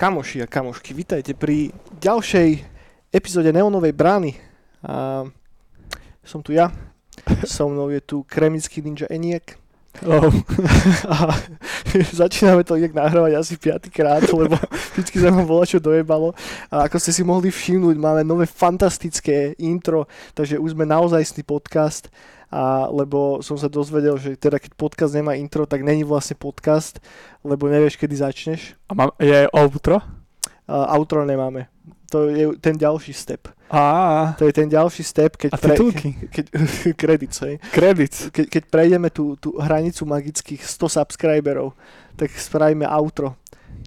Kamoši 0.00 0.40
a 0.40 0.48
kamošky, 0.48 0.96
vítajte 0.96 1.36
pri 1.36 1.76
ďalšej 2.00 2.64
epizóde 3.12 3.52
Neonovej 3.52 3.92
brány. 3.92 4.32
A 4.80 5.28
som 6.24 6.40
tu 6.40 6.56
ja, 6.56 6.72
so 7.44 7.68
mnou 7.68 7.92
je 7.92 8.00
tu 8.00 8.24
kremický 8.24 8.80
ninja 8.80 9.04
Eniek. 9.12 9.60
Oh. 10.00 10.32
A 11.12 11.36
začíname 12.16 12.64
to 12.64 12.80
inak 12.80 12.96
nahrávať 12.96 13.44
asi 13.44 13.60
piatýkrát, 13.60 14.24
lebo 14.32 14.56
vždycky 14.96 15.20
sa 15.20 15.28
nám 15.28 15.44
bola 15.44 15.68
čo 15.68 15.76
dojebalo. 15.76 16.32
A 16.72 16.88
ako 16.88 16.96
ste 16.96 17.12
si 17.12 17.20
mohli 17.20 17.52
všimnúť, 17.52 18.00
máme 18.00 18.24
nové 18.24 18.48
fantastické 18.48 19.52
intro, 19.60 20.08
takže 20.32 20.56
už 20.56 20.80
sme 20.80 20.88
naozajstný 20.88 21.44
podcast. 21.44 22.08
A 22.50 22.90
lebo 22.90 23.38
som 23.46 23.54
sa 23.54 23.70
dozvedel, 23.70 24.18
že 24.18 24.34
teda 24.34 24.58
keď 24.58 24.74
podcast 24.74 25.14
nemá 25.14 25.38
intro, 25.38 25.70
tak 25.70 25.86
není 25.86 26.02
vlastne 26.02 26.34
podcast, 26.34 26.98
lebo 27.46 27.70
nevieš, 27.70 27.94
kedy 27.94 28.14
začneš. 28.18 28.74
A 28.90 28.94
mám, 28.94 29.10
je 29.22 29.46
outro? 29.54 30.02
A 30.66 30.98
outro 30.98 31.22
nemáme. 31.22 31.70
To 32.10 32.26
je 32.26 32.58
ten 32.58 32.74
ďalší 32.74 33.14
step. 33.14 33.54
Á, 33.70 34.34
To 34.34 34.50
je 34.50 34.54
ten 34.54 34.66
ďalší 34.66 35.06
step, 35.06 35.38
keď... 35.38 35.50
a 35.54 35.58
titulky? 35.62 36.18
keď, 36.26 36.44
credits, 36.98 37.38
hej. 37.46 37.62
Credits. 37.70 38.34
Keď, 38.34 38.46
keď 38.50 38.62
prejdeme 38.66 39.14
tú, 39.14 39.38
tú 39.38 39.54
hranicu 39.54 40.02
magických 40.02 40.58
100 40.66 40.90
subscriberov, 40.90 41.78
tak 42.18 42.34
spravíme 42.34 42.82
outro. 42.90 43.38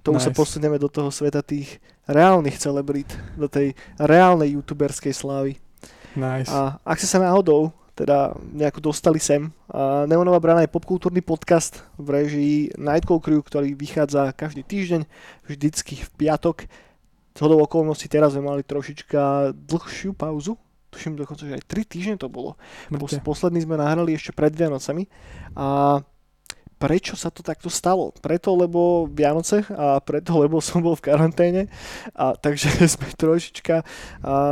To 0.08 0.16
už 0.16 0.24
sa 0.24 0.32
Nice. 0.32 0.40
posunieme 0.40 0.80
do 0.80 0.88
toho 0.88 1.12
sveta 1.12 1.44
tých 1.44 1.84
reálnych 2.08 2.56
celebrít, 2.56 3.12
do 3.36 3.52
tej 3.52 3.76
reálnej 4.00 4.56
youtuberskej 4.56 5.12
slávy. 5.12 5.60
Nice. 6.16 6.48
A 6.48 6.80
ak 6.88 7.04
ste 7.04 7.12
sa 7.12 7.20
náhodou 7.20 7.76
teda 7.94 8.34
nejako 8.42 8.90
dostali 8.90 9.22
sem, 9.22 9.54
a 9.70 10.10
Neonová 10.10 10.42
brana 10.42 10.66
je 10.66 10.74
popkultúrny 10.74 11.22
podcast 11.22 11.86
v 12.02 12.08
režii 12.10 12.58
Nightcall 12.78 13.22
Crew, 13.22 13.42
ktorý 13.42 13.78
vychádza 13.78 14.34
každý 14.34 14.66
týždeň, 14.66 15.06
vždycky 15.46 16.02
v 16.02 16.10
piatok. 16.18 16.66
Z 17.34 17.40
hodou 17.42 17.62
okolností 17.66 18.10
teraz 18.10 18.38
sme 18.38 18.46
mali 18.46 18.62
trošička 18.62 19.54
dlhšiu 19.58 20.14
pauzu, 20.14 20.58
tuším 20.94 21.18
dokonca, 21.18 21.50
že 21.50 21.58
aj 21.58 21.66
3 21.66 21.90
týždne 21.90 22.16
to 22.22 22.30
bolo. 22.30 22.54
Mŕte. 22.94 23.26
posledný 23.26 23.66
sme 23.66 23.82
nahrali 23.82 24.14
ešte 24.14 24.30
pred 24.38 24.54
Vianocami. 24.54 25.10
A 25.58 25.98
prečo 26.84 27.16
sa 27.16 27.32
to 27.32 27.40
takto 27.40 27.72
stalo? 27.72 28.12
Preto, 28.20 28.52
lebo 28.60 29.08
Vianoce 29.08 29.64
a 29.72 30.04
preto, 30.04 30.36
lebo 30.44 30.60
som 30.60 30.84
bol 30.84 31.00
v 31.00 31.08
karanténe. 31.08 31.72
A 32.12 32.36
takže 32.36 32.68
sme 33.00 33.08
trošička 33.16 33.76
a, 33.80 33.84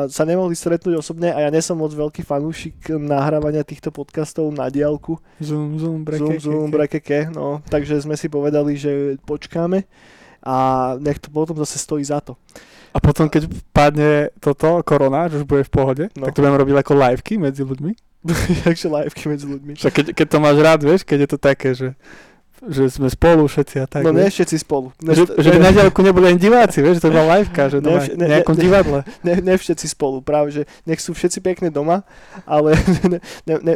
sa 0.07 0.23
nemohli 0.23 0.55
stretnúť 0.55 0.95
osobne 0.95 1.35
a 1.35 1.43
ja 1.43 1.49
nesom 1.51 1.83
moc 1.83 1.91
veľký 1.91 2.23
fanúšik 2.23 2.95
nahrávania 2.95 3.67
týchto 3.67 3.91
podcastov 3.91 4.47
na 4.55 4.71
diálku. 4.71 5.19
Zoom, 5.43 5.75
zoom, 5.75 6.07
breke, 6.07 6.39
Zoom, 6.39 6.39
zoom, 6.39 6.67
brekeke, 6.71 7.27
no. 7.35 7.59
Takže 7.67 7.99
sme 7.99 8.15
si 8.15 8.31
povedali, 8.31 8.79
že 8.79 9.19
počkáme 9.27 9.83
a 10.41 10.55
nech 10.97 11.19
to 11.19 11.29
potom 11.29 11.59
zase 11.59 11.77
stojí 11.77 12.01
za 12.01 12.23
to. 12.23 12.39
A 12.91 12.99
potom, 12.99 13.31
keď 13.31 13.47
padne 13.71 14.31
toto, 14.43 14.83
korona, 14.83 15.31
že 15.31 15.39
už 15.39 15.45
bude 15.47 15.63
v 15.63 15.71
pohode, 15.71 16.03
No. 16.15 16.27
tak 16.27 16.35
to 16.35 16.43
budeme 16.43 16.59
robiť 16.59 16.75
ako 16.79 16.93
liveky 16.95 17.33
medzi 17.39 17.63
ľuďmi. 17.63 18.10
Takže 18.63 18.85
liveky 18.87 19.23
medzi 19.27 19.45
ľuďmi. 19.45 19.71
Však 19.75 19.93
keď, 19.93 20.05
keď 20.13 20.27
to 20.27 20.37
máš 20.37 20.57
rád, 20.57 20.79
vieš, 20.81 21.01
keď 21.01 21.17
je 21.25 21.29
to 21.29 21.37
také, 21.37 21.69
že, 21.73 21.89
že 22.61 22.85
sme 22.87 23.09
spolu 23.09 23.49
všetci 23.49 23.75
a 23.81 23.85
tak. 23.89 24.05
no 24.05 24.13
vieš. 24.13 24.37
všetci 24.37 24.55
spolu. 24.61 24.93
že, 25.01 25.25
že 25.41 25.49
na 25.57 25.73
diaľku 25.73 25.99
nebudú 25.99 26.29
len 26.29 26.37
diváci, 26.37 26.79
vieš, 26.79 27.01
to 27.01 27.09
bola 27.09 27.25
liveka, 27.35 27.65
že 27.67 27.77
Ne, 27.77 27.83
doma 27.83 27.99
ne- 28.05 28.29
nejakom 28.29 28.53
ne- 28.53 28.61
divadle. 28.61 28.99
ne, 29.25 29.33
ne 29.41 29.53
všetci 29.57 29.85
spolu, 29.89 30.21
práve 30.21 30.53
že 30.53 30.61
nech 30.85 31.01
sú 31.01 31.17
všetci 31.17 31.41
pekne 31.41 31.73
doma, 31.73 32.05
ale 32.45 32.77
ne, 33.09 33.17
ne, 33.49 33.55
ne, 33.57 33.73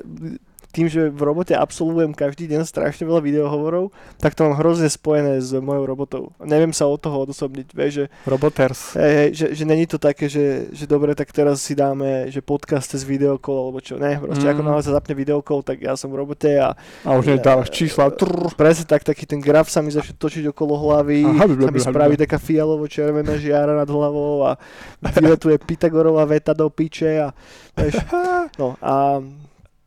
tým, 0.75 0.91
že 0.91 1.07
v 1.07 1.21
robote 1.23 1.55
absolvujem 1.55 2.11
každý 2.11 2.51
deň 2.51 2.67
strašne 2.67 3.07
veľa 3.07 3.23
videohovorov, 3.23 3.95
tak 4.19 4.35
to 4.35 4.43
mám 4.43 4.59
hrozne 4.59 4.91
spojené 4.91 5.39
s 5.39 5.55
mojou 5.55 5.87
robotou. 5.87 6.23
Neviem 6.43 6.75
sa 6.75 6.83
od 6.83 6.99
toho 6.99 7.23
odosobniť, 7.23 7.71
vieš, 7.71 7.91
že, 7.95 8.05
Roboters. 8.27 8.99
hej, 8.99 9.13
hej, 9.15 9.29
že, 9.31 9.45
že 9.55 9.63
není 9.63 9.87
to 9.87 9.95
také, 9.95 10.27
že, 10.27 10.67
že 10.75 10.83
dobre, 10.83 11.15
tak 11.15 11.31
teraz 11.31 11.63
si 11.63 11.71
dáme, 11.71 12.27
že 12.27 12.43
podcast 12.43 12.91
cez 12.91 13.07
videokol, 13.07 13.55
alebo 13.55 13.79
čo, 13.79 13.95
ne, 13.95 14.19
proste 14.19 14.43
Mm. 14.43 14.51
ako 14.51 14.61
náhle 14.61 14.83
sa 14.83 14.91
zapne 14.91 15.13
videokol, 15.15 15.63
tak 15.63 15.79
ja 15.79 15.95
som 15.95 16.11
v 16.11 16.19
robote 16.19 16.51
a 16.59 16.75
A 17.07 17.15
už 17.15 17.39
nedávaš 17.39 17.71
čísla. 17.71 18.11
Trrr. 18.11 18.51
presne 18.59 18.83
tak, 18.83 19.07
taký 19.07 19.23
ten 19.23 19.39
graf 19.39 19.71
sa 19.71 19.79
mi 19.79 19.93
začne 19.95 20.19
točiť 20.19 20.51
okolo 20.51 20.75
hlavy, 20.75 21.23
Aha, 21.23 21.45
sa 21.47 21.71
mi 21.71 21.79
spraví 21.79 22.19
taká 22.19 22.35
fialovo-červená 22.35 23.39
žiara 23.39 23.71
nad 23.71 23.87
hlavou 23.87 24.43
a 24.43 24.59
vyletuje 24.99 25.55
Pythagorová 25.61 26.25
veta 26.25 26.51
do 26.51 26.67
piče 26.67 27.21
a 27.21 27.31
vieš, 27.77 28.01
no 28.59 28.75
a 28.81 29.21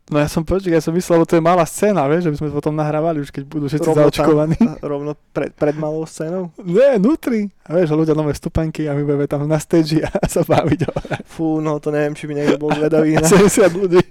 No 0.09 0.17
ja 0.17 0.25
som 0.25 0.41
počkal, 0.41 0.73
ja 0.73 0.81
som 0.81 0.89
myslel, 0.91 1.21
lebo 1.21 1.29
to 1.29 1.37
je 1.37 1.43
malá 1.45 1.61
scéna, 1.63 2.09
vieš, 2.09 2.25
že 2.25 2.31
by 2.33 2.37
sme 2.41 2.49
potom 2.49 2.73
nahrávali 2.73 3.21
už 3.21 3.29
keď 3.29 3.43
budú 3.45 3.69
všetci 3.69 3.85
Rovno 3.85 3.93
tam. 3.93 4.05
zaočkovaní. 4.09 4.57
rovno 4.81 5.11
pred, 5.29 5.53
pred 5.53 5.75
malou 5.77 6.01
scénou. 6.03 6.49
Nie, 6.59 6.97
nutri. 6.97 7.53
A 7.61 7.77
vieš, 7.77 7.93
ľudia 7.93 8.17
nové 8.17 8.33
stupenky 8.33 8.89
a 8.89 8.97
my 8.97 9.05
budeme 9.05 9.29
tam 9.29 9.45
na 9.45 9.61
stage 9.61 10.01
a 10.01 10.09
sa 10.33 10.41
baviť. 10.41 10.89
Fú, 11.23 11.61
no 11.61 11.77
to 11.77 11.93
neviem, 11.93 12.17
či 12.17 12.25
by 12.25 12.33
niekto 12.33 12.57
bol 12.57 12.73
zvedavý 12.73 13.15
na 13.21 13.29
70 13.29 13.69
ľudí. 13.71 14.01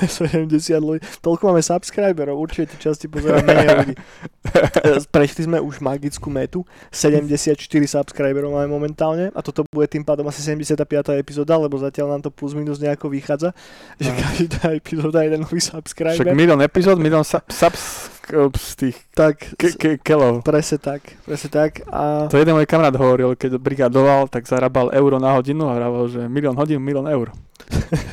70 0.00 0.48
ľudí. 0.76 1.00
Toľko 1.18 1.42
máme 1.48 1.60
subscriberov, 1.60 2.36
určite 2.36 2.76
časti 2.76 3.06
pozerám 3.06 3.42
menej 3.42 3.68
ľudí. 3.74 3.94
E, 4.44 5.00
Prešli 5.00 5.48
sme 5.48 5.56
už 5.56 5.80
magickú 5.80 6.28
metu, 6.28 6.68
74 6.92 7.56
subscriberov 7.88 8.52
máme 8.52 8.68
momentálne 8.68 9.32
a 9.32 9.40
toto 9.40 9.64
bude 9.64 9.88
tým 9.88 10.04
pádom 10.04 10.28
asi 10.28 10.44
75. 10.44 10.84
epizóda, 11.16 11.56
lebo 11.56 11.74
zatiaľ 11.74 12.12
nám 12.12 12.20
to 12.20 12.28
plus 12.28 12.52
minus 12.52 12.76
nejako 12.76 13.08
vychádza, 13.08 13.56
že 13.96 14.12
No. 14.12 14.20
každá 14.20 14.76
epizóda 14.76 15.24
je 15.24 15.26
jeden 15.26 15.40
nový 15.40 15.58
Však 15.58 15.72
subscriber. 15.74 16.36
milión 16.36 16.60
epizód, 16.60 17.00
milión 17.00 17.24
sub, 17.24 17.40
subs 17.48 18.12
z 18.54 18.72
tých 18.76 18.96
Tak, 19.12 19.56
ke, 19.56 19.72
ke, 19.72 19.90
kelov. 19.98 20.44
presne 20.44 20.76
tak, 20.76 21.00
presne 21.24 21.48
tak. 21.48 21.80
A 21.88 22.28
To 22.28 22.36
jeden 22.36 22.52
môj 22.52 22.64
kamarát 22.64 22.92
hovoril, 22.92 23.32
keď 23.32 23.56
brigadoval, 23.56 24.28
tak 24.28 24.44
zarábal 24.44 24.92
euro 24.92 25.16
na 25.16 25.32
hodinu 25.32 25.66
a 25.66 25.74
vravel, 25.74 26.04
že 26.06 26.20
milión 26.26 26.52
hodín, 26.54 26.78
milión 26.78 27.04
eur. 27.06 27.32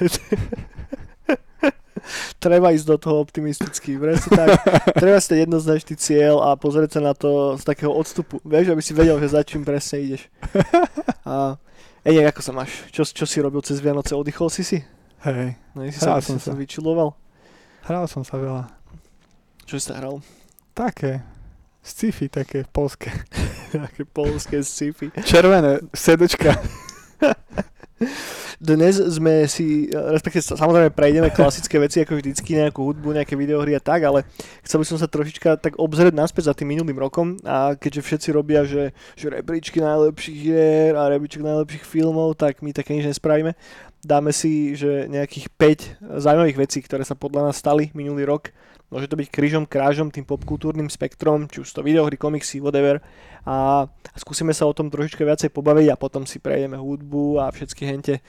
treba 2.38 2.72
ísť 2.72 2.85
do 2.85 2.97
toho 2.97 3.19
optimisticky, 3.19 3.95
presne 3.95 4.29
tak. 4.31 4.50
treba 4.94 5.17
si 5.17 5.31
dať 5.31 5.39
jednoznačný 5.44 5.94
cieľ 5.95 6.41
a 6.41 6.56
pozrieť 6.56 6.97
sa 6.97 7.01
na 7.01 7.13
to 7.13 7.56
z 7.56 7.63
takého 7.63 7.91
odstupu. 7.91 8.41
Vieš, 8.41 8.72
aby 8.72 8.81
si 8.81 8.91
vedel, 8.91 9.17
že 9.17 9.31
za 9.31 9.41
čím 9.41 9.62
presne 9.62 10.01
ideš. 10.01 10.25
A 11.23 11.56
Ej, 12.01 12.25
ako 12.25 12.41
sa 12.41 12.50
máš? 12.50 12.90
Čo, 12.90 13.06
čo 13.06 13.29
si 13.29 13.38
robil 13.38 13.61
cez 13.61 13.78
Vianoce? 13.78 14.17
Oddychol 14.17 14.50
si 14.50 14.66
si? 14.66 14.81
Hej, 15.22 15.53
No, 15.72 15.85
si 15.85 16.01
sa, 16.01 16.17
Hral 16.17 16.25
si 16.25 16.34
som 16.34 16.41
sa 16.41 16.50
sa. 16.50 16.57
vyčuloval? 16.57 17.13
hral 17.85 18.09
som 18.09 18.25
sa 18.25 18.41
veľa. 18.41 18.66
Čo 19.69 19.78
si 19.78 19.85
sa 19.85 20.01
hral? 20.01 20.17
Také, 20.73 21.22
sci-fi 21.79 22.25
také, 22.25 22.66
polské. 22.66 23.13
Také 23.72 24.01
polské 24.03 24.66
sci-fi. 24.66 25.13
Červené, 25.22 25.79
sedečka. 25.94 26.57
Dnes 28.62 28.94
sme 28.97 29.50
si, 29.50 29.89
respektíve 29.89 30.45
sa- 30.45 30.57
samozrejme 30.57 30.94
prejdeme 30.94 31.34
klasické 31.34 31.81
veci 31.81 32.01
ako 32.01 32.22
vždycky, 32.22 32.62
nejakú 32.62 32.85
hudbu, 32.85 33.17
nejaké 33.17 33.34
videohry 33.34 33.73
a 33.73 33.81
tak, 33.81 34.06
ale 34.06 34.25
chcel 34.62 34.81
by 34.81 34.85
som 34.85 34.97
sa 35.01 35.09
trošička 35.09 35.57
tak 35.57 35.81
obzrieť 35.81 36.13
naspäť 36.13 36.50
za 36.50 36.53
tým 36.53 36.78
minulým 36.78 36.97
rokom 36.97 37.41
a 37.41 37.73
keďže 37.73 38.06
všetci 38.06 38.29
robia, 38.34 38.61
že, 38.61 38.94
že 39.17 39.34
rebríčky 39.34 39.81
najlepších 39.81 40.38
hier 40.38 40.94
a 40.94 41.09
rebríčky 41.09 41.41
najlepších 41.41 41.85
filmov, 41.85 42.38
tak 42.38 42.61
my 42.61 42.69
také 42.69 42.94
nič 42.94 43.09
nespravíme. 43.09 43.57
Dáme 44.01 44.34
si, 44.34 44.73
že 44.73 45.06
nejakých 45.09 45.45
5 45.57 46.22
zaujímavých 46.22 46.57
vecí, 46.57 46.81
ktoré 46.81 47.06
sa 47.06 47.13
podľa 47.13 47.50
nás 47.50 47.57
stali 47.57 47.94
minulý 47.94 48.25
rok. 48.25 48.50
Môže 48.91 49.07
to 49.07 49.16
byť 49.16 49.29
krížom, 49.31 49.63
krážom, 49.69 50.11
tým 50.11 50.28
popkultúrnym 50.28 50.91
spektrom, 50.91 51.47
či 51.47 51.63
už 51.63 51.69
to 51.72 51.85
videohry, 51.85 52.19
komiksy, 52.19 52.59
whatever. 52.59 53.00
A 53.41 53.90
skúsime 54.13 54.53
sa 54.53 54.69
o 54.69 54.75
tom 54.75 54.94
trošička 54.94 55.25
viacej 55.25 55.50
pobaviť 55.50 55.88
a 55.90 55.97
potom 55.97 56.29
si 56.29 56.38
prejdeme 56.38 56.78
hudbu 56.78 57.41
a 57.41 57.50
všetky 57.50 57.84
hente 57.90 58.22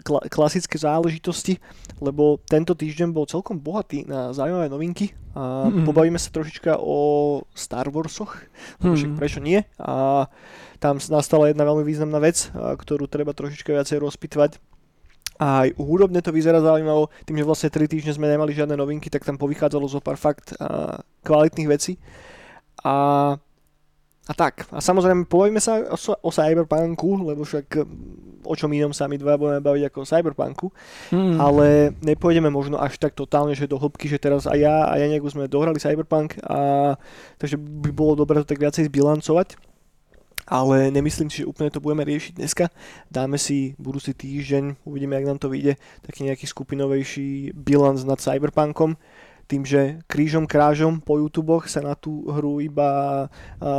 kla- 0.00 0.24
klasické 0.32 0.80
záležitosti, 0.80 1.60
lebo 2.00 2.40
tento 2.48 2.72
týždeň 2.72 3.12
bol 3.12 3.28
celkom 3.28 3.60
bohatý 3.60 4.08
na 4.08 4.32
zaujímavé 4.32 4.72
novinky 4.72 5.12
a 5.36 5.68
Mm. 5.68 5.86
pobavíme 5.86 6.18
sa 6.18 6.34
trošička 6.34 6.82
o 6.82 6.96
Star 7.54 7.86
Warsoch, 7.94 8.42
hmm. 8.82 8.96
však 8.96 9.10
prečo 9.14 9.38
nie 9.38 9.62
a 9.78 10.26
tam 10.82 10.98
nastala 10.98 11.46
jedna 11.46 11.62
veľmi 11.62 11.86
významná 11.86 12.18
vec, 12.18 12.50
ktorú 12.54 13.06
treba 13.06 13.30
trošička 13.30 13.70
viacej 13.70 14.02
rozpitvať 14.02 14.58
a 15.38 15.70
aj 15.70 15.78
hudobne 15.78 16.18
to 16.18 16.34
vyzerá 16.34 16.58
zaujímavo, 16.58 17.14
tým, 17.22 17.38
že 17.38 17.46
vlastne 17.46 17.70
3 17.70 17.86
týždne 17.86 18.12
sme 18.18 18.26
nemali 18.26 18.50
žiadne 18.50 18.74
novinky, 18.74 19.06
tak 19.06 19.22
tam 19.22 19.38
povychádzalo 19.38 19.86
zo 19.86 20.02
pár 20.02 20.18
fakt 20.18 20.58
a, 20.58 20.98
kvalitných 21.22 21.70
vecí. 21.70 21.94
A, 22.82 23.38
a 24.28 24.32
tak. 24.36 24.68
A 24.68 24.84
samozrejme, 24.84 25.24
povedzme 25.24 25.56
sa 25.56 25.80
o, 25.88 25.96
o 25.96 26.30
Cyberpunku, 26.30 27.24
lebo 27.24 27.48
však 27.48 27.80
mm, 27.80 28.44
o 28.44 28.52
čom 28.52 28.68
inom 28.76 28.92
sa 28.92 29.08
my 29.08 29.16
dva 29.16 29.40
budeme 29.40 29.64
baviť 29.64 29.82
ako 29.88 29.98
o 30.04 30.08
Cyberpunku, 30.08 30.66
Hmm. 31.08 31.40
ale 31.40 31.96
nepôjdeme 32.04 32.52
možno 32.52 32.76
až 32.76 33.00
tak 33.00 33.16
totálne, 33.16 33.56
že 33.56 33.64
do 33.64 33.80
hĺbky, 33.80 34.04
že 34.04 34.20
teraz 34.20 34.44
aj 34.44 34.58
ja 34.60 34.76
a 34.84 35.00
Janek 35.00 35.24
už 35.24 35.32
sme 35.32 35.48
dohrali 35.48 35.80
Cyberpunk 35.80 36.36
a 36.44 36.92
takže 37.40 37.56
by 37.56 37.88
bolo 37.88 38.20
dobré 38.20 38.36
to 38.44 38.48
tak 38.48 38.60
viacej 38.60 38.92
zbilancovať 38.92 39.56
ale 40.48 40.88
nemyslím 40.88 41.28
si, 41.28 41.44
že 41.44 41.50
úplne 41.50 41.68
to 41.68 41.84
budeme 41.84 42.08
riešiť 42.08 42.40
dneska. 42.40 42.72
Dáme 43.12 43.36
si 43.36 43.76
budúci 43.76 44.16
týždeň, 44.16 44.80
uvidíme, 44.88 45.20
jak 45.20 45.28
nám 45.28 45.38
to 45.38 45.52
vyjde, 45.52 45.76
taký 46.00 46.24
nejaký 46.24 46.48
skupinovejší 46.48 47.52
bilans 47.52 48.08
nad 48.08 48.16
Cyberpunkom. 48.16 48.96
Tým, 49.48 49.64
že 49.64 50.04
krížom 50.04 50.44
krážom 50.44 51.00
po 51.00 51.16
YouTube 51.16 51.64
sa 51.64 51.80
na 51.80 51.96
tú 51.96 52.28
hru 52.28 52.60
iba 52.60 53.26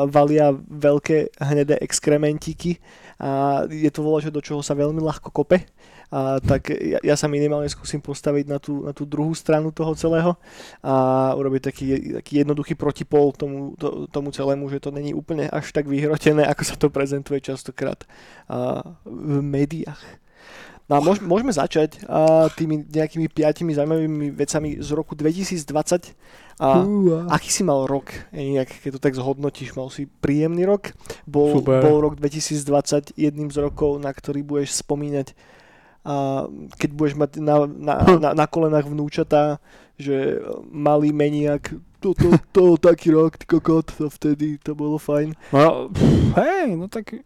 valia 0.09 0.49
veľké 0.57 1.37
hnedé 1.37 1.77
exkrementíky 1.77 2.81
a 3.21 3.63
je 3.69 3.87
to 3.93 4.01
voľa, 4.01 4.33
do 4.33 4.41
čoho 4.41 4.65
sa 4.65 4.73
veľmi 4.73 4.97
ľahko 4.97 5.29
kope 5.29 5.69
a 6.09 6.41
tak 6.41 6.73
ja, 6.73 6.97
ja 7.05 7.13
sa 7.13 7.29
minimálne 7.29 7.69
skúsim 7.69 8.01
postaviť 8.01 8.45
na 8.49 8.57
tú, 8.57 8.81
na 8.81 8.97
tú 8.97 9.05
druhú 9.05 9.37
stranu 9.37 9.69
toho 9.69 9.93
celého 9.93 10.33
a 10.81 10.93
urobiť 11.37 11.61
taký, 11.69 11.85
taký 12.17 12.33
jednoduchý 12.41 12.73
protipol 12.73 13.29
tomu, 13.37 13.77
to, 13.77 14.09
tomu 14.09 14.33
celému, 14.33 14.65
že 14.73 14.81
to 14.81 14.89
není 14.89 15.13
úplne 15.13 15.45
až 15.53 15.69
tak 15.69 15.85
vyhrotené, 15.85 16.49
ako 16.49 16.63
sa 16.65 16.75
to 16.81 16.89
prezentuje 16.89 17.37
častokrát 17.45 18.09
a, 18.49 18.81
v 19.05 19.37
médiách. 19.45 20.01
No 20.89 20.97
a 20.97 20.99
môž, 21.05 21.21
môžeme 21.21 21.53
začať 21.53 22.01
a, 22.09 22.49
tými 22.49 22.81
nejakými 22.89 23.29
piatimi 23.29 23.77
zaujímavými 23.77 24.33
vecami 24.33 24.81
z 24.81 24.89
roku 24.97 25.13
2020. 25.13 25.61
A 26.59 26.83
uh, 26.83 27.29
aký 27.31 27.53
si 27.53 27.61
mal 27.63 27.85
rok? 27.87 28.11
Nejak, 28.33 28.83
keď 28.83 28.97
to 28.97 28.99
tak 28.99 29.13
zhodnotíš, 29.15 29.77
mal 29.77 29.87
si 29.93 30.09
príjemný 30.09 30.65
rok? 30.65 30.91
Bol, 31.29 31.61
bol 31.61 31.97
rok 32.03 32.17
2020 32.17 33.15
jedným 33.15 33.53
z 33.53 33.57
rokov, 33.61 34.01
na 34.01 34.11
ktorý 34.11 34.43
budeš 34.43 34.81
spomínať 34.81 35.37
a 35.99 36.47
keď 36.79 36.89
budeš 36.95 37.15
mať 37.19 37.31
na, 37.43 37.67
na, 37.67 37.95
na, 38.17 38.29
na 38.31 38.45
kolenách 38.47 38.87
vnúčatá, 38.87 39.59
že 39.99 40.39
malý 40.71 41.11
meniak, 41.11 41.75
to, 41.99 42.15
to, 42.15 42.39
to, 42.55 42.63
taký 42.79 43.11
rok, 43.11 43.35
kokot, 43.43 43.91
to 43.91 44.07
vtedy, 44.07 44.55
to 44.63 44.71
bolo 44.71 44.95
fajn. 44.95 45.35
No, 45.51 45.91
hej, 46.39 46.79
no 46.79 46.87
tak 46.87 47.19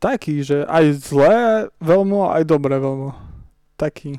taký, 0.00 0.40
že 0.40 0.64
aj 0.64 0.84
zlé 1.04 1.68
veľmi, 1.78 2.40
aj 2.40 2.42
dobré 2.48 2.80
veľmi. 2.80 3.12
Taký, 3.76 4.18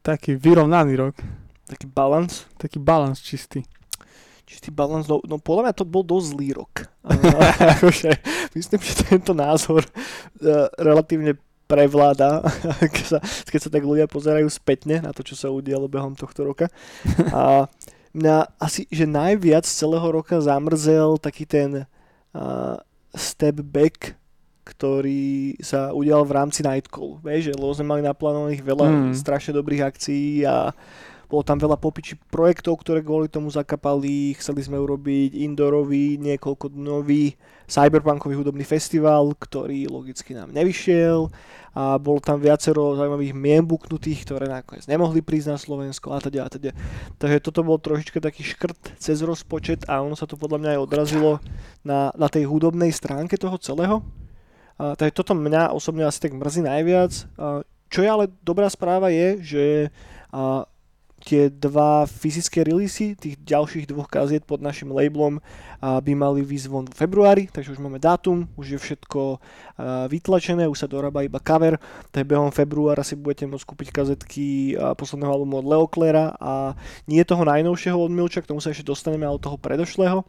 taký 0.00 0.38
vyrovnaný 0.38 0.94
rok. 0.96 1.14
Taký 1.66 1.86
balans? 1.90 2.46
Taký 2.56 2.78
balans 2.78 3.18
čistý. 3.18 3.66
Čistý 4.46 4.74
balans, 4.74 5.06
no, 5.06 5.22
no 5.26 5.38
podľa 5.38 5.70
mňa 5.70 5.74
to 5.78 5.86
bol 5.86 6.02
dosť 6.02 6.26
zlý 6.34 6.48
rok. 6.58 6.90
akože, 7.78 8.10
myslím, 8.58 8.80
že 8.82 9.06
tento 9.06 9.30
názor 9.30 9.86
uh, 9.86 10.66
relatívne 10.74 11.38
prevláda, 11.70 12.42
keď 12.94 13.04
sa, 13.06 13.18
keď 13.22 13.60
sa 13.62 13.70
tak 13.70 13.86
ľudia 13.86 14.10
pozerajú 14.10 14.50
spätne 14.50 14.98
na 15.06 15.14
to, 15.14 15.22
čo 15.22 15.38
sa 15.38 15.54
udialo 15.54 15.86
behom 15.86 16.18
tohto 16.18 16.42
roka. 16.42 16.66
A 17.30 17.70
mňa 18.10 18.58
asi, 18.58 18.90
že 18.90 19.06
najviac 19.06 19.62
celého 19.62 20.10
roka 20.10 20.42
zamrzel 20.42 21.14
taký 21.22 21.46
ten 21.46 21.86
uh, 22.34 22.74
step 23.14 23.62
back, 23.62 24.18
ktorý 24.62 25.56
sa 25.60 25.90
udial 25.90 26.22
v 26.24 26.36
rámci 26.36 26.60
Nightcall. 26.60 27.20
Vieš, 27.24 27.52
že 27.52 27.54
sme 27.56 27.86
mali 27.86 28.02
naplánovaných 28.04 28.62
veľa 28.62 28.86
mm. 28.86 29.12
strašne 29.16 29.56
dobrých 29.56 29.86
akcií 29.88 30.44
a 30.44 30.72
bolo 31.30 31.46
tam 31.46 31.62
veľa 31.62 31.78
popiči 31.78 32.18
projektov, 32.26 32.82
ktoré 32.82 33.06
kvôli 33.06 33.30
tomu 33.30 33.54
zakapali. 33.54 34.34
Chceli 34.34 34.66
sme 34.66 34.82
urobiť 34.82 35.38
indoorový, 35.38 36.18
niekoľko 36.18 36.74
dnový 36.74 37.38
cyberpunkový 37.70 38.34
hudobný 38.34 38.66
festival, 38.66 39.30
ktorý 39.38 39.86
logicky 39.86 40.34
nám 40.34 40.50
nevyšiel 40.50 41.30
a 41.70 42.02
bolo 42.02 42.18
tam 42.18 42.42
viacero 42.42 42.98
zaujímavých 42.98 43.30
mien 43.30 43.62
buknutých, 43.62 44.26
ktoré 44.26 44.50
nakoniec 44.50 44.90
nemohli 44.90 45.22
prísť 45.22 45.54
na 45.54 45.58
Slovensko 45.62 46.10
a 46.10 46.18
teda 46.18 46.42
a 46.42 46.48
teda. 46.50 46.74
Takže 47.22 47.38
toto 47.38 47.62
bol 47.62 47.78
trošička 47.78 48.18
taký 48.18 48.42
škrt 48.42 48.98
cez 48.98 49.22
rozpočet 49.22 49.86
a 49.86 50.02
ono 50.02 50.18
sa 50.18 50.26
to 50.26 50.34
podľa 50.34 50.58
mňa 50.58 50.70
aj 50.74 50.80
odrazilo 50.82 51.38
na, 51.86 52.10
na 52.18 52.26
tej 52.26 52.50
hudobnej 52.50 52.90
stránke 52.90 53.38
toho 53.38 53.54
celého. 53.62 54.02
Takže 54.80 55.12
toto 55.12 55.36
mňa 55.36 55.76
osobne 55.76 56.08
asi 56.08 56.24
tak 56.24 56.32
mrzí 56.32 56.64
najviac. 56.64 57.12
Čo 57.92 58.00
je 58.00 58.08
ale 58.08 58.32
dobrá 58.40 58.64
správa 58.72 59.12
je, 59.12 59.28
že 59.44 59.64
tie 61.20 61.52
dva 61.52 62.08
fyzické 62.08 62.64
releasy 62.64 63.12
tých 63.12 63.36
ďalších 63.44 63.84
dvoch 63.92 64.08
kaziet 64.08 64.48
pod 64.48 64.64
našim 64.64 64.88
labelom 64.88 65.36
by 65.84 66.12
mali 66.16 66.40
výsť 66.40 66.66
von 66.72 66.88
v 66.88 66.96
februári, 66.96 67.44
takže 67.44 67.76
už 67.76 67.82
máme 67.84 68.00
dátum, 68.00 68.48
už 68.56 68.72
je 68.72 68.78
všetko 68.80 69.36
vytlačené, 70.08 70.64
už 70.64 70.80
sa 70.80 70.88
dorába 70.88 71.20
iba 71.20 71.36
cover, 71.36 71.76
tak 72.08 72.24
behom 72.24 72.48
februára 72.48 73.04
si 73.04 73.20
budete 73.20 73.44
môcť 73.44 73.68
kúpiť 73.68 73.88
kazetky 73.92 74.80
posledného 74.96 75.28
albumu 75.28 75.60
od 75.60 75.68
Leoclera 75.68 76.40
a 76.40 76.72
nie 77.04 77.20
toho 77.28 77.44
najnovšieho 77.44 78.00
od 78.00 78.08
Milča, 78.08 78.40
k 78.40 78.56
tomu 78.56 78.64
sa 78.64 78.72
ešte 78.72 78.88
dostaneme, 78.88 79.28
ale 79.28 79.36
toho 79.36 79.60
predošlého. 79.60 80.24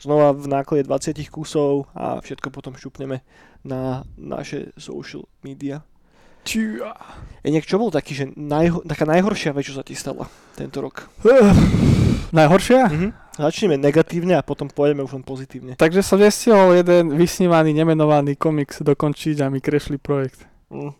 Znova 0.00 0.32
v 0.32 0.48
náklade 0.48 0.88
20 0.88 1.28
kusov 1.28 1.92
a 1.92 2.24
všetko 2.24 2.48
potom 2.48 2.72
šupneme 2.72 3.20
na 3.64 4.08
naše 4.16 4.72
social 4.80 5.28
media. 5.44 5.84
Čia. 6.40 6.96
Inak 7.44 7.68
čo 7.68 7.76
bol 7.76 7.92
taký, 7.92 8.16
že 8.16 8.24
najho- 8.32 8.80
taká 8.88 9.04
najhoršia 9.04 9.52
vec, 9.52 9.68
čo 9.68 9.76
sa 9.76 9.84
ti 9.84 9.92
stala 9.92 10.24
tento 10.56 10.80
rok? 10.80 11.04
Najhoršia? 12.32 12.82
Mhm. 12.88 13.08
Začneme 13.40 13.80
negatívne 13.80 14.36
a 14.36 14.44
potom 14.44 14.68
pôjdeme 14.68 15.00
už 15.00 15.16
len 15.16 15.24
pozitívne. 15.24 15.72
Takže 15.76 16.04
som 16.04 16.20
nestihol 16.20 16.76
jeden 16.76 17.16
vysnívaný, 17.16 17.72
nemenovaný 17.72 18.36
komiks 18.36 18.84
dokončiť 18.84 19.40
a 19.40 19.48
mi 19.48 19.64
krešli 19.64 19.96
projekt. 19.96 20.44
Mm. 20.68 20.92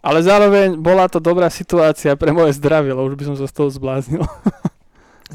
Ale 0.00 0.18
zároveň 0.22 0.78
bola 0.80 1.10
to 1.10 1.18
dobrá 1.20 1.50
situácia 1.50 2.14
pre 2.14 2.30
moje 2.32 2.56
zdravie, 2.56 2.94
lebo 2.94 3.10
už 3.10 3.18
by 3.18 3.24
som 3.26 3.36
sa 3.36 3.44
z 3.50 3.52
toho 3.52 3.68
zbláznil. 3.68 4.22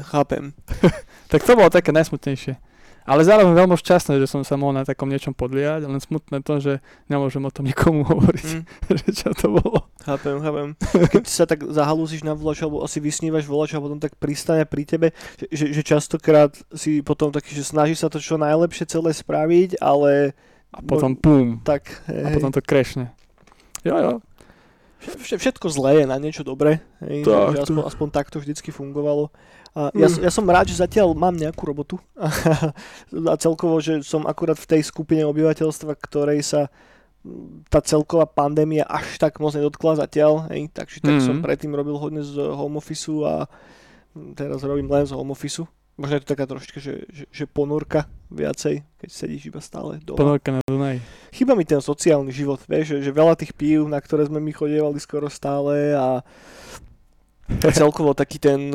Chápem. 0.02 0.52
tak 1.30 1.40
to 1.46 1.56
bolo 1.56 1.72
také 1.72 1.92
najsmutnejšie. 1.92 2.56
Ale 3.06 3.22
zároveň 3.22 3.54
veľmi 3.54 3.78
šťastné, 3.78 4.18
že 4.18 4.26
som 4.26 4.42
sa 4.42 4.58
mohol 4.58 4.74
na 4.74 4.82
takom 4.82 5.06
niečom 5.06 5.30
podliať, 5.30 5.86
len 5.86 6.02
smutné 6.02 6.42
to, 6.42 6.58
že 6.58 6.82
nemôžem 7.06 7.38
o 7.38 7.54
tom 7.54 7.70
nikomu 7.70 8.02
hovoriť, 8.10 8.46
mm. 8.50 8.62
že 8.98 9.08
čo 9.14 9.30
to 9.30 9.62
bolo. 9.62 9.86
Chápem, 10.02 10.42
chápem. 10.42 10.74
Keď 11.14 11.24
sa 11.30 11.46
tak 11.46 11.62
zahalúziš 11.70 12.26
na 12.26 12.34
volač, 12.34 12.66
alebo 12.66 12.82
asi 12.82 12.98
vysnívaš 12.98 13.46
volač 13.46 13.78
a 13.78 13.80
potom 13.80 14.02
tak 14.02 14.18
pristane 14.18 14.66
pri 14.66 14.82
tebe, 14.82 15.08
že, 15.38 15.70
že 15.70 15.82
častokrát 15.86 16.50
si 16.74 16.98
potom 16.98 17.30
taký, 17.30 17.54
že 17.54 17.62
snaží 17.62 17.94
sa 17.94 18.10
to 18.10 18.18
čo 18.18 18.42
najlepšie 18.42 18.90
celé 18.90 19.14
spraviť, 19.14 19.78
ale... 19.78 20.34
A 20.74 20.82
potom 20.82 21.14
pum. 21.14 21.62
Tak, 21.62 22.10
hej. 22.10 22.26
A 22.26 22.28
potom 22.34 22.50
to 22.50 22.58
krešne. 22.58 23.14
Jo, 23.86 24.02
jo. 24.02 24.12
Všetko 25.06 25.70
zlé 25.70 26.02
je 26.02 26.06
na 26.10 26.18
niečo 26.18 26.42
dobré. 26.42 26.82
Hej, 26.98 27.22
tak, 27.22 27.54
že 27.54 27.58
aspoň, 27.70 27.84
aspoň 27.86 28.08
tak 28.10 28.26
to 28.34 28.42
vždycky 28.42 28.74
fungovalo. 28.74 29.30
Ja, 29.76 30.08
ja 30.08 30.32
som 30.32 30.48
rád, 30.48 30.72
že 30.72 30.80
zatiaľ 30.80 31.12
mám 31.12 31.36
nejakú 31.36 31.68
robotu 31.68 32.00
a 33.32 33.34
celkovo, 33.36 33.76
že 33.84 34.00
som 34.00 34.24
akurát 34.24 34.56
v 34.56 34.72
tej 34.72 34.82
skupine 34.88 35.20
obyvateľstva, 35.28 35.92
ktorej 36.00 36.40
sa 36.40 36.72
tá 37.68 37.84
celková 37.84 38.24
pandémia 38.24 38.88
až 38.88 39.20
tak 39.20 39.36
moc 39.36 39.52
nedotkla 39.52 40.00
zatiaľ, 40.00 40.48
hej, 40.48 40.72
takže 40.72 41.04
tak 41.04 41.20
mm-hmm. 41.20 41.28
som 41.28 41.44
predtým 41.44 41.76
robil 41.76 41.98
hodne 42.00 42.22
z 42.24 42.38
home 42.38 42.80
office 42.80 43.10
a 43.20 43.50
teraz 44.32 44.64
robím 44.64 44.88
len 44.88 45.04
z 45.04 45.12
home 45.12 45.36
office. 45.36 45.66
Možno 45.96 46.16
je 46.16 46.22
to 46.24 46.32
taká 46.36 46.44
trošička, 46.44 46.78
že, 46.80 47.08
že, 47.08 47.24
že 47.32 47.44
ponorka 47.48 48.04
viacej, 48.28 48.84
keď 49.00 49.08
sedíš 49.08 49.48
iba 49.48 49.64
stále 49.64 49.96
doma. 50.04 50.20
Ponorka 50.20 50.52
na 50.52 50.60
Dunaj. 50.64 51.00
Chyba 51.32 51.56
mi 51.56 51.64
ten 51.64 51.80
sociálny 51.80 52.32
život, 52.32 52.60
vieš, 52.68 52.96
že, 53.00 53.08
že 53.08 53.16
veľa 53.16 53.32
tých 53.36 53.56
pív, 53.56 53.88
na 53.88 53.96
ktoré 53.96 54.28
sme 54.28 54.36
my 54.40 54.52
chodievali 54.52 55.00
skoro 55.00 55.32
stále 55.32 55.96
a 55.96 56.20
celkovo 57.80 58.12
taký 58.12 58.36
ten 58.36 58.72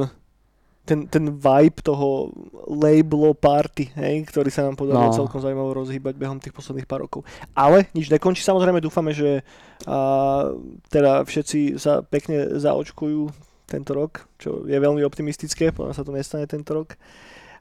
ten, 0.82 1.06
ten 1.06 1.30
vibe 1.30 1.80
toho 1.86 2.34
labelo 2.66 3.38
party, 3.38 3.94
hej, 3.94 4.26
ktorý 4.26 4.50
sa 4.50 4.66
nám 4.66 4.76
podarilo 4.76 5.14
no. 5.14 5.16
celkom 5.16 5.38
zaujímavo 5.38 5.78
rozhýbať 5.78 6.18
behom 6.18 6.42
tých 6.42 6.58
posledných 6.58 6.90
pár 6.90 7.06
rokov. 7.06 7.22
Ale 7.54 7.86
nič 7.94 8.10
nekončí, 8.10 8.42
samozrejme 8.42 8.82
dúfame, 8.82 9.14
že 9.14 9.46
a, 9.86 10.50
teda 10.90 11.22
všetci 11.22 11.78
sa 11.78 12.02
pekne 12.02 12.58
zaočkujú 12.58 13.30
tento 13.70 13.92
rok, 13.94 14.26
čo 14.42 14.66
je 14.66 14.76
veľmi 14.76 15.06
optimistické, 15.06 15.72
podľa 15.72 16.02
sa 16.02 16.04
to 16.04 16.12
nestane 16.12 16.50
tento 16.50 16.74
rok. 16.74 16.98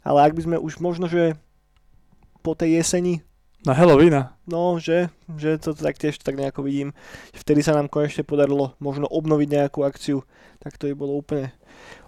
Ale 0.00 0.25
ak 0.25 0.33
by 0.33 0.43
sme 0.49 0.57
už 0.57 0.81
možno, 0.81 1.07
že 1.07 1.37
po 2.41 2.57
tej 2.57 2.81
jeseni 2.81 3.21
na 3.67 3.73
Halloweena. 3.76 4.37
No, 4.49 4.81
že, 4.81 5.12
že 5.37 5.61
to 5.61 5.76
tak 5.76 6.00
tiež 6.00 6.19
tak 6.21 6.37
nejako 6.37 6.64
vidím. 6.64 6.97
Vtedy 7.37 7.61
sa 7.61 7.76
nám 7.76 7.93
konečne 7.93 8.25
podarilo 8.25 8.73
možno 8.81 9.05
obnoviť 9.07 9.49
nejakú 9.49 9.85
akciu, 9.85 10.25
tak 10.64 10.81
to 10.81 10.88
by 10.88 10.95
bolo 10.97 11.21
úplne 11.21 11.52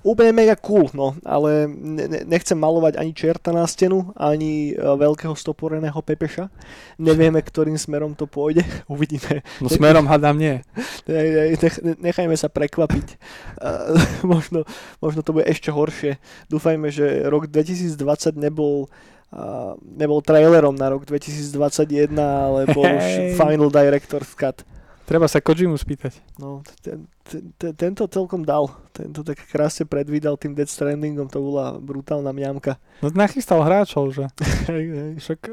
úplne 0.03 0.35
mega 0.35 0.59
cool, 0.59 0.91
no, 0.93 1.15
ale 1.23 1.71
ne, 1.71 2.27
nechcem 2.27 2.59
malovať 2.59 2.99
ani 2.99 3.15
čerta 3.15 3.55
na 3.55 3.63
stenu, 3.71 4.11
ani 4.19 4.75
e, 4.75 4.77
veľkého 4.77 5.33
stoporeného 5.39 5.97
pepeša. 6.03 6.51
Nevieme, 6.99 7.39
ktorým 7.49 7.79
smerom 7.79 8.19
to 8.19 8.27
pôjde, 8.27 8.67
uvidíme. 8.93 9.47
No 9.63 9.71
smerom 9.71 10.11
hádam 10.11 10.37
nie. 10.37 10.67
Ne, 11.07 11.55
nech, 11.55 11.79
nechajme 12.03 12.35
sa 12.35 12.51
prekvapiť. 12.51 13.07
Uh, 13.63 13.95
možno, 14.33 14.67
možno 14.99 15.23
to 15.23 15.39
bude 15.39 15.47
ešte 15.47 15.71
horšie. 15.71 16.19
Dúfajme, 16.51 16.91
že 16.91 17.23
rok 17.31 17.47
2020 17.47 17.95
nebol 18.35 18.91
uh, 19.33 19.75
nebol 19.83 20.21
trailerom 20.21 20.77
na 20.77 20.93
rok 20.93 21.09
2021, 21.09 22.13
ale 22.17 22.69
bol 22.71 22.85
hey. 22.85 23.33
už 23.33 23.41
Final 23.41 23.69
Director's 23.73 24.33
Cut. 24.37 24.63
Treba 25.03 25.27
sa 25.27 25.43
Kojimu 25.43 25.75
spýtať. 25.75 26.23
No, 26.39 26.63
ten, 26.81 27.11
ten, 27.27 27.53
ten, 27.59 27.73
tento 27.75 28.07
celkom 28.07 28.47
dal. 28.47 28.71
Tento 28.95 29.27
tak 29.27 29.45
krásne 29.51 29.85
predvídal 29.85 30.39
tým 30.39 30.55
Dead 30.55 30.71
Strandingom, 30.71 31.27
to 31.27 31.43
bola 31.43 31.77
brutálna 31.83 32.31
mňamka. 32.31 32.79
No 33.03 33.11
nachystal 33.13 33.61
hráčov, 33.67 34.15
že? 34.15 34.31
Však 35.21 35.53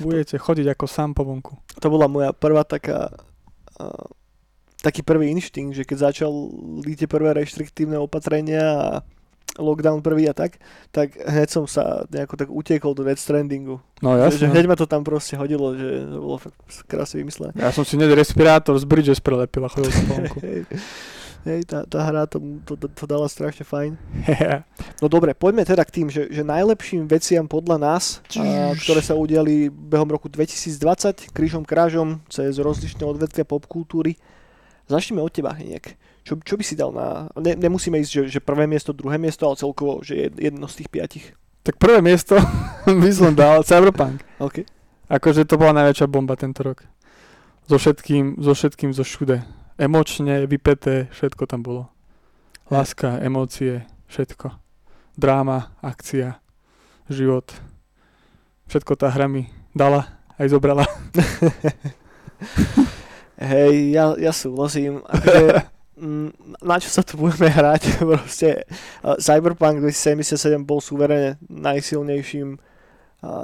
budete 0.00 0.40
chodiť 0.40 0.72
ako 0.72 0.84
sám 0.88 1.12
po 1.12 1.28
vonku. 1.28 1.60
To 1.78 1.86
bola 1.92 2.08
moja 2.08 2.32
prvá 2.32 2.64
taká 2.64 3.12
uh, 3.76 4.08
taký 4.80 5.04
prvý 5.04 5.28
inštinkt, 5.28 5.76
že 5.76 5.84
keď 5.84 6.10
začal 6.10 6.32
tie 6.82 7.04
prvé 7.04 7.36
reštriktívne 7.36 8.00
opatrenia 8.00 8.64
a 8.64 8.88
lockdown 9.60 10.00
prvý 10.00 10.26
a 10.26 10.34
tak, 10.34 10.56
tak 10.90 11.14
hneď 11.20 11.48
som 11.52 11.64
sa 11.68 12.08
nejako 12.08 12.34
tak 12.40 12.48
utiekol 12.48 12.96
do 12.96 13.04
Death 13.04 13.20
Strandingu. 13.20 13.78
No 14.00 14.16
jasne. 14.16 14.32
Že, 14.32 14.38
že 14.40 14.46
hneď 14.56 14.64
ma 14.66 14.76
to 14.80 14.88
tam 14.88 15.04
proste 15.04 15.36
hodilo, 15.36 15.76
že 15.76 16.08
to 16.08 16.18
bolo 16.18 16.38
fakt 16.40 16.56
krásne 16.88 17.20
vymyslené. 17.20 17.52
Ja 17.54 17.70
som 17.70 17.84
si 17.84 18.00
hneď 18.00 18.16
respirátor 18.16 18.74
z 18.80 18.88
Bridges 18.88 19.20
prelepil 19.20 19.62
a 19.62 19.70
chodil 19.70 19.92
som 19.92 20.08
hej, 20.44 20.64
hej, 21.44 21.60
tá, 21.68 21.84
tá 21.84 22.00
hra 22.04 22.24
to, 22.24 22.40
to, 22.64 22.76
to, 22.76 22.86
to 22.88 23.04
dala 23.04 23.28
strašne 23.28 23.64
fajn. 23.64 23.96
no 25.04 25.06
dobre, 25.06 25.36
poďme 25.36 25.64
teda 25.68 25.84
k 25.84 25.94
tým, 26.00 26.08
že, 26.08 26.28
že 26.32 26.42
najlepším 26.44 27.04
veciam 27.08 27.44
podľa 27.44 27.76
nás, 27.76 28.24
a, 28.36 28.72
ktoré 28.76 29.00
sa 29.04 29.16
udiali 29.16 29.68
behom 29.68 30.08
roku 30.08 30.32
2020, 30.32 31.32
krížom 31.32 31.64
krážom, 31.64 32.24
cez 32.32 32.56
rozličné 32.56 33.04
odvetvia 33.04 33.44
popkultúry. 33.44 34.16
Začneme 34.90 35.22
od 35.22 35.30
teba, 35.30 35.54
Heniek. 35.54 35.94
Čo, 36.30 36.38
čo 36.46 36.54
by 36.54 36.62
si 36.62 36.78
dal 36.78 36.94
na... 36.94 37.26
Ne, 37.42 37.58
nemusíme 37.58 37.98
ísť, 37.98 38.12
že, 38.30 38.38
že 38.38 38.40
prvé 38.40 38.70
miesto, 38.70 38.94
druhé 38.94 39.18
miesto, 39.18 39.50
ale 39.50 39.58
celkovo, 39.58 39.98
že 39.98 40.30
jedno 40.30 40.70
z 40.70 40.78
tých 40.78 40.88
piatich. 40.94 41.26
Tak 41.66 41.74
prvé 41.74 41.98
miesto 41.98 42.38
by 43.02 43.10
som 43.10 43.34
dal 43.34 43.66
Cyberpunk. 43.66 44.22
OK. 44.38 44.62
Akože 45.10 45.42
to 45.42 45.58
bola 45.58 45.82
najväčšia 45.82 46.06
bomba 46.06 46.38
tento 46.38 46.62
rok. 46.62 46.86
So 47.66 47.82
všetkým, 47.82 48.38
so 48.38 48.54
všetkým, 48.54 48.94
zo 48.94 49.02
všude. 49.02 49.42
Emočne, 49.74 50.46
vypeté, 50.46 51.10
všetko 51.10 51.50
tam 51.50 51.66
bolo. 51.66 51.90
Láska, 52.70 53.18
emócie, 53.18 53.90
všetko. 54.06 54.54
Dráma, 55.18 55.74
akcia, 55.82 56.38
život. 57.10 57.50
Všetko 58.70 58.94
tá 58.94 59.10
hra 59.10 59.26
mi 59.26 59.50
dala, 59.74 60.06
aj 60.38 60.46
zobrala. 60.46 60.86
Hej, 63.50 63.74
ja, 63.90 64.14
ja 64.14 64.30
súhlasím. 64.30 65.02
Akože 65.10 65.79
na 66.64 66.76
čo 66.80 66.88
sa 66.88 67.04
tu 67.04 67.20
budeme 67.20 67.52
hrať, 67.52 67.98
proste 68.10 68.64
uh, 69.04 69.20
Cyberpunk 69.20 69.84
2077 69.84 70.64
bol 70.64 70.80
suverene 70.80 71.36
najsilnejším 71.46 72.70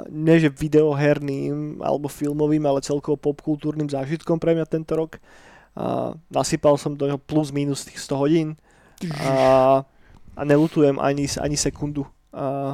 nie 0.09 0.35
že 0.41 0.49
videoherným 0.49 1.85
alebo 1.85 2.09
filmovým, 2.09 2.65
ale 2.65 2.81
celkovo 2.81 3.13
popkultúrnym 3.17 3.85
zážitkom 3.85 4.41
pre 4.41 4.57
mňa 4.57 4.65
tento 4.65 4.97
rok. 4.97 5.21
Uh, 5.77 6.17
nasypal 6.33 6.73
som 6.81 6.97
do 6.97 7.05
neho 7.05 7.21
plus 7.21 7.53
minus 7.53 7.85
tých 7.85 8.01
100 8.01 8.17
hodín 8.17 8.57
a, 9.21 9.85
a 10.33 10.41
nelutujem 10.41 10.97
ani, 10.97 11.29
ani 11.37 11.53
sekundu. 11.53 12.09
Uh, 12.33 12.73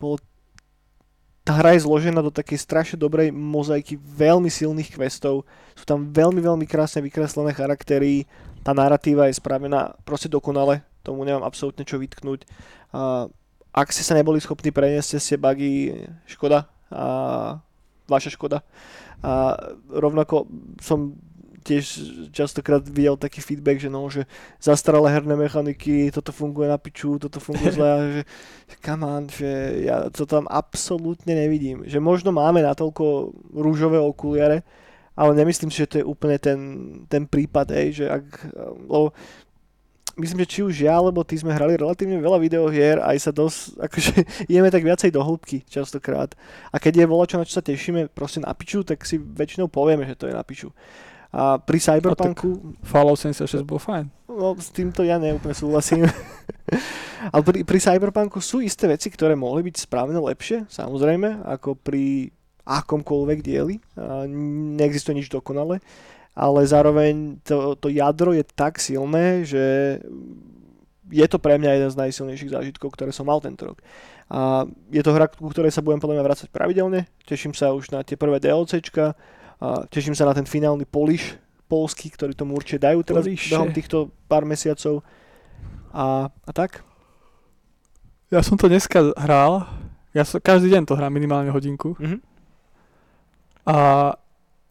bolo 0.00 0.16
tá 1.48 1.56
hra 1.56 1.72
je 1.72 1.88
zložená 1.88 2.20
do 2.20 2.28
takej 2.28 2.60
strašne 2.60 3.00
dobrej 3.00 3.32
mozaiky 3.32 3.96
veľmi 3.96 4.52
silných 4.52 4.92
questov. 4.92 5.48
Sú 5.72 5.88
tam 5.88 6.04
veľmi, 6.12 6.44
veľmi 6.44 6.68
krásne 6.68 7.00
vykreslené 7.00 7.56
charaktery. 7.56 8.28
Tá 8.60 8.76
narratíva 8.76 9.32
je 9.32 9.40
spravená 9.40 9.96
proste 10.04 10.28
dokonale. 10.28 10.84
Tomu 11.00 11.24
nemám 11.24 11.48
absolútne 11.48 11.88
čo 11.88 11.96
vytknúť. 11.96 12.44
A 12.92 13.32
ak 13.72 13.88
ste 13.96 14.04
sa 14.04 14.12
neboli 14.12 14.44
schopní 14.44 14.68
preniesť 14.68 15.16
ste 15.16 15.40
bugy, 15.40 16.04
škoda. 16.28 16.68
A 16.92 17.56
vaša 18.04 18.36
škoda. 18.36 18.60
A 19.24 19.56
rovnako 19.88 20.52
som 20.84 21.16
tiež 21.62 21.84
častokrát 22.30 22.82
videl 22.86 23.16
taký 23.16 23.40
feedback, 23.40 23.80
že 23.82 23.90
no, 23.90 24.06
že 24.10 24.24
zastaralé 24.62 25.10
herné 25.12 25.36
mechaniky, 25.36 26.10
toto 26.14 26.32
funguje 26.32 26.68
na 26.68 26.78
piču, 26.78 27.18
toto 27.18 27.40
funguje 27.40 27.72
zle, 27.72 27.90
že, 28.14 28.22
že 28.68 28.76
come 28.82 29.04
on, 29.06 29.24
že 29.28 29.50
ja 29.84 30.10
to 30.10 30.26
tam 30.26 30.46
absolútne 30.50 31.34
nevidím. 31.34 31.84
Že 31.84 31.98
možno 32.00 32.30
máme 32.30 32.62
natoľko 32.62 33.34
rúžové 33.54 33.98
okuliare, 33.98 34.62
ale 35.18 35.34
nemyslím 35.34 35.70
si, 35.74 35.82
že 35.82 35.90
to 35.90 35.98
je 35.98 36.06
úplne 36.06 36.38
ten, 36.38 36.58
ten 37.10 37.26
prípad, 37.26 37.74
hej, 37.74 37.88
že 38.02 38.04
ak, 38.06 38.24
lebo 38.86 39.10
myslím, 40.18 40.38
že 40.44 40.50
či 40.50 40.60
už 40.62 40.74
ja, 40.82 40.98
alebo 40.98 41.22
ty 41.22 41.38
sme 41.38 41.54
hrali 41.54 41.78
relatívne 41.78 42.18
veľa 42.18 42.38
videohier, 42.42 42.98
aj 43.00 43.16
sa 43.18 43.32
dosť, 43.32 43.58
akože 43.78 44.12
ideme 44.50 44.68
tak 44.68 44.82
viacej 44.82 45.14
do 45.14 45.22
hĺbky 45.22 45.62
častokrát. 45.64 46.34
A 46.74 46.76
keď 46.82 47.02
je 47.02 47.10
volačo, 47.10 47.38
na 47.38 47.46
čo 47.46 47.58
sa 47.58 47.64
tešíme 47.64 48.10
proste 48.10 48.42
na 48.42 48.50
piču, 48.52 48.82
tak 48.82 49.06
si 49.06 49.16
väčšinou 49.16 49.70
povieme, 49.70 50.04
že 50.04 50.18
to 50.18 50.26
je 50.26 50.34
na 50.34 50.42
piču. 50.42 50.74
A 51.28 51.60
pri 51.60 51.76
Cyberpunku... 51.76 52.48
No, 52.48 52.72
Fallout 52.80 53.20
76 53.20 53.60
bol 53.68 53.76
fajn. 53.76 54.08
No, 54.32 54.56
s 54.56 54.72
týmto 54.72 55.04
ja 55.04 55.20
neúplne 55.20 55.52
súhlasím. 55.52 56.08
Ale 57.34 57.42
pri, 57.44 57.58
pri 57.68 57.78
Cyberpunku 57.80 58.40
sú 58.40 58.64
isté 58.64 58.88
veci, 58.88 59.12
ktoré 59.12 59.36
mohli 59.36 59.68
byť 59.68 59.76
správne 59.84 60.16
lepšie, 60.16 60.64
samozrejme, 60.72 61.44
ako 61.44 61.76
pri 61.76 62.32
akomkoľvek 62.64 63.38
dieli. 63.44 63.76
Neexistuje 64.76 65.20
nič 65.20 65.28
dokonale. 65.28 65.80
Ale 66.38 66.60
zároveň 66.64 67.42
to, 67.42 67.74
to 67.76 67.90
jadro 67.90 68.30
je 68.30 68.44
tak 68.46 68.78
silné, 68.78 69.42
že 69.42 69.98
je 71.08 71.26
to 71.26 71.40
pre 71.40 71.56
mňa 71.56 71.70
jeden 71.76 71.90
z 71.90 72.00
najsilnejších 72.04 72.52
zážitkov, 72.52 72.94
ktoré 72.94 73.10
som 73.10 73.26
mal 73.26 73.40
tento 73.40 73.72
rok. 73.72 73.80
A 74.28 74.68
je 74.92 75.00
to 75.00 75.16
hra, 75.16 75.26
ku 75.32 75.48
ktorej 75.48 75.72
sa 75.72 75.80
budem 75.80 75.98
podľa 75.98 76.20
mňa 76.20 76.26
vrácať 76.28 76.48
pravidelne. 76.52 77.08
Teším 77.24 77.56
sa 77.56 77.72
už 77.72 77.90
na 77.90 78.04
tie 78.04 78.20
prvé 78.20 78.38
DLCčka 78.38 79.16
a 79.58 79.82
teším 79.90 80.14
sa 80.14 80.26
na 80.26 80.34
ten 80.34 80.46
finálny 80.46 80.86
poliš 80.86 81.34
polský, 81.68 82.08
ktorý 82.08 82.32
tomu 82.32 82.56
určite 82.56 82.88
dajú 82.88 83.04
teraz 83.04 83.28
Poliše. 83.28 83.52
behom 83.52 83.70
týchto 83.70 84.08
pár 84.26 84.48
mesiacov. 84.48 85.04
A, 85.92 86.32
a 86.32 86.50
tak? 86.56 86.80
Ja 88.32 88.40
som 88.40 88.56
to 88.56 88.72
dneska 88.72 89.12
hral. 89.20 89.68
Ja 90.16 90.24
som, 90.24 90.40
každý 90.40 90.72
deň 90.72 90.88
to 90.88 90.96
hrám 90.96 91.12
minimálne 91.12 91.52
hodinku. 91.52 91.92
Mm-hmm. 92.00 92.20
A 93.68 93.76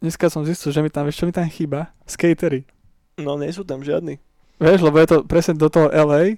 dneska 0.02 0.26
som 0.26 0.42
zistil, 0.42 0.74
že 0.74 0.82
mi 0.82 0.90
tam, 0.90 1.06
vieš 1.06 1.22
čo 1.22 1.26
mi 1.30 1.34
tam 1.34 1.46
chýba? 1.46 1.94
Skatery. 2.02 2.66
No 3.14 3.38
nie 3.38 3.54
sú 3.54 3.62
tam 3.62 3.86
žiadni. 3.86 4.18
Vieš, 4.58 4.82
lebo 4.82 4.98
je 4.98 5.08
to 5.14 5.16
presne 5.22 5.54
do 5.54 5.70
toho 5.70 5.86
LA, 5.86 6.34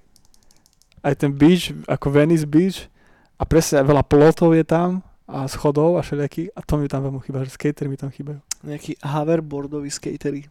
aj 1.00 1.14
ten 1.16 1.32
beach, 1.32 1.72
ako 1.88 2.12
Venice 2.12 2.44
Beach, 2.44 2.92
a 3.40 3.48
presne 3.48 3.80
veľa 3.80 4.04
plotov 4.04 4.52
je 4.52 4.64
tam, 4.64 5.00
a 5.30 5.46
schodov 5.46 5.96
a 5.96 6.02
všelijaký 6.02 6.50
a 6.50 6.60
to 6.66 6.74
mi 6.76 6.90
tam 6.90 7.06
veľmi 7.06 7.22
chýba, 7.22 7.46
že 7.46 7.54
skatery 7.54 7.86
mi 7.86 7.96
tam 7.96 8.10
chýbajú. 8.10 8.42
Nejaký 8.66 8.98
hoverboardový 8.98 9.88
skatery. 9.88 10.50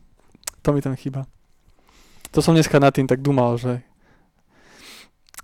To 0.63 0.71
mi 0.71 0.79
tam 0.79 0.95
chýba. 0.95 1.27
To 2.31 2.39
som 2.39 2.55
dneska 2.55 2.79
nad 2.79 2.95
tým 2.95 3.05
tak 3.05 3.19
dumal, 3.19 3.59
že 3.59 3.83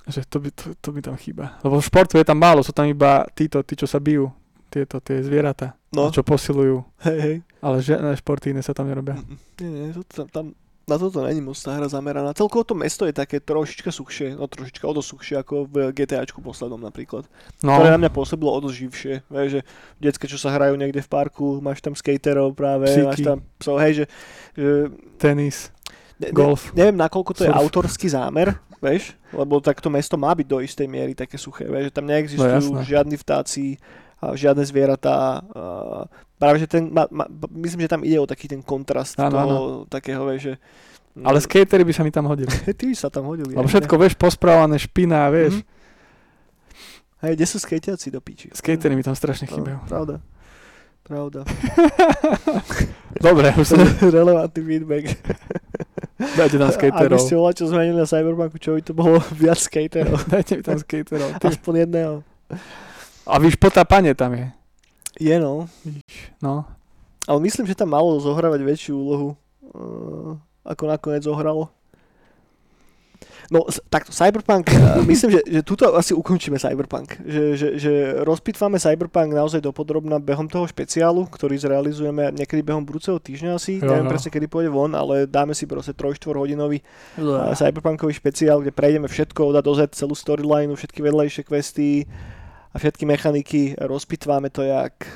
že 0.06 0.22
to, 0.30 0.38
by, 0.38 0.50
to, 0.54 0.78
to 0.78 0.90
by 0.94 1.02
tam 1.02 1.18
chýba. 1.18 1.58
Lebo 1.66 1.82
v 1.82 1.88
športu 1.90 2.22
je 2.22 2.26
tam 2.26 2.38
málo, 2.38 2.62
sú 2.62 2.70
tam 2.70 2.86
iba 2.86 3.26
títo, 3.34 3.66
tí, 3.66 3.74
čo 3.74 3.90
sa 3.90 3.98
bijú, 3.98 4.30
tieto, 4.70 5.02
tie 5.02 5.26
zvieratá, 5.26 5.74
no. 5.98 6.14
čo 6.14 6.22
posilujú. 6.22 6.86
Hej, 7.02 7.18
hej. 7.26 7.36
Ale 7.58 7.82
žiadne 7.82 8.14
športy 8.14 8.54
iné 8.54 8.62
sa 8.62 8.78
tam 8.78 8.86
nerobia. 8.86 9.18
Nie, 9.58 9.70
nie, 9.90 9.98
to 9.98 10.06
tam, 10.06 10.28
tam 10.30 10.46
na 10.86 11.02
toto 11.02 11.26
není 11.26 11.42
moc 11.42 11.58
tá 11.58 11.74
hra 11.74 11.90
zameraná. 11.90 12.38
Celkovo 12.38 12.62
to 12.62 12.78
mesto 12.78 13.10
je 13.10 13.14
také 13.14 13.42
trošička 13.42 13.90
suchšie, 13.90 14.38
no 14.38 14.46
trošička 14.46 14.86
o 14.86 14.94
suchšie 14.94 15.42
ako 15.42 15.66
v 15.66 15.90
GTAčku 15.90 16.46
poslednom 16.46 16.78
napríklad. 16.78 17.26
No. 17.66 17.82
Ktoré 17.82 17.90
na 17.90 18.00
mňa 18.06 18.12
pôsobilo 18.14 18.54
o 18.54 18.60
dosť 18.62 18.78
živšie. 18.86 19.14
Vieš, 19.26 19.50
že 19.50 19.62
detské, 19.98 20.26
čo 20.30 20.38
sa 20.38 20.54
hrajú 20.54 20.78
niekde 20.78 21.02
v 21.02 21.10
parku, 21.10 21.58
máš 21.58 21.82
tam 21.82 21.98
skaterov 21.98 22.54
práve, 22.54 22.86
Psíky. 22.86 23.06
máš 23.06 23.20
tam 23.26 23.38
psov, 23.58 23.76
hej, 23.82 23.94
že... 23.94 24.06
že 24.54 24.70
Tenis. 25.18 25.74
Ne, 26.22 26.32
golf. 26.32 26.72
Ne, 26.72 26.86
neviem, 26.86 26.98
nakoľko 27.02 27.32
to 27.36 27.42
Surf. 27.44 27.52
je 27.52 27.60
autorský 27.60 28.08
zámer, 28.08 28.56
vieš, 28.80 29.18
lebo 29.36 29.60
tak 29.60 29.84
to 29.84 29.92
mesto 29.92 30.16
má 30.16 30.32
byť 30.32 30.48
do 30.48 30.64
istej 30.64 30.88
miery 30.88 31.12
také 31.12 31.36
suché, 31.36 31.68
vieš, 31.68 31.92
že 31.92 31.96
tam 31.98 32.08
neexistujú 32.08 32.72
no, 32.72 32.88
žiadni 32.88 33.20
vtáci, 33.20 33.76
žiadne 34.22 34.64
zvieratá. 34.64 35.44
Práve, 36.36 36.62
že 36.64 36.68
ten, 36.68 36.92
ma, 36.92 37.08
ma, 37.12 37.26
myslím, 37.64 37.88
že 37.88 37.94
tam 37.96 38.04
ide 38.04 38.20
o 38.20 38.28
taký 38.28 38.52
ten 38.52 38.60
kontrast 38.60 39.16
ano, 39.20 39.32
toho 39.32 39.44
ano. 39.44 39.60
takého, 39.88 40.24
vieš, 40.28 40.54
že 40.54 40.56
ale 41.24 41.40
skatery 41.40 41.88
by 41.88 41.94
sa 41.96 42.04
mi 42.04 42.12
tam 42.12 42.28
hodili. 42.28 42.52
Ty 42.78 42.84
by 42.92 42.96
sa 42.96 43.08
tam 43.08 43.32
hodili. 43.32 43.56
Lebo 43.56 43.72
všetko, 43.72 43.96
vieš, 43.96 44.20
posprávané, 44.20 44.76
špina, 44.76 45.32
vieš. 45.32 45.64
Mm-hmm. 45.64 45.74
Hej, 47.24 47.32
kde 47.40 47.46
sú 47.48 47.58
skejťaci 47.64 48.08
do 48.12 48.20
piči? 48.20 48.52
Skatery 48.52 49.00
mi 49.00 49.04
tam 49.06 49.16
strašne 49.16 49.48
no, 49.48 49.56
chýbajú. 49.56 49.78
Pravda. 49.88 50.16
Pravda. 51.08 51.48
Dobre, 53.26 53.56
už 53.56 53.64
som... 53.64 53.80
Relevantný 54.20 54.62
feedback. 54.66 55.04
Dajte 56.36 56.60
tam 56.60 56.72
skaterov. 56.76 57.16
Ak 57.16 57.24
by 57.24 57.24
ste 57.24 57.36
volali, 57.40 57.56
čo 57.56 57.66
zmenili 57.72 57.96
na 57.96 58.08
Cyberpunku, 58.10 58.58
čo 58.60 58.76
by 58.76 58.82
to 58.84 58.92
bolo 58.92 59.24
viac 59.32 59.56
skaterov. 59.56 60.20
Dajte 60.28 60.60
mi 60.60 60.64
tam 60.68 60.78
skaterov. 60.84 61.40
Aspoň 61.40 61.88
jedného. 61.88 62.14
A 63.26 63.42
víš, 63.42 63.58
potápanie 63.58 64.14
tam 64.14 64.38
je. 64.38 64.48
Je 65.18 65.36
no. 65.42 65.66
No. 66.44 66.66
Ale 67.26 67.40
myslím, 67.42 67.66
že 67.66 67.74
tam 67.74 67.90
malo 67.90 68.22
zohrávať 68.22 68.62
väčšiu 68.62 68.94
úlohu, 68.94 69.30
uh, 69.74 70.38
ako 70.62 70.84
nakoniec 70.86 71.26
zohralo. 71.26 71.74
No, 73.54 73.62
takto, 73.94 74.10
Cyberpunk, 74.10 74.74
myslím, 75.12 75.38
že, 75.38 75.42
že 75.46 75.62
tuto 75.62 75.94
asi 75.94 76.18
ukončíme 76.18 76.58
Cyberpunk. 76.58 77.18
Že, 77.22 77.44
že, 77.58 77.68
že 77.78 77.92
rozpitvame 78.26 78.82
Cyberpunk 78.82 79.34
naozaj 79.34 79.62
dopodrobná 79.62 80.18
behom 80.18 80.50
toho 80.50 80.66
špeciálu, 80.66 81.30
ktorý 81.30 81.58
zrealizujeme 81.58 82.34
niekedy 82.34 82.66
behom 82.66 82.86
budúceho 82.86 83.22
týždňa 83.22 83.52
asi. 83.58 83.82
Jo, 83.82 83.90
Neviem 83.90 84.06
no. 84.10 84.12
presne, 84.14 84.30
kedy 84.34 84.46
pôjde 84.50 84.70
von, 84.74 84.94
ale 84.98 85.30
dáme 85.30 85.54
si 85.54 85.70
proste 85.70 85.94
3-4 85.94 86.42
hodinový 86.42 86.82
uh, 87.22 87.54
Cyberpunkový 87.54 88.14
špeciál, 88.18 88.62
kde 88.66 88.74
prejdeme 88.74 89.06
všetko 89.06 89.54
od 89.54 89.56
A 89.58 89.62
do 89.62 89.74
Z, 89.78 89.94
celú 89.94 90.18
storyline, 90.18 90.74
všetky 90.74 91.06
vedľajšie 91.06 91.42
questy, 91.46 92.10
a 92.76 92.80
všetky 92.80 93.08
mechaniky 93.08 93.80
rozpitváme 93.80 94.52
to 94.52 94.68
jak 94.68 95.08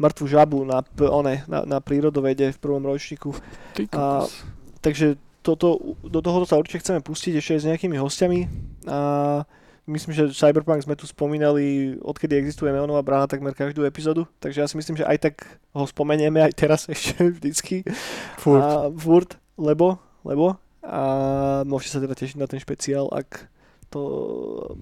mŕtvu 0.00 0.24
žabu 0.24 0.64
na, 0.64 0.80
one, 1.12 1.44
na, 1.44 1.68
na 1.68 1.78
prírodovede 1.84 2.56
v 2.56 2.58
prvom 2.60 2.84
ročníku. 2.88 3.36
A-. 3.92 4.24
Takže 4.80 5.20
toto, 5.44 5.96
do 6.00 6.20
tohoto 6.24 6.48
sa 6.48 6.56
určite 6.56 6.80
chceme 6.80 7.04
pustiť 7.04 7.36
ešte 7.36 7.52
aj 7.52 7.60
s 7.60 7.68
nejakými 7.68 7.96
hostiami. 8.00 8.40
A 8.88 8.98
myslím, 9.86 10.12
že 10.16 10.32
Cyberpunk 10.32 10.88
sme 10.88 10.96
tu 10.96 11.04
spomínali, 11.04 11.96
odkedy 12.00 12.40
existuje 12.40 12.72
Neonová 12.72 13.04
brána 13.04 13.28
takmer 13.28 13.52
každú 13.52 13.84
epizódu, 13.84 14.24
takže 14.40 14.64
ja 14.64 14.66
si 14.66 14.74
myslím, 14.80 14.96
že 14.98 15.08
aj 15.08 15.18
tak 15.20 15.34
ho 15.76 15.84
spomenieme 15.84 16.42
aj 16.42 16.52
teraz 16.56 16.80
ešte 16.92 17.28
vždycky. 17.28 17.84
Furt. 18.40 18.64
A 18.64 18.88
furt, 18.88 19.30
lebo, 19.60 20.00
lebo. 20.24 20.56
A 20.86 21.00
môžete 21.66 21.98
sa 21.98 22.02
teda 22.02 22.14
tešiť 22.14 22.38
na 22.40 22.46
ten 22.48 22.62
špeciál, 22.62 23.10
ak 23.10 23.52
to, 23.96 24.76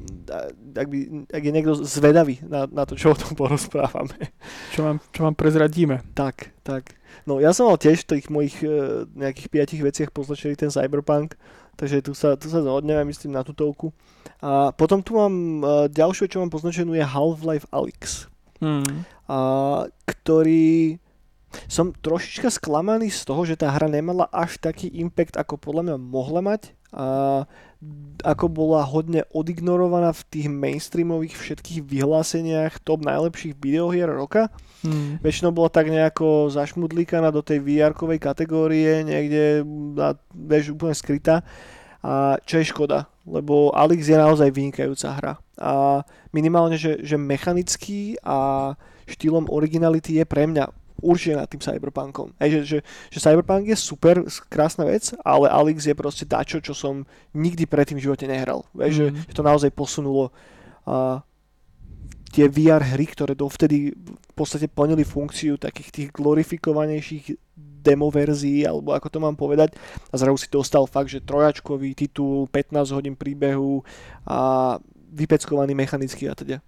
ak, 0.75 0.87
by, 0.90 0.99
ak 1.30 1.42
je 1.47 1.52
niekto 1.54 1.73
zvedavý 1.87 2.42
na, 2.42 2.66
na 2.66 2.83
to, 2.83 2.99
čo 2.99 3.14
o 3.14 3.18
tom 3.18 3.38
porozprávame. 3.38 4.35
Čo 4.75 4.90
vám, 4.90 4.97
čo 5.14 5.21
vám 5.23 5.38
prezradíme? 5.38 6.02
Tak, 6.18 6.50
tak. 6.66 6.99
No 7.30 7.38
ja 7.38 7.54
som 7.54 7.71
mal 7.71 7.78
tiež 7.78 8.02
v 8.02 8.18
tých 8.18 8.26
mojich 8.26 8.59
e, 8.66 9.06
nejakých 9.14 9.49
piatich 9.54 9.83
veciach 9.87 10.11
poznačený 10.11 10.59
ten 10.59 10.75
Cyberpunk, 10.75 11.38
takže 11.78 12.02
tu 12.02 12.12
sa, 12.18 12.35
tu 12.35 12.50
sa 12.50 12.59
zhodneme, 12.59 13.06
myslím, 13.06 13.38
na 13.38 13.47
tutovku. 13.47 13.94
A 14.42 14.75
potom 14.75 14.99
tu 14.99 15.14
mám 15.14 15.35
e, 15.62 15.62
ďalšiu, 15.94 16.26
čo 16.26 16.42
mám 16.42 16.50
poznačenú 16.50 16.99
je 16.99 17.06
Half-Life 17.06 17.71
Alyx, 17.71 18.26
Hmm. 18.62 19.04
a, 19.26 19.85
ktorý 20.06 20.97
som 21.71 21.94
trošička 21.94 22.50
sklamaný 22.50 23.11
z 23.11 23.23
toho, 23.26 23.47
že 23.47 23.59
tá 23.59 23.71
hra 23.71 23.87
nemala 23.87 24.26
až 24.30 24.59
taký 24.59 24.90
impact, 24.90 25.38
ako 25.38 25.59
podľa 25.59 25.83
mňa 25.90 25.97
mohla 26.00 26.40
mať 26.42 26.75
a 26.94 27.42
ako 28.24 28.48
bola 28.48 28.80
hodne 28.86 29.28
odignorovaná 29.34 30.16
v 30.16 30.22
tých 30.32 30.48
mainstreamových 30.48 31.36
všetkých 31.36 31.84
vyhláseniach 31.84 32.80
top 32.80 33.04
najlepších 33.04 33.58
videohier 33.60 34.08
roka. 34.08 34.48
Hmm. 34.80 35.20
Väčšinou 35.20 35.52
bola 35.52 35.68
tak 35.68 35.92
nejako 35.92 36.48
zašmudlíkaná 36.48 37.28
do 37.28 37.44
tej 37.44 37.60
VR-kovej 37.60 38.22
kategórie, 38.22 39.04
niekde 39.04 39.66
na, 39.92 40.16
vieš, 40.32 40.72
úplne 40.72 40.96
skrytá. 40.96 41.44
A 42.04 42.40
čo 42.44 42.60
je 42.60 42.68
škoda, 42.68 43.08
lebo 43.24 43.72
Alex 43.72 44.08
je 44.08 44.16
naozaj 44.16 44.52
vynikajúca 44.52 45.08
hra. 45.16 45.34
A 45.60 46.04
minimálne, 46.32 46.76
že, 46.76 47.00
že 47.00 47.16
mechanicky 47.16 48.20
a 48.24 48.72
štýlom 49.08 49.48
originality 49.52 50.20
je 50.20 50.24
pre 50.24 50.48
mňa 50.48 50.68
určite 51.04 51.37
nad 51.37 51.44
tým 51.44 51.61
Cyberpunkom. 51.61 52.32
Hej, 52.40 52.50
že, 52.50 52.61
že, 52.64 52.78
že 53.12 53.18
Cyberpunk 53.20 53.68
je 53.68 53.76
super, 53.76 54.25
krásna 54.49 54.88
vec, 54.88 55.12
ale 55.20 55.52
Alex 55.52 55.84
je 55.84 55.92
proste 55.92 56.25
dačo, 56.25 56.64
čo 56.64 56.73
som 56.73 57.04
nikdy 57.37 57.68
predtým 57.68 58.00
v 58.00 58.08
živote 58.08 58.25
nehral. 58.25 58.64
Že, 58.73 59.12
Mhm. 59.12 59.28
že 59.28 59.34
to 59.37 59.44
naozaj 59.44 59.70
posunulo 59.76 60.32
a 60.84 61.20
tie 62.34 62.50
VR 62.50 62.82
hry, 62.82 63.06
ktoré 63.06 63.32
dovtedy 63.38 63.94
v 63.94 64.32
podstate 64.34 64.66
plnili 64.66 65.06
funkciu 65.06 65.54
takých 65.54 65.88
tých 65.94 66.08
glorifikovanejších 66.11 67.38
demo 67.84 68.11
verzií, 68.11 68.66
alebo 68.66 68.90
ako 68.90 69.06
to 69.06 69.18
mám 69.23 69.37
povedať, 69.38 69.76
a 70.11 70.14
zrazu 70.18 70.40
si 70.42 70.49
dostal 70.50 70.88
fakt, 70.90 71.12
že 71.14 71.23
trojačkový 71.23 71.94
titul, 71.94 72.50
15 72.50 72.90
hodín 72.90 73.14
príbehu 73.14 73.87
a 74.26 74.76
vypeckovaný 75.14 75.78
mechanicky 75.78 76.26
a 76.26 76.34
teda. 76.34 76.58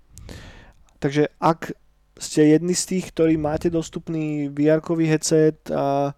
Takže 1.02 1.34
ak 1.42 1.74
ste 2.16 2.48
jedni 2.48 2.72
z 2.72 2.84
tých, 2.86 3.04
ktorí 3.10 3.36
máte 3.36 3.68
dostupný 3.68 4.48
VR-kový 4.48 5.04
headset 5.04 5.68
a 5.68 6.12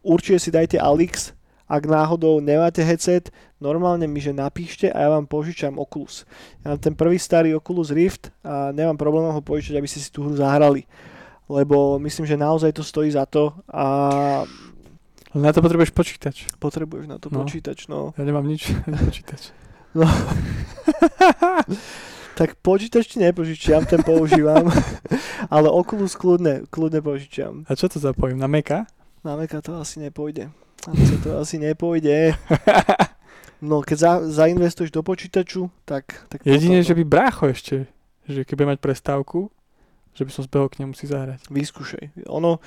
určite 0.00 0.38
si 0.38 0.48
dajte 0.48 0.76
Alix, 0.76 1.32
ak 1.64 1.84
náhodou 1.84 2.38
nemáte 2.38 2.80
headset, 2.80 3.28
normálne 3.56 4.04
mi, 4.04 4.20
že 4.20 4.30
napíšte 4.30 4.86
a 4.86 5.00
ja 5.00 5.08
vám 5.08 5.24
požičam 5.24 5.76
Oculus. 5.76 6.22
Ja 6.60 6.70
mám 6.70 6.78
ten 6.78 6.92
prvý 6.92 7.16
starý 7.16 7.52
Oculus 7.52 7.88
Rift 7.88 8.28
a 8.40 8.70
nemám 8.70 8.94
problém 8.94 9.26
ho 9.26 9.40
požičať, 9.40 9.74
aby 9.74 9.86
ste 9.88 9.98
si 9.98 10.12
tú 10.12 10.22
hru 10.22 10.36
zahrali. 10.36 10.84
Lebo 11.44 11.98
myslím, 11.98 12.24
že 12.26 12.36
naozaj 12.36 12.72
to 12.72 12.80
stojí 12.80 13.08
za 13.08 13.24
to 13.24 13.52
a 13.68 13.84
na 15.34 15.50
to 15.50 15.58
potrebuješ 15.58 15.90
počítač. 15.90 16.46
potrebuješ 16.56 17.04
na 17.06 17.18
to 17.18 17.26
No. 17.28 17.42
počítač. 17.42 17.88
No. 17.88 18.12
Ja 18.14 18.22
nemám 18.22 18.44
nič 18.44 18.70
počítač. 19.08 19.50
Tak 22.34 22.58
počítač 22.58 23.14
ti 23.14 23.22
nepožičiam, 23.22 23.86
ten 23.86 24.02
používam. 24.02 24.66
Ale 25.54 25.70
Oculus 25.70 26.18
kľudne, 26.18 26.66
kľudne 26.66 26.98
požičiam. 26.98 27.62
A 27.70 27.78
čo 27.78 27.86
to 27.86 28.02
zapojím? 28.02 28.42
Na 28.42 28.50
Meka? 28.50 28.90
Na 29.22 29.38
Maca 29.38 29.62
to 29.62 29.78
asi 29.78 30.02
nepôjde. 30.02 30.50
Na 30.84 30.90
Maca 30.92 31.16
to 31.22 31.30
asi 31.38 31.56
nepôjde. 31.62 32.34
No, 33.64 33.80
keď 33.80 33.96
za, 33.96 34.12
zainvestuješ 34.28 34.92
do 34.92 35.00
počítaču, 35.00 35.72
tak... 35.88 36.28
tak 36.28 36.44
Jedine, 36.44 36.84
potom 36.84 36.88
že 36.92 36.94
by 37.00 37.04
brácho 37.08 37.44
ešte, 37.48 37.88
že 38.28 38.44
keď 38.44 38.54
bude 38.60 38.70
mať 38.76 38.80
prestávku, 38.84 39.48
že 40.12 40.28
by 40.28 40.30
som 40.36 40.44
zbehol 40.44 40.68
k 40.68 40.84
nemu 40.84 40.92
si 40.92 41.08
zahrať. 41.08 41.48
Vyskúšaj. 41.48 42.28
Ono, 42.28 42.60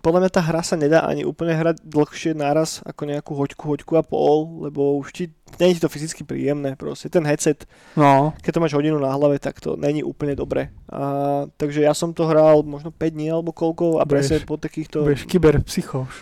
podľa 0.00 0.20
mňa 0.24 0.30
tá 0.32 0.40
hra 0.40 0.64
sa 0.64 0.80
nedá 0.80 1.04
ani 1.04 1.28
úplne 1.28 1.52
hrať 1.52 1.84
dlhšie 1.84 2.32
naraz 2.32 2.80
ako 2.88 3.04
nejakú 3.04 3.32
hoďku, 3.36 3.64
hoďku 3.68 3.92
a 4.00 4.02
pol, 4.04 4.64
lebo 4.64 4.96
už 4.96 5.12
ti, 5.12 5.24
nie 5.60 5.76
je 5.76 5.84
to 5.84 5.92
fyzicky 5.92 6.24
príjemné 6.24 6.72
proste. 6.72 7.12
Ten 7.12 7.28
headset, 7.28 7.68
No, 7.92 8.32
keď 8.40 8.50
to 8.56 8.62
máš 8.64 8.76
hodinu 8.76 8.96
na 8.96 9.12
hlave, 9.12 9.36
tak 9.36 9.60
to 9.60 9.76
není 9.76 10.00
úplne 10.00 10.32
dobre. 10.32 10.72
A, 10.88 11.44
takže 11.60 11.84
ja 11.84 11.92
som 11.92 12.16
to 12.16 12.24
hral 12.24 12.64
možno 12.64 12.88
5 12.88 12.96
dní 13.12 13.28
alebo 13.28 13.52
koľko 13.52 14.00
a 14.00 14.08
presne 14.08 14.40
po 14.48 14.56
takýchto... 14.56 15.04
budeš 15.04 15.28
kyberpsycho 15.28 16.08
už. 16.08 16.16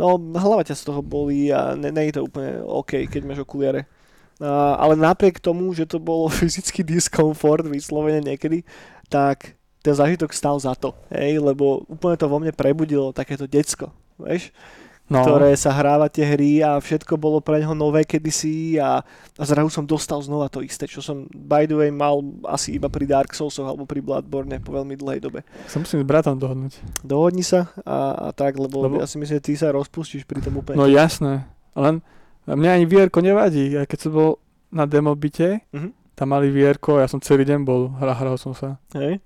No, 0.00 0.18
hlava 0.18 0.66
ťa 0.66 0.74
z 0.74 0.82
toho 0.90 1.00
bolí 1.04 1.54
a 1.54 1.78
ne, 1.78 1.94
nie 1.94 2.10
je 2.10 2.18
to 2.18 2.26
úplne 2.26 2.66
OK, 2.66 3.06
keď 3.06 3.22
máš 3.22 3.46
okuliare. 3.46 3.86
A, 4.42 4.74
ale 4.74 4.98
napriek 4.98 5.38
tomu, 5.38 5.70
že 5.70 5.86
to 5.86 6.02
bolo 6.02 6.26
fyzický 6.42 6.82
diskomfort 6.82 7.62
vyslovene 7.70 8.26
niekedy, 8.26 8.66
tak 9.06 9.59
ten 9.80 9.92
zážitok 9.92 10.30
stal 10.30 10.56
za 10.56 10.72
to, 10.72 10.92
hej, 11.08 11.36
lebo 11.36 11.84
úplne 11.86 12.14
to 12.14 12.24
vo 12.24 12.36
mne 12.36 12.52
prebudilo 12.52 13.10
takéto 13.10 13.44
decko, 13.44 13.88
vieš, 14.16 14.52
No, 15.10 15.26
ktoré 15.26 15.58
sa 15.58 15.74
hráva 15.74 16.06
tie 16.06 16.22
hry 16.22 16.62
a 16.62 16.78
všetko 16.78 17.18
bolo 17.18 17.42
pre 17.42 17.58
neho 17.58 17.74
nové 17.74 18.06
kedysi 18.06 18.78
a, 18.78 19.02
a 19.34 19.42
zrazu 19.42 19.66
som 19.68 19.82
dostal 19.82 20.22
znova 20.22 20.46
to 20.46 20.62
isté, 20.62 20.86
čo 20.86 21.02
som 21.02 21.26
by 21.26 21.66
the 21.66 21.74
way 21.74 21.90
mal 21.90 22.22
asi 22.46 22.78
iba 22.78 22.86
pri 22.86 23.10
Dark 23.10 23.34
Soulsoch 23.34 23.66
alebo 23.66 23.82
pri 23.84 23.98
Bloodborne 23.98 24.62
po 24.62 24.70
veľmi 24.70 24.94
dlhej 24.94 25.18
dobe. 25.18 25.42
sa 25.66 25.82
musím 25.82 25.98
s 25.98 26.06
bratom 26.06 26.38
dohodnúť. 26.38 26.78
Dohodni 27.02 27.42
sa 27.42 27.74
a, 27.82 28.14
a 28.14 28.28
tak, 28.30 28.54
lebo, 28.54 28.86
Lebo- 28.86 29.02
ja 29.02 29.08
si 29.08 29.18
myslím, 29.18 29.34
že 29.34 29.42
ty 29.42 29.58
sa 29.58 29.74
rozpustíš 29.74 30.22
pri 30.22 30.38
tom 30.38 30.54
úplne. 30.54 30.78
No 30.78 30.86
jasné. 30.86 31.42
Len 31.74 32.06
mňa 32.46 32.70
ani 32.72 32.86
vierko 32.86 33.18
nevadí. 33.18 33.74
Ja 33.74 33.82
keď 33.82 33.98
som 34.00 34.12
bol 34.14 34.30
na 34.70 34.86
demobite, 34.86 35.66
Mhm. 35.74 35.90
tam 36.14 36.30
mali 36.30 36.54
vierko, 36.54 37.02
ja 37.02 37.10
som 37.10 37.18
celý 37.18 37.42
deň 37.42 37.60
bol, 37.60 37.90
hra, 37.98 38.14
hral 38.14 38.38
som 38.38 38.54
sa 38.54 38.78
Hej? 38.94 39.18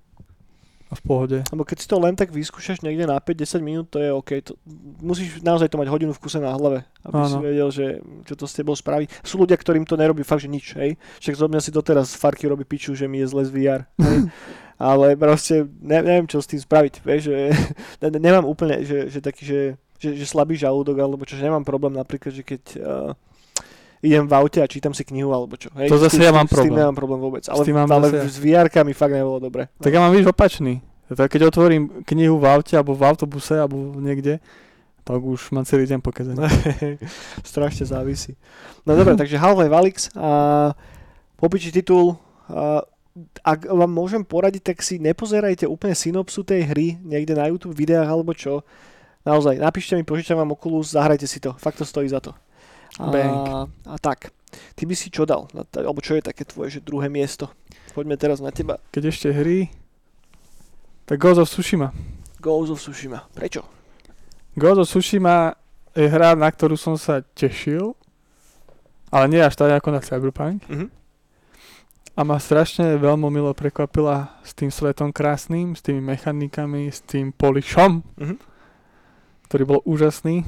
V 0.95 1.03
pohode. 1.03 1.37
Lebo 1.51 1.63
keď 1.67 1.77
si 1.83 1.87
to 1.87 1.99
len 1.99 2.15
tak 2.15 2.31
vyskúšaš 2.31 2.81
niekde 2.81 3.05
na 3.05 3.19
5-10 3.19 3.61
minút, 3.61 3.87
to 3.91 3.99
je 3.99 4.09
OK. 4.09 4.31
To, 4.47 4.57
musíš 5.03 5.43
naozaj 5.43 5.67
to 5.67 5.77
mať 5.77 5.91
hodinu 5.91 6.15
v 6.15 6.21
kuse 6.23 6.39
na 6.39 6.55
hlave, 6.55 6.87
aby 7.03 7.15
si 7.27 7.35
Áno. 7.37 7.43
vedel, 7.43 7.69
že 7.69 7.85
čo 8.25 8.33
to 8.33 8.47
s 8.47 8.55
tebou 8.55 8.73
spraví. 8.73 9.11
Sú 9.21 9.37
ľudia, 9.37 9.59
ktorým 9.59 9.83
to 9.83 9.99
nerobí 9.99 10.23
fakt, 10.23 10.41
že 10.41 10.49
nič, 10.49 10.73
hej. 10.79 10.95
Však 11.19 11.35
zo 11.35 11.47
mňa 11.51 11.59
si 11.59 11.71
doteraz 11.75 12.15
Farky 12.15 12.47
robí 12.47 12.63
piču, 12.63 12.95
že 12.95 13.05
mi 13.05 13.19
je 13.21 13.27
zle 13.29 13.43
z 13.45 13.51
VR. 13.51 13.81
Hej. 13.99 14.31
Ale 14.75 15.15
proste 15.15 15.63
ne, 15.79 16.03
neviem, 16.03 16.27
čo 16.27 16.43
s 16.43 16.51
tým 16.51 16.59
spraviť, 16.59 16.99
vieš, 17.07 17.31
že 17.31 17.37
ne- 18.03 18.19
nemám 18.19 18.43
úplne, 18.43 18.83
že, 18.83 19.07
že 19.07 19.23
taký, 19.23 19.47
že, 19.47 19.61
že, 19.99 20.09
že 20.19 20.25
slabý 20.27 20.59
žalúdok, 20.59 20.99
alebo 20.99 21.23
čo, 21.23 21.39
že 21.39 21.47
nemám 21.47 21.63
problém 21.63 21.95
napríklad, 21.95 22.35
že 22.35 22.43
keď 22.43 22.63
uh, 22.83 23.11
idem 24.05 24.23
v 24.23 24.33
aute 24.37 24.61
a 24.61 24.67
čítam 24.69 24.93
si 24.93 25.01
knihu, 25.01 25.33
alebo 25.33 25.57
čo. 25.57 25.73
Hej, 25.73 25.89
To 25.89 25.97
S 25.97 26.05
zase 26.05 26.21
tým- 26.21 26.29
ja 26.29 26.31
mám 26.31 26.45
s 26.45 26.53
tým 26.53 26.57
problém. 26.61 26.77
nemám 26.77 26.95
problém 26.95 27.19
vôbec. 27.19 27.43
Ale, 27.49 27.61
tým 27.65 27.75
mám 27.75 27.89
ale 27.89 28.07
zase 28.13 28.29
s 28.29 28.37
VR 28.37 28.67
mi 28.85 28.93
fakt 28.93 29.11
nebolo 29.11 29.41
dobre. 29.41 29.67
Tak 29.81 29.89
ja 29.89 29.99
mám, 29.99 30.13
víš, 30.13 30.29
opačný. 30.29 30.79
Tak 31.05 31.29
keď 31.29 31.49
otvorím 31.49 32.01
knihu 32.05 32.37
v 32.37 32.45
aute, 32.49 32.73
alebo 32.73 32.97
v 32.97 33.03
autobuse, 33.05 33.53
alebo 33.53 33.77
niekde, 33.97 34.41
tak 35.05 35.21
už 35.21 35.53
mám 35.53 35.65
celý 35.65 35.85
deň 35.85 36.01
pokazený. 36.01 36.41
Strašne 37.45 37.85
závisí. 37.85 38.33
No 38.85 38.97
dobre, 38.97 39.13
takže 39.21 39.37
Half-Life 39.37 39.75
Alyx 39.75 39.97
a 40.17 40.29
popiči 41.37 41.69
titul. 41.69 42.17
A, 42.49 42.81
ak 43.45 43.69
vám 43.69 43.91
môžem 43.93 44.25
poradiť, 44.25 44.73
tak 44.73 44.77
si 44.83 44.99
nepozerajte 44.99 45.63
úplne 45.69 45.95
synopsu 45.95 46.43
tej 46.43 46.67
hry 46.67 46.99
niekde 46.99 47.31
na 47.31 47.47
YouTube 47.47 47.77
videách 47.77 48.09
alebo 48.09 48.33
čo. 48.35 48.65
Naozaj, 49.25 49.57
napíšte 49.57 49.95
mi, 49.97 50.05
požičam 50.05 50.37
vám 50.37 50.53
Oculus, 50.53 50.93
zahrajte 50.93 51.25
si 51.25 51.39
to. 51.41 51.55
Fakt 51.57 51.79
to 51.81 51.85
stojí 51.87 52.05
za 52.09 52.19
to. 52.21 52.35
A, 52.99 53.11
Bang. 53.11 53.35
a 53.85 53.95
tak. 53.99 54.31
Ty 54.75 54.83
by 54.85 54.95
si 54.95 55.11
čo 55.11 55.27
dal? 55.27 55.51
Alebo 55.51 55.99
čo 55.99 56.15
je 56.15 56.23
také 56.23 56.47
tvoje, 56.47 56.79
že 56.79 56.79
druhé 56.79 57.11
miesto? 57.11 57.51
Poďme 57.91 58.15
teraz 58.15 58.39
na 58.39 58.51
teba. 58.51 58.79
Keď 58.89 59.03
ešte 59.05 59.27
hry, 59.29 59.67
tak 61.03 61.19
Ghost 61.19 61.39
of 61.39 61.47
Tsushima. 61.47 61.91
Ghost 62.39 62.71
of 62.71 62.79
Tsushima. 62.79 63.27
Prečo? 63.35 63.67
Ghost 64.55 64.79
of 64.79 64.87
Tsushima 64.87 65.59
je 65.91 66.07
hra, 66.07 66.35
na 66.35 66.47
ktorú 66.47 66.75
som 66.75 66.95
sa 66.95 67.19
tešil, 67.35 67.95
ale 69.11 69.25
nie 69.27 69.39
až 69.39 69.55
tak 69.55 69.75
ako 69.75 69.89
na 69.91 69.99
Cyberpunk. 69.99 70.63
Mhm. 70.67 70.87
A 72.15 72.23
ma 72.23 72.39
strašne 72.39 72.95
veľmi 72.95 73.27
milo 73.27 73.51
prekvapila 73.51 74.39
s 74.39 74.55
tým 74.55 74.71
svetom 74.71 75.11
krásnym, 75.11 75.75
s 75.75 75.83
tými 75.83 75.99
mechanikami, 75.99 76.87
s 76.87 77.03
tým 77.03 77.35
polishom, 77.35 78.07
Mhm. 78.15 78.39
ktorý 79.51 79.63
bol 79.67 79.79
úžasný. 79.83 80.47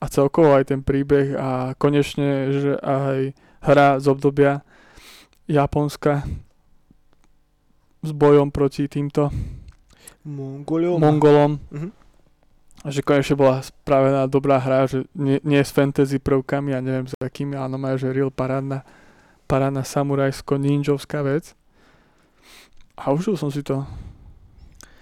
A 0.00 0.08
celkovo 0.08 0.56
aj 0.56 0.72
ten 0.72 0.80
príbeh 0.80 1.36
a 1.36 1.76
konečne, 1.76 2.56
že 2.56 2.72
aj 2.80 3.36
hra 3.60 4.00
z 4.00 4.06
obdobia 4.08 4.64
Japonska 5.44 6.24
s 8.00 8.10
bojom 8.16 8.48
proti 8.48 8.88
týmto 8.88 9.28
Mongoliom. 10.24 11.00
Mongolom. 11.00 11.52
Mhm. 11.72 11.90
A 12.80 12.88
že 12.88 13.04
konečne 13.04 13.36
bola 13.36 13.60
spravená 13.60 14.24
dobrá 14.24 14.56
hra, 14.56 14.88
že 14.88 15.04
nie, 15.12 15.36
nie 15.44 15.60
s 15.60 15.68
fantasy 15.68 16.16
prvkami 16.16 16.72
a 16.72 16.80
neviem 16.80 17.04
s 17.04 17.12
akými, 17.20 17.52
áno, 17.52 17.76
majú, 17.76 18.00
že 18.00 18.08
real 18.08 18.32
parádna, 18.32 18.88
parádna 19.44 19.84
samurajsko-ninjovská 19.84 21.20
vec. 21.20 21.52
A 22.96 23.12
užil 23.12 23.36
som 23.36 23.52
si 23.52 23.60
to. 23.60 23.84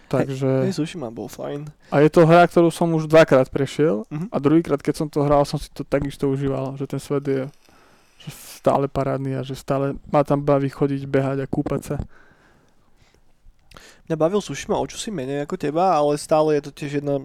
Takže... 0.08 0.64
Hej, 0.64 0.72
Tsushima 0.72 1.12
bol 1.12 1.28
fajn. 1.28 1.68
A 1.92 2.00
je 2.00 2.08
to 2.08 2.24
hra, 2.24 2.48
ktorú 2.48 2.72
som 2.72 2.88
už 2.96 3.04
dvakrát 3.06 3.52
prešiel 3.52 4.08
Mhm. 4.08 4.32
a 4.32 4.36
druhýkrát, 4.40 4.80
keď 4.80 4.94
som 5.04 5.08
to 5.12 5.20
hral, 5.20 5.44
som 5.44 5.60
si 5.60 5.68
to 5.68 5.84
takisto 5.84 6.28
užíval, 6.32 6.80
že 6.80 6.88
ten 6.88 7.00
svet 7.00 7.24
je 7.28 7.42
že 8.18 8.30
stále 8.34 8.90
parádny 8.90 9.38
a 9.38 9.46
že 9.46 9.54
stále 9.54 9.94
ma 10.10 10.26
tam 10.26 10.42
baví 10.42 10.66
chodiť, 10.66 11.06
behať 11.06 11.38
a 11.38 11.46
kúpať 11.46 11.80
sa. 11.86 11.96
Mňa 14.08 14.16
bavil 14.16 14.40
Tsushima 14.40 14.80
o 14.80 14.88
čosi 14.88 15.12
menej 15.12 15.44
ako 15.44 15.54
teba, 15.60 15.92
ale 15.94 16.16
stále 16.18 16.56
je 16.58 16.66
to 16.66 16.72
tiež 16.72 16.98
jedna, 16.98 17.22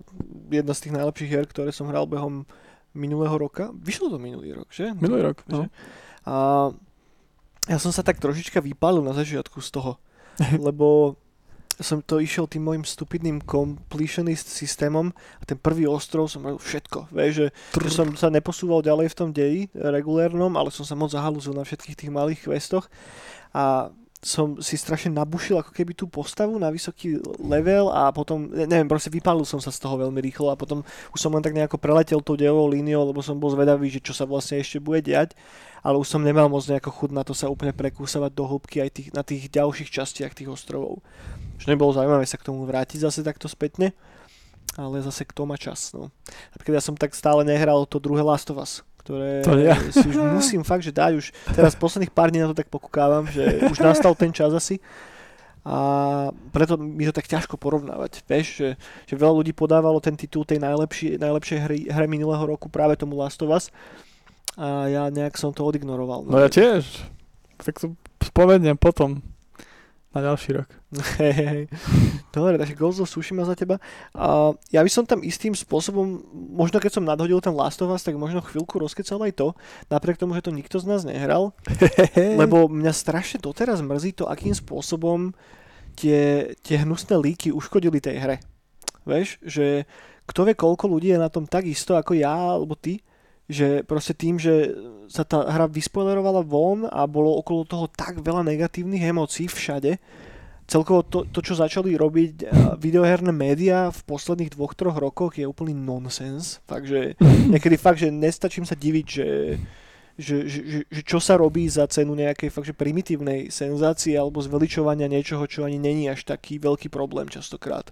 jedna 0.51 0.73
z 0.75 0.81
tých 0.85 0.93
najlepších 0.93 1.31
hier, 1.31 1.47
ktoré 1.47 1.71
som 1.71 1.87
hral 1.87 2.05
behom 2.05 2.43
minulého 2.93 3.33
roka. 3.39 3.71
Vyšlo 3.73 4.11
to 4.11 4.19
minulý 4.21 4.53
rok, 4.53 4.69
že? 4.69 4.91
Minulý 4.99 5.33
rok, 5.33 5.41
no. 5.49 5.65
Že? 5.65 5.67
A 6.27 6.35
ja 7.71 7.77
som 7.79 7.89
sa 7.95 8.03
tak 8.03 8.19
trošička 8.19 8.59
vypálil 8.59 9.01
na 9.01 9.15
začiatku 9.15 9.63
z 9.63 9.69
toho, 9.71 9.97
lebo 10.67 11.17
som 11.79 12.03
to 12.03 12.21
išiel 12.21 12.45
tým 12.45 12.67
môjim 12.67 12.85
stupidným 12.85 13.41
completionist 13.41 14.51
systémom 14.51 15.09
a 15.39 15.43
ten 15.47 15.57
prvý 15.57 15.89
ostrov 15.89 16.29
som 16.29 16.43
robil 16.43 16.61
všetko. 16.61 17.09
Vieš, 17.09 17.31
že, 17.33 17.47
že 17.79 17.89
som 17.89 18.07
sa 18.13 18.27
neposúval 18.29 18.85
ďalej 18.85 19.13
v 19.13 19.17
tom 19.17 19.29
deji 19.31 19.61
regulérnom, 19.73 20.53
ale 20.59 20.69
som 20.69 20.85
sa 20.85 20.93
moc 20.93 21.09
zahalúzil 21.09 21.55
na 21.55 21.65
všetkých 21.65 21.97
tých 21.97 22.11
malých 22.11 22.45
questoch 22.45 22.91
a 23.55 23.89
som 24.23 24.55
si 24.63 24.79
strašne 24.79 25.11
nabušil 25.11 25.59
ako 25.59 25.75
keby 25.75 25.91
tú 25.91 26.07
postavu 26.07 26.55
na 26.55 26.71
vysoký 26.71 27.19
level 27.43 27.91
a 27.91 28.07
potom, 28.15 28.47
ne- 28.47 28.65
neviem, 28.65 28.87
proste 28.87 29.11
vypálil 29.11 29.43
som 29.43 29.59
sa 29.59 29.69
z 29.69 29.83
toho 29.83 29.99
veľmi 29.99 30.23
rýchlo 30.23 30.47
a 30.47 30.55
potom 30.55 30.81
už 31.11 31.19
som 31.19 31.29
len 31.35 31.43
tak 31.43 31.51
nejako 31.51 31.75
preletel 31.75 32.23
tou 32.23 32.39
dielovou 32.39 32.71
líniou, 32.71 33.03
lebo 33.03 33.19
som 33.19 33.35
bol 33.35 33.51
zvedavý, 33.51 33.91
že 33.91 33.99
čo 33.99 34.15
sa 34.15 34.23
vlastne 34.23 34.63
ešte 34.63 34.79
bude 34.79 35.03
diať, 35.03 35.35
ale 35.83 35.99
už 35.99 36.07
som 36.07 36.23
nemal 36.23 36.47
moc 36.47 36.63
nejako 36.63 36.89
chud 36.89 37.11
na 37.11 37.27
to 37.27 37.35
sa 37.35 37.51
úplne 37.51 37.75
prekúsavať 37.75 38.31
do 38.31 38.47
hĺbky 38.47 38.79
aj 38.79 38.89
tých, 38.95 39.09
na 39.11 39.21
tých 39.21 39.51
ďalších 39.51 39.91
častiach 39.91 40.31
tých 40.31 40.49
ostrovov. 40.49 41.03
Že 41.59 41.75
nebolo 41.75 41.91
zaujímavé 41.91 42.23
sa 42.23 42.39
k 42.39 42.47
tomu 42.47 42.63
vrátiť 42.63 43.03
zase 43.03 43.19
takto 43.27 43.51
spätne, 43.51 43.91
ale 44.79 45.03
zase 45.03 45.27
kto 45.27 45.43
má 45.43 45.59
čas, 45.59 45.91
no. 45.91 46.09
Napríklad 46.55 46.79
ja 46.79 46.83
som 46.83 46.95
tak 46.95 47.11
stále 47.13 47.43
nehral 47.43 47.83
to 47.85 47.99
druhé 47.99 48.23
Last 48.23 48.47
of 48.49 48.57
Us, 48.57 48.81
ktoré 49.03 49.43
To 49.43 49.59
ja. 49.59 49.75
si 49.91 50.07
už 50.07 50.15
musím 50.31 50.63
fakt, 50.63 50.81
že 50.81 50.95
dať 50.95 51.19
už 51.19 51.25
teraz 51.51 51.75
posledných 51.75 52.15
pár 52.15 52.31
dní 52.31 52.39
na 52.39 52.49
to 52.49 52.55
tak 52.55 52.71
pokukávam, 52.71 53.27
že 53.27 53.67
už 53.67 53.83
nastal 53.83 54.15
ten 54.15 54.31
čas 54.31 54.55
asi 54.55 54.79
a 55.63 55.75
preto 56.51 56.75
mi 56.75 57.07
to 57.07 57.15
tak 57.15 57.23
ťažko 57.23 57.55
porovnávať. 57.55 58.19
Vieš, 58.27 58.47
že, 58.51 58.69
že 59.07 59.15
veľa 59.15 59.43
ľudí 59.43 59.55
podávalo 59.55 60.03
ten 60.03 60.19
titul 60.19 60.43
tej 60.43 60.59
najlepšej, 60.59 61.23
najlepšej 61.23 61.59
hry, 61.63 61.79
hry 61.87 62.07
minulého 62.07 62.43
roku 62.43 62.67
práve 62.67 62.99
tomu 62.99 63.15
Last 63.15 63.39
of 63.39 63.51
Us 63.51 63.71
a 64.59 64.91
ja 64.91 65.03
nejak 65.07 65.39
som 65.39 65.55
to 65.55 65.63
odignoroval. 65.63 66.27
No 66.27 66.35
ja 66.39 66.51
tiež. 66.51 66.83
Tak 67.63 67.79
to 67.79 67.95
spomeniem 68.19 68.75
potom. 68.75 69.23
Na 70.13 70.21
ďalší 70.21 70.61
rok. 70.61 70.69
Hej, 71.17 71.33
hej. 71.33 71.63
Dobre, 72.29 72.61
takže 72.61 72.77
Ghost 72.77 73.01
of 73.01 73.09
Tsushima 73.09 73.49
za 73.49 73.57
teba. 73.57 73.81
A 74.13 74.53
ja 74.69 74.85
by 74.85 74.89
som 74.93 75.09
tam 75.09 75.25
istým 75.25 75.57
spôsobom, 75.57 76.21
možno 76.53 76.77
keď 76.77 77.01
som 77.01 77.03
nadhodil 77.05 77.41
ten 77.41 77.49
Last 77.49 77.81
of 77.81 77.89
Us, 77.89 78.05
tak 78.05 78.13
možno 78.13 78.45
chvíľku 78.45 78.77
rozkecal 78.77 79.17
aj 79.25 79.33
to, 79.33 79.47
napriek 79.89 80.21
tomu, 80.21 80.37
že 80.37 80.45
to 80.45 80.53
nikto 80.53 80.77
z 80.77 80.85
nás 80.85 81.01
nehral, 81.01 81.57
lebo 82.41 82.69
mňa 82.69 82.93
strašne 82.93 83.41
doteraz 83.41 83.81
mrzí 83.81 84.13
to, 84.13 84.29
akým 84.29 84.53
spôsobom 84.53 85.33
tie, 85.97 86.53
tie 86.61 86.85
hnusné 86.85 87.17
líky 87.17 87.49
uškodili 87.49 87.97
tej 87.97 88.21
hre. 88.21 88.37
Vieš, 89.09 89.41
že 89.41 89.89
kto 90.29 90.45
vie, 90.45 90.53
koľko 90.53 90.93
ľudí 90.93 91.09
je 91.09 91.19
na 91.19 91.27
tom 91.27 91.49
tak 91.49 91.65
isto 91.65 91.97
ako 91.97 92.13
ja 92.13 92.31
alebo 92.31 92.77
ty, 92.77 93.01
že 93.51 93.83
proste 93.83 94.15
tým, 94.15 94.39
že 94.39 94.71
sa 95.11 95.27
tá 95.27 95.43
hra 95.43 95.67
vyspoilerovala 95.67 96.47
von 96.47 96.87
a 96.87 97.03
bolo 97.03 97.35
okolo 97.43 97.67
toho 97.67 97.85
tak 97.91 98.23
veľa 98.23 98.47
negatívnych 98.47 99.03
emócií 99.03 99.51
všade, 99.51 99.99
celkovo 100.63 101.03
to, 101.03 101.27
to 101.27 101.39
čo 101.43 101.59
začali 101.59 101.95
robiť 101.99 102.33
eh, 102.43 102.47
videoherné 102.79 103.35
médiá 103.35 103.91
v 103.91 103.99
posledných 104.07 104.55
dvoch, 104.55 104.73
troch 104.73 104.95
rokoch 104.95 105.35
je 105.35 105.47
úplný 105.47 105.75
nonsens. 105.75 106.63
Takže 106.67 107.19
niekedy 107.53 107.75
fakt, 107.75 107.99
že 107.99 108.09
nestačím 108.09 108.63
sa 108.63 108.79
diviť, 108.79 109.07
že, 109.07 109.29
že, 110.15 110.35
že, 110.47 110.59
že, 110.87 111.01
čo 111.03 111.19
sa 111.19 111.35
robí 111.35 111.67
za 111.67 111.83
cenu 111.91 112.15
nejakej 112.15 112.49
fakt, 112.49 112.67
že 112.71 112.75
primitívnej 112.75 113.51
senzácie 113.51 114.15
alebo 114.15 114.39
zveličovania 114.39 115.11
niečoho, 115.11 115.43
čo 115.45 115.67
ani 115.67 115.77
není 115.77 116.07
až 116.07 116.23
taký 116.23 116.63
veľký 116.63 116.87
problém 116.87 117.27
častokrát. 117.27 117.91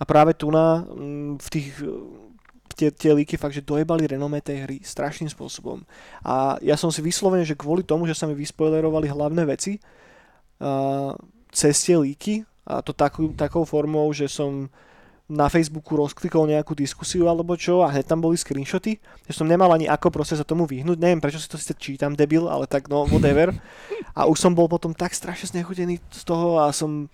A 0.00 0.02
práve 0.02 0.34
tu 0.34 0.50
na, 0.50 0.82
mm, 0.82 1.38
v 1.38 1.48
tých 1.52 1.70
tie, 2.74 2.88
tie 2.90 3.12
líky 3.12 3.36
fakt, 3.38 3.54
že 3.56 3.64
dojebali 3.64 4.08
renomé 4.08 4.40
tej 4.40 4.64
hry 4.66 4.76
strašným 4.82 5.30
spôsobom. 5.30 5.84
A 6.26 6.58
ja 6.64 6.74
som 6.74 6.88
si 6.88 7.04
vyslovený, 7.04 7.46
že 7.46 7.58
kvôli 7.58 7.86
tomu, 7.86 8.08
že 8.08 8.16
sa 8.16 8.28
mi 8.28 8.34
vyspoilerovali 8.34 9.08
hlavné 9.08 9.42
veci 9.46 9.78
a, 10.58 11.14
cez 11.52 11.76
tie 11.84 11.96
líky 12.00 12.42
a 12.66 12.80
to 12.80 12.96
takú, 12.96 13.34
takou 13.34 13.66
formou, 13.66 14.08
že 14.14 14.30
som 14.30 14.70
na 15.32 15.48
Facebooku 15.48 15.96
rozklikol 15.96 16.44
nejakú 16.44 16.76
diskusiu 16.76 17.24
alebo 17.24 17.56
čo 17.56 17.80
a 17.80 17.88
hneď 17.88 18.04
tam 18.04 18.20
boli 18.20 18.36
screenshoty, 18.36 19.00
že 19.24 19.32
som 19.32 19.48
nemal 19.48 19.72
ani 19.72 19.88
ako 19.88 20.12
proste 20.12 20.36
sa 20.36 20.44
tomu 20.44 20.68
vyhnúť, 20.68 21.00
neviem 21.00 21.22
prečo 21.24 21.40
si 21.40 21.48
to 21.48 21.56
síce 21.56 21.72
čítam 21.80 22.12
debil, 22.12 22.52
ale 22.52 22.68
tak 22.68 22.92
no 22.92 23.08
whatever. 23.08 23.54
A 24.12 24.28
už 24.28 24.36
som 24.36 24.52
bol 24.52 24.68
potom 24.68 24.92
tak 24.92 25.16
strašne 25.16 25.48
znechutený 25.48 25.96
z 26.12 26.22
toho 26.28 26.60
a 26.60 26.68
som 26.68 27.08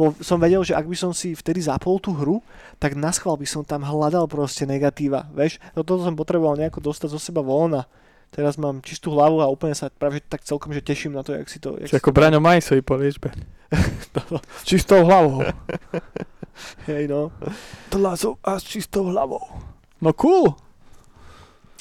bol, 0.00 0.16
som 0.24 0.40
vedel, 0.40 0.64
že 0.64 0.72
ak 0.72 0.88
by 0.88 0.96
som 0.96 1.12
si 1.12 1.36
vtedy 1.36 1.60
zapol 1.60 2.00
tú 2.00 2.16
hru, 2.16 2.40
tak 2.80 2.96
na 2.96 3.12
schvál 3.12 3.36
by 3.36 3.44
som 3.44 3.60
tam 3.68 3.84
hľadal 3.84 4.24
proste 4.24 4.64
negatíva, 4.64 5.28
vieš. 5.36 5.60
No 5.76 5.84
toto 5.84 6.00
som 6.08 6.16
potreboval 6.16 6.56
nejako 6.56 6.80
dostať 6.80 7.12
zo 7.12 7.20
seba 7.20 7.44
von 7.44 7.76
a 7.76 7.84
teraz 8.32 8.56
mám 8.56 8.80
čistú 8.80 9.12
hlavu 9.12 9.44
a 9.44 9.52
úplne 9.52 9.76
sa 9.76 9.92
práve 9.92 10.24
tak 10.24 10.40
celkom, 10.48 10.72
že 10.72 10.80
teším 10.80 11.12
na 11.12 11.20
to, 11.20 11.36
jak 11.36 11.52
si 11.52 11.60
to... 11.60 11.76
Jak 11.76 11.92
Čiže 11.92 12.00
si 12.00 12.00
ako 12.00 12.16
Braňo 12.16 12.40
Majsovi 12.40 12.80
po 12.80 12.96
liečbe. 12.96 13.28
S 14.56 14.64
čistou 14.70 15.04
hlavou. 15.04 15.44
Hej 16.88 17.04
no. 17.12 17.28
Tlazov 17.92 18.40
a 18.40 18.56
s 18.56 18.64
čistou 18.64 19.12
hlavou. 19.12 19.44
No 20.00 20.16
cool. 20.16 20.56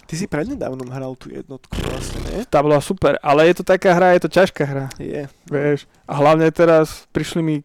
Ty 0.10 0.18
si 0.18 0.26
prednedávnom 0.26 0.90
hral 0.90 1.14
tú 1.16 1.30
jednotku 1.30 1.70
vlastne, 1.86 2.20
nie? 2.34 2.42
Tá 2.50 2.66
bola 2.66 2.82
super, 2.82 3.22
ale 3.22 3.46
je 3.54 3.62
to 3.62 3.64
taká 3.64 3.94
hra, 3.94 4.18
je 4.18 4.26
to 4.26 4.30
ťažká 4.34 4.64
hra. 4.66 4.86
Je. 4.98 5.30
Vieš. 5.46 5.86
A 6.10 6.18
hlavne 6.18 6.50
teraz 6.50 7.06
prišli 7.14 7.46
mi 7.46 7.56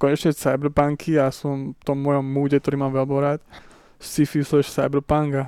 konečne 0.00 0.32
cyberpunky 0.32 1.14
a 1.14 1.28
som 1.28 1.76
v 1.76 1.82
tom 1.84 2.00
mojom 2.00 2.24
múde, 2.24 2.56
ktorý 2.56 2.76
mám 2.78 2.90
veľmi 2.90 3.16
rád, 3.20 3.40
sci-fi 3.96 4.40
slash 4.40 4.72
cyberpunk 4.72 5.30
a 5.36 5.44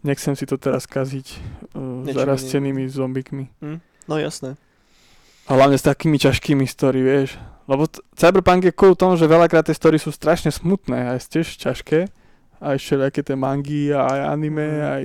nechcem 0.00 0.34
si 0.34 0.42
to 0.42 0.54
teraz 0.54 0.82
kaziť 0.84 1.26
uh, 1.72 2.02
Niečím 2.02 2.10
zarastenými 2.12 2.82
zombikmi. 2.84 3.44
No 4.04 4.14
jasné. 4.16 4.58
A 5.44 5.54
hlavne 5.54 5.74
s 5.74 5.86
takými 5.86 6.18
ťažkými 6.18 6.66
story, 6.66 7.00
vieš. 7.00 7.38
Lebo 7.64 7.84
t- 7.84 8.00
Cyberpunk 8.12 8.64
je 8.64 8.74
cool 8.74 8.92
tom, 8.92 9.14
že 9.14 9.24
veľakrát 9.24 9.62
tie 9.62 9.72
story 9.72 9.96
sú 9.96 10.08
strašne 10.08 10.48
smutné 10.48 11.08
a 11.08 11.14
je 11.14 11.24
tiež 11.30 11.56
ťažké. 11.56 12.08
Aj 12.58 12.74
všelijaké 12.74 13.22
tie 13.22 13.32
mangy, 13.32 13.88
a 13.90 14.04
aj 14.04 14.20
anime, 14.28 14.66
Mhm. 14.66 14.82
aj, 14.82 15.02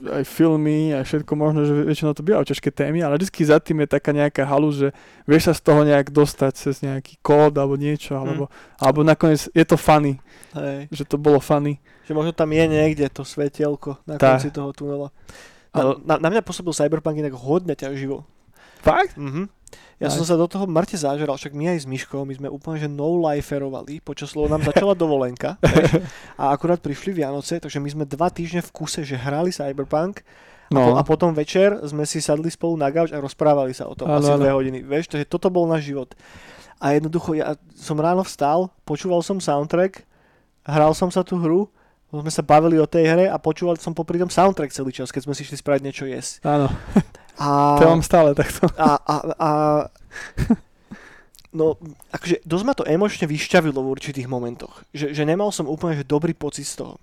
aj 0.00 0.24
filmy, 0.24 0.90
aj 0.90 1.04
všetko 1.04 1.32
možno, 1.32 1.62
že 1.62 1.74
väčšinou 1.84 2.12
to 2.12 2.22
bývajú 2.22 2.50
ťažké 2.50 2.70
témy, 2.70 2.98
ale 3.00 3.16
vždy 3.16 3.30
za 3.42 3.58
tým 3.58 3.82
je 3.82 3.88
taká 3.88 4.10
nejaká 4.10 4.42
halu, 4.42 4.70
že 4.70 4.90
vieš 5.24 5.50
sa 5.50 5.54
z 5.54 5.62
toho 5.62 5.80
nejak 5.82 6.10
dostať 6.10 6.52
cez 6.54 6.74
nejaký 6.80 7.18
kód 7.18 7.54
alebo 7.54 7.74
niečo, 7.74 8.14
alebo, 8.14 8.46
alebo 8.76 9.00
nakoniec 9.02 9.46
je 9.50 9.64
to 9.64 9.74
funny, 9.74 10.18
Hej. 10.52 10.90
že 10.90 11.02
to 11.02 11.14
bolo 11.14 11.38
funny. 11.38 11.78
Že 12.06 12.14
možno 12.14 12.32
tam 12.32 12.50
je 12.50 12.64
niekde 12.64 13.06
to 13.08 13.22
svetielko 13.22 14.00
na 14.02 14.16
Tá. 14.16 14.34
konci 14.34 14.50
toho 14.50 14.70
tunela. 14.72 15.10
Ale- 15.70 16.00
Na, 16.02 16.16
na, 16.16 16.26
na 16.26 16.28
mňa 16.32 16.42
pôsobil 16.42 16.72
Cyberpunk 16.72 17.18
inak 17.18 17.36
hodne 17.36 17.74
ťaživo. 17.74 18.24
Fakt? 18.80 19.18
Mhm. 19.18 19.50
Ja 19.98 20.08
som 20.08 20.22
sa 20.22 20.38
do 20.38 20.46
toho 20.46 20.64
mŕte 20.70 20.94
zážeral, 20.94 21.34
však 21.34 21.52
my 21.52 21.74
aj 21.74 21.78
s 21.82 21.86
Myškou, 21.90 22.22
my 22.22 22.34
sme 22.38 22.48
úplne 22.48 22.78
že 22.78 22.88
no 22.88 23.18
liferovali, 23.18 23.98
počas 23.98 24.32
lebo 24.38 24.46
nám 24.46 24.62
začala 24.62 24.94
dovolenka 24.94 25.58
a 26.40 26.54
akurát 26.54 26.78
prišli 26.78 27.18
Vianoce, 27.18 27.58
takže 27.58 27.82
my 27.82 27.88
sme 27.90 28.04
dva 28.06 28.30
týždne 28.30 28.62
v 28.62 28.70
kuse, 28.70 29.02
že 29.02 29.18
hrali 29.18 29.50
Cyberpunk 29.50 30.22
No, 30.68 31.00
a 31.00 31.02
potom 31.04 31.32
večer 31.32 31.80
sme 31.88 32.04
si 32.04 32.20
sadli 32.20 32.52
spolu 32.52 32.76
na 32.76 32.92
gauč 32.92 33.08
a 33.08 33.24
rozprávali 33.24 33.72
sa 33.72 33.88
o 33.88 33.96
tom 33.96 34.04
Áno, 34.04 34.20
asi 34.20 34.36
dve 34.36 34.52
hodiny, 34.52 34.84
vieš, 34.84 35.08
takže 35.08 35.24
toto 35.24 35.48
bol 35.48 35.64
náš 35.64 35.88
život. 35.88 36.12
A 36.76 36.92
jednoducho 36.92 37.32
ja 37.34 37.56
som 37.72 37.96
ráno 37.96 38.20
vstal, 38.22 38.68
počúval 38.84 39.24
som 39.24 39.40
soundtrack, 39.40 40.04
hral 40.68 40.92
som 40.92 41.08
sa 41.08 41.24
tú 41.24 41.40
hru, 41.40 41.72
sme 42.12 42.28
sa 42.28 42.44
bavili 42.44 42.76
o 42.76 42.88
tej 42.88 43.04
hre 43.08 43.26
a 43.32 43.36
počúval 43.40 43.80
som 43.80 43.96
popri 43.96 44.20
tom 44.20 44.28
soundtrack 44.28 44.72
celý 44.72 44.92
čas, 44.92 45.08
keď 45.08 45.28
sme 45.28 45.34
si 45.36 45.48
šli 45.48 45.56
spraviť 45.56 45.82
niečo 45.84 46.04
jesť. 46.04 46.44
áno, 46.44 46.68
A, 47.38 47.78
to 47.78 47.86
mám 47.86 48.02
stále 48.02 48.34
takto. 48.34 48.66
a, 48.74 48.98
a, 48.98 49.16
a 49.38 49.50
no, 51.54 51.78
akože 52.12 52.44
dosť 52.44 52.64
ma 52.66 52.74
to 52.76 52.84
emočne 52.84 53.24
vyšťavilo 53.24 53.80
v 53.80 53.92
určitých 53.94 54.28
momentoch. 54.28 54.84
Že, 54.92 55.14
že 55.16 55.22
nemal 55.24 55.48
som 55.54 55.70
úplne 55.70 55.96
že 55.96 56.04
dobrý 56.04 56.34
pocit 56.34 56.66
z 56.68 56.84
toho. 56.84 56.94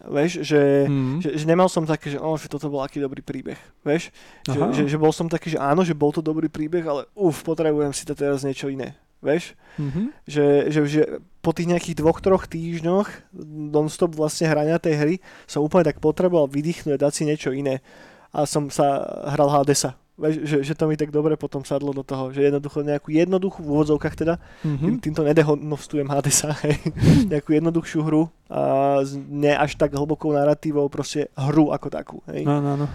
Vieš, 0.00 0.40
že, 0.46 0.88
Mm. 0.88 1.20
že, 1.20 1.30
že 1.36 1.44
nemal 1.44 1.68
som 1.68 1.84
také, 1.84 2.08
že, 2.08 2.16
oh, 2.16 2.32
že 2.40 2.48
toto 2.48 2.72
bol 2.72 2.80
aký 2.80 3.02
dobrý 3.04 3.20
príbeh. 3.20 3.60
Vieš, 3.84 4.08
že, 4.48 4.56
že, 4.72 4.82
že, 4.88 4.96
bol 4.96 5.12
som 5.12 5.28
taký, 5.28 5.52
že 5.52 5.60
áno, 5.60 5.84
že 5.84 5.92
bol 5.92 6.08
to 6.08 6.24
dobrý 6.24 6.48
príbeh, 6.48 6.80
ale 6.88 7.04
uf, 7.12 7.44
potrebujem 7.44 7.92
si 7.92 8.08
to 8.08 8.16
teraz 8.16 8.40
niečo 8.40 8.72
iné. 8.72 8.96
vieš? 9.20 9.52
Mhm. 9.76 10.16
Že, 10.24 10.46
že, 10.72 10.80
že 10.88 11.02
po 11.44 11.52
tých 11.52 11.68
nejakých 11.68 12.00
dvoch, 12.00 12.24
troch 12.24 12.48
týždňoch 12.48 13.36
non-stop 13.76 14.16
vlastne 14.16 14.48
hrania 14.48 14.80
tej 14.80 14.94
hry 14.96 15.14
som 15.44 15.60
úplne 15.60 15.84
tak 15.84 16.00
potreboval 16.00 16.48
vydýchnuť 16.48 16.96
a 16.96 17.02
dať 17.04 17.12
si 17.12 17.22
niečo 17.28 17.52
iné. 17.52 17.84
A 18.30 18.46
som 18.46 18.70
sa 18.70 19.00
hral 19.30 19.50
Hadesa. 19.50 19.98
Že, 20.20 20.60
že 20.60 20.76
to 20.76 20.84
mi 20.84 21.00
tak 21.00 21.08
dobre 21.08 21.32
potom 21.34 21.64
sadlo 21.64 21.96
do 21.96 22.04
toho, 22.04 22.28
že 22.28 22.44
jednoducho 22.44 22.84
nejakú 22.84 23.08
jednoduchú 23.08 23.64
v 23.64 23.72
úvodzovkách 23.72 24.14
teda, 24.16 24.36
Mhm. 24.60 24.76
tým, 24.84 24.96
týmto 25.00 25.22
nedehonostujem 25.24 26.04
Hadesa, 26.06 26.52
hej, 26.62 26.76
nejakú 27.24 27.56
jednoduchšiu 27.56 28.00
hru 28.04 28.28
a 28.46 28.60
s 29.00 29.16
ne 29.16 29.56
až 29.56 29.80
tak 29.80 29.96
hlbokou 29.96 30.36
narratívou, 30.36 30.92
proste 30.92 31.32
hru 31.32 31.72
ako 31.72 31.88
takú. 31.88 32.16
Hej. 32.28 32.44
No, 32.44 32.60
no, 32.60 32.76
no. 32.76 32.86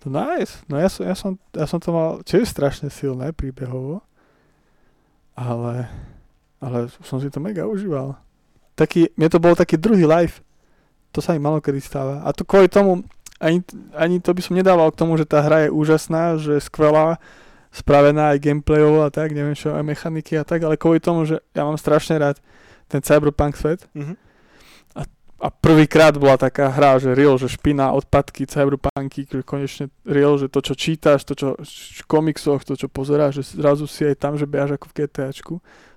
To 0.00 0.08
nice. 0.08 0.62
No 0.64 0.78
ja 0.78 0.86
som, 0.86 1.02
ja 1.02 1.12
som, 1.12 1.34
ja 1.50 1.66
som 1.66 1.76
to 1.76 1.90
mal 1.90 2.22
tiež 2.22 2.46
strašne 2.46 2.88
silné 2.88 3.34
príbehovo. 3.34 4.00
Ale, 5.34 5.88
ale 6.56 6.78
som 7.02 7.18
si 7.18 7.26
to 7.26 7.36
mega 7.36 7.64
užíval. 7.64 8.16
Taký, 8.76 9.12
mne 9.12 9.28
to 9.28 9.40
bol 9.40 9.52
taký 9.52 9.76
druhý 9.76 10.04
live. 10.04 10.40
To 11.10 11.18
sa 11.18 11.34
mi 11.34 11.40
malo 11.40 11.58
kedy 11.58 11.80
stáva. 11.80 12.22
A 12.22 12.30
to 12.30 12.44
kvôli 12.44 12.68
tomu, 12.68 13.02
ani, 13.40 13.64
ani 13.96 14.20
to 14.20 14.30
by 14.30 14.40
som 14.40 14.54
nedával 14.54 14.92
k 14.92 15.00
tomu, 15.00 15.16
že 15.16 15.24
tá 15.24 15.40
hra 15.40 15.66
je 15.66 15.70
úžasná, 15.72 16.36
že 16.36 16.60
je 16.60 16.62
skvelá, 16.62 17.16
spravená 17.72 18.36
aj 18.36 18.42
gameplayovo 18.44 19.02
a 19.02 19.10
tak, 19.10 19.32
neviem 19.32 19.56
čo, 19.56 19.72
aj 19.72 19.82
mechaniky 19.82 20.36
a 20.36 20.44
tak, 20.44 20.60
ale 20.60 20.76
kvôli 20.76 21.00
tomu, 21.00 21.24
že 21.24 21.40
ja 21.54 21.64
mám 21.64 21.78
strašne 21.78 22.20
rád 22.20 22.36
ten 22.86 23.00
cyberpunk 23.00 23.56
svet, 23.56 23.88
Mhm. 23.96 24.14
a 25.40 25.48
prvýkrát 25.48 26.12
bola 26.20 26.36
taká 26.36 26.68
hra, 26.68 27.00
že 27.00 27.16
real, 27.16 27.32
že 27.40 27.48
špina, 27.48 27.96
odpadky, 27.96 28.44
cyberpunky, 28.44 29.24
konečne 29.40 29.88
real, 30.04 30.36
že 30.36 30.52
to, 30.52 30.60
čo 30.60 30.76
čítaš, 30.76 31.24
to, 31.24 31.32
čo 31.32 31.48
v 31.64 32.04
komiksoch, 32.04 32.60
to, 32.60 32.76
čo 32.76 32.92
pozeráš, 32.92 33.40
že 33.40 33.56
zrazu 33.56 33.88
si 33.88 34.04
aj 34.04 34.20
tam, 34.20 34.36
že 34.36 34.44
behaš 34.44 34.76
ako 34.76 34.92
v 34.92 34.96
GTAčku. 35.00 35.54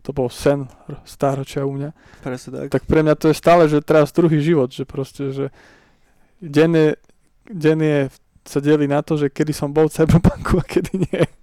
To 0.07 0.15
bol 0.15 0.31
sen 0.31 0.71
stáročia 1.03 1.67
u 1.67 1.75
mňa. 1.75 1.91
Presne 2.23 2.49
tak. 2.55 2.67
Tak 2.71 2.83
pre 2.87 3.03
mňa 3.03 3.19
to 3.19 3.27
je 3.27 3.35
stále, 3.35 3.67
že 3.67 3.83
teraz 3.83 4.15
druhý 4.15 4.39
život, 4.39 4.71
že 4.71 4.87
proste, 4.87 5.35
že 5.35 5.51
deň 6.39 6.69
je, 6.71 6.87
deň 7.49 7.77
je 7.81 7.99
sa 8.43 8.59
delí 8.59 8.87
na 8.87 8.99
to, 8.99 9.15
že 9.15 9.31
kedy 9.31 9.55
som 9.55 9.71
bol 9.71 9.87
v 9.87 9.95
cyberpunku 9.95 10.59
a 10.59 10.65
kedy 10.67 10.93
nie. 10.99 11.23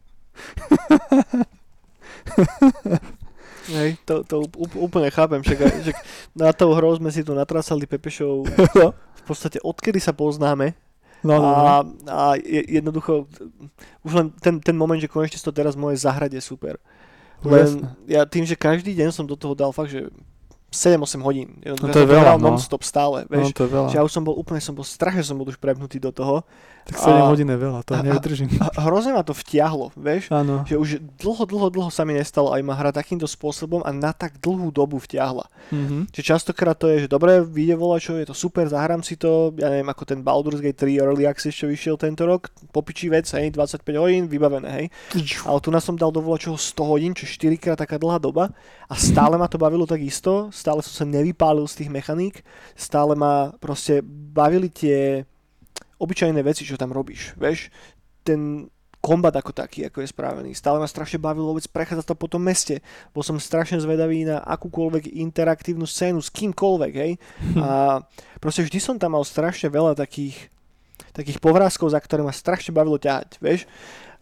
Hej, 3.71 3.97
to, 4.03 4.25
to 4.27 4.43
úplne 4.77 5.07
chápem, 5.15 5.41
však 5.41 5.59
že 5.85 5.93
na 6.35 6.51
tou 6.51 6.75
hrou 6.75 6.91
sme 6.97 7.13
si 7.15 7.23
tu 7.23 7.31
natrasali 7.33 7.87
Pepešov 7.87 8.49
v 9.21 9.23
podstate 9.23 9.63
odkedy 9.63 10.01
sa 10.03 10.11
poznáme 10.13 10.75
No, 11.21 11.37
no, 11.37 11.45
no. 11.45 11.53
a, 11.53 11.73
a 12.09 12.23
je- 12.41 12.81
jednoducho 12.81 13.29
už 14.01 14.13
len 14.17 14.33
ten, 14.41 14.57
ten 14.57 14.73
moment, 14.73 14.97
že 14.97 15.05
konečne 15.05 15.37
to 15.37 15.53
teraz 15.53 15.77
môže 15.77 16.01
zahrať 16.01 16.33
je 16.33 16.41
super. 16.41 16.81
Len 17.45 17.61
Jasné. 17.77 17.89
ja 18.09 18.25
tým, 18.25 18.49
že 18.49 18.57
každý 18.57 18.97
deň 18.97 19.13
som 19.13 19.29
do 19.29 19.37
toho 19.37 19.53
dal 19.53 19.69
fakt, 19.69 19.93
že 19.93 20.09
7-8 20.71 21.19
hodín. 21.27 21.59
No 21.67 21.91
to 21.91 21.99
ja 21.99 22.07
je 22.07 22.09
veľa, 22.09 22.39
no. 22.39 22.55
non-stop 22.55 22.87
stále, 22.87 23.27
no, 23.27 23.43
vieš. 23.43 23.51
to 23.59 23.67
je 23.67 23.71
veľa. 23.75 23.89
Že 23.91 23.97
ja 23.99 24.03
už 24.07 24.13
som 24.15 24.23
bol 24.23 24.39
úplne, 24.39 24.63
som 24.63 24.75
bol 24.75 24.87
strašne, 24.87 25.27
som 25.27 25.35
bol 25.35 25.51
už 25.51 25.59
prepnutý 25.59 25.99
do 25.99 26.15
toho. 26.15 26.47
Tak 26.91 26.99
7 27.07 27.23
a- 27.23 27.31
hodín 27.31 27.47
je 27.47 27.55
veľa, 27.55 27.81
to 27.87 27.95
a- 27.95 28.03
nevydržím. 28.03 28.51
A 28.59 28.81
hrozne 28.91 29.15
ma 29.15 29.23
to 29.23 29.31
vtiahlo, 29.31 29.95
vieš. 29.95 30.27
Áno. 30.35 30.67
Že 30.67 30.75
už 30.77 30.89
dlho, 31.23 31.47
dlho, 31.47 31.69
dlho 31.71 31.91
sa 31.95 32.03
mi 32.03 32.19
nestalo 32.19 32.51
aj 32.51 32.61
ma 32.67 32.75
hra 32.75 32.91
takýmto 32.91 33.31
spôsobom 33.31 33.87
a 33.87 33.95
na 33.95 34.11
tak 34.11 34.43
dlhú 34.43 34.75
dobu 34.75 34.99
vtiahla. 34.99 35.47
Mhm. 35.71 36.11
Že 36.11 36.21
častokrát 36.27 36.75
to 36.75 36.91
je, 36.91 37.07
že 37.07 37.09
dobre, 37.09 37.39
vyjde 37.47 37.79
volačo, 37.79 38.19
je 38.19 38.27
to 38.27 38.35
super, 38.35 38.67
zahrám 38.67 39.07
si 39.07 39.15
to, 39.15 39.55
ja 39.55 39.71
neviem, 39.71 39.87
ako 39.87 40.03
ten 40.03 40.19
Baldur's 40.27 40.59
Gate 40.59 40.83
3 40.83 40.99
Early 40.99 41.31
Access, 41.31 41.55
čo 41.55 41.71
vyšiel 41.71 41.95
tento 41.95 42.27
rok, 42.27 42.51
popičí 42.75 43.07
vec, 43.07 43.31
hej, 43.31 43.55
25 43.55 43.87
hodín, 44.03 44.27
vybavené, 44.27 44.69
hej. 44.75 44.87
Ale 45.47 45.59
tu 45.63 45.71
nás 45.71 45.87
som 45.87 45.95
dal 45.95 46.11
do 46.11 46.19
volačoho 46.19 46.59
100 46.59 46.83
hodín, 46.83 47.15
čo 47.15 47.23
4 47.25 47.55
krát 47.55 47.79
taká 47.79 48.01
dlhá 48.01 48.19
doba 48.19 48.51
a 48.91 48.95
stále 48.99 49.39
ma 49.39 49.47
to 49.47 49.61
bavilo 49.61 49.87
tak 49.87 50.03
isto, 50.03 50.51
stále 50.51 50.83
som 50.83 50.91
sa 50.91 51.05
nevypálil 51.07 51.69
z 51.71 51.85
tých 51.85 51.91
mechaník, 51.93 52.43
stále 52.75 53.15
ma 53.15 53.55
proste 53.61 54.01
bavili 54.05 54.67
tie 54.73 55.23
obyčajné 56.01 56.41
veci, 56.41 56.65
čo 56.65 56.81
tam 56.81 56.91
robíš, 56.97 57.37
vieš, 57.37 57.69
ten 58.25 58.73
kombat 59.01 59.33
ako 59.33 59.57
taký, 59.57 59.89
ako 59.89 60.05
je 60.05 60.13
spravený. 60.13 60.53
Stále 60.53 60.77
ma 60.77 60.85
strašne 60.85 61.17
bavilo 61.17 61.49
vôbec 61.49 61.65
prechádzať 61.73 62.05
to 62.05 62.21
po 62.21 62.29
tom 62.29 62.45
meste. 62.45 62.85
Bol 63.17 63.25
som 63.25 63.41
strašne 63.41 63.81
zvedavý 63.81 64.29
na 64.29 64.45
akúkoľvek 64.45 65.17
interaktívnu 65.17 65.89
scénu 65.89 66.21
s 66.21 66.29
kýmkoľvek, 66.29 66.93
hej. 67.01 67.17
A 67.57 68.05
proste 68.45 68.61
vždy 68.61 68.77
som 68.77 69.01
tam 69.01 69.17
mal 69.17 69.25
strašne 69.25 69.73
veľa 69.73 69.97
takých, 69.97 70.53
takých 71.17 71.41
povrázkov, 71.41 71.97
za 71.97 72.01
ktoré 72.01 72.21
ma 72.21 72.33
strašne 72.33 72.77
bavilo 72.77 73.01
ťahať, 73.01 73.41
vieš. 73.41 73.65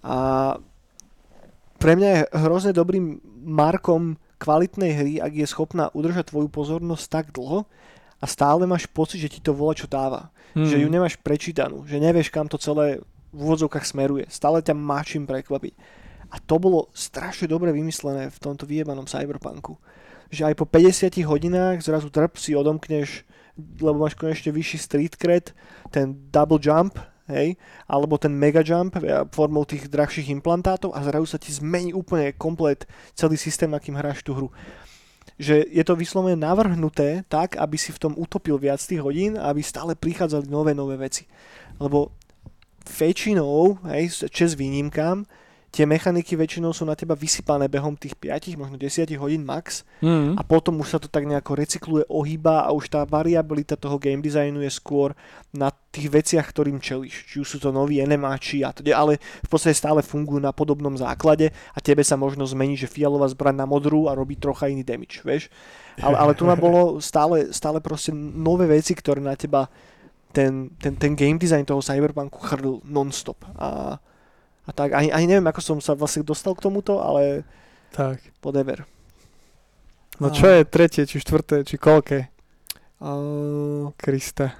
A 0.06 0.54
pre 1.82 1.98
mňa 1.98 2.08
je 2.14 2.22
hrozne 2.38 2.70
dobrým 2.70 3.18
markom 3.42 4.14
kvalitnej 4.38 4.94
hry, 4.94 5.14
ak 5.18 5.34
je 5.34 5.46
schopná 5.50 5.90
udržať 5.90 6.30
tvoju 6.30 6.46
pozornosť 6.46 7.06
tak 7.10 7.26
dlho 7.34 7.66
a 8.18 8.26
stále 8.26 8.66
máš 8.66 8.86
pocit, 8.90 9.22
že 9.22 9.30
ti 9.30 9.40
to 9.40 9.54
vola 9.54 9.74
čo 9.74 9.86
dáva. 9.86 10.30
Mhm. 10.54 10.66
Že 10.66 10.76
ju 10.82 10.88
nemáš 10.88 11.14
prečítanú, 11.20 11.86
že 11.86 12.02
nevieš, 12.02 12.32
kam 12.32 12.50
to 12.50 12.58
celé 12.58 12.98
v 13.32 13.38
úvodzovkách 13.44 13.84
smeruje. 13.84 14.24
Stále 14.32 14.64
ťa 14.64 14.72
má 14.72 15.04
čím 15.04 15.28
prekvapiť. 15.28 15.74
A 16.28 16.36
to 16.40 16.60
bolo 16.60 16.92
strašne 16.92 17.48
dobre 17.48 17.72
vymyslené 17.72 18.28
v 18.28 18.38
tomto 18.40 18.68
vyjebanom 18.68 19.08
cyberpunku. 19.08 19.76
Že 20.28 20.52
aj 20.52 20.54
po 20.60 20.68
50 20.68 21.24
hodinách 21.24 21.80
zrazu 21.80 22.12
trp 22.12 22.36
si 22.36 22.52
odomkneš, 22.52 23.24
lebo 23.56 24.04
máš 24.04 24.12
konečne 24.12 24.52
vyšší 24.52 24.78
street 24.78 25.14
cred, 25.16 25.56
ten 25.88 26.12
double 26.28 26.60
jump, 26.60 27.00
hej, 27.32 27.56
alebo 27.88 28.16
ten 28.20 28.32
mega 28.32 28.60
jump 28.64 28.96
ja, 29.04 29.24
formou 29.32 29.64
tých 29.64 29.88
drahších 29.88 30.32
implantátov 30.32 30.92
a 30.96 31.04
zrazu 31.04 31.26
sa 31.28 31.38
ti 31.40 31.52
zmení 31.52 31.92
úplne 31.92 32.36
komplet 32.36 32.88
celý 33.16 33.36
systém, 33.40 33.72
akým 33.72 33.96
hráš 33.96 34.24
tú 34.24 34.36
hru. 34.36 34.48
Že 35.38 35.70
je 35.70 35.84
to 35.86 35.94
vyslovene 35.94 36.34
navrhnuté 36.34 37.22
tak, 37.30 37.54
aby 37.56 37.78
si 37.78 37.94
v 37.94 38.02
tom 38.02 38.12
utopil 38.18 38.58
viac 38.58 38.82
tých 38.82 38.98
hodín 38.98 39.38
aby 39.38 39.62
stále 39.62 39.94
prichádzali 39.94 40.50
nové, 40.50 40.74
nové 40.74 40.98
veci. 40.98 41.24
Lebo 41.78 42.10
väčšinou, 42.84 43.78
hej, 43.94 44.26
čes 44.32 44.58
výnimkám, 44.58 45.22
tie 45.68 45.84
mechaniky 45.84 46.32
väčšinou 46.32 46.72
sú 46.72 46.88
na 46.88 46.96
teba 46.96 47.12
vysypané 47.12 47.68
behom 47.68 47.92
tých 47.92 48.16
5, 48.16 48.56
možno 48.56 48.80
10 48.80 49.04
hodín 49.20 49.44
max 49.44 49.84
Mhm. 50.00 50.40
a 50.40 50.42
potom 50.42 50.80
už 50.80 50.96
sa 50.96 50.98
to 50.98 51.12
tak 51.12 51.28
nejako 51.28 51.52
recykluje, 51.60 52.04
ohýba 52.08 52.64
a 52.64 52.72
už 52.72 52.88
tá 52.88 53.04
variabilita 53.04 53.76
toho 53.76 54.00
game 54.00 54.24
designu 54.24 54.64
je 54.64 54.72
skôr 54.72 55.12
na 55.52 55.68
tých 55.92 56.08
veciach, 56.08 56.48
ktorým 56.48 56.80
čelíš. 56.80 57.28
Či 57.28 57.44
už 57.44 57.48
sú 57.48 57.58
to 57.60 57.68
noví 57.68 58.00
enemáči 58.00 58.64
a 58.64 58.72
teda, 58.72 58.96
ale 58.96 59.20
v 59.20 59.48
podstate 59.48 59.76
stále 59.76 60.00
fungujú 60.00 60.40
na 60.40 60.56
podobnom 60.56 60.92
základe 60.96 61.52
a 61.72 61.78
tebe 61.84 62.00
sa 62.00 62.16
možno 62.16 62.48
zmení, 62.48 62.76
že 62.76 62.88
fialová 62.88 63.28
zbraň 63.28 63.60
na 63.60 63.66
modrú 63.68 64.08
a 64.08 64.16
robí 64.16 64.40
trocha 64.40 64.72
iný 64.72 64.84
damage, 64.84 65.20
vieš. 65.20 65.52
Ale, 65.98 66.14
ale 66.14 66.32
tu 66.38 66.46
bolo 66.46 67.02
stále, 67.02 67.50
stále 67.50 67.82
proste 67.82 68.14
nové 68.14 68.70
veci, 68.70 68.94
ktoré 68.94 69.18
na 69.18 69.34
teba 69.34 69.66
ten, 70.32 70.70
ten, 70.78 70.94
ten 70.94 71.16
game 71.16 71.40
design 71.40 71.64
toho 71.64 71.82
cyberpunku 71.82 72.38
chrlil 72.38 72.80
non-stop. 72.84 73.42
A, 73.58 73.98
a 74.68 74.70
tak, 74.76 74.92
ani, 74.92 75.08
ani 75.08 75.24
neviem, 75.24 75.48
ako 75.48 75.60
som 75.64 75.78
sa 75.80 75.96
vlastne 75.96 76.20
dostal 76.20 76.52
k 76.52 76.68
tomuto, 76.68 77.00
ale 77.00 77.48
Tak. 77.96 78.20
whatever. 78.44 78.84
No 80.20 80.28
čo 80.28 80.44
je 80.50 80.68
tretie, 80.68 81.08
či 81.08 81.16
štvrté, 81.22 81.64
či 81.64 81.80
koľké? 81.80 82.28
Uh, 83.00 83.94
Krista. 83.96 84.52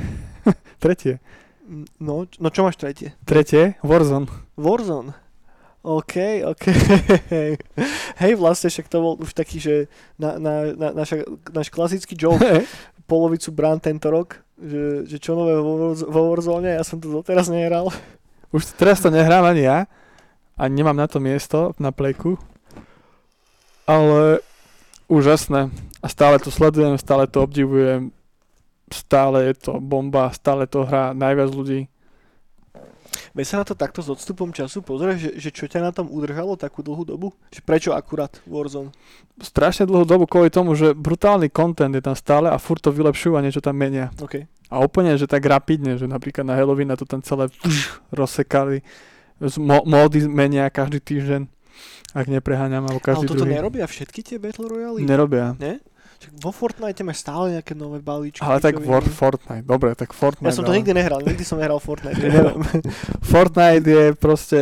tretie. 0.82 1.20
no, 2.00 2.24
no 2.24 2.48
čo 2.48 2.64
máš 2.64 2.80
tretie? 2.80 3.12
Tretie? 3.26 3.76
Warzone. 3.84 4.30
Warzone. 4.56 5.12
OK, 5.80 6.44
OK. 6.44 6.64
Hej, 8.20 8.32
vlastne 8.36 8.68
však 8.68 8.86
to 8.88 8.98
bol 9.00 9.14
už 9.16 9.32
taký, 9.32 9.56
že 9.56 9.74
na, 10.20 10.36
na, 10.36 10.76
na, 10.76 10.88
naša, 10.92 11.24
náš 11.52 11.72
klasický 11.72 12.12
joke 12.16 12.40
polovicu 13.10 13.50
brán 13.50 13.80
tento 13.80 14.12
rok, 14.12 14.38
že, 14.60 15.08
že 15.08 15.16
čo 15.18 15.32
nové 15.34 15.56
vo, 15.56 15.96
vo 15.96 16.20
Warzone, 16.30 16.76
ja 16.76 16.84
som 16.84 17.00
to 17.00 17.10
doteraz 17.10 17.48
nehral. 17.48 17.88
Už 18.50 18.66
teraz 18.74 18.98
to 18.98 19.14
nehrám 19.14 19.46
ani 19.46 19.66
ja. 19.66 19.78
A 20.60 20.68
nemám 20.68 20.96
na 20.96 21.08
to 21.08 21.22
miesto 21.22 21.72
na 21.80 21.94
plejku. 21.94 22.36
Ale 23.86 24.44
úžasné. 25.08 25.72
A 26.02 26.06
stále 26.06 26.36
to 26.38 26.52
sledujem, 26.52 26.98
stále 27.00 27.26
to 27.26 27.42
obdivujem. 27.42 28.12
Stále 28.90 29.50
je 29.50 29.54
to 29.70 29.72
bomba, 29.78 30.34
stále 30.34 30.66
to 30.66 30.82
hrá 30.82 31.14
najviac 31.14 31.50
ľudí. 31.54 31.86
Veď 33.30 33.46
sa 33.46 33.56
na 33.62 33.66
to 33.66 33.78
takto 33.78 34.02
s 34.02 34.10
odstupom 34.10 34.50
času 34.50 34.82
pozrieš, 34.82 35.18
že, 35.18 35.30
že 35.38 35.50
čo 35.54 35.64
ťa 35.70 35.86
na 35.86 35.94
tom 35.94 36.10
udržalo 36.10 36.58
takú 36.58 36.82
dlhú 36.82 37.06
dobu? 37.06 37.30
Že 37.54 37.60
prečo 37.62 37.90
akurát 37.94 38.42
Warzone? 38.46 38.90
Strašne 39.38 39.86
dlhú 39.86 40.02
dobu 40.02 40.26
kvôli 40.26 40.50
tomu, 40.50 40.74
že 40.74 40.94
brutálny 40.94 41.46
content 41.50 41.94
je 41.94 42.02
tam 42.02 42.18
stále 42.18 42.50
a 42.50 42.58
furt 42.58 42.82
to 42.82 42.90
vylepšujú 42.90 43.38
a 43.38 43.42
niečo 43.42 43.62
tam 43.62 43.78
menia. 43.78 44.10
OK. 44.18 44.46
A 44.70 44.78
úplne, 44.78 45.18
že 45.18 45.26
tak 45.26 45.42
rapidne, 45.42 45.98
že 45.98 46.06
napríklad 46.06 46.46
na 46.46 46.54
Halloween 46.54 46.94
to 46.94 47.02
tam 47.02 47.20
celé 47.20 47.50
rozsekali. 48.14 48.86
Z 49.42 49.58
Mo- 49.58 49.82
módy 49.82 50.30
menia 50.30 50.70
každý 50.70 51.02
týždeň, 51.02 51.48
ak 52.14 52.26
nepreháňam, 52.30 52.86
alebo 52.86 53.02
Ale 53.02 53.08
každý 53.10 53.26
toto 53.26 53.42
druhý. 53.42 53.58
nerobia 53.58 53.84
všetky 53.88 54.20
tie 54.22 54.36
Battle 54.38 54.70
Royale? 54.70 55.02
Nerobia. 55.02 55.58
Však 56.20 56.32
vo 56.44 56.52
Fortnite 56.52 57.00
máš 57.00 57.24
stále 57.24 57.56
nejaké 57.56 57.72
nové 57.72 58.04
balíčky. 58.04 58.44
Ale 58.44 58.60
tak. 58.60 58.76
War, 58.84 59.00
Fortnite, 59.00 59.64
dobre, 59.64 59.96
tak 59.96 60.12
Fortnite. 60.12 60.52
Ja 60.52 60.54
som 60.54 60.68
to 60.68 60.76
ale- 60.76 60.84
nikdy 60.84 60.92
nehral, 60.92 61.24
nikdy 61.24 61.40
som 61.42 61.56
nehral 61.56 61.80
Fortnite. 61.80 62.20
Fortnite 63.32 63.86
je 63.88 64.04
proste... 64.14 64.58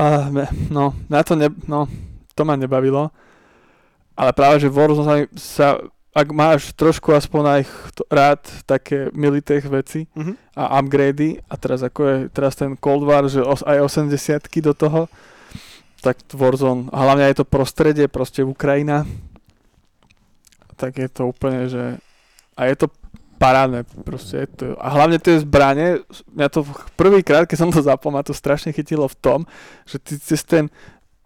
Uh, 0.00 0.48
no, 0.72 0.96
na 1.12 1.20
to 1.20 1.36
ne... 1.36 1.52
No, 1.68 1.84
to 2.32 2.48
ma 2.48 2.56
nebavilo. 2.56 3.12
Ale 4.16 4.32
práve, 4.32 4.64
že 4.64 4.72
Warzone 4.72 5.28
sa, 5.36 5.76
sa 5.76 5.84
ak 6.10 6.28
máš 6.34 6.74
trošku 6.74 7.14
aspoň 7.14 7.42
aj 7.46 7.62
rád 8.10 8.40
také 8.66 9.14
militech 9.14 9.62
veci 9.70 10.10
Mhm. 10.14 10.32
a 10.58 10.78
upgrady 10.82 11.38
a 11.46 11.54
teraz 11.54 11.86
ako 11.86 12.00
je 12.02 12.16
teraz 12.34 12.58
ten 12.58 12.74
Cold 12.74 13.06
War, 13.06 13.30
že 13.30 13.40
os, 13.40 13.62
aj 13.62 13.78
80 13.86 14.60
do 14.60 14.74
toho, 14.74 15.06
tak 16.00 16.18
Warzone, 16.32 16.88
a 16.90 16.98
hlavne 17.04 17.28
aj 17.28 17.38
to 17.38 17.44
prostredie, 17.44 18.08
proste 18.08 18.40
Ukrajina, 18.40 19.04
tak 20.80 20.96
je 20.96 21.08
to 21.12 21.28
úplne, 21.28 21.68
že 21.68 22.00
a 22.56 22.60
je 22.66 22.74
to 22.74 22.86
parádne, 23.36 23.84
proste 24.04 24.44
je 24.44 24.48
to, 24.48 24.64
a 24.76 24.88
hlavne 24.92 25.16
tie 25.16 25.40
zbranie, 25.40 26.04
mňa 26.36 26.48
to 26.52 26.60
prvýkrát, 26.96 27.48
keď 27.48 27.56
som 27.56 27.70
to 27.72 27.80
zapol, 27.80 28.12
ma 28.12 28.24
to 28.24 28.36
strašne 28.36 28.72
chytilo 28.72 29.08
v 29.08 29.16
tom, 29.20 29.38
že 29.88 29.96
ty 30.00 30.16
cez 30.20 30.44
ten 30.44 30.68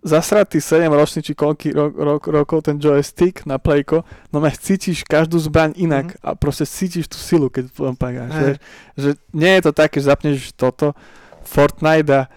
zasratý 0.05 0.61
7 0.61 0.85
ročný 0.93 1.25
či 1.25 1.33
koľký 1.33 1.73
ro, 1.73 1.89
ro, 1.89 2.15
rokov 2.21 2.69
ten 2.69 2.77
joystick 2.77 3.49
na 3.49 3.57
playko, 3.57 4.05
no 4.29 4.39
mať 4.39 4.61
cítiš 4.61 5.01
každú 5.09 5.41
zbraň 5.41 5.73
inak 5.81 6.21
a 6.21 6.37
proste 6.37 6.69
cítiš 6.69 7.09
tú 7.09 7.17
silu, 7.17 7.49
keď 7.49 7.73
Hej. 8.29 8.45
vieš, 8.45 8.57
že 9.01 9.11
nie 9.33 9.53
je 9.57 9.63
to 9.65 9.73
také, 9.73 10.05
že 10.05 10.13
zapneš 10.13 10.53
toto 10.53 10.93
Fortnite 11.49 12.13
a 12.13 12.29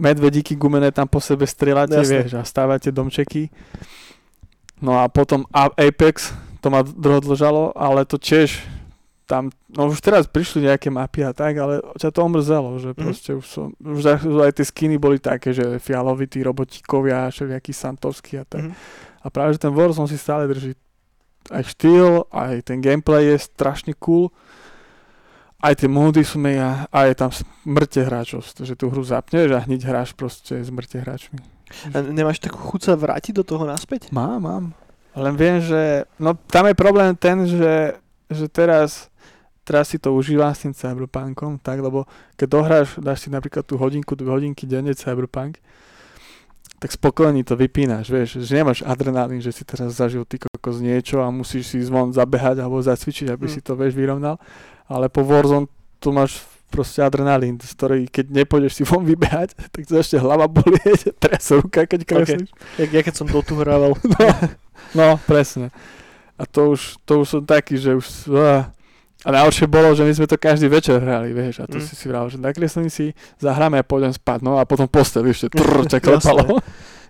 medvedíky 0.00 0.56
gumené 0.56 0.90
tam 0.90 1.04
po 1.04 1.20
sebe 1.20 1.44
strieľate, 1.44 2.00
Jasné. 2.00 2.24
vieš, 2.24 2.32
a 2.40 2.42
stávate 2.42 2.88
domčeky. 2.88 3.52
No 4.80 4.98
a 4.98 5.06
potom 5.12 5.44
Apex, 5.52 6.32
to 6.64 6.72
ma 6.72 6.82
dlžalo, 6.82 7.76
ale 7.76 8.08
to 8.08 8.16
tiež 8.16 8.64
tam, 9.24 9.48
no 9.72 9.88
už 9.88 10.00
teraz 10.00 10.28
prišli 10.28 10.68
nejaké 10.68 10.92
mapy 10.92 11.24
a 11.24 11.32
tak, 11.32 11.56
ale 11.56 11.80
ťa 11.96 12.12
to 12.12 12.20
omrzelo, 12.20 12.76
že 12.76 12.92
Mhm. 12.92 13.00
proste 13.00 13.30
už 13.32 13.46
som, 13.48 13.66
už 13.80 14.02
aj- 14.04 14.52
tie 14.52 14.66
skiny 14.68 14.96
boli 15.00 15.16
také, 15.16 15.56
že 15.56 15.80
fialovití 15.80 16.44
robotíkovia, 16.44 17.32
všelijakí 17.32 17.72
santovskí 17.72 18.36
a 18.36 18.44
tak. 18.44 18.68
Mhm. 18.68 18.72
A 19.24 19.26
práve, 19.32 19.56
že 19.56 19.64
ten 19.64 19.72
Warzone 19.72 20.06
si 20.06 20.20
stále 20.20 20.44
drží 20.44 20.76
aj 21.48 21.64
štýl, 21.64 22.28
aj 22.28 22.64
ten 22.64 22.80
gameplay 22.80 23.32
je 23.32 23.36
strašne 23.40 23.96
cool. 23.96 24.28
Aj 25.64 25.72
tie 25.72 25.88
módy 25.88 26.20
sú 26.20 26.36
mega, 26.36 26.84
a 26.92 27.08
je 27.08 27.16
tam 27.16 27.32
smrte 27.32 28.04
hráčov, 28.04 28.44
že 28.44 28.76
tú 28.76 28.92
hru 28.92 29.00
zapneš 29.00 29.48
a 29.56 29.64
hneď 29.64 29.88
hráš 29.88 30.12
proste 30.12 30.60
s 30.60 30.68
mŕte 30.68 31.00
hráčmi. 31.00 31.40
A 31.96 32.04
nemáš 32.04 32.44
takú 32.44 32.60
chuť 32.60 32.80
sa 32.84 32.92
vrátiť 32.92 33.40
do 33.40 33.44
toho 33.48 33.64
naspäť? 33.64 34.12
Mám, 34.12 34.44
mám. 34.44 34.64
Len 35.16 35.32
viem, 35.32 35.64
že, 35.64 36.04
no 36.20 36.36
tam 36.36 36.68
je 36.68 36.76
problém 36.76 37.16
ten, 37.16 37.48
že, 37.48 37.96
že 38.28 38.44
teraz, 38.52 39.08
teraz 39.64 39.90
si 39.90 39.98
to 39.98 40.12
užívam 40.12 40.52
s 40.52 40.68
tým 40.68 40.76
Cyberpunkom, 40.76 41.58
tak, 41.58 41.80
lebo 41.80 42.04
keď 42.36 42.46
dohráš, 42.48 42.88
dáš 43.00 43.26
si 43.26 43.28
napríklad 43.32 43.64
tú 43.64 43.80
hodinku, 43.80 44.12
dve 44.14 44.30
hodinky 44.30 44.68
denne 44.68 44.92
Cyberpunk, 44.92 45.58
tak 46.78 46.92
spokojne 46.92 47.40
to 47.48 47.56
vypínaš, 47.56 48.12
vieš, 48.12 48.44
že 48.44 48.60
nemáš 48.60 48.84
adrenalín, 48.84 49.40
že 49.40 49.56
si 49.56 49.64
teraz 49.64 49.96
zažil 49.96 50.28
ty 50.28 50.36
kokos 50.36 50.84
niečo 50.84 51.24
a 51.24 51.32
musíš 51.32 51.72
si 51.72 51.80
zvon 51.80 52.12
zabehať 52.12 52.60
alebo 52.60 52.76
zacvičiť, 52.84 53.32
aby 53.32 53.48
Mm. 53.48 53.52
si 53.56 53.60
to, 53.64 53.72
vieš, 53.72 53.96
vyrovnal, 53.96 54.36
ale 54.84 55.08
po 55.08 55.24
Warzone 55.24 55.64
tu 55.96 56.12
máš 56.12 56.44
proste 56.68 57.00
adrenalín, 57.00 57.56
z 57.56 57.72
ktorý 57.72 57.98
keď 58.10 58.44
nepôjdeš 58.44 58.72
si 58.76 58.82
von 58.84 59.00
vybehať, 59.00 59.56
tak 59.72 59.82
to 59.88 59.96
ešte 59.96 60.20
hlava 60.20 60.44
bolieť, 60.44 61.14
tresa 61.22 61.56
ruka, 61.56 61.88
keď 61.88 62.00
kreslíš. 62.04 62.52
Jak 62.76 62.90
ja 62.92 63.00
keď 63.00 63.14
som 63.16 63.26
Dotu 63.32 63.56
hrával. 63.56 63.96
No, 64.92 65.16
no, 65.16 65.22
presne. 65.24 65.70
A 66.36 66.44
to 66.44 66.74
už, 66.74 66.98
to 67.06 67.22
už 67.24 67.26
som 67.38 67.42
taký, 67.46 67.78
že 67.78 67.96
už... 67.96 68.06
Uh, 68.28 68.66
a 69.24 69.28
najhoršie 69.32 69.66
bolo, 69.66 69.96
že 69.96 70.04
my 70.04 70.12
sme 70.12 70.26
to 70.28 70.36
každý 70.36 70.68
večer 70.68 71.00
hrali, 71.00 71.32
vieš, 71.32 71.64
a 71.64 71.66
to 71.66 71.80
Mm. 71.80 71.84
si 71.88 71.94
si 71.96 72.04
vral, 72.06 72.28
že 72.28 72.36
nakreslím 72.36 72.92
si, 72.92 73.16
zahráme 73.40 73.80
a 73.80 73.84
pôjdem 73.84 74.12
spať, 74.12 74.44
no 74.44 74.60
a 74.60 74.68
potom 74.68 74.84
postel 74.84 75.24
ešte 75.26 75.48
trr, 75.48 75.88
ťa 75.88 75.98
klepalo. 76.04 76.60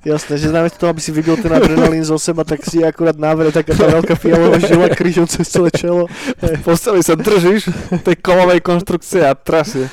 Jasné, 0.05 0.37
že 0.37 0.53
namiesto 0.53 0.85
toho, 0.85 0.93
aby 0.93 1.01
si 1.01 1.09
vybil 1.17 1.41
ten 1.41 1.49
adrenalín 1.49 2.05
zo 2.05 2.21
seba, 2.21 2.45
tak 2.45 2.61
si 2.61 2.85
akurát 2.85 3.17
návere 3.17 3.49
taká 3.49 3.73
tá 3.73 3.89
veľká 3.89 4.21
fialová 4.21 4.61
žila 4.61 4.93
krížom 4.93 5.25
cez 5.25 5.49
celé 5.49 5.73
čelo. 5.73 6.13
V 6.45 6.61
posteli 6.61 7.01
sa 7.01 7.17
držíš 7.17 7.73
tej 8.05 8.17
kolovej 8.21 8.61
konštrukcie 8.61 9.25
a 9.25 9.33
trasie 9.33 9.89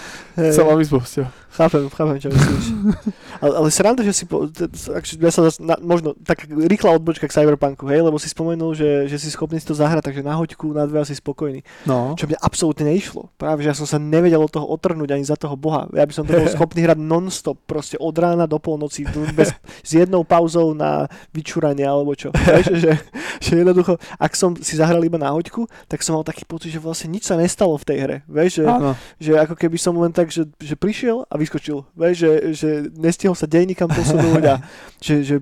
izbou 0.84 1.00
s 1.00 1.16
tebou. 1.16 1.32
Chápem, 1.52 1.84
chápem, 1.92 2.16
čo 2.16 2.30
myslíš. 2.32 2.66
Ale, 3.44 3.58
ale 3.58 3.70
sranda, 3.74 4.06
že 4.06 4.14
si, 4.14 4.30
po, 4.30 4.46
ja 4.46 5.32
zas- 5.34 5.58
na, 5.58 5.74
možno 5.82 6.14
tak 6.14 6.46
rýchla 6.46 6.94
odbočka 6.94 7.26
k 7.26 7.34
Cyberpunku, 7.34 7.90
hej, 7.90 8.06
lebo 8.06 8.22
si 8.22 8.30
spomenul, 8.30 8.78
že, 8.78 9.10
že 9.10 9.18
si 9.18 9.34
schopný 9.34 9.58
si 9.58 9.66
to 9.66 9.74
zahrať, 9.74 10.14
takže 10.14 10.22
na 10.22 10.38
hoďku, 10.38 10.70
na 10.70 10.86
dve 10.86 11.02
asi 11.02 11.18
spokojný. 11.18 11.66
No. 11.90 12.14
Čo 12.14 12.30
mňa 12.30 12.38
absolútne 12.38 12.94
neišlo. 12.94 13.34
Práve, 13.42 13.66
že 13.66 13.74
ja 13.74 13.76
som 13.76 13.90
sa 13.90 13.98
nevedel 13.98 14.38
od 14.38 14.54
toho 14.54 14.70
otrhnúť 14.70 15.18
ani 15.18 15.26
za 15.26 15.34
toho 15.34 15.58
boha. 15.58 15.90
Ja 15.98 16.06
by 16.06 16.14
som 16.14 16.30
to 16.30 16.38
bol 16.38 16.46
schopný 16.54 16.86
hrať 16.86 17.02
non-stop, 17.02 17.58
proste 17.66 17.98
od 17.98 18.14
rána 18.14 18.46
do 18.46 18.62
polnoci, 18.62 19.10
bez, 19.34 19.50
s 19.82 19.90
jednou 19.90 20.22
pauzou 20.22 20.78
na 20.78 21.10
vyčúranie 21.34 21.82
alebo 21.82 22.14
čo. 22.14 22.30
Vieš, 22.46 22.78
že, 22.78 22.94
že 23.42 23.52
jednoducho, 23.58 23.98
ak 24.22 24.38
som 24.38 24.54
si 24.54 24.78
zahral 24.78 25.02
iba 25.02 25.18
na 25.18 25.34
hoďku, 25.34 25.66
tak 25.90 26.06
som 26.06 26.14
mal 26.14 26.22
taký 26.22 26.46
pocit, 26.46 26.70
že 26.70 26.78
vlastne 26.78 27.10
nič 27.10 27.26
sa 27.26 27.34
nestalo 27.34 27.74
v 27.82 27.86
tej 27.90 27.98
hre. 28.06 28.18
Vieš, 28.30 28.62
že, 28.62 28.66
Áno. 28.70 28.94
že 29.18 29.34
ako 29.34 29.58
keby 29.58 29.82
som 29.82 29.98
len 29.98 30.14
tak, 30.14 30.30
že, 30.30 30.46
že 30.62 30.78
prišiel 30.78 31.26
a 31.26 31.41
vyskočil. 31.42 31.84
Vieš, 31.98 32.16
že, 32.16 32.32
že 32.54 32.70
nestihol 32.94 33.34
sa 33.34 33.50
dej 33.50 33.66
nikam 33.66 33.90
posunúť 33.90 34.44
a 34.46 34.56
že, 35.06 35.26
že 35.26 35.36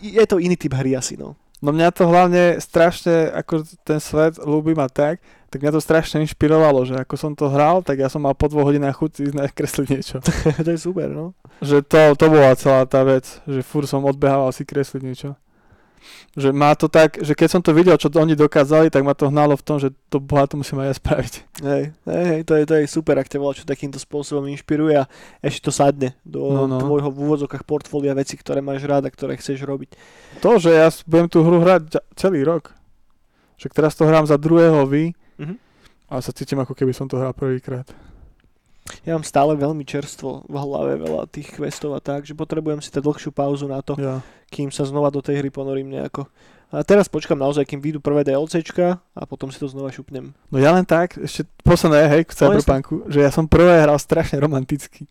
je 0.00 0.24
to 0.24 0.40
iný 0.40 0.56
typ 0.56 0.72
hry 0.72 0.96
asi, 0.96 1.20
no. 1.20 1.36
No 1.64 1.72
mňa 1.72 1.96
to 1.96 2.04
hlavne 2.04 2.60
strašne, 2.60 3.32
ako 3.32 3.64
ten 3.88 3.96
svet 3.96 4.36
ľúbi 4.36 4.76
ma 4.76 4.84
tak, 4.84 5.24
tak 5.48 5.64
mňa 5.64 5.72
to 5.72 5.80
strašne 5.80 6.20
inšpirovalo, 6.26 6.84
že 6.84 6.98
ako 6.98 7.14
som 7.16 7.32
to 7.32 7.48
hral, 7.48 7.80
tak 7.80 8.02
ja 8.02 8.12
som 8.12 8.20
mal 8.20 8.36
po 8.36 8.52
dvoch 8.52 8.68
hodinách 8.68 9.00
chuť 9.00 9.32
ísť 9.32 9.36
nakresliť 9.38 9.86
niečo. 9.88 10.16
to 10.66 10.70
je 10.74 10.80
super, 10.80 11.08
no. 11.08 11.32
že 11.64 11.80
to, 11.80 12.12
to 12.18 12.26
bola 12.28 12.52
celá 12.58 12.84
tá 12.84 13.00
vec, 13.06 13.40
že 13.48 13.64
fur 13.64 13.88
som 13.88 14.04
odbehával 14.04 14.52
si 14.52 14.66
kresliť 14.66 15.00
niečo. 15.00 15.30
Že 16.34 16.50
má 16.50 16.74
to 16.74 16.90
tak, 16.90 17.22
že 17.22 17.32
keď 17.32 17.48
som 17.48 17.62
to 17.62 17.70
videl, 17.70 17.94
čo 17.94 18.10
to 18.10 18.18
oni 18.18 18.34
dokázali, 18.34 18.90
tak 18.90 19.06
ma 19.06 19.14
to 19.14 19.30
hnalo 19.30 19.54
v 19.54 19.62
tom, 19.62 19.78
že 19.78 19.94
to 20.10 20.18
boha 20.18 20.50
to 20.50 20.58
musím 20.58 20.82
aj 20.82 20.88
ja 20.90 20.94
spraviť. 20.98 21.34
Hej, 21.62 21.82
hej, 21.94 22.24
hej, 22.26 22.40
to 22.42 22.52
je, 22.58 22.62
to 22.66 22.74
je 22.74 22.84
super, 22.90 23.14
ak 23.16 23.30
ťa 23.30 23.38
volá, 23.38 23.54
čo 23.54 23.62
takýmto 23.62 24.02
spôsobom 24.02 24.44
inšpiruje 24.50 24.98
a 24.98 25.06
ešte 25.40 25.70
to 25.70 25.72
sadne 25.72 26.18
do 26.26 26.42
No, 26.50 26.66
no, 26.66 26.82
tvojho 26.82 27.08
v 27.08 27.18
úvodzokách 27.22 27.62
portfólia 27.62 28.12
veci, 28.12 28.34
ktoré 28.34 28.58
máš 28.58 28.82
rád 28.82 29.06
a 29.06 29.14
ktoré 29.14 29.38
chceš 29.38 29.62
robiť. 29.62 29.94
To, 30.42 30.58
že 30.58 30.74
ja 30.74 30.90
budem 31.06 31.30
tú 31.30 31.46
hru 31.46 31.62
hrať 31.62 32.02
celý 32.18 32.42
rok. 32.42 32.74
Že 33.54 33.70
teraz 33.70 33.94
to 33.94 34.02
hrám 34.04 34.26
za 34.26 34.34
druhého 34.34 34.82
vy 34.84 35.14
Mhm. 35.38 35.54
a 36.10 36.18
sa 36.18 36.34
cítim 36.34 36.58
ako 36.58 36.74
keby 36.74 36.90
som 36.90 37.06
to 37.06 37.18
hral 37.18 37.30
prvýkrát. 37.34 37.86
Ja 39.02 39.16
mám 39.16 39.24
stále 39.24 39.56
veľmi 39.56 39.80
čerstvo 39.82 40.44
v 40.44 40.54
hlave 40.54 41.00
veľa 41.00 41.24
tých 41.32 41.56
questov 41.56 41.96
a 41.96 42.04
tak, 42.04 42.28
že 42.28 42.36
potrebujem 42.36 42.84
si 42.84 42.92
dať 42.92 43.00
dlhšiu 43.00 43.32
pauzu 43.32 43.64
na 43.64 43.80
to, 43.80 43.96
Ja. 43.96 44.20
kým 44.52 44.68
sa 44.68 44.84
znova 44.84 45.08
do 45.08 45.24
tej 45.24 45.40
hry 45.40 45.48
ponorím 45.48 45.88
nejako. 45.88 46.28
A 46.68 46.82
teraz 46.82 47.06
počkam 47.08 47.38
naozaj, 47.38 47.64
kým 47.64 47.78
vyjdú 47.78 48.02
prvé 48.02 48.26
DLCčka 48.26 48.98
a 48.98 49.22
potom 49.24 49.48
si 49.48 49.56
to 49.56 49.70
znova 49.70 49.88
šupnem. 49.88 50.34
No 50.50 50.58
ja 50.58 50.74
len 50.74 50.82
tak, 50.82 51.16
ešte 51.16 51.46
posledné, 51.62 52.10
hej, 52.10 52.22
k 52.26 52.34
No, 52.34 52.36
Cyberpunku, 52.58 53.06
že 53.08 53.22
ja 53.22 53.30
som 53.30 53.46
prvé 53.46 53.78
hral 53.78 53.96
strašne 53.96 54.36
romanticky. 54.36 55.06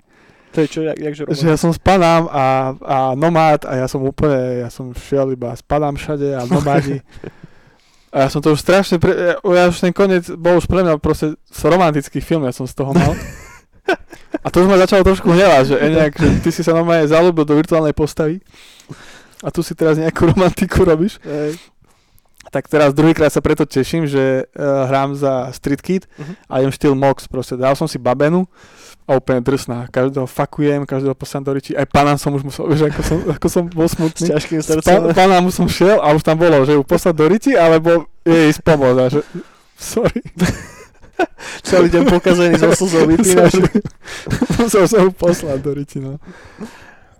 To 0.53 0.61
je 0.61 0.67
čo, 0.69 0.79
jak, 0.85 0.93
jakže 0.93 1.23
Že 1.33 1.49
ja 1.49 1.57
som 1.57 1.73
spadám 1.73 2.29
a, 2.29 2.45
a 2.77 2.97
nomád 3.17 3.65
a 3.65 3.73
ja 3.73 3.87
som 3.89 4.05
úplne, 4.05 4.61
ja 4.61 4.69
som 4.69 4.93
šiel 4.93 5.33
iba 5.33 5.49
spadám 5.57 5.97
všade 5.97 6.35
a 6.37 6.45
nomádi. 6.45 7.01
A 8.13 8.21
ja 8.21 8.29
som 8.29 8.37
to 8.37 8.53
už 8.53 8.61
strašne, 8.61 9.01
pre, 9.01 9.33
ja 9.33 9.63
už 9.65 9.81
ten 9.81 9.89
koniec 9.89 10.29
bol 10.29 10.61
už 10.61 10.69
pre 10.69 10.85
mňa 10.85 11.01
proste 11.01 11.33
romantický 11.57 12.21
film, 12.21 12.45
ja 12.45 12.53
som 12.53 12.69
z 12.69 12.77
toho 12.77 12.93
mal. 12.93 13.17
A 14.35 14.47
to 14.47 14.59
už 14.59 14.67
ma 14.67 14.75
začalo 14.75 15.03
trošku 15.03 15.27
hnevať, 15.27 15.63
že, 15.65 15.75
nejak, 15.79 16.13
že 16.13 16.27
ty 16.39 16.49
si 16.49 16.61
sa 16.61 16.71
normálne 16.71 17.05
zalúbil 17.05 17.41
do 17.41 17.53
virtuálnej 17.53 17.91
postavy 17.91 18.43
a 19.39 19.47
tu 19.47 19.59
si 19.59 19.71
teraz 19.71 19.95
nejakú 19.95 20.27
romantiku 20.27 20.83
robíš. 20.83 21.19
Hej. 21.21 21.59
Tak 22.45 22.67
teraz 22.67 22.91
druhýkrát 22.91 23.27
sa 23.27 23.39
preto 23.39 23.63
teším, 23.63 24.03
že 24.03 24.45
uh, 24.45 24.61
hrám 24.85 25.13
za 25.13 25.47
Street 25.51 25.79
Kid 25.79 26.03
Mhm. 26.13 26.33
a 26.43 26.53
idem 26.59 26.71
štýl 26.71 26.93
Mox, 26.93 27.25
proste 27.25 27.55
dal 27.55 27.73
som 27.73 27.85
si 27.85 27.95
babenu 27.95 28.45
a 29.03 29.15
úplne 29.15 29.39
drsná. 29.39 29.87
Každého 29.89 30.23
fakujem, 30.25 30.83
každého 30.83 31.11
posielam 31.13 31.43
do 31.43 31.51
riči. 31.51 31.71
Aj 31.71 31.83
pána 31.83 32.13
som 32.13 32.29
už 32.29 32.43
musel, 32.43 32.67
vieš, 32.67 32.87
ako 32.87 33.01
som, 33.01 33.17
ako 33.35 33.47
som 33.47 33.63
bol 33.65 33.83
S 33.83 33.95
smutný. 33.95 34.27
ťažkým 34.29 34.59
Pa, 34.59 34.67
srdcom. 34.69 34.99
pána 35.13 35.39
mu 35.39 35.49
som 35.49 35.65
šiel 35.65 35.97
a 35.97 36.09
už 36.09 36.21
tam 36.21 36.35
bolo, 36.35 36.61
že 36.61 36.71
ju 36.73 36.81
poslať 36.81 37.13
do 37.13 37.25
riti, 37.25 37.51
alebo 37.53 38.05
jej 38.21 38.47
ísť 38.49 38.61
pomôcť. 38.61 39.07
Že, 39.09 39.21
sorry. 39.93 40.19
Celý 41.67 41.87
deň 41.89 42.03
pokazený 42.07 42.57
zo 42.57 42.69
slzou 42.73 43.05
vypínaš. 43.05 43.53
Musel 44.59 44.85
som 44.85 45.01
ju 45.05 45.11
poslať 45.11 45.59
do 45.59 45.71
riti, 45.73 45.97
no. 45.97 46.17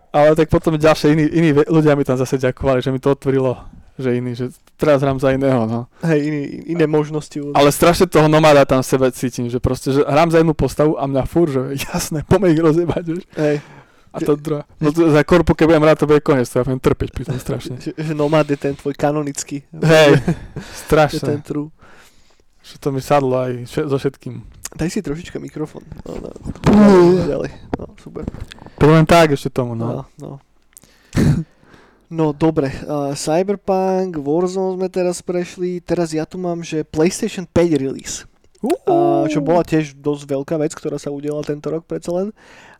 Ale 0.09 0.33
tak 0.33 0.47
potom 0.47 0.77
ďalšie 0.77 1.13
iní, 1.13 1.25
iní 1.25 1.49
ľudia 1.65 1.93
mi 1.93 2.05
tam 2.05 2.17
zase 2.17 2.37
ďakovali, 2.37 2.79
že 2.79 2.93
mi 2.93 3.01
to 3.01 3.11
otvorilo, 3.11 3.57
že 3.97 4.13
iný, 4.13 4.37
že 4.37 4.45
teraz 4.77 5.01
hrám 5.01 5.17
za 5.17 5.33
iného, 5.33 5.65
no. 5.65 5.89
Hej, 6.01 6.19
iný, 6.29 6.41
iné 6.69 6.85
možnosti. 6.85 7.33
Ale 7.53 7.73
strašne 7.73 8.05
toho 8.05 8.29
nomáda 8.29 8.61
tam 8.61 8.85
v 8.85 8.89
sebe 8.89 9.07
cítim, 9.09 9.49
že 9.49 9.57
proste, 9.57 9.89
že 9.89 10.05
hrám 10.05 10.29
za 10.29 10.37
jednu 10.41 10.53
postavu 10.53 10.97
a 10.97 11.09
mňa 11.09 11.23
fur, 11.25 11.49
že 11.49 11.61
jasné, 11.89 12.21
poďme 12.25 12.53
ich 12.53 12.61
rozjebať, 12.61 13.03
vieš. 13.09 13.25
Hej, 13.33 13.57
A 14.13 14.17
to 14.21 14.37
druhá. 14.37 14.69
No 14.77 14.93
to, 14.93 15.09
za 15.09 15.25
korpu, 15.25 15.57
keď 15.57 15.65
budem 15.65 15.81
hrať, 15.81 15.97
to 15.97 16.05
bude 16.05 16.21
koniec, 16.21 16.45
to 16.45 16.61
ja 16.61 16.65
budem 16.65 16.77
trpeť 16.77 17.09
pri 17.09 17.23
tom 17.25 17.37
strašne. 17.41 17.81
že, 17.81 17.97
že 17.97 18.13
Nomad 18.13 18.45
je 18.45 18.57
ten 18.57 18.77
tvoj 18.77 18.93
kanonický. 18.93 19.65
Hej, 19.73 20.11
Je 20.13 20.21
ten 20.21 20.61
strašne. 20.85 21.41
true. 21.41 21.73
Že 22.63 22.75
to 22.79 22.87
mi 22.95 23.01
sadlo 23.03 23.35
aj 23.35 23.67
vše- 23.67 23.87
so 23.91 23.97
všetkým. 23.99 24.35
Daj 24.73 24.89
si 24.89 25.05
trošička 25.05 25.37
mikrofón. 25.37 25.85
No, 26.07 26.17
no. 26.17 26.31
Ďalej. 27.29 27.51
No, 27.77 27.93
super. 27.99 28.25
Len 28.81 29.05
tak 29.05 29.35
ešte 29.37 29.53
tomu, 29.53 29.75
no. 29.77 30.01
No, 30.01 30.03
no. 30.17 30.31
No 32.13 32.29
dobre, 32.29 32.69
uh, 32.85 33.17
Cyberpunk, 33.17 34.21
Warzone 34.21 34.77
sme 34.77 34.85
teraz 34.85 35.25
prešli, 35.25 35.81
teraz 35.81 36.13
ja 36.13 36.29
tu 36.29 36.37
mám, 36.37 36.61
že 36.61 36.85
PlayStation 36.85 37.41
5 37.49 37.73
release. 37.81 38.29
Uh, 38.61 39.25
čo 39.27 39.41
bola 39.41 39.65
tiež 39.65 39.97
dosť 39.97 40.23
veľká 40.29 40.55
vec, 40.61 40.77
ktorá 40.77 41.01
sa 41.01 41.09
udiala 41.09 41.41
tento 41.41 41.73
rok 41.73 41.89
predsa 41.89 42.13
len. 42.13 42.29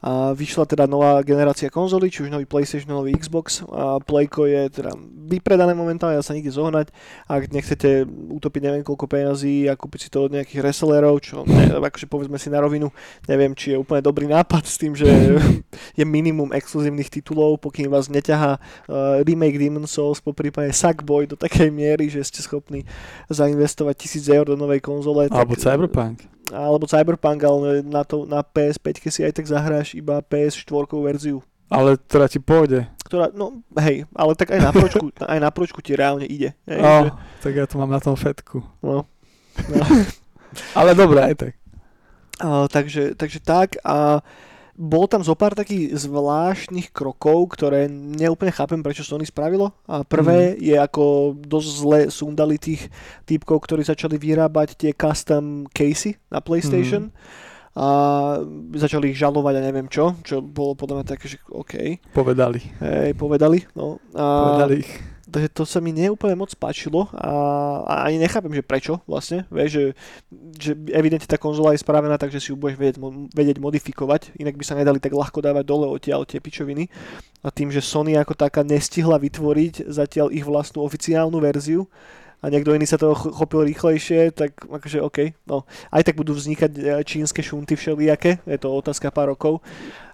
A 0.03 0.35
vyšla 0.35 0.67
teda 0.67 0.83
nová 0.83 1.23
generácia 1.23 1.71
konzoly, 1.71 2.11
či 2.11 2.27
už 2.27 2.29
nový 2.29 2.43
PlayStation, 2.43 2.91
nový 2.91 3.15
Xbox. 3.15 3.63
A 3.71 4.03
Playko 4.03 4.43
je 4.51 4.67
teda 4.67 4.91
vypredané 5.31 5.71
momentálne, 5.71 6.19
dá 6.19 6.23
sa 6.25 6.35
nikde 6.35 6.51
zohnať. 6.51 6.91
Ak 7.31 7.47
nechcete 7.55 8.03
utopiť 8.07 8.61
neviem 8.67 8.83
koľko 8.83 9.07
peňazí 9.07 9.71
a 9.71 9.79
kúpiť 9.79 9.99
si 10.03 10.09
to 10.11 10.27
od 10.27 10.35
nejakých 10.35 10.59
resellerov, 10.59 11.23
čo 11.23 11.47
ne, 11.47 11.71
akože 11.79 12.11
povedzme 12.11 12.35
si 12.35 12.51
na 12.51 12.59
rovinu, 12.59 12.91
neviem, 13.31 13.55
či 13.55 13.73
je 13.73 13.79
úplne 13.79 14.03
dobrý 14.03 14.27
nápad 14.27 14.67
s 14.67 14.75
tým, 14.75 14.91
že 14.91 15.07
je 15.99 16.03
minimum 16.03 16.51
exkluzívnych 16.51 17.07
titulov, 17.07 17.63
pokým 17.63 17.87
vás 17.87 18.11
neťahá 18.11 18.59
uh, 18.59 19.23
remake 19.23 19.55
Demon 19.55 19.87
Souls, 19.87 20.19
po 20.19 20.35
prípade 20.35 20.75
Sackboy 20.75 21.31
do 21.31 21.39
takej 21.39 21.71
miery, 21.71 22.11
že 22.11 22.27
ste 22.27 22.43
schopní 22.43 22.83
zainvestovať 23.31 23.95
tisíc 23.95 24.27
eur 24.27 24.43
do 24.43 24.59
novej 24.59 24.83
konzole. 24.83 25.31
Alebo 25.31 25.55
tak, 25.55 25.63
Cyberpunk. 25.63 26.33
Alebo 26.53 26.85
Cyberpunk, 26.85 27.41
ale 27.41 27.81
na, 27.81 28.05
to, 28.05 28.29
na 28.29 28.45
PS5 28.45 29.09
si 29.09 29.25
aj 29.25 29.33
tak 29.41 29.49
zahráš 29.49 29.97
iba 29.97 30.21
PS4 30.21 30.85
verziu. 31.01 31.41
Ale 31.73 31.97
ktorá 31.97 32.29
ti 32.29 32.37
pôjde. 32.37 32.85
Ktorá, 33.01 33.33
no 33.33 33.65
hej, 33.81 34.05
ale 34.13 34.37
tak 34.37 34.53
aj 34.53 34.61
na 34.61 34.69
pročku, 34.69 35.09
aj 35.33 35.39
na 35.41 35.49
pročku 35.49 35.79
ti 35.81 35.97
reálne 35.97 36.29
ide. 36.29 36.53
Hej, 36.69 36.81
oh, 36.85 37.03
že, 37.03 37.11
tak 37.41 37.53
ja 37.57 37.65
to 37.65 37.81
mám 37.81 37.89
na 37.89 37.97
tom 37.97 38.13
fetku. 38.13 38.61
no, 38.85 39.09
no. 39.73 39.83
Ale 40.77 40.93
dobré, 40.93 41.33
aj 41.33 41.35
tak. 41.35 41.53
A, 42.41 42.69
takže, 42.69 43.17
takže 43.17 43.41
tak 43.41 43.81
a 43.81 44.21
bolo 44.73 45.05
tam 45.05 45.21
zo 45.21 45.37
pár 45.37 45.53
takých 45.53 45.93
zvláštnych 45.93 46.89
krokov, 46.89 47.53
ktoré 47.53 47.85
neúplne 47.89 48.49
chápem, 48.49 48.81
prečo 48.81 49.05
Sony 49.05 49.25
spravilo. 49.25 49.69
A 49.85 50.01
prvé 50.01 50.53
mm. 50.53 50.65
je 50.65 50.75
ako 50.81 51.05
dosť 51.45 51.69
zle 51.69 51.99
sundali 52.09 52.57
tých 52.57 52.89
typkov, 53.29 53.69
ktorí 53.69 53.85
začali 53.85 54.17
vyrábať 54.17 54.73
tie 54.73 54.91
custom 54.97 55.69
casey 55.69 56.17
na 56.33 56.41
PlayStation. 56.41 57.13
Mm. 57.13 57.51
A 57.73 57.87
začali 58.77 59.13
ich 59.13 59.17
žalovať 59.17 59.57
a 59.57 59.65
neviem 59.65 59.89
čo, 59.89 60.13
čo 60.21 60.45
bolo 60.45 60.77
podľa 60.77 61.01
mňa 61.01 61.05
také, 61.09 61.25
že 61.25 61.37
OK. 61.49 61.97
Povedali. 62.13 62.61
Hej, 62.81 63.17
povedali. 63.17 63.65
No. 63.73 63.97
A, 64.13 64.25
Povedali 64.53 64.85
ich. 64.85 65.12
Takže 65.33 65.49
to 65.49 65.65
sa 65.65 65.81
mi 65.81 65.89
neúplne 65.89 66.37
moc 66.37 66.53
páčilo 66.53 67.09
a, 67.09 67.33
a 67.89 67.93
ani 68.05 68.21
nechápem, 68.21 68.53
že 68.53 68.61
prečo 68.61 69.01
vlastne. 69.09 69.49
Vieš, 69.49 69.69
že, 69.73 69.85
že 70.61 70.71
evidentne 70.93 71.25
tá 71.25 71.41
konzola 71.41 71.73
je 71.73 71.81
spravená 71.81 72.21
tak, 72.21 72.29
že 72.29 72.37
si 72.37 72.53
ju 72.53 72.55
budeš 72.55 72.77
vedieť, 72.77 73.01
vedieť 73.33 73.57
modifikovať, 73.57 74.37
inak 74.37 74.53
by 74.53 74.61
sa 74.61 74.77
nedali 74.77 75.01
tak 75.01 75.17
ľahko 75.17 75.41
dávať 75.41 75.65
dole 75.65 75.89
odtiaľ 75.89 76.29
tie 76.29 76.37
pičoviny. 76.37 76.85
A 77.41 77.49
tým, 77.49 77.73
že 77.73 77.81
Sony 77.81 78.13
ako 78.13 78.37
taká 78.37 78.61
nestihla 78.61 79.17
vytvoriť 79.17 79.89
zatiaľ 79.89 80.29
ich 80.29 80.45
vlastnú 80.45 80.85
oficiálnu 80.85 81.41
verziu, 81.41 81.89
a 82.43 82.51
niekto 82.51 82.75
iný 82.75 82.83
sa 82.83 82.99
toho 82.99 83.15
chopil 83.15 83.63
rýchlejšie, 83.63 84.35
tak 84.35 84.67
akože 84.67 84.99
OK, 84.99 85.31
no. 85.47 85.63
Aj 85.87 86.03
tak 86.03 86.19
budú 86.19 86.35
vznikať 86.35 86.71
e, 86.75 86.79
čínske 87.07 87.39
šunty 87.39 87.79
všelijaké, 87.79 88.43
je 88.43 88.59
to 88.59 88.67
otázka 88.67 89.15
pár 89.15 89.31
rokov, 89.31 89.63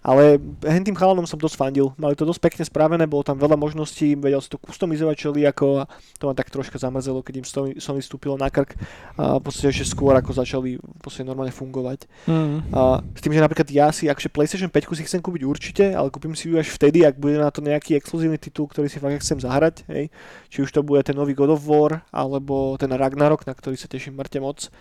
ale 0.04 0.40
tým 0.62 0.96
chalanom 0.96 1.28
som 1.28 1.40
dosť 1.40 1.56
fandil. 1.60 1.92
Mali 2.00 2.16
to 2.16 2.24
dosť 2.28 2.42
pekne 2.42 2.64
spravené, 2.64 3.04
bolo 3.06 3.24
tam 3.24 3.36
veľa 3.36 3.60
možností, 3.60 4.16
vedel 4.16 4.40
si 4.40 4.50
to 4.50 4.58
customizovať 4.60 5.16
všelijako 5.20 5.84
a 5.84 5.92
to 6.18 6.24
ma 6.28 6.34
tak 6.34 6.50
troška 6.50 6.80
zamrzelo, 6.80 7.20
keď 7.20 7.44
im 7.44 7.48
som 7.78 7.94
vystúpilo 7.96 8.40
na 8.40 8.48
krk 8.48 8.76
a 9.20 9.38
v 9.38 9.44
podstate 9.44 9.76
ešte 9.76 9.92
skôr 9.92 10.16
ako 10.16 10.32
začali 10.36 10.80
v 10.80 11.02
podstate 11.04 11.28
normálne 11.28 11.52
fungovať. 11.52 12.08
Mm. 12.26 12.72
A 12.72 13.04
s 13.04 13.20
tým, 13.20 13.36
že 13.36 13.44
napríklad 13.44 13.68
ja 13.70 13.92
si, 13.92 14.08
akože 14.08 14.32
PlayStation 14.32 14.72
5 14.72 14.98
si 14.98 15.04
chcem 15.06 15.22
kúpiť 15.22 15.42
určite, 15.44 15.86
ale 15.92 16.10
kúpim 16.10 16.34
si 16.34 16.50
ju 16.50 16.56
až 16.56 16.72
vtedy, 16.72 17.04
ak 17.04 17.20
bude 17.20 17.38
na 17.38 17.52
to 17.52 17.60
nejaký 17.60 18.00
exkluzívny 18.00 18.40
titul, 18.40 18.72
ktorý 18.72 18.88
si 18.88 18.98
fakt 18.98 19.20
chcem 19.20 19.40
zahrať, 19.40 19.84
hej. 19.92 20.10
Či 20.50 20.66
už 20.66 20.72
to 20.72 20.82
bude 20.82 21.04
ten 21.06 21.14
nový 21.14 21.38
God 21.38 21.54
of 21.54 21.64
War, 21.68 22.02
alebo 22.10 22.80
ten 22.80 22.90
Ragnarok, 22.90 23.46
na 23.46 23.54
ktorý 23.54 23.78
sa 23.78 23.92
teším 23.92 24.18
mŕte 24.18 24.42
moc, 24.42 24.72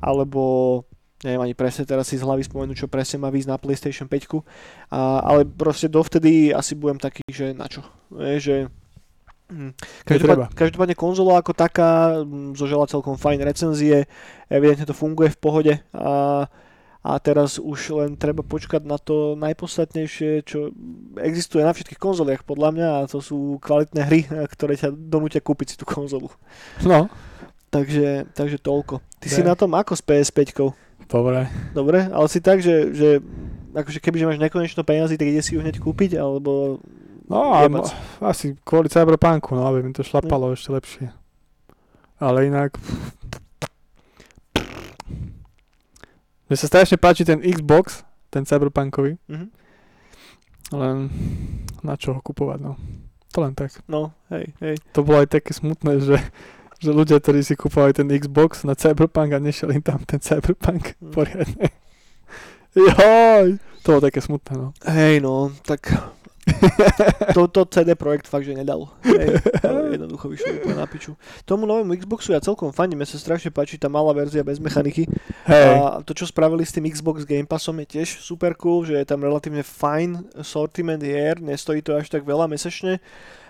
alebo 0.00 0.84
neviem 1.24 1.42
ani 1.42 1.54
presne 1.54 1.82
teraz 1.82 2.10
si 2.10 2.18
z 2.18 2.24
hlavy 2.24 2.46
spomenúť, 2.46 2.86
čo 2.86 2.92
presne 2.92 3.22
má 3.22 3.28
výsť 3.32 3.48
na 3.50 3.58
PlayStation 3.58 4.06
5, 4.06 4.38
a, 4.94 5.24
ale 5.26 5.42
proste 5.48 5.90
dovtedy 5.90 6.54
asi 6.54 6.78
budem 6.78 6.98
taký, 7.02 7.26
že 7.30 7.56
na 7.56 7.66
čo, 7.66 7.82
je, 8.14 8.36
že 8.38 8.56
hm, 9.50 9.72
Každopádne, 10.06 10.46
každopádne 10.54 10.96
konzola 10.96 11.42
ako 11.42 11.52
taká 11.54 12.22
hm, 12.22 12.54
zožela 12.54 12.86
celkom 12.86 13.18
fajn 13.18 13.42
recenzie, 13.42 14.06
evidentne 14.46 14.86
to 14.86 14.94
funguje 14.94 15.34
v 15.34 15.40
pohode 15.40 15.74
a 15.94 16.46
a 17.08 17.16
teraz 17.22 17.62
už 17.62 17.94
len 17.94 18.10
treba 18.18 18.42
počkať 18.42 18.82
na 18.82 18.98
to 18.98 19.38
najpodstatnejšie, 19.38 20.42
čo 20.42 20.74
existuje 21.22 21.62
na 21.62 21.70
všetkých 21.70 21.96
konzoliach 21.96 22.42
podľa 22.42 22.68
mňa 22.74 22.88
a 22.90 23.08
to 23.08 23.22
sú 23.22 23.62
kvalitné 23.62 24.02
hry, 24.02 24.20
ktoré 24.26 24.74
ťa 24.74 24.92
donútia 24.92 25.38
kúpiť 25.38 25.72
si 25.72 25.76
tú 25.78 25.86
konzolu. 25.86 26.28
No. 26.82 27.06
Takže, 27.70 28.32
takže 28.36 28.58
toľko. 28.58 29.00
Ty 29.22 29.28
ne. 29.28 29.32
si 29.32 29.40
na 29.40 29.54
tom 29.54 29.72
ako 29.78 29.94
s 29.94 30.02
PS5? 30.02 30.68
Dobre. 31.08 31.48
Dobre, 31.72 32.04
ale 32.12 32.26
si 32.28 32.44
tak, 32.44 32.60
že, 32.60 32.92
že 32.92 33.08
akože 33.72 33.98
keby 33.98 34.28
máš 34.28 34.40
nekonečno 34.40 34.84
peniazy, 34.84 35.16
tak 35.16 35.32
ide 35.32 35.40
si 35.40 35.56
ju 35.56 35.64
hneď 35.64 35.80
kúpiť, 35.80 36.20
alebo... 36.20 36.80
No, 37.28 37.52
a, 37.52 37.64
asi 38.24 38.56
kvôli 38.64 38.88
Cyberpunku, 38.88 39.52
no, 39.52 39.68
aby 39.68 39.84
mi 39.84 39.92
to 39.92 40.00
šlapalo 40.00 40.52
ne. 40.52 40.56
ešte 40.56 40.72
lepšie. 40.72 41.06
Ale 42.20 42.48
inak, 42.48 42.76
Mne 46.48 46.56
sa 46.56 46.64
strašne 46.64 46.96
páči 46.96 47.28
ten 47.28 47.44
Xbox, 47.44 48.08
ten 48.32 48.48
cyberpunkový. 48.48 49.20
Mm-hmm. 49.28 49.48
Len 50.72 50.96
na 51.84 51.94
čo 52.00 52.16
ho 52.16 52.20
kupovať, 52.24 52.58
no. 52.64 52.72
To 53.36 53.44
len 53.44 53.52
tak. 53.52 53.76
No, 53.84 54.16
hej, 54.32 54.56
hej. 54.64 54.80
To 54.96 55.04
bolo 55.04 55.20
aj 55.20 55.28
také 55.28 55.52
smutné, 55.52 56.00
že, 56.00 56.16
že 56.78 56.90
ľudia, 56.94 57.18
ktorí 57.18 57.42
si 57.42 57.58
kupovali 57.58 57.94
ten 57.94 58.06
Xbox 58.06 58.62
na 58.62 58.78
Cyberpunk 58.78 59.34
a 59.34 59.42
nešiel 59.42 59.74
im 59.74 59.82
tam 59.82 60.02
ten 60.06 60.22
Cyberpunk 60.22 60.94
mm. 60.98 61.10
poriadne. 61.10 61.68
Joj, 62.78 63.58
to 63.82 63.86
bolo 63.90 64.02
také 64.04 64.22
smutné, 64.22 64.54
no. 64.54 64.68
Hej, 64.86 65.18
no, 65.18 65.50
tak 65.66 65.90
Toto 67.36 67.64
CD 67.68 67.94
Projekt 67.94 68.28
fakt, 68.28 68.44
že 68.44 68.56
nedal. 68.56 68.88
Hej, 69.04 69.40
jednoducho 69.92 70.32
vyšlo 70.32 70.50
úplne 70.60 70.76
na 70.80 70.88
piču. 70.88 71.12
Tomu 71.44 71.68
novému 71.68 71.92
Xboxu 71.96 72.32
ja 72.32 72.40
celkom 72.40 72.72
fandím, 72.72 73.04
ja 73.04 73.08
sa 73.08 73.20
strašne 73.20 73.52
páči 73.52 73.76
tá 73.76 73.88
malá 73.90 74.12
verzia 74.16 74.44
bez 74.44 74.60
mechaniky. 74.60 75.08
Hey. 75.44 75.76
A 75.76 76.00
to, 76.04 76.12
čo 76.16 76.28
spravili 76.28 76.64
s 76.64 76.72
tým 76.72 76.88
Xbox 76.88 77.24
Game 77.28 77.48
Passom 77.48 77.76
je 77.84 78.00
tiež 78.00 78.20
super 78.20 78.56
cool, 78.56 78.84
že 78.84 78.96
je 78.96 79.06
tam 79.08 79.20
relatívne 79.20 79.64
fajn 79.64 80.40
sortiment 80.44 81.00
hier, 81.00 81.40
nestojí 81.40 81.84
to 81.84 81.96
až 81.96 82.08
tak 82.08 82.24
veľa 82.24 82.48
mesačne 82.48 83.00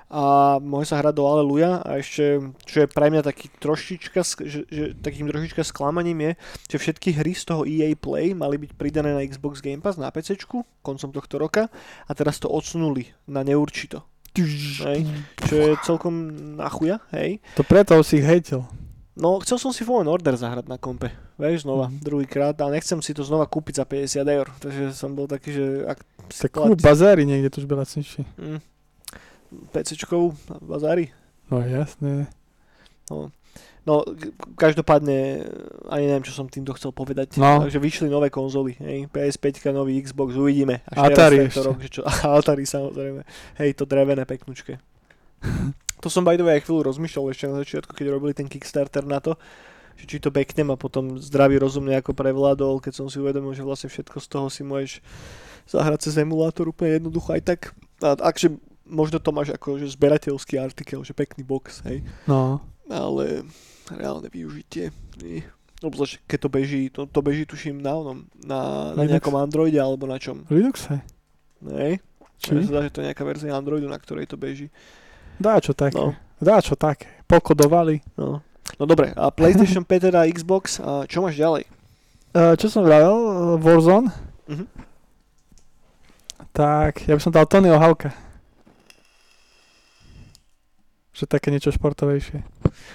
a 0.09 0.57
môže 0.57 0.89
sa 0.89 1.05
hrať 1.05 1.15
do 1.21 1.25
Aleluja 1.29 1.85
a 1.85 2.01
ešte, 2.01 2.41
čo 2.65 2.85
je 2.85 2.89
pre 2.89 3.13
mňa 3.13 3.21
taký 3.21 3.53
trošička, 3.61 4.21
že, 4.41 4.65
že, 4.65 4.85
takým 4.97 5.29
trošička 5.29 5.61
sklamaním 5.69 6.25
je, 6.25 6.33
že 6.73 6.77
všetky 6.81 7.21
hry 7.21 7.37
z 7.37 7.45
toho 7.45 7.63
EA 7.69 7.93
Play 7.93 8.33
mali 8.33 8.57
byť 8.57 8.73
pridané 8.73 9.13
na 9.13 9.21
Xbox 9.21 9.61
Game 9.61 9.85
Pass 9.85 10.01
na 10.01 10.09
PC 10.09 10.41
koncom 10.81 11.11
tohto 11.13 11.37
roka 11.37 11.69
a 12.09 12.11
teraz 12.17 12.41
to 12.41 12.49
odsunuli 12.49 13.13
na 13.29 13.45
neurčito. 13.45 14.01
Hej, 14.39 15.03
čo 15.51 15.55
je 15.59 15.71
celkom 15.83 16.31
nachuja, 16.57 17.03
hej. 17.13 17.43
To 17.59 17.67
preto 17.67 17.99
si 18.07 18.23
ich 18.23 18.27
hejtil. 18.27 18.63
No, 19.19 19.43
chcel 19.43 19.59
som 19.59 19.75
si 19.75 19.83
Fallen 19.83 20.07
Order 20.07 20.39
zahrať 20.39 20.71
na 20.71 20.79
kompe, 20.79 21.11
vieš, 21.35 21.67
znova, 21.67 21.91
mm. 21.91 22.07
druhýkrát, 22.07 22.55
ale 22.63 22.79
nechcem 22.79 23.03
si 23.03 23.11
to 23.11 23.27
znova 23.27 23.51
kúpiť 23.51 23.83
za 23.83 23.85
50 23.85 24.23
eur, 24.23 24.47
takže 24.63 24.95
som 24.95 25.11
bol 25.19 25.27
taký, 25.27 25.51
že... 25.51 25.67
Ak 25.91 25.99
tak 26.31 26.55
kúp 26.55 26.79
bazári 26.79 27.27
niekde, 27.27 27.51
to 27.51 27.59
už 27.59 27.67
byla 27.67 27.83
lacnejšie. 27.83 28.23
Mm. 28.39 28.63
PCčkou 29.73 30.35
bazári. 30.63 31.11
No 31.49 31.65
jasné. 31.65 32.29
No, 33.09 33.33
no 33.89 34.05
každopádne 34.61 35.49
ani 35.89 36.05
neviem, 36.05 36.27
čo 36.29 36.37
som 36.37 36.49
týmto 36.49 36.77
chcel 36.77 36.93
povedať. 36.93 37.41
No. 37.41 37.65
Takže 37.65 37.81
vyšli 37.81 38.09
nové 38.13 38.29
konzoly, 38.29 38.77
hej, 38.85 39.09
PS5, 39.09 39.73
nový 39.73 40.05
Xbox, 40.05 40.37
uvidíme. 40.37 40.85
Až 40.93 41.17
Atari 41.17 41.49
ešte. 41.49 41.65
Rok, 41.65 41.81
že 41.81 41.89
čo, 41.89 42.03
Atari 42.39 42.69
samozrejme. 42.69 43.25
Hej, 43.57 43.71
to 43.81 43.89
drevené 43.89 44.29
peknučke. 44.29 44.77
to 46.03 46.09
som 46.13 46.23
by 46.23 46.37
the 46.37 46.45
way 46.45 46.61
aj 46.61 46.69
chvíľu 46.69 46.93
rozmýšľal 46.93 47.33
ešte 47.33 47.47
na 47.49 47.57
začiatku, 47.65 47.93
keď 47.97 48.07
robili 48.13 48.37
ten 48.37 48.47
Kickstarter 48.47 49.09
na 49.09 49.25
to, 49.25 49.41
že 49.99 50.05
či 50.07 50.17
to 50.23 50.31
beknem 50.31 50.71
a 50.71 50.79
potom 50.79 51.19
zdravý 51.19 51.59
rozum 51.59 51.89
nejako 51.89 52.15
prevládol, 52.15 52.79
keď 52.79 52.93
som 53.03 53.07
si 53.11 53.19
uvedomil, 53.19 53.51
že 53.57 53.67
vlastne 53.67 53.91
všetko 53.91 54.21
z 54.23 54.29
toho 54.31 54.47
si 54.47 54.63
môžeš 54.63 55.03
zahrať 55.69 56.09
cez 56.09 56.15
emulátor 56.23 56.71
úplne 56.71 57.03
jednoducho 57.03 57.35
aj 57.35 57.43
tak. 57.45 57.61
A 57.99 58.15
akže 58.15 58.55
možno 58.89 59.21
to 59.21 59.31
máš 59.31 59.53
ako 59.53 59.79
že 59.79 59.95
zberateľský 59.95 60.59
artikel, 60.59 61.05
že 61.05 61.13
pekný 61.13 61.45
box, 61.45 61.85
hej. 61.85 62.03
No. 62.25 62.65
Ale 62.89 63.45
reálne 63.93 64.29
využitie. 64.33 64.91
Obzvlášť, 65.79 66.25
keď 66.27 66.39
to 66.41 66.49
beží, 66.51 66.83
to, 66.91 67.07
to 67.07 67.21
beží 67.23 67.47
tuším 67.47 67.79
na 67.79 67.95
onom, 67.95 68.27
na, 68.43 68.93
na 68.99 69.05
nejakom 69.07 69.37
Androide 69.39 69.79
alebo 69.79 70.11
na 70.11 70.19
čom. 70.19 70.43
Linuxe. 70.51 70.99
Nej. 71.63 72.03
Či? 72.39 72.67
sa 72.67 72.81
dá, 72.81 72.81
že 72.87 72.93
to 72.95 73.01
je 73.03 73.09
nejaká 73.11 73.25
verzia 73.27 73.55
Androidu, 73.55 73.87
na 73.91 73.99
ktorej 73.99 74.31
to 74.31 74.39
beží. 74.39 74.71
Dá 75.39 75.59
čo 75.63 75.75
také. 75.75 75.99
No. 75.99 76.15
Dá 76.39 76.63
čo 76.63 76.75
také. 76.75 77.11
Pokodovali. 77.27 78.03
No. 78.19 78.43
No 78.79 78.85
dobre, 78.87 79.11
a 79.17 79.31
PlayStation 79.33 79.83
5 79.83 80.13
teda 80.13 80.29
Xbox, 80.31 80.79
a 80.79 81.03
čo 81.09 81.25
máš 81.25 81.35
ďalej? 81.35 81.67
Uh, 82.37 82.55
čo 82.55 82.71
som 82.71 82.87
vravel? 82.87 83.57
Warzone? 83.59 84.13
Uh-huh. 84.47 84.69
Tak, 86.53 87.07
ja 87.07 87.15
by 87.17 87.23
som 87.23 87.35
dal 87.35 87.49
Tonyho 87.49 87.79
Halka. 87.79 88.13
Že 91.19 91.27
také 91.27 91.51
niečo 91.51 91.69
športovejšie. 91.69 92.47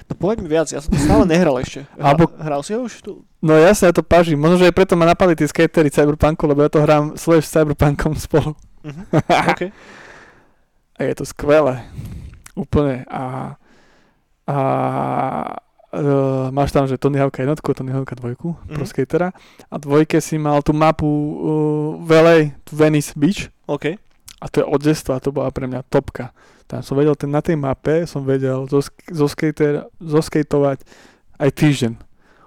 No 0.08 0.14
povedz 0.16 0.40
mi 0.40 0.48
viac, 0.48 0.66
ja 0.66 0.80
som 0.80 0.90
to 0.90 0.98
stále 0.98 1.28
nehral 1.28 1.60
ešte. 1.60 1.84
Hra, 1.94 2.16
Alebo- 2.16 2.32
Hral 2.34 2.62
si 2.62 2.72
ho 2.72 2.82
už 2.82 2.94
tu? 3.00 3.14
No 3.38 3.54
jasne, 3.54 3.92
ja 3.92 3.94
to 3.94 4.02
pažím. 4.02 4.40
Možno, 4.40 4.58
že 4.58 4.68
aj 4.68 4.74
preto 4.74 4.96
ma 4.96 5.04
napadli 5.04 5.36
tí 5.36 5.44
skatery 5.44 5.88
Cyberpunku, 5.88 6.44
lebo 6.46 6.64
ja 6.64 6.70
to 6.70 6.80
hrám 6.80 7.14
Slash 7.14 7.44
s 7.44 7.52
Cyberpunkom 7.52 8.16
spolu. 8.16 8.56
Mhm. 8.82 9.04
OK. 9.52 9.62
A 10.94 11.02
je 11.02 11.14
to 11.14 11.26
skvelé. 11.26 11.84
Úplne. 12.54 13.04
A, 13.06 13.58
a 14.46 14.58
uh, 15.92 16.48
máš 16.50 16.70
tam, 16.70 16.86
že 16.86 16.96
Tony 16.96 17.18
Hawk'a 17.18 17.42
jednotku, 17.42 17.74
Tony 17.74 17.92
Hawk'a 17.92 18.16
dvojku, 18.16 18.54
mm. 18.54 18.68
pro 18.72 18.86
Mhm. 18.86 18.90
skatera. 18.90 19.30
A 19.68 19.76
dvojke 19.78 20.22
si 20.22 20.38
mal 20.38 20.62
tú 20.62 20.72
mapu 20.72 21.06
uh, 21.06 21.42
Valley, 22.00 22.54
tu 22.64 22.76
Venice 22.76 23.12
Beach. 23.16 23.50
OK. 23.66 23.98
A 24.44 24.52
to 24.52 24.60
je 24.60 24.66
od 24.66 24.78
detstva, 24.78 25.18
to 25.18 25.32
bola 25.32 25.48
pre 25.50 25.64
mňa 25.64 25.88
topka. 25.88 26.36
Tam 26.68 26.84
som 26.84 26.94
vedel, 26.94 27.16
ten, 27.16 27.28
na 27.28 27.40
tej 27.40 27.56
mape 27.56 28.04
som 28.04 28.20
vedel 28.22 28.68
zo, 28.68 28.84
zo, 29.08 29.26
skater, 29.26 29.88
zo 29.96 30.20
skateovať 30.20 30.84
aj 31.38 31.50
týždeň. 31.50 31.94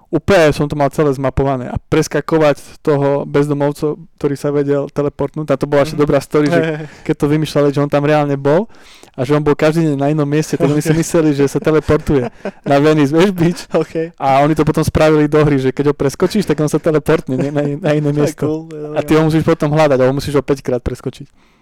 Úplne 0.06 0.54
som 0.54 0.64
to 0.64 0.78
mal 0.78 0.86
celé 0.88 1.10
zmapované 1.10 1.66
a 1.66 1.82
preskakovať 1.82 2.78
toho 2.78 3.26
bezdomovca, 3.26 3.98
ktorý 4.14 4.34
sa 4.34 4.48
vedel 4.50 4.86
teleportnúť. 4.86 5.50
A 5.50 5.58
to 5.58 5.66
bola 5.66 5.82
ešte 5.82 5.98
Mhm. 5.98 6.02
dobrá 6.02 6.18
story, 6.20 6.46
že 6.46 6.60
keď 7.02 7.14
to 7.16 7.26
vymýšľali, 7.26 7.68
že 7.70 7.80
on 7.80 7.90
tam 7.90 8.04
reálne 8.04 8.38
bol 8.38 8.70
a 9.12 9.20
že 9.20 9.34
on 9.34 9.42
bol 9.42 9.52
každý 9.52 9.82
deň 9.84 9.98
na 9.98 10.08
inom 10.08 10.24
mieste, 10.24 10.54
tak 10.54 10.70
oni 10.70 10.78
si 10.78 10.94
mysleli, 11.02 11.34
že 11.34 11.44
sa 11.46 11.58
teleportuje 11.58 12.22
na 12.62 12.76
Venice 12.78 13.10
West 13.10 13.34
Beach 13.34 13.66
OK. 13.74 14.14
a 14.14 14.40
oni 14.40 14.54
to 14.54 14.62
potom 14.62 14.80
spravili 14.80 15.26
do 15.26 15.42
hry, 15.42 15.58
že 15.58 15.70
keď 15.70 15.90
ho 15.90 15.94
preskočíš, 15.94 16.46
tak 16.46 16.56
on 16.56 16.70
sa 16.70 16.78
teleportne 16.78 17.34
nie, 17.34 17.50
na, 17.50 17.66
na 17.66 17.90
iné 17.92 18.10
miesto. 18.16 18.46
cool. 18.46 18.60
A 18.94 19.02
ty 19.02 19.18
ho 19.18 19.26
musíš 19.26 19.42
potom 19.42 19.68
hľadať, 19.68 19.98
a 19.98 20.06
ho 20.06 20.14
musíš 20.14 20.34
ho 20.34 20.42
5 20.42 20.62
krát 20.62 20.80
preskočiť. 20.80 21.55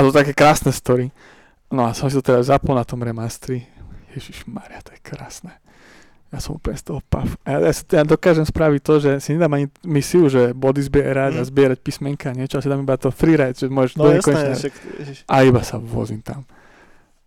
A 0.00 0.02
to 0.02 0.10
také 0.10 0.32
krásne 0.32 0.72
story. 0.72 1.12
No 1.68 1.84
a 1.84 1.92
som 1.92 2.08
si 2.08 2.16
to 2.16 2.24
teraz 2.24 2.48
zapol 2.48 2.72
na 2.72 2.82
tom 2.82 2.98
remastri. 2.98 3.68
Ježiš 4.10 4.48
Maria, 4.48 4.80
to 4.80 4.90
je 4.90 4.98
krásne. 4.98 5.52
Ja 6.30 6.38
som 6.38 6.56
úplne 6.56 6.78
z 6.78 6.88
toho 6.88 7.02
pav. 7.04 7.26
A 7.42 7.58
ja, 7.58 7.68
ja, 7.68 7.72
si, 7.74 7.82
ja 7.84 8.02
dokážem 8.02 8.42
spraviť 8.42 8.80
to, 8.80 8.94
že 8.98 9.10
si 9.18 9.34
nedám 9.34 9.50
ani 9.52 9.66
misiu, 9.82 10.30
že 10.30 10.50
body 10.50 10.80
zbierať 10.80 11.36
a 11.36 11.42
Mm. 11.42 11.46
zbierať 11.46 11.78
písmenka, 11.78 12.30
niečo, 12.32 12.56
a 12.56 12.62
si 12.62 12.70
dám 12.70 12.80
iba 12.80 12.94
to 12.94 13.10
freeride, 13.10 13.54
že 13.54 13.66
môžeš 13.66 13.92
No 13.94 14.08
do 14.08 14.14
jasné, 14.14 14.54
však, 14.56 14.74
a 15.26 15.34
iba 15.42 15.60
sa 15.60 15.76
vozím 15.76 16.22
tam. 16.22 16.46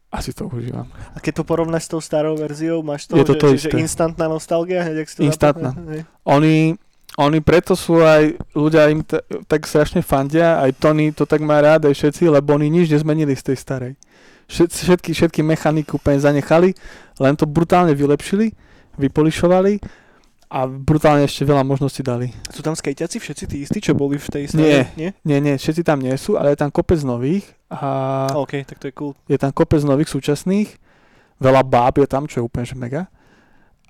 A 0.08 0.22
si 0.22 0.32
to 0.32 0.48
užívam. 0.48 0.88
A 1.12 1.20
keď 1.20 1.40
to 1.40 1.44
porovnáš 1.44 1.88
s 1.88 1.92
tou 1.92 2.00
starou 2.00 2.38
verziou, 2.38 2.80
máš 2.80 3.10
to, 3.10 3.18
Je 3.18 3.26
to 3.28 3.36
že, 3.36 3.40
to 3.40 3.48
že, 3.52 3.58
že 3.68 3.70
instantná 3.80 4.28
nostalgia? 4.28 4.88
Hneď, 4.88 5.04
ak 5.04 5.08
si 5.10 5.16
to 5.20 5.24
Instantná. 5.24 5.72
hej. 5.92 6.02
Oni, 6.24 6.78
oni 7.18 7.40
preto 7.46 7.78
sú 7.78 8.02
aj, 8.02 8.38
ľudia 8.58 8.90
im 8.90 9.06
t- 9.06 9.22
tak 9.46 9.70
strašne 9.70 10.02
fandia, 10.02 10.58
aj 10.62 10.74
Tony 10.82 11.14
to 11.14 11.30
tak 11.30 11.46
má 11.46 11.62
rád, 11.62 11.86
aj 11.86 11.94
všetci, 11.94 12.26
lebo 12.26 12.58
oni 12.58 12.74
nič 12.74 12.90
nezmenili 12.90 13.38
z 13.38 13.54
tej 13.54 13.58
starej. 13.62 13.94
Všetky, 14.50 15.14
všetky 15.14 15.42
mechaniky 15.46 15.94
úplne 15.94 16.20
zanechali, 16.20 16.74
len 17.22 17.34
to 17.38 17.46
brutálne 17.46 17.94
vylepšili, 17.94 18.54
vypolišovali 18.98 19.80
a 20.54 20.70
brutálne 20.70 21.26
ešte 21.26 21.46
veľa 21.46 21.66
možností 21.66 22.06
dali. 22.06 22.30
Sú 22.54 22.62
tam 22.62 22.78
skejťaci 22.78 23.18
všetci 23.18 23.44
tí 23.50 23.58
istí, 23.66 23.82
čo 23.82 23.98
boli 23.98 24.22
v 24.22 24.30
tej 24.30 24.44
starej? 24.54 24.70
Nie. 24.70 24.82
Nie? 24.94 25.10
Nie, 25.26 25.38
nie, 25.42 25.56
všetci 25.58 25.82
tam 25.82 26.02
nie 26.02 26.14
sú, 26.18 26.38
ale 26.38 26.54
je 26.54 26.62
tam 26.62 26.70
kopec 26.70 27.02
nových 27.02 27.46
a 27.74 28.30
OK, 28.38 28.62
tak 28.66 28.78
to 28.78 28.90
je 28.90 28.94
cool. 28.94 29.14
je 29.26 29.38
tam 29.38 29.50
kopec 29.50 29.82
nových 29.82 30.14
súčasných, 30.14 30.70
veľa 31.42 31.62
báb 31.66 32.02
je 32.02 32.08
tam, 32.10 32.30
čo 32.30 32.42
je 32.42 32.44
úplne 32.46 32.66
že 32.66 32.78
mega. 32.78 33.10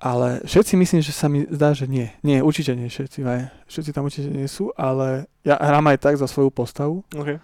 Ale 0.04 0.44
všetci 0.44 0.76
myslím, 0.76 1.00
že 1.00 1.16
sa 1.16 1.32
mi 1.32 1.48
zdá, 1.48 1.72
že 1.72 1.88
nie. 1.88 2.12
Nie, 2.20 2.44
určite 2.44 2.76
nie 2.76 2.92
všetci. 2.92 3.24
Ne. 3.24 3.48
Všetci 3.64 3.90
tam 3.96 4.04
určite 4.04 4.28
nie 4.28 4.44
sú, 4.44 4.68
ale 4.76 5.32
ja 5.40 5.56
hrám 5.56 5.88
aj 5.88 5.98
tak 6.04 6.14
za 6.20 6.28
svoju 6.28 6.52
postavu, 6.52 7.00
OK. 7.16 7.40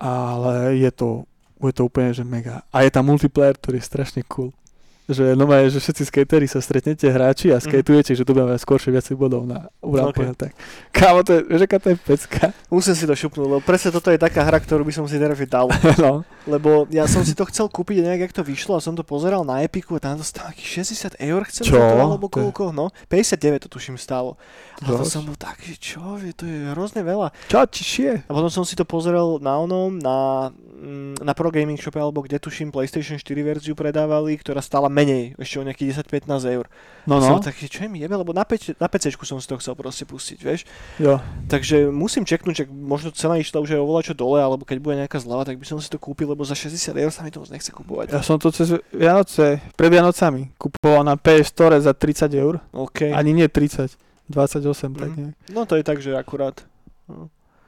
ale 0.00 0.80
je 0.80 0.88
to, 0.88 1.28
je 1.60 1.72
to 1.76 1.84
úplne 1.84 2.16
že 2.16 2.24
mega. 2.24 2.64
A 2.72 2.88
je 2.88 2.90
tam 2.90 3.12
multiplayer, 3.12 3.52
ktorý 3.60 3.84
je 3.84 3.90
strašne 3.92 4.24
cool. 4.24 4.56
Že, 5.04 5.36
no 5.36 5.44
že 5.44 5.76
všetci 5.76 6.02
skatery 6.08 6.48
sa 6.48 6.58
stretnete, 6.58 7.04
hráči 7.04 7.52
a 7.52 7.60
Mhm. 7.60 7.64
skatujete, 7.66 8.16
že 8.16 8.24
tu 8.24 8.32
budeme 8.32 8.56
skôršie 8.56 8.88
viacej 8.88 9.14
bodov 9.14 9.44
na 9.44 9.68
Ok. 9.78 9.92
urámke. 9.92 10.24
Tak. 10.32 10.52
Kámo, 10.90 11.20
to 11.20 11.36
je, 11.36 11.40
vieš, 11.44 11.60
aká 11.62 11.76
to 11.76 11.88
je 11.92 11.96
pecka? 11.98 12.44
Musím 12.72 12.94
si 12.94 13.04
to 13.04 13.12
šupnúť, 13.12 13.44
lebo 13.46 13.60
presne 13.60 13.92
toto 13.92 14.08
je 14.08 14.16
taká 14.16 14.40
hra, 14.42 14.56
ktorú 14.56 14.80
by 14.80 14.92
som 14.92 15.04
si 15.04 15.20
teraz 15.20 15.36
dal. 15.44 15.68
no. 16.00 16.24
Lebo 16.48 16.88
ja 16.88 17.04
som 17.04 17.20
si 17.20 17.36
to 17.36 17.44
chcel 17.44 17.68
kúpiť 17.68 18.00
nejak, 18.00 18.20
jak 18.26 18.32
to 18.32 18.42
vyšlo 18.42 18.76
a 18.76 18.80
som 18.80 18.96
to 18.96 19.04
pozeral 19.04 19.44
na 19.44 19.60
Epiku 19.60 19.96
a 19.96 20.00
tam 20.00 20.16
to 20.16 20.24
stálo 20.24 20.48
akých 20.48 20.88
60 20.88 21.20
eur 21.20 21.44
chcem 21.44 21.68
Čo? 21.68 21.76
to, 21.76 21.84
alebo 22.00 22.24
To 22.24 22.40
je- 22.40 22.48
koľko, 22.48 22.64
no. 22.72 22.88
59 23.06 23.60
to 23.60 23.68
tuším 23.68 24.00
stálo. 24.00 24.40
A 24.80 24.88
to 24.88 25.04
Dosť. 25.04 25.12
som 25.12 25.22
bol 25.22 25.36
taký, 25.36 25.76
čo, 25.76 26.16
vie, 26.16 26.32
to 26.32 26.48
je 26.48 26.72
hrozne 26.72 27.04
veľa. 27.04 27.28
Čo 27.46 27.60
ti 27.68 27.84
šie? 27.84 28.24
A 28.24 28.32
potom 28.32 28.48
som 28.48 28.64
si 28.64 28.72
to 28.72 28.88
pozrel 28.88 29.36
na 29.38 29.60
onom, 29.60 30.00
na, 30.00 30.48
mm, 30.50 31.20
na 31.20 31.32
Pro 31.32 31.52
Gaming 31.52 31.76
Shope, 31.76 32.00
alebo 32.00 32.20
kde 32.20 32.40
tuším 32.40 32.72
PlayStation 32.72 33.20
4 33.20 33.44
verziu 33.44 33.76
predávali, 33.76 34.34
ktorá 34.36 34.58
stála 34.58 34.88
menej, 34.94 35.34
ešte 35.34 35.58
o 35.58 35.66
nejakých 35.66 36.06
10-15 36.06 36.30
eur. 36.54 36.70
No, 37.04 37.18
Som 37.18 37.36
no, 37.36 37.42
taký, 37.42 37.66
čo 37.66 37.82
je 37.82 37.90
mi 37.90 37.98
jebe, 37.98 38.14
lebo 38.14 38.30
na, 38.30 38.46
PC, 38.46 38.78
na 38.78 38.86
PC 38.86 39.10
som 39.18 39.36
si 39.36 39.44
to 39.44 39.58
chcel 39.58 39.74
proste 39.74 40.06
pustiť, 40.06 40.38
vieš. 40.38 40.62
jo. 40.96 41.18
Takže 41.50 41.90
musím 41.90 42.22
čeknúť, 42.22 42.54
že 42.54 42.64
možno 42.64 43.10
cena 43.10 43.34
išla 43.34 43.58
už 43.58 43.74
aj 43.74 43.82
oveľa 43.82 44.02
čo 44.06 44.14
dole, 44.14 44.38
alebo 44.38 44.62
keď 44.62 44.78
bude 44.78 44.96
nejaká 44.96 45.18
zľava, 45.18 45.42
tak 45.42 45.58
by 45.58 45.66
som 45.66 45.76
si 45.76 45.90
to 45.90 45.98
kúpil, 45.98 46.30
lebo 46.30 46.46
za 46.46 46.54
60 46.54 46.94
eur 46.94 47.10
sa 47.10 47.20
mi 47.20 47.34
to 47.34 47.42
moc 47.42 47.50
nechce 47.50 47.68
kúpovať. 47.68 48.14
Ja 48.14 48.22
som 48.22 48.38
to 48.38 48.48
cez 48.48 48.70
Vianoce, 48.88 49.58
pred 49.74 49.90
Vianocami, 49.90 50.54
kupoval 50.54 51.02
na 51.02 51.18
PS 51.18 51.50
Store 51.50 51.76
za 51.76 51.90
30 51.90 52.30
eur. 52.32 52.62
OK. 52.70 53.10
Ani 53.10 53.34
nie 53.34 53.50
30, 53.50 53.98
28, 54.30 54.94
tak 54.94 55.10
Mhm. 55.10 55.16
nejak. 55.18 55.34
No 55.50 55.66
to 55.66 55.74
je 55.74 55.84
tak, 55.84 55.98
že 55.98 56.14
akurát. 56.14 56.62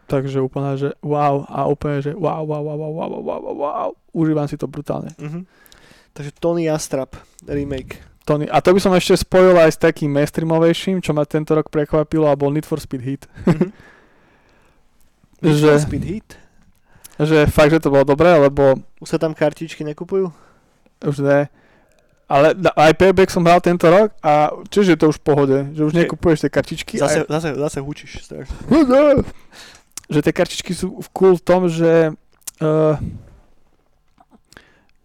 Takže 0.06 0.38
úplne, 0.38 0.78
že 0.78 0.94
wow 1.02 1.42
a 1.50 1.66
úplne, 1.66 1.98
že 1.98 2.14
wow, 2.14 2.46
wow, 2.46 2.62
wow, 2.62 2.78
wow, 2.78 2.92
wow, 2.94 3.10
wow, 3.10 3.40
wow, 3.42 3.56
wow. 3.58 3.90
Užívam 4.14 4.46
si 4.46 4.54
to 4.54 4.70
brutálne. 4.70 5.10
Mhm. 5.18 5.65
Takže 6.16 6.32
Tony 6.40 6.64
Astrap 6.72 7.12
remake. 7.44 8.00
Tony. 8.24 8.48
A 8.48 8.58
to 8.64 8.72
by 8.72 8.80
som 8.80 8.90
ešte 8.90 9.20
spojil 9.20 9.54
aj 9.54 9.76
s 9.76 9.78
takým 9.78 10.10
mainstreamovejším, 10.10 10.98
čo 10.98 11.12
ma 11.12 11.22
tento 11.22 11.52
rok 11.54 11.68
prekvapilo 11.68 12.26
a 12.26 12.34
bol 12.34 12.50
Need 12.50 12.64
for 12.64 12.80
Speed 12.80 13.02
Heat. 13.04 13.22
Mhm. 13.44 13.68
Need 15.44 15.56
Že- 15.60 15.68
for 15.68 15.80
Speed 15.84 16.04
Heat. 16.04 16.28
že 17.16 17.46
fakt, 17.48 17.72
že 17.72 17.80
to 17.80 17.88
bolo 17.92 18.04
dobré, 18.04 18.28
lebo 18.34 18.76
Už 19.00 19.08
sa 19.08 19.16
tam 19.20 19.32
kartičky 19.32 19.84
nekupujú? 19.84 20.32
už 21.04 21.20
ne. 21.20 21.52
Ale 22.26 22.56
aj 22.58 22.92
payback 22.98 23.30
som 23.30 23.44
hral 23.46 23.60
tento 23.62 23.86
rok 23.86 24.10
a 24.18 24.50
čiže 24.72 24.96
je 24.96 24.98
to 24.98 25.12
už 25.14 25.22
v 25.22 25.24
pohode, 25.24 25.58
že 25.76 25.86
už 25.86 25.92
nekupuješ 25.94 26.42
tie 26.42 26.50
kartičky. 26.50 26.94
Zase, 26.98 27.22
a, 27.22 27.30
zase, 27.30 27.54
zase 27.54 27.78
hučíš 27.78 28.26
strašne. 28.26 28.56
že 30.12 30.18
tie 30.24 30.32
kartičky 30.34 30.74
sú 30.74 30.98
cool 31.14 31.38
v 31.38 31.44
tom, 31.46 31.70
že 31.70 32.10
uh, 32.58 32.98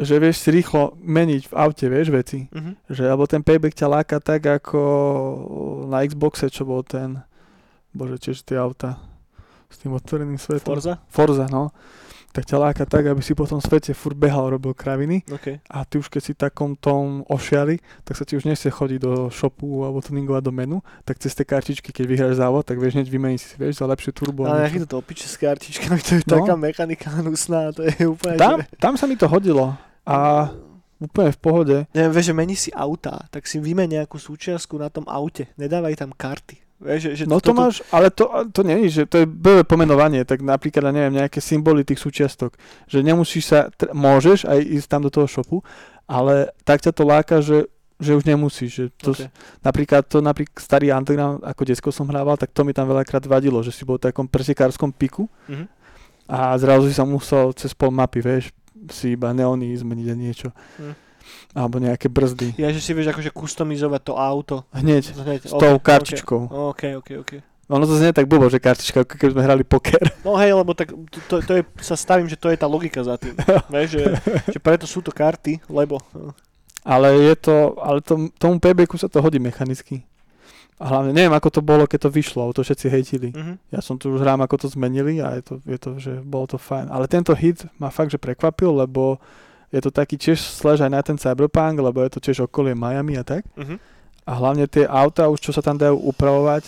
že 0.01 0.17
vieš 0.17 0.41
si 0.41 0.49
rýchlo 0.49 0.97
meniť 0.97 1.47
v 1.49 1.53
aute, 1.53 1.85
vieš, 1.85 2.09
veci. 2.09 2.49
Mhm. 2.49 2.89
Že, 2.89 3.03
alebo 3.05 3.29
ten 3.29 3.45
payback 3.45 3.77
ťa 3.77 3.87
láka 3.87 4.17
tak, 4.17 4.41
ako 4.43 4.81
na 5.87 6.01
Xboxe, 6.01 6.49
čo 6.49 6.65
bol 6.65 6.81
ten, 6.81 7.21
bože, 7.93 8.17
tiež 8.17 8.41
tie 8.41 8.57
auta 8.57 8.97
s 9.71 9.79
tým 9.79 9.93
otvoreným 9.93 10.35
svetom. 10.35 10.75
Forza? 10.75 10.99
Forza, 11.07 11.45
no. 11.47 11.71
Tak 12.31 12.47
ťa 12.47 12.63
láka 12.63 12.87
tak, 12.87 13.11
aby 13.11 13.19
si 13.19 13.35
po 13.35 13.43
tom 13.43 13.59
svete 13.59 13.91
furt 13.91 14.15
behal, 14.15 14.55
robil 14.55 14.71
kraviny 14.71 15.19
OK. 15.27 15.59
a 15.67 15.83
ty 15.83 15.99
už 15.99 16.07
keď 16.07 16.21
si 16.23 16.31
takom 16.31 16.79
tom 16.79 17.27
ošiali, 17.27 17.75
tak 18.07 18.15
sa 18.15 18.23
ti 18.23 18.39
už 18.39 18.47
nechce 18.47 18.71
chodiť 18.71 18.99
do 19.03 19.27
shopu 19.27 19.83
alebo 19.83 19.99
tuningovať 19.99 20.39
do 20.39 20.55
menu, 20.55 20.77
tak 21.03 21.19
cez 21.19 21.35
tie 21.35 21.43
kartičky, 21.43 21.91
keď 21.91 22.05
vyhráš 22.07 22.39
závod, 22.39 22.63
tak 22.63 22.79
vieš 22.79 22.95
hneď 22.95 23.11
vymeniť 23.11 23.39
si, 23.43 23.51
vieš, 23.59 23.83
za 23.83 23.85
lepšie 23.85 24.15
turbo. 24.15 24.47
Ale 24.47 24.63
niečo. 24.63 24.79
nejaký 24.79 24.87
to 24.87 24.95
opiče 25.03 25.27
s 25.27 25.35
kartičkami, 25.35 25.99
to 25.99 26.11
je 26.15 26.23
No. 26.23 26.35
taká 26.39 26.55
mechanika 26.55 27.07
hnusná, 27.19 27.75
to 27.75 27.83
je 27.83 27.99
úplne, 28.07 28.39
tam, 28.39 28.63
že... 28.63 28.79
tam 28.79 28.93
sa 28.95 29.11
mi 29.11 29.19
to 29.19 29.27
hodilo 29.27 29.75
a 30.03 30.49
úplne 30.97 31.29
v 31.29 31.39
pohode. 31.39 31.77
Neviem, 31.91 32.11
vieš, 32.11 32.27
že 32.27 32.35
mení 32.35 32.55
si 32.55 32.69
auta, 32.71 33.25
tak 33.27 33.43
si 33.43 33.57
vymen 33.57 33.89
nejakú 33.91 34.15
súčiastku 34.15 34.75
na 34.75 34.87
tom 34.87 35.05
aute, 35.05 35.49
nedávaj 35.55 35.95
tam 35.95 36.11
karty. 36.11 36.57
Vieš, 36.77 36.99
že, 36.99 37.11
že 37.13 37.23
No 37.25 37.37
to 37.37 37.49
toto- 37.49 37.61
máš, 37.61 37.85
ale 37.89 38.09
to, 38.09 38.25
to 38.49 38.61
nie 38.61 38.85
je, 38.85 39.01
že 39.01 39.03
to 39.05 39.17
je 39.17 39.27
B 39.27 39.61
pomenovanie, 39.61 40.21
tak 40.23 40.41
napríklad, 40.41 40.89
neviem, 40.89 41.13
nejaké 41.15 41.37
symboly 41.37 41.81
tých 41.81 41.97
súčiastok, 41.97 42.57
že 42.85 42.99
nemusíš 42.99 43.45
sa, 43.47 43.69
tr- 43.69 43.89
môžeš 43.91 44.45
aj 44.45 44.59
ísť 44.59 44.87
tam 44.87 45.01
do 45.01 45.09
toho 45.09 45.25
shopu, 45.25 45.61
ale 46.05 46.49
tak 46.61 46.81
ťa 46.81 46.89
to 46.89 47.03
láka, 47.03 47.37
že, 47.37 47.69
že 47.97 48.13
už 48.13 48.25
nemusíš, 48.25 48.69
že 48.71 48.85
to, 48.95 49.13
OK. 49.13 49.29
napríklad 49.61 50.01
to 50.03 50.17
napríklad 50.19 50.57
starý 50.57 50.89
Underground, 50.89 51.41
ako 51.41 51.61
detsko 51.63 51.89
som 51.89 52.05
hrával, 52.07 52.33
tak 52.35 52.49
to 52.49 52.61
mi 52.61 52.73
tam 52.73 52.85
veľakrát 52.87 53.21
vadilo, 53.23 53.57
že 53.59 53.69
si 53.69 53.81
bol 53.83 53.97
v 53.97 54.09
takom 54.09 54.25
pretekárskom 54.25 54.89
piku 54.91 55.29
Mhm. 55.45 55.65
a 56.27 56.57
zrazu 56.57 56.89
si 56.89 56.93
sa 56.93 57.05
musel 57.05 57.53
cez 57.53 57.73
pol 57.73 57.89
mapy, 57.89 58.21
vieš, 58.21 58.49
si 58.89 59.13
iba 59.13 59.29
neóny 59.35 59.75
zmeniť 59.77 60.07
a 60.09 60.15
niečo. 60.15 60.49
Mhm. 60.79 60.93
Alebo 61.51 61.77
nejaké 61.77 62.07
brzdy. 62.07 62.55
Ja, 62.57 62.71
že 62.71 62.81
si 62.81 62.95
vieš 62.95 63.11
akože 63.13 63.29
customizovať 63.35 64.01
to 64.01 64.13
auto. 64.17 64.55
Hneď, 64.71 65.13
Hneď, 65.13 65.41
s 65.47 65.53
tou 65.53 65.75
kartičkou. 65.77 66.49
OK, 66.71 66.97
OK, 66.97 67.09
OK. 67.21 67.31
Ono 67.71 67.87
to 67.87 67.95
znie 67.95 68.11
tak 68.11 68.27
blbo, 68.27 68.51
že 68.51 68.59
kartička, 68.59 69.07
ako 69.07 69.15
keby 69.15 69.31
sme 69.31 69.45
hrali 69.47 69.63
poker. 69.63 70.03
No 70.27 70.35
hej, 70.35 70.51
lebo 70.51 70.75
tak 70.75 70.91
to, 70.91 71.17
to, 71.31 71.35
to 71.39 71.51
je, 71.59 71.63
sa 71.79 71.95
stavím, 71.95 72.27
že 72.27 72.35
to 72.35 72.51
je 72.51 72.59
tá 72.59 72.67
logika 72.67 72.99
za 72.99 73.15
tým. 73.15 73.31
Vieš, 73.71 73.89
že, 73.95 74.03
že 74.51 74.59
preto 74.59 74.83
sú 74.83 74.99
to 74.99 75.15
karty, 75.15 75.63
lebo... 75.71 76.03
no. 76.11 76.35
Ale 76.81 77.13
je 77.13 77.35
to, 77.37 77.77
ale 77.77 78.01
tom, 78.01 78.33
tomu 78.41 78.57
paybacku 78.57 78.97
sa 78.97 79.05
to 79.05 79.21
hodí 79.21 79.37
mechanicky. 79.37 80.01
A 80.81 80.89
hlavne 80.89 81.13
neviem, 81.13 81.29
ako 81.29 81.49
to 81.53 81.61
bolo, 81.61 81.85
keď 81.85 82.09
to 82.09 82.09
vyšlo, 82.09 82.49
to 82.57 82.65
všetci 82.65 82.85
hejtili. 82.89 83.29
Mhm. 83.29 83.53
Ja 83.69 83.85
som 83.85 84.01
tu 84.01 84.09
už 84.09 84.25
hrám, 84.25 84.41
ako 84.41 84.65
to 84.65 84.67
zmenili 84.73 85.21
a 85.21 85.37
je 85.37 85.43
to, 85.45 85.53
je 85.61 85.77
to, 85.77 85.91
že 86.01 86.13
bolo 86.25 86.49
to 86.49 86.57
fajn. 86.57 86.89
Ale 86.89 87.05
tento 87.05 87.37
hit 87.37 87.69
ma 87.77 87.93
fakt, 87.93 88.09
že 88.09 88.17
prekvapil, 88.17 88.73
lebo 88.73 89.21
Je 89.71 89.79
to 89.79 89.87
taký 89.87 90.19
tiež 90.19 90.35
slash 90.35 90.83
aj 90.83 90.91
na 90.91 90.99
ten 90.99 91.15
cyberpunk, 91.15 91.79
lebo 91.79 92.03
je 92.03 92.11
to 92.11 92.19
tiež 92.19 92.43
okolie 92.43 92.75
Miami 92.75 93.15
a 93.15 93.23
tak. 93.23 93.47
Mhm. 93.55 93.79
A 94.27 94.31
hlavne 94.35 94.67
tie 94.67 94.83
auta, 94.83 95.31
už 95.31 95.39
čo 95.39 95.55
sa 95.55 95.63
tam 95.63 95.79
dajú 95.79 95.95
upravovať, 96.11 96.67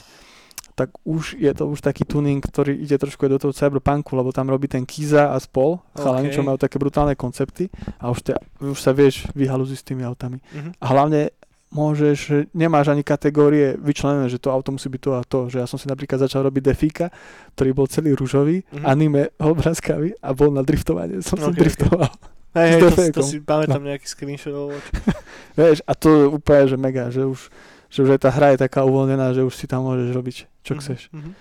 tak 0.74 0.90
už 1.06 1.36
je 1.38 1.52
to 1.54 1.70
už 1.70 1.84
taký 1.86 2.02
tuning, 2.08 2.42
ktorý 2.42 2.74
ide 2.74 2.98
trošku 2.98 3.28
aj 3.28 3.32
do 3.36 3.40
toho 3.44 3.54
cyberpunku, 3.54 4.16
lebo 4.18 4.32
tam 4.32 4.50
robí 4.50 4.66
ten 4.66 4.88
Kiza 4.88 5.30
a 5.30 5.38
spol, 5.38 5.78
chalani, 5.94 6.32
OK. 6.32 6.34
čo 6.34 6.42
majú 6.42 6.58
také 6.58 6.80
brutálne 6.82 7.14
koncepty 7.14 7.70
a 8.02 8.10
už, 8.10 8.26
te, 8.26 8.34
už 8.58 8.80
sa 8.80 8.90
vieš 8.96 9.28
vyhalúziť 9.38 9.78
s 9.78 9.86
tými 9.86 10.02
autami. 10.08 10.42
Mhm. 10.56 10.82
A 10.82 10.86
hlavne 10.90 11.30
môžeš, 11.74 12.20
nemáš 12.52 12.88
ani 12.88 13.02
kategórie 13.02 13.74
vyčlenené, 13.76 14.28
že 14.28 14.38
to 14.38 14.48
auto 14.48 14.70
musí 14.70 14.86
byť 14.88 15.02
to 15.02 15.12
a 15.12 15.22
to, 15.22 15.40
že 15.48 15.58
ja 15.58 15.66
som 15.66 15.76
si 15.76 15.86
napríklad 15.86 16.22
začal 16.22 16.46
robiť 16.46 16.64
Defika, 16.64 17.10
ktorý 17.52 17.70
bol 17.74 17.88
celý 17.88 18.14
rúžový, 18.14 18.62
Mhm. 18.70 18.86
anime 18.86 19.22
obrázkavý 19.38 20.14
a 20.16 20.30
bol 20.32 20.50
na 20.50 20.62
driftovanie, 20.62 21.20
som 21.20 21.36
Ok, 21.36 21.44
sa 21.44 21.50
ok. 21.50 21.58
driftoval. 21.58 22.12
Hej, 22.54 22.70
S 22.70 22.74
hej, 22.96 23.10
to, 23.10 23.20
to 23.20 23.22
si 23.26 23.38
pamätám 23.40 23.82
nejaký 23.82 24.06
screenshot. 24.06 24.78
Vieš, 25.58 25.82
a 25.82 25.92
to 25.92 26.08
je 26.12 26.26
úplne, 26.32 26.64
že 26.64 26.78
mega, 26.78 27.10
že 27.10 27.26
už, 27.26 27.50
že 27.90 28.00
už 28.00 28.10
aj 28.12 28.22
tá 28.22 28.30
hra 28.30 28.54
je 28.54 28.62
taká 28.62 28.82
uvoľnená, 28.82 29.34
že 29.34 29.42
už 29.42 29.52
si 29.52 29.66
tam 29.66 29.84
môžeš 29.84 30.10
robiť, 30.12 30.36
čo 30.62 30.72
Mhm, 30.74 30.80
chceš. 30.80 31.02
mhm. 31.10 31.32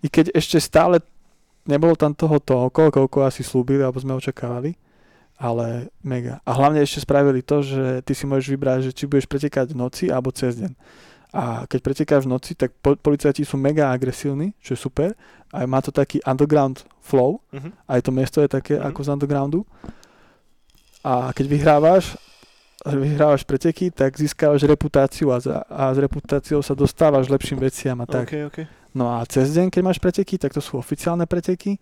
I 0.00 0.08
keď 0.08 0.32
ešte 0.32 0.56
stále 0.58 1.04
nebolo 1.64 1.92
tam 1.92 2.12
toho 2.12 2.38
toľko, 2.38 2.88
koľko 2.90 3.18
asi 3.22 3.42
slúbili, 3.42 3.80
alebo 3.80 3.98
sme 3.98 4.14
očakávali, 4.14 4.72
ale 5.36 5.92
mega. 6.00 6.40
A 6.42 6.52
hlavne 6.52 6.80
ešte 6.80 7.00
spravili 7.00 7.40
to, 7.40 7.60
že 7.60 8.00
ty 8.02 8.12
si 8.12 8.24
môžeš 8.24 8.48
vybrať, 8.50 8.78
že 8.82 8.92
či 8.92 9.04
budeš 9.04 9.24
pretekať 9.24 9.72
v 9.72 9.78
noci 9.78 10.04
alebo 10.06 10.28
cez 10.30 10.56
deň. 10.56 10.72
A 11.30 11.64
keď 11.64 11.80
pretekáš 11.82 12.24
v 12.24 12.32
noci, 12.32 12.52
tak 12.52 12.72
po- 12.74 12.96
policajti 12.96 13.44
sú 13.44 13.54
mega 13.54 13.88
agresívni, 13.88 14.56
čo 14.58 14.72
je 14.72 14.80
super. 14.80 15.12
A 15.50 15.64
má 15.64 15.78
to 15.78 15.90
taký 15.90 16.18
underground 16.22 16.80
flow, 16.98 17.44
Mhm. 17.52 17.70
aj 17.86 18.00
to 18.00 18.10
miesto 18.10 18.40
je 18.40 18.48
také 18.48 18.74
Mhm. 18.74 18.84
ako 18.86 19.00
z 19.02 19.08
undergroundu. 19.10 19.60
A 21.04 21.30
keď 21.30 21.46
vyhrávaš, 21.46 22.16
vyhrávaš 22.82 23.44
preteky, 23.44 23.90
tak 23.90 24.16
získavaš 24.16 24.64
reputáciu 24.64 25.30
a, 25.30 25.38
za, 25.38 25.62
a 25.62 25.92
s 25.92 25.98
reputáciou 25.98 26.62
sa 26.62 26.72
dostávaš 26.72 27.28
lepším 27.28 27.60
veciam 27.60 27.98
a 28.00 28.06
tak. 28.06 28.26
OK, 28.26 28.34
OK. 28.46 28.58
No 28.96 29.12
a 29.12 29.20
cez 29.28 29.52
deň, 29.52 29.68
keď 29.68 29.82
máš 29.84 30.00
preteky, 30.00 30.38
tak 30.38 30.50
to 30.50 30.58
sú 30.58 30.80
oficiálne 30.80 31.28
preteky. 31.28 31.76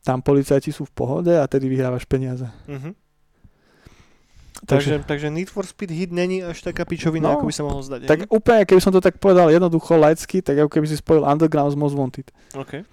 Tam 0.00 0.18
policajti 0.18 0.70
sú 0.70 0.84
v 0.84 0.92
pohode 0.92 1.32
a 1.32 1.44
tedy 1.44 1.68
vyhrávaš 1.68 2.04
peniaze. 2.04 2.48
Mhm. 2.66 2.96
Takže, 4.60 5.00
Takže, 5.00 5.08
takže 5.08 5.26
Need 5.32 5.48
for 5.48 5.64
Speed 5.64 5.88
hit 5.88 6.12
není 6.12 6.44
až 6.44 6.60
taká 6.60 6.84
pičovina, 6.84 7.32
No, 7.32 7.40
ako 7.40 7.48
by 7.48 7.54
sa 7.54 7.64
mohol 7.64 7.80
zdať. 7.80 8.04
tak 8.04 8.28
úplne, 8.28 8.68
keby 8.68 8.80
som 8.80 8.92
to 8.92 9.00
tak 9.00 9.16
povedal 9.16 9.48
jednoducho, 9.48 9.96
laicky, 9.96 10.44
tak 10.44 10.52
ako 10.58 10.68
keby 10.68 10.84
si 10.84 11.00
spojil 11.00 11.24
Underground 11.24 11.72
s 11.72 11.76
Most 11.80 11.96
Wanted. 11.96 12.28
OK. 12.52 12.84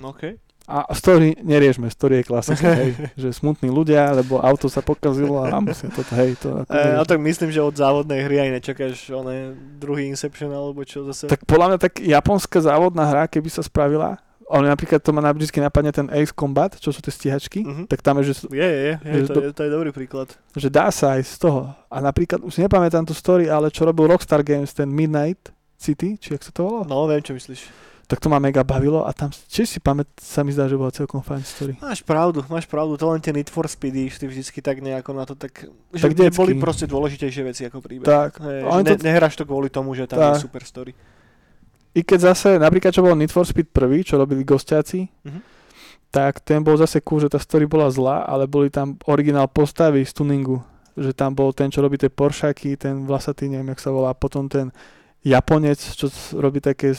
OK. 0.00 0.22
A 0.68 0.92
story 0.92 1.32
neriešme, 1.40 1.88
story 1.88 2.20
je 2.20 2.28
klasika, 2.28 2.76
hej, 2.76 2.92
že 3.20 3.32
smutní 3.32 3.68
ľudia, 3.68 4.12
lebo 4.12 4.36
auto 4.36 4.68
sa 4.68 4.80
pokazilo 4.80 5.40
a 5.40 5.52
musia 5.60 5.88
toto, 5.88 6.12
hej, 6.12 6.36
to 6.36 6.60
ako 6.60 6.72
E, 6.72 6.92
no 6.92 7.04
tak 7.04 7.20
myslím, 7.20 7.48
že 7.48 7.60
od 7.60 7.72
závodnej 7.72 8.20
hry 8.24 8.36
aj 8.44 8.50
nečakáš 8.52 9.08
oné 9.08 9.52
druhý 9.80 10.08
Inception 10.08 10.52
alebo 10.52 10.80
čo 10.84 11.08
zase. 11.08 11.24
Tak 11.24 11.44
podľa 11.44 11.72
mňa 11.72 11.78
tak 11.80 12.00
japonská 12.00 12.60
závodná 12.60 13.04
hra, 13.04 13.24
keby 13.24 13.48
sa 13.48 13.60
spravila, 13.60 14.20
ale 14.48 14.64
napríklad 14.66 14.98
to 14.98 15.10
ma 15.10 15.20
na- 15.20 15.32
napadne 15.34 15.90
ten 15.90 16.08
Ace 16.08 16.32
Combat, 16.32 16.72
čo 16.72 16.88
sú 16.88 16.98
tie 16.98 17.10
stíhačky, 17.10 17.60
Mhm. 17.60 17.84
tak 17.86 18.00
tam 18.00 18.18
je, 18.18 18.24
že 18.26 18.48
Je, 18.48 18.58
je, 18.58 18.64
je, 18.64 18.94
je, 18.98 19.12
že 19.20 19.28
to, 19.28 19.40
je, 19.40 19.50
to 19.52 19.62
je 19.62 19.70
dobrý 19.70 19.90
príklad. 19.90 20.28
že 20.52 20.68
dá 20.68 20.88
sa 20.88 21.14
aj 21.14 21.22
z 21.22 21.36
toho. 21.38 21.60
A 21.86 21.96
napríklad, 21.98 22.40
už 22.40 22.56
nepamätám 22.58 23.02
tú 23.02 23.12
story, 23.12 23.46
ale 23.46 23.68
čo 23.68 23.84
robil 23.84 24.06
Rockstar 24.06 24.40
Games, 24.40 24.70
ten 24.70 24.88
Midnight 24.88 25.48
City, 25.74 26.16
či 26.16 26.32
jak 26.32 26.42
sa 26.42 26.50
to 26.50 26.64
volalo, 26.64 26.84
No, 26.84 27.06
viem, 27.06 27.20
čo 27.20 27.32
myslíš. 27.32 27.60
tak 28.04 28.18
to 28.18 28.26
ma 28.26 28.38
mega 28.38 28.64
bavilo 28.64 29.04
a 29.04 29.12
tam 29.12 29.28
tiež 29.28 29.68
si 29.68 29.78
pamät, 29.78 30.08
sa 30.16 30.40
mi 30.40 30.48
zdá, 30.48 30.64
že 30.64 30.74
bola 30.74 30.88
celkom 30.90 31.20
fajn 31.20 31.42
story. 31.44 31.72
Máš 31.78 32.00
pravdu, 32.00 32.40
máš 32.48 32.64
pravdu, 32.64 32.96
to 32.96 33.04
len 33.04 33.20
tie 33.20 33.30
Need 33.30 33.46
for 33.46 33.68
Speedy 33.68 34.08
išli 34.08 34.24
vždycky 34.26 34.58
tak 34.58 34.80
nejako 34.80 35.12
na 35.12 35.22
to 35.22 35.36
tak, 35.36 35.68
že 35.92 36.08
Tak 36.08 36.32
boli 36.32 36.56
proste 36.56 36.88
dôležitejšie 36.88 37.42
veci 37.44 37.62
ako 37.62 37.78
príbeh. 37.78 38.08
Tak, 38.08 38.40
Hej, 38.40 38.64
ne, 38.64 38.90
to- 38.90 39.04
nehráš 39.04 39.36
to 39.36 39.44
kvôli 39.44 39.68
tomu, 39.68 39.92
že 39.92 40.08
tam 40.08 40.18
je 40.18 40.32
Tak. 40.34 40.40
super 40.40 40.64
story. 40.64 40.96
I 41.94 42.00
keď 42.02 42.32
zase, 42.32 42.48
napríklad 42.56 42.92
čo 42.92 43.00
bol 43.00 43.16
Need 43.16 43.32
for 43.32 43.44
Speed 43.44 43.72
prvý, 43.72 44.04
čo 44.04 44.16
robili 44.16 44.44
gostiaci, 44.44 45.08
Mhm. 45.24 45.40
tak 46.10 46.40
ten 46.40 46.64
bol 46.64 46.76
zase 46.76 47.00
cool, 47.04 47.20
že 47.20 47.28
tá 47.28 47.36
story 47.36 47.68
bola 47.68 47.88
zlá, 47.92 48.24
ale 48.24 48.48
boli 48.48 48.68
tam 48.68 48.96
originál 49.06 49.48
postavy 49.48 50.04
z 50.04 50.12
tuningu. 50.14 50.60
Že 50.98 51.12
tam 51.14 51.30
bol 51.30 51.52
ten, 51.52 51.70
čo 51.70 51.78
robí 51.78 51.94
tie 51.94 52.10
Poršaky, 52.10 52.74
ten 52.74 53.06
vlasatý, 53.06 53.46
neviem, 53.46 53.70
jak 53.70 53.80
sa 53.80 53.92
volá, 53.92 54.10
potom 54.14 54.48
ten 54.48 54.72
Japonec, 55.22 55.78
čo 55.78 56.08
robí 56.34 56.58
také, 56.58 56.94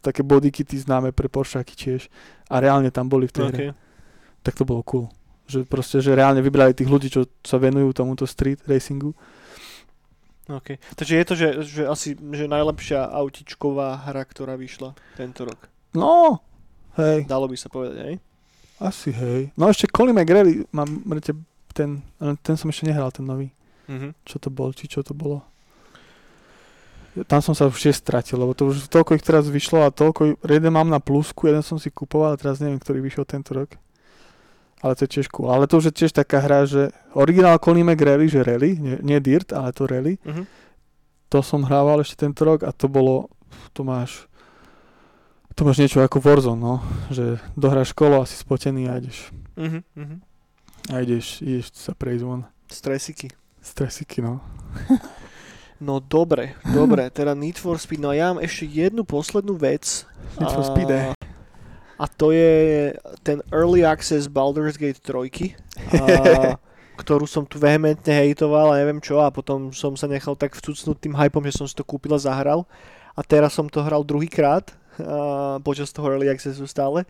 také 0.00 0.22
bodykity 0.22 0.78
známe 0.78 1.12
pre 1.12 1.28
Poršaky 1.28 1.74
tiež. 1.76 2.08
A 2.50 2.58
reálne 2.58 2.90
tam 2.90 3.06
boli 3.06 3.26
v 3.28 3.34
tej 3.34 3.44
hre. 3.50 3.54
Okay. 3.54 3.70
tak 4.42 4.56
to 4.56 4.64
bolo 4.64 4.80
cool. 4.82 5.06
Že 5.46 5.68
proste, 5.68 6.00
že 6.00 6.16
reálne 6.16 6.40
vybrali 6.40 6.72
tých 6.72 6.88
ľudí, 6.88 7.12
čo 7.12 7.28
sa 7.44 7.60
venujú 7.60 7.92
tomuto 7.92 8.24
street 8.24 8.64
racingu. 8.64 9.12
Okay. 10.50 10.82
Takže 10.98 11.14
je 11.14 11.24
to, 11.24 11.34
že, 11.38 11.48
že 11.62 11.82
asi 11.86 12.18
že 12.18 12.50
najlepšia 12.50 13.06
autičková 13.06 14.10
hra, 14.10 14.26
ktorá 14.26 14.58
vyšla 14.58 14.98
tento 15.14 15.46
rok. 15.46 15.70
No, 15.94 16.42
hej, 16.98 17.22
Dalo 17.30 17.46
by 17.46 17.54
sa 17.54 17.70
povedať, 17.70 17.96
hej? 18.02 18.14
asi 18.82 19.14
hej. 19.14 19.54
No 19.54 19.70
ešte 19.70 19.86
Colin 19.86 20.16
McRae, 20.16 20.66
mám 20.74 20.88
ten, 21.70 22.02
ten 22.42 22.56
som 22.58 22.66
ešte 22.66 22.88
nehral, 22.90 23.14
ten 23.14 23.22
nový. 23.22 23.54
Mhm. 23.86 24.14
Čo 24.26 24.36
to 24.42 24.48
bol, 24.50 24.74
či 24.74 24.90
čo 24.90 25.06
to 25.06 25.14
bolo. 25.14 25.46
Tam 27.26 27.42
som 27.42 27.58
sa 27.58 27.66
už 27.66 27.74
tiež 27.74 27.98
stratil, 27.98 28.38
lebo 28.38 28.54
to 28.54 28.70
už 28.70 28.86
toľko 28.86 29.18
ich 29.18 29.26
teraz 29.26 29.50
vyšlo 29.50 29.82
a 29.82 29.90
toľko, 29.90 30.38
jeden 30.46 30.70
mám 30.70 30.86
na 30.86 31.02
plusku, 31.02 31.50
jeden 31.50 31.58
som 31.58 31.74
si 31.74 31.90
kupoval 31.90 32.34
a 32.34 32.38
teraz 32.38 32.62
neviem, 32.62 32.78
ktorý 32.78 33.02
vyšiel 33.02 33.26
tento 33.26 33.50
rok. 33.50 33.74
Ale 34.80 34.94
to 34.94 35.04
je 35.04 35.12
tiež 35.14 35.28
cool. 35.28 35.48
Ale 35.48 35.64
to 35.64 35.76
už 35.76 35.84
je 35.86 35.98
tiež 35.98 36.12
taká 36.14 36.40
hra, 36.40 36.64
že 36.64 36.88
originál 37.12 37.58
Colin 37.58 37.84
McRae, 37.84 38.24
že 38.24 38.40
rally, 38.40 38.74
nie, 38.74 38.96
nie 38.98 39.18
Dirt, 39.18 39.52
ale 39.52 39.70
to 39.70 39.84
rally. 39.84 40.16
Mhm. 40.22 40.44
to 41.28 41.38
som 41.40 41.62
hrával 41.62 42.00
ešte 42.00 42.16
tento 42.20 42.42
rok 42.42 42.60
a 42.60 42.70
to 42.70 42.84
bolo, 42.84 43.30
to 43.70 43.80
máš, 43.80 44.26
to 45.52 45.62
máš 45.62 45.78
niečo 45.78 46.00
ako 46.00 46.18
Warzone, 46.18 46.58
no, 46.58 46.82
že 47.06 47.38
dohráš 47.54 47.92
kolo 47.92 48.18
a 48.18 48.26
si 48.26 48.34
spotený 48.34 48.86
a 48.86 48.98
ideš, 48.98 49.30
Mhm. 49.54 49.80
Mhm. 49.94 50.16
a 50.88 50.94
ideš, 50.98 51.38
ideš 51.38 51.70
sa 51.72 51.92
prejsť 51.92 52.24
von. 52.24 52.42
Stresiky. 52.66 53.30
Stresiky, 53.60 54.18
no. 54.18 54.42
No 55.78 55.96
dobre, 55.98 56.60
dobre, 56.66 57.08
teda 57.08 57.32
Need 57.32 57.56
for 57.56 57.76
Speed. 57.76 58.00
No 58.00 58.10
a 58.10 58.14
ja 58.14 58.28
mám 58.28 58.42
ešte 58.42 58.68
jednu 58.68 59.00
poslednú 59.00 59.54
vec. 59.54 60.04
Need 60.36 60.50
for 60.50 60.60
A- 60.60 60.68
Speed, 60.68 60.88
eh? 60.90 61.16
A 62.00 62.08
to 62.08 62.32
je 62.32 62.96
ten 63.20 63.44
Early 63.52 63.84
Access 63.84 64.24
Baldur's 64.24 64.80
Gate 64.80 65.04
3, 65.04 65.52
a, 66.00 66.56
ktorú 67.04 67.28
som 67.28 67.44
tu 67.44 67.60
vehementne 67.60 68.08
hejtoval 68.08 68.72
a 68.72 68.80
neviem 68.80 69.04
čo 69.04 69.20
a 69.20 69.28
potom 69.28 69.68
som 69.76 69.92
sa 70.00 70.08
nechal 70.08 70.32
tak 70.32 70.56
vcucnúť 70.56 70.96
tým 70.96 71.12
hypom, 71.12 71.44
že 71.44 71.60
som 71.60 71.68
si 71.68 71.76
to 71.76 71.84
kúpil 71.84 72.16
a 72.16 72.20
zahral. 72.20 72.64
A 73.12 73.20
teraz 73.20 73.52
som 73.52 73.68
to 73.68 73.84
hral 73.84 74.00
druhýkrát 74.00 74.72
počas 75.60 75.92
toho 75.92 76.08
Early 76.08 76.32
Accessu 76.32 76.64
stále. 76.64 77.04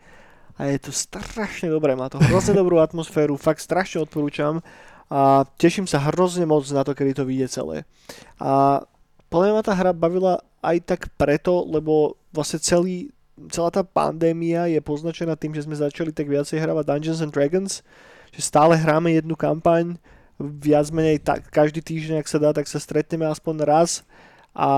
A 0.59 0.69
je 0.69 0.79
to 0.83 0.93
strašne 0.93 1.73
dobré, 1.73 1.97
má 1.97 2.13
to 2.13 2.21
hrozne 2.21 2.53
dobrú 2.53 2.83
atmosféru, 2.83 3.41
fakt 3.41 3.65
strašne 3.65 4.05
odporúčam 4.05 4.61
a 5.09 5.49
teším 5.57 5.89
sa 5.89 6.05
hrozne 6.13 6.45
moc 6.45 6.69
na 6.69 6.85
to, 6.85 6.93
kedy 6.93 7.17
to 7.17 7.25
vyjde 7.25 7.49
celé. 7.49 7.89
A 8.37 8.85
podľa 9.33 9.45
mňa 9.47 9.57
ma 9.57 9.65
tá 9.65 9.73
hra 9.73 9.91
bavila 9.97 10.45
aj 10.61 10.77
tak 10.85 11.01
preto, 11.17 11.65
lebo 11.65 12.21
vlastne 12.29 12.61
celý, 12.61 13.09
celá 13.49 13.71
tá 13.73 13.83
pandémia 13.87 14.69
je 14.69 14.81
poznačená 14.83 15.39
tým, 15.39 15.57
že 15.57 15.65
sme 15.65 15.79
začali 15.79 16.13
tak 16.13 16.29
viacej 16.29 16.61
hrávať 16.61 16.85
Dungeons 16.85 17.23
and 17.25 17.33
Dragons, 17.33 17.81
že 18.31 18.41
stále 18.45 18.77
hráme 18.77 19.15
jednu 19.17 19.35
kampaň, 19.39 19.97
viac 20.41 20.89
menej 20.89 21.21
tak, 21.21 21.49
každý 21.53 21.85
týždeň, 21.85 22.25
ak 22.25 22.29
sa 22.29 22.41
dá, 22.41 22.51
tak 22.57 22.65
sa 22.65 22.81
stretneme 22.81 23.29
aspoň 23.29 23.57
raz 23.65 24.05
a 24.51 24.69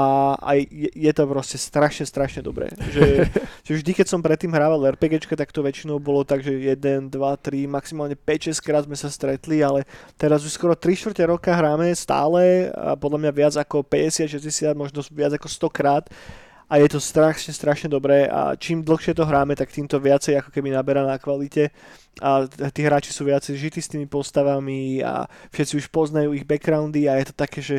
aj 0.44 0.68
je, 0.68 0.90
je 0.92 1.12
to 1.16 1.24
proste 1.24 1.56
strašne, 1.56 2.04
strašne 2.04 2.44
dobré. 2.44 2.68
Že, 2.92 3.24
že 3.66 3.72
vždy, 3.80 3.90
keď 3.96 4.06
som 4.10 4.20
predtým 4.20 4.52
hrával 4.52 4.84
RPGčka, 4.92 5.32
tak 5.32 5.48
to 5.48 5.64
väčšinou 5.64 5.96
bolo 5.96 6.28
tak, 6.28 6.44
že 6.44 6.52
1, 6.52 7.08
2, 7.08 7.08
3, 7.08 7.72
maximálne 7.72 8.12
5-6 8.12 8.60
krát 8.60 8.84
sme 8.84 8.98
sa 8.98 9.08
stretli, 9.08 9.64
ale 9.64 9.88
teraz 10.20 10.44
už 10.44 10.52
skoro 10.52 10.76
3 10.76 10.92
čtvrte 10.92 11.24
roka 11.24 11.56
hráme 11.56 11.88
stále 11.96 12.68
a 12.76 12.92
podľa 12.98 13.18
mňa 13.24 13.32
viac 13.32 13.54
ako 13.56 13.80
50, 13.80 14.28
60, 14.28 14.76
možno 14.76 15.00
viac 15.08 15.32
ako 15.40 15.48
100 15.48 15.72
krát 15.72 16.04
a 16.70 16.78
je 16.78 16.88
to 16.88 17.00
strašne, 17.00 17.54
strašne 17.54 17.88
dobré 17.90 18.26
a 18.26 18.56
čím 18.56 18.82
dlhšie 18.82 19.14
to 19.14 19.26
hráme, 19.26 19.56
tak 19.56 19.70
týmto 19.70 20.00
viacej 20.00 20.40
ako 20.40 20.50
keby 20.50 20.72
naberá 20.72 21.06
na 21.06 21.18
kvalite 21.18 21.70
a 22.20 22.44
tí 22.48 22.84
hráči 22.84 23.12
sú 23.12 23.24
viacej 23.24 23.56
žití 23.56 23.80
s 23.80 23.88
tými 23.88 24.04
postavami 24.04 25.00
a 25.00 25.24
všetci 25.52 25.80
už 25.80 25.86
poznajú 25.88 26.36
ich 26.36 26.44
backgroundy 26.44 27.08
a 27.08 27.16
je 27.20 27.32
to 27.32 27.34
také, 27.34 27.60
že 27.64 27.76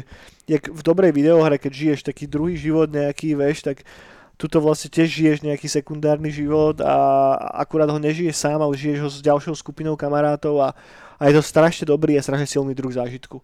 jak 0.49 0.67
v 0.69 0.81
dobrej 0.81 1.13
videohre, 1.13 1.61
keď 1.61 1.71
žiješ 1.73 1.99
taký 2.03 2.25
druhý 2.25 2.57
život 2.57 2.89
nejaký, 2.89 3.37
vieš, 3.37 3.61
tak 3.61 3.85
tuto 4.37 4.57
vlastne 4.57 4.89
tiež 4.89 5.07
žiješ 5.07 5.37
nejaký 5.45 5.69
sekundárny 5.69 6.33
život 6.33 6.81
a 6.81 6.95
akurát 7.61 7.87
ho 7.87 8.01
nežiješ 8.01 8.35
sám, 8.35 8.59
ale 8.59 8.73
žiješ 8.73 8.99
ho 9.05 9.09
s 9.09 9.21
ďalšou 9.21 9.53
skupinou 9.53 9.93
kamarátov 9.93 10.57
a, 10.59 10.69
a 11.21 11.23
je 11.29 11.37
to 11.37 11.43
strašne 11.45 11.85
dobrý 11.85 12.17
a 12.17 12.25
strašne 12.25 12.49
silný 12.49 12.73
druh 12.73 12.91
zážitku. 12.91 13.39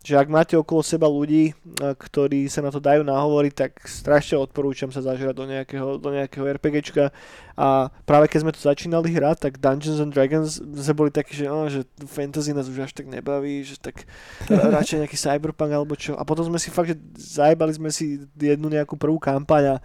Že 0.00 0.16
ak 0.16 0.32
máte 0.32 0.56
okolo 0.56 0.80
seba 0.80 1.04
ľudí, 1.04 1.52
e, 1.52 1.92
ktorí 1.92 2.48
sa 2.48 2.64
na 2.64 2.72
to 2.72 2.80
dajú 2.80 3.04
nahovoriť, 3.04 3.52
tak 3.52 3.84
strašne 3.84 4.40
odporúčam 4.40 4.88
sa 4.88 5.04
zažerať 5.04 5.36
do 5.36 5.44
nejakého, 5.44 6.00
do 6.00 6.08
nejakého 6.08 6.48
RPGčka 6.56 7.12
a 7.60 7.92
práve 8.08 8.32
keď 8.32 8.38
sme 8.40 8.54
to 8.56 8.64
začínali 8.64 9.12
hrať, 9.12 9.36
tak 9.44 9.60
Dungeons 9.60 10.00
and 10.00 10.16
Dragons 10.16 10.56
sme 10.56 10.94
boli 10.96 11.10
takí, 11.12 11.36
že, 11.36 11.52
oh, 11.52 11.68
že 11.68 11.84
fantasy 12.08 12.56
nás 12.56 12.64
už 12.72 12.88
až 12.88 12.96
tak 12.96 13.12
nebaví, 13.12 13.60
že 13.60 13.76
tak 13.76 14.08
radšej 14.48 15.04
nejaký 15.04 15.18
cyberpunk 15.20 15.72
alebo 15.76 15.92
čo. 15.92 16.16
A 16.16 16.24
potom 16.24 16.48
sme 16.48 16.56
si 16.56 16.72
fakt, 16.72 16.96
že 16.96 16.96
zajebali 17.20 17.76
sme 17.76 17.92
si 17.92 18.24
jednu 18.40 18.72
nejakú 18.72 18.96
prvú 18.96 19.20
kampaň 19.20 19.76
a 19.76 19.84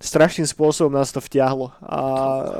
strašným 0.00 0.48
spôsobom 0.48 0.92
nás 0.92 1.08
to 1.08 1.24
vtiahlo 1.24 1.72
a 1.80 2.00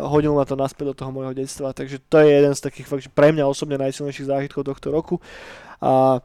hodil 0.08 0.32
ma 0.32 0.48
to 0.48 0.56
naspäť 0.56 0.92
do 0.92 0.94
toho 0.96 1.12
môjho 1.12 1.36
detstva, 1.36 1.76
takže 1.76 2.00
to 2.08 2.24
je 2.24 2.32
jeden 2.32 2.52
z 2.56 2.64
takých 2.64 2.88
fakt, 2.88 3.04
že 3.04 3.12
pre 3.12 3.28
mňa 3.28 3.44
osobne 3.44 3.76
najsilnejších 3.76 4.28
zážitkov 4.28 4.64
tohto 4.64 4.88
roku. 4.88 5.20
A 5.84 6.24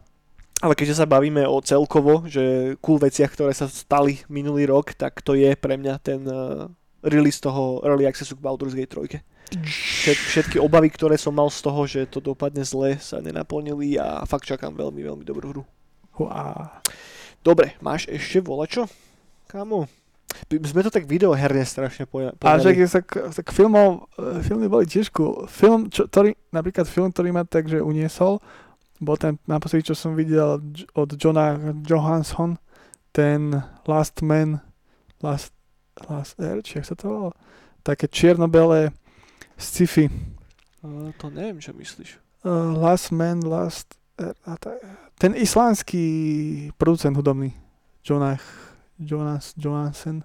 ale 0.62 0.78
keďže 0.78 1.02
sa 1.02 1.10
bavíme 1.10 1.42
o 1.50 1.58
celkovo, 1.60 2.30
že 2.30 2.78
cool 2.80 3.02
veciach, 3.02 3.34
ktoré 3.34 3.52
sa 3.52 3.66
stali 3.66 4.22
minulý 4.30 4.70
rok, 4.70 4.94
tak 4.94 5.26
to 5.26 5.34
je 5.34 5.58
pre 5.58 5.76
mňa 5.76 5.94
ten 6.00 6.22
uh, 6.30 6.70
release 7.02 7.42
toho 7.42 7.82
Early 7.82 8.06
Accessu 8.06 8.38
k 8.38 8.46
Baldur's 8.46 8.78
Gate 8.78 8.94
3. 8.94 9.20
Všet, 9.52 10.20
všetky 10.32 10.58
obavy, 10.64 10.88
ktoré 10.88 11.20
som 11.20 11.36
mal 11.36 11.52
z 11.52 11.60
toho, 11.60 11.84
že 11.84 12.08
to 12.08 12.24
dopadne 12.24 12.64
zle, 12.64 12.96
sa 13.02 13.20
nenaplnili 13.20 14.00
a 14.00 14.24
fakt 14.24 14.48
čakám 14.48 14.72
veľmi, 14.72 15.04
veľmi 15.04 15.24
dobrú 15.28 15.48
hru. 15.52 15.64
Wow. 16.16 16.72
Dobre, 17.44 17.76
máš 17.84 18.08
ešte 18.08 18.40
volačo? 18.40 18.88
Kamo? 19.52 19.90
Sme 20.48 20.86
to 20.88 20.94
tak 20.94 21.10
videoherne 21.10 21.68
strašne 21.68 22.08
poňali. 22.08 22.40
A 22.40 22.56
že 22.64 22.88
tak, 22.88 23.12
tak 23.12 23.52
filmov, 23.52 24.08
e, 24.16 24.40
filmy 24.40 24.72
boli 24.72 24.88
tiež 24.88 25.12
cool. 25.12 25.44
Film, 25.52 25.92
čo, 25.92 26.08
ktorý, 26.08 26.32
napríklad 26.56 26.88
film, 26.88 27.12
ktorý 27.12 27.36
ma 27.36 27.44
takže 27.44 27.84
uniesol, 27.84 28.40
bol 29.02 29.18
ten 29.18 29.42
naposledy, 29.50 29.92
čo 29.92 29.96
som 29.98 30.14
videl 30.14 30.62
od 30.94 31.10
Johna 31.18 31.58
Johansson, 31.82 32.62
ten 33.12 33.66
Last 33.90 34.22
Man, 34.22 34.62
Last, 35.20 35.52
Last 36.06 36.38
či 36.38 36.80
jak 36.80 36.86
sa 36.86 36.96
to 36.96 37.10
volalo? 37.10 37.32
Také 37.82 38.06
čiernobelé 38.06 38.94
sci-fi. 39.58 40.06
Uh, 40.86 41.10
to 41.18 41.34
neviem, 41.34 41.58
čo 41.58 41.74
myslíš. 41.74 42.22
Uh, 42.46 42.78
last 42.78 43.10
Man, 43.10 43.42
Last 43.42 44.02
ta, 44.60 44.72
ten 45.18 45.34
islandský 45.34 46.06
producent 46.78 47.18
hudobný, 47.18 47.54
Jonah, 48.06 48.42
Jonas 49.00 49.54
Johansson, 49.58 50.24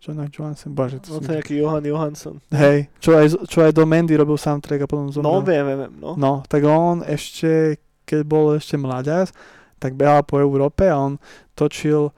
Jonah 0.00 0.28
Johansson, 0.32 0.74
bože. 0.74 0.98
To 1.06 1.18
no 1.18 1.20
to 1.20 1.30
je 1.30 1.36
nejaký 1.38 1.54
Johan 1.60 1.84
Johansson. 1.84 2.40
Hej, 2.50 2.88
čo 2.98 3.14
aj, 3.14 3.26
čo 3.46 3.58
aj 3.62 3.72
do 3.76 3.84
Mandy 3.84 4.16
robil 4.16 4.40
soundtrack 4.40 4.82
a 4.82 4.88
potom 4.88 5.12
zomrel. 5.12 5.28
No, 5.28 5.44
viem, 5.44 5.64
viem, 5.66 5.92
no. 6.00 6.10
No, 6.16 6.32
tak 6.48 6.64
on 6.64 7.04
ešte, 7.04 7.78
keď 8.04 8.20
bol 8.26 8.54
ešte 8.56 8.76
mladias, 8.76 9.32
tak 9.80 9.96
behal 9.96 10.22
po 10.22 10.36
Európe 10.36 10.84
a 10.88 11.00
on 11.00 11.16
točil 11.56 12.12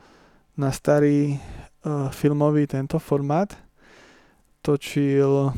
na 0.59 0.75
starý 0.75 1.39
uh, 1.87 2.11
filmový 2.11 2.67
tento 2.67 2.99
formát. 2.99 3.55
Točil 4.63 5.51
uh, 5.51 5.55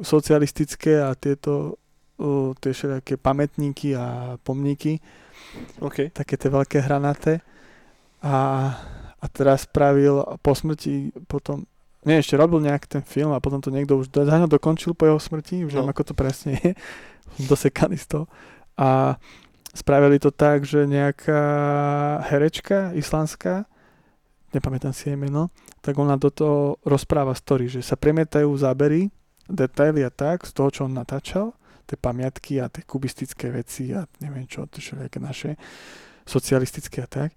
socialistické 0.00 1.00
a 1.00 1.16
tieto 1.16 1.80
uh, 2.20 2.52
tie 2.60 2.72
všetké 2.76 3.16
pamätníky 3.16 3.96
a 3.96 4.36
pomníky. 4.40 5.00
Okay. 5.80 6.12
Také 6.12 6.36
tie 6.36 6.52
veľké 6.52 6.84
hranaté. 6.84 7.40
A, 8.22 8.70
a 9.18 9.26
teraz 9.32 9.66
spravil 9.66 10.22
po 10.40 10.52
smrti 10.54 11.10
potom 11.26 11.66
nie, 12.02 12.18
ešte 12.18 12.34
robil 12.34 12.58
nejak 12.58 12.90
ten 12.90 13.02
film 13.06 13.30
a 13.30 13.38
potom 13.38 13.62
to 13.62 13.70
niekto 13.70 13.94
už 13.94 14.10
za 14.10 14.36
dokončil 14.50 14.94
po 14.98 15.06
jeho 15.06 15.20
smrti, 15.22 15.62
už 15.66 15.78
no. 15.78 15.86
ako 15.86 16.02
to 16.10 16.14
presne 16.18 16.58
je, 16.58 16.74
dosekaný 17.50 17.98
z 17.98 18.06
toho. 18.18 18.24
A 18.74 19.20
spravili 19.70 20.18
to 20.18 20.34
tak, 20.34 20.66
že 20.66 20.84
nejaká 20.84 21.42
herečka 22.26 22.90
islandská, 22.98 23.70
nepamätám 24.50 24.90
si 24.90 25.14
jej 25.14 25.18
meno, 25.18 25.54
tak 25.80 25.96
ona 25.96 26.18
do 26.18 26.28
toho 26.28 26.76
rozpráva 26.82 27.32
story, 27.38 27.70
že 27.70 27.80
sa 27.80 27.94
premietajú 27.94 28.50
zábery, 28.58 29.08
detaily 29.46 30.02
a 30.02 30.10
tak 30.10 30.42
z 30.46 30.52
toho, 30.52 30.68
čo 30.74 30.80
on 30.90 30.94
natáčal, 30.94 31.54
tie 31.86 31.98
pamiatky 31.98 32.62
a 32.62 32.70
tie 32.70 32.82
kubistické 32.86 33.50
veci 33.50 33.90
a 33.94 34.06
neviem 34.22 34.46
čo, 34.46 34.66
to 34.66 34.78
všetky 34.78 35.18
naše 35.18 35.58
socialistické 36.26 37.02
a 37.02 37.08
tak. 37.10 37.30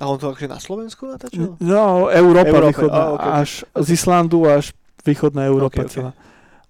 A 0.00 0.10
on 0.10 0.18
to 0.18 0.34
akože 0.34 0.50
na 0.50 0.58
Slovensku 0.58 1.06
natáčal? 1.06 1.54
No, 1.62 2.10
Európa, 2.10 2.50
Európe, 2.50 2.82
východná, 2.82 3.04
oh, 3.06 3.14
okay, 3.14 3.30
až 3.42 3.50
z 3.78 3.88
Islandu 3.94 4.38
až 4.46 4.74
východná 5.06 5.46
Európa 5.46 5.86
okay, 5.86 5.92
celá. 5.92 6.12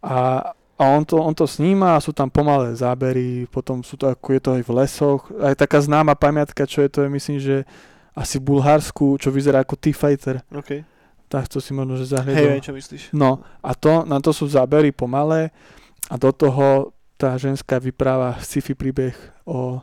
A, 0.04 0.52
a 0.76 0.84
on, 0.92 1.02
to, 1.08 1.16
on 1.16 1.32
to 1.32 1.48
sníma 1.48 1.96
a 1.96 2.04
sú 2.04 2.12
tam 2.12 2.28
pomalé 2.28 2.76
zábery, 2.76 3.48
potom 3.48 3.80
sú 3.80 3.96
to, 3.96 4.12
ako 4.12 4.28
je 4.36 4.40
to 4.42 4.50
aj 4.60 4.62
v 4.62 4.70
lesoch. 4.76 5.22
Aj 5.40 5.56
taká 5.56 5.80
známa 5.80 6.12
pamiatka, 6.12 6.68
čo 6.68 6.84
je 6.84 6.90
to, 6.92 6.98
je, 7.04 7.08
myslím, 7.08 7.38
že 7.40 7.56
asi 8.12 8.36
v 8.38 8.54
Bulharsku, 8.54 9.16
čo 9.16 9.32
vyzerá 9.32 9.64
ako 9.64 9.74
T-Fighter. 9.80 10.44
Okay. 10.52 10.84
Tak 11.32 11.48
to 11.48 11.58
si 11.58 11.72
možno, 11.72 11.96
že 11.96 12.12
zahľadol. 12.12 12.60
Hej, 12.60 12.68
čo 12.68 12.72
myslíš. 12.76 13.02
No, 13.16 13.42
a 13.64 13.72
to, 13.74 14.04
na 14.04 14.20
to 14.20 14.30
sú 14.30 14.46
zábery 14.46 14.92
pomalé 14.92 15.50
a 16.12 16.14
do 16.20 16.30
toho 16.30 16.92
tá 17.16 17.34
ženská 17.40 17.80
vypráva 17.80 18.36
sci-fi 18.42 18.76
príbeh 18.76 19.16
o 19.48 19.80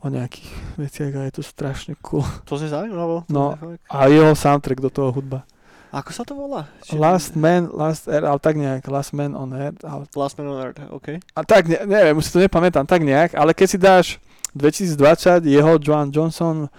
o 0.00 0.06
nejakých 0.08 0.48
veciach 0.80 1.12
a 1.16 1.22
je 1.28 1.32
to 1.38 1.42
strašne 1.44 1.92
cool. 2.00 2.24
To 2.48 2.56
si 2.56 2.68
zaujímavo. 2.68 3.28
No 3.28 3.56
a 3.88 4.08
jeho 4.08 4.32
soundtrack 4.32 4.80
do 4.80 4.90
toho 4.90 5.12
hudba. 5.12 5.44
Ako 5.90 6.10
sa 6.14 6.22
to 6.22 6.38
volá? 6.38 6.70
Či... 6.86 6.94
Last 6.94 7.34
Man, 7.34 7.66
Last 7.74 8.06
Air, 8.06 8.22
ale 8.22 8.38
tak 8.38 8.54
nejak, 8.54 8.86
Last 8.86 9.10
Man 9.10 9.34
on 9.34 9.50
Earth. 9.50 9.82
Ale... 9.82 10.06
Last 10.14 10.38
Man 10.38 10.46
on 10.46 10.62
Earth, 10.62 10.78
OK. 10.94 11.18
A 11.34 11.40
tak, 11.42 11.66
ne, 11.66 11.82
neviem, 11.82 12.14
už 12.14 12.30
si 12.30 12.32
to 12.32 12.38
nepamätám, 12.38 12.86
tak 12.86 13.02
nejak, 13.02 13.34
ale 13.34 13.50
keď 13.50 13.66
si 13.66 13.78
dáš 13.78 14.06
2020 14.54 15.42
jeho 15.50 15.72
Joan 15.82 16.14
Johnson 16.14 16.70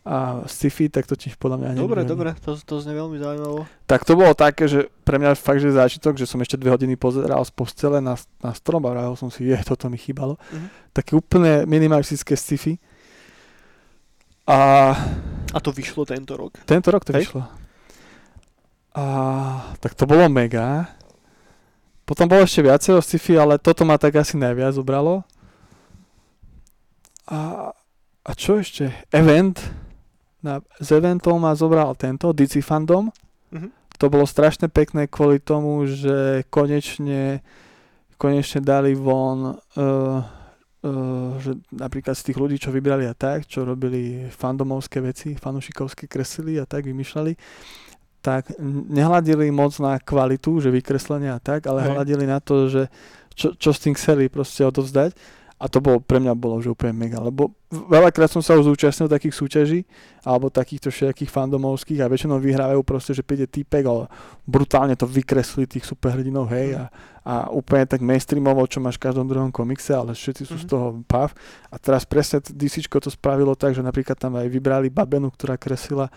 a 0.00 0.48
sci-fi, 0.48 0.88
tak 0.88 1.04
to 1.04 1.12
tiež 1.12 1.36
podľa 1.36 1.60
mňa 1.60 1.68
neviem. 1.76 1.84
Dobre, 1.84 2.00
dobre, 2.08 2.30
to, 2.40 2.56
to 2.56 2.80
znie 2.80 2.96
veľmi 2.96 3.20
zaujímavo. 3.20 3.68
Tak 3.84 4.08
to 4.08 4.16
bolo 4.16 4.32
také, 4.32 4.64
že 4.64 4.88
pre 5.04 5.20
mňa 5.20 5.36
fakt, 5.36 5.60
že 5.60 5.76
zážitok, 5.76 6.16
že 6.16 6.24
som 6.24 6.40
ešte 6.40 6.56
dve 6.56 6.72
hodiny 6.72 6.96
pozeral 6.96 7.44
z 7.44 7.52
postele 7.52 8.00
na, 8.00 8.16
na 8.40 8.56
strom 8.56 8.80
a 8.88 8.96
vravil 8.96 9.12
som 9.20 9.28
si, 9.28 9.44
je, 9.44 9.60
toto 9.60 9.92
mi 9.92 10.00
chýbalo. 10.00 10.40
Mm-hmm. 10.40 10.68
Také 10.96 11.12
úplne 11.12 11.68
minimalistické 11.68 12.32
sci-fi. 12.32 12.80
A... 14.48 14.96
a 15.52 15.58
to 15.60 15.68
vyšlo 15.68 16.08
tento 16.08 16.32
rok? 16.32 16.56
Tento 16.64 16.88
rok 16.88 17.04
to 17.04 17.12
Hej? 17.12 17.28
vyšlo. 17.28 17.44
A 18.96 19.04
tak 19.84 19.92
to 19.94 20.08
bolo 20.08 20.32
mega. 20.32 20.96
Potom 22.08 22.24
bolo 22.24 22.48
ešte 22.48 22.64
viacero 22.64 23.04
sci-fi, 23.04 23.36
ale 23.36 23.60
toto 23.60 23.84
ma 23.84 24.00
tak 24.00 24.16
asi 24.16 24.40
najviac 24.40 24.80
zobralo. 24.80 25.28
A, 27.30 27.70
a 28.26 28.30
čo 28.34 28.58
ešte? 28.58 28.90
Event 29.14 29.60
na, 30.40 30.64
eventom 30.80 31.40
ma 31.40 31.52
zobral 31.52 31.92
tento, 31.96 32.32
DC 32.32 32.64
Fandom. 32.64 33.12
Mm-hmm. 33.52 33.70
To 34.00 34.06
bolo 34.08 34.24
strašne 34.24 34.72
pekné 34.72 35.12
kvôli 35.12 35.40
tomu, 35.44 35.84
že 35.84 36.48
konečne, 36.48 37.44
konečne 38.16 38.64
dali 38.64 38.96
von, 38.96 39.60
uh, 39.60 39.84
uh, 39.84 41.30
že 41.36 41.60
napríklad 41.68 42.16
z 42.16 42.32
tých 42.32 42.40
ľudí, 42.40 42.56
čo 42.56 42.72
vybrali 42.72 43.04
a 43.04 43.12
tak, 43.12 43.44
čo 43.44 43.68
robili 43.68 44.32
fandomovské 44.32 45.04
veci, 45.04 45.36
fanušikovské 45.36 46.08
kreslili 46.08 46.56
a 46.56 46.64
tak 46.64 46.88
vymýšľali, 46.88 47.32
tak 48.24 48.56
nehľadili 48.64 49.52
moc 49.52 49.76
na 49.80 50.00
kvalitu, 50.00 50.64
že 50.64 50.72
vykreslenia 50.72 51.36
a 51.36 51.40
tak, 51.40 51.68
ale 51.68 51.84
Hej. 51.84 51.88
hľadili 51.92 52.24
na 52.24 52.40
to, 52.40 52.72
že 52.72 52.88
čo, 53.36 53.52
čo 53.56 53.70
s 53.72 53.80
tým 53.84 53.96
chceli 53.96 54.32
proste 54.32 54.64
odovzdať 54.64 55.12
a 55.60 55.68
to 55.68 55.84
bolo, 55.84 56.00
pre 56.00 56.16
mňa 56.16 56.32
bolo 56.32 56.56
že 56.64 56.72
úplne 56.72 56.96
mega, 56.96 57.20
lebo 57.20 57.52
veľakrát 57.68 58.32
som 58.32 58.40
sa 58.40 58.56
už 58.56 58.72
zúčastnil 58.72 59.12
takých 59.12 59.36
súťaží, 59.36 59.80
alebo 60.24 60.48
takýchto 60.48 60.88
všetkých 60.88 61.28
fandomovských 61.28 62.00
a 62.00 62.08
väčšinou 62.08 62.40
vyhrávajú 62.40 62.80
proste, 62.80 63.12
že 63.12 63.20
príde 63.20 63.44
týpek, 63.44 63.84
ale 63.84 64.08
brutálne 64.48 64.96
to 64.96 65.04
vykreslí 65.04 65.68
tých 65.68 65.84
superhrdinov, 65.84 66.48
hej, 66.48 66.80
a, 66.80 66.88
a 67.28 67.34
úplne 67.52 67.84
tak 67.84 68.00
mainstreamovo, 68.00 68.64
čo 68.64 68.80
máš 68.80 68.96
v 68.96 69.12
každom 69.12 69.28
druhom 69.28 69.52
komikse, 69.52 69.92
ale 69.92 70.16
všetci 70.16 70.48
sú 70.48 70.56
mm-hmm. 70.56 70.64
z 70.64 70.66
mhm. 70.66 70.72
toho 70.72 70.86
pav. 71.04 71.28
A 71.68 71.76
teraz 71.76 72.08
presne 72.08 72.40
DC 72.40 72.88
to 72.88 73.12
spravilo 73.12 73.52
tak, 73.52 73.76
že 73.76 73.84
napríklad 73.84 74.16
tam 74.16 74.40
aj 74.40 74.48
vybrali 74.48 74.88
babenu, 74.88 75.28
ktorá 75.28 75.60
kreslila 75.60 76.08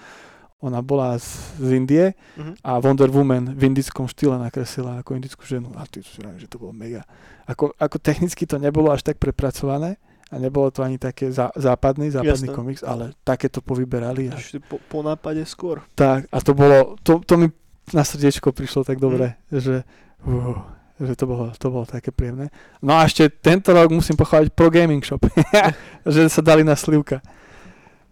ona 0.63 0.79
bola 0.79 1.19
z, 1.19 1.59
z 1.59 1.69
Indie 1.75 2.05
mm-hmm. 2.15 2.63
a 2.63 2.79
Wonder 2.79 3.11
Woman 3.11 3.51
v 3.51 3.67
indickom 3.67 4.07
štýle 4.07 4.39
nakreslila 4.39 5.03
ako 5.03 5.19
indickú 5.19 5.43
ženu 5.43 5.75
a 5.75 5.83
ty 5.83 5.99
si 5.99 6.23
že 6.23 6.47
to 6.47 6.55
bolo 6.55 6.71
mega. 6.71 7.03
Ako, 7.43 7.75
ako 7.75 7.99
technicky 7.99 8.47
to 8.47 8.55
nebolo 8.55 8.87
až 8.95 9.03
tak 9.03 9.19
prepracované 9.19 9.99
a 10.31 10.39
nebolo 10.39 10.71
to 10.71 10.79
ani 10.79 10.95
také 10.95 11.29
zá, 11.35 11.51
západný, 11.53 12.09
západný 12.09 12.47
Jasne. 12.49 12.55
komiks, 12.55 12.81
ale 12.81 13.11
také 13.27 13.51
to 13.51 13.59
povyberali. 13.59 14.31
A... 14.31 14.39
Po, 14.65 14.79
po 14.79 14.99
nápade 15.03 15.43
skôr. 15.43 15.83
Tak 15.93 16.31
a 16.31 16.37
to 16.39 16.55
bolo, 16.55 16.95
to, 17.03 17.19
to 17.21 17.35
mi 17.35 17.51
na 17.91 18.07
srdiečko 18.07 18.55
prišlo 18.55 18.87
tak 18.87 19.03
dobre, 19.03 19.35
mm. 19.51 19.59
že, 19.59 19.75
uh, 20.23 20.57
že 21.03 21.13
to 21.19 21.27
bolo, 21.27 21.51
to 21.51 21.67
bolo 21.67 21.83
také 21.83 22.15
príjemné. 22.15 22.47
No 22.79 22.95
a 22.95 23.03
ešte 23.03 23.27
tento 23.27 23.75
rok 23.75 23.91
musím 23.91 24.15
pochváliť 24.15 24.55
Pro 24.55 24.71
Gaming 24.71 25.03
Shop, 25.03 25.19
že 26.15 26.31
sa 26.31 26.39
dali 26.39 26.63
na 26.63 26.79
slivka. 26.79 27.19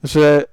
Že 0.03 0.50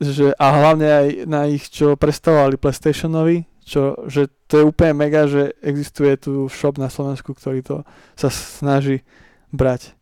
že, 0.00 0.32
a 0.36 0.46
hlavne 0.52 0.88
aj 0.88 1.06
na 1.24 1.48
ich, 1.48 1.68
čo 1.68 1.96
predstavovali 1.96 2.60
PlayStationovi, 2.60 3.48
čo, 3.66 3.98
že 4.06 4.30
to 4.46 4.62
je 4.62 4.64
úplne 4.68 4.94
mega, 4.94 5.26
že 5.26 5.56
existuje 5.58 6.14
tu 6.20 6.46
shop 6.46 6.78
na 6.78 6.86
Slovensku, 6.86 7.34
ktorý 7.34 7.66
to 7.66 7.76
sa 8.14 8.30
snaží 8.30 9.02
brať 9.50 9.96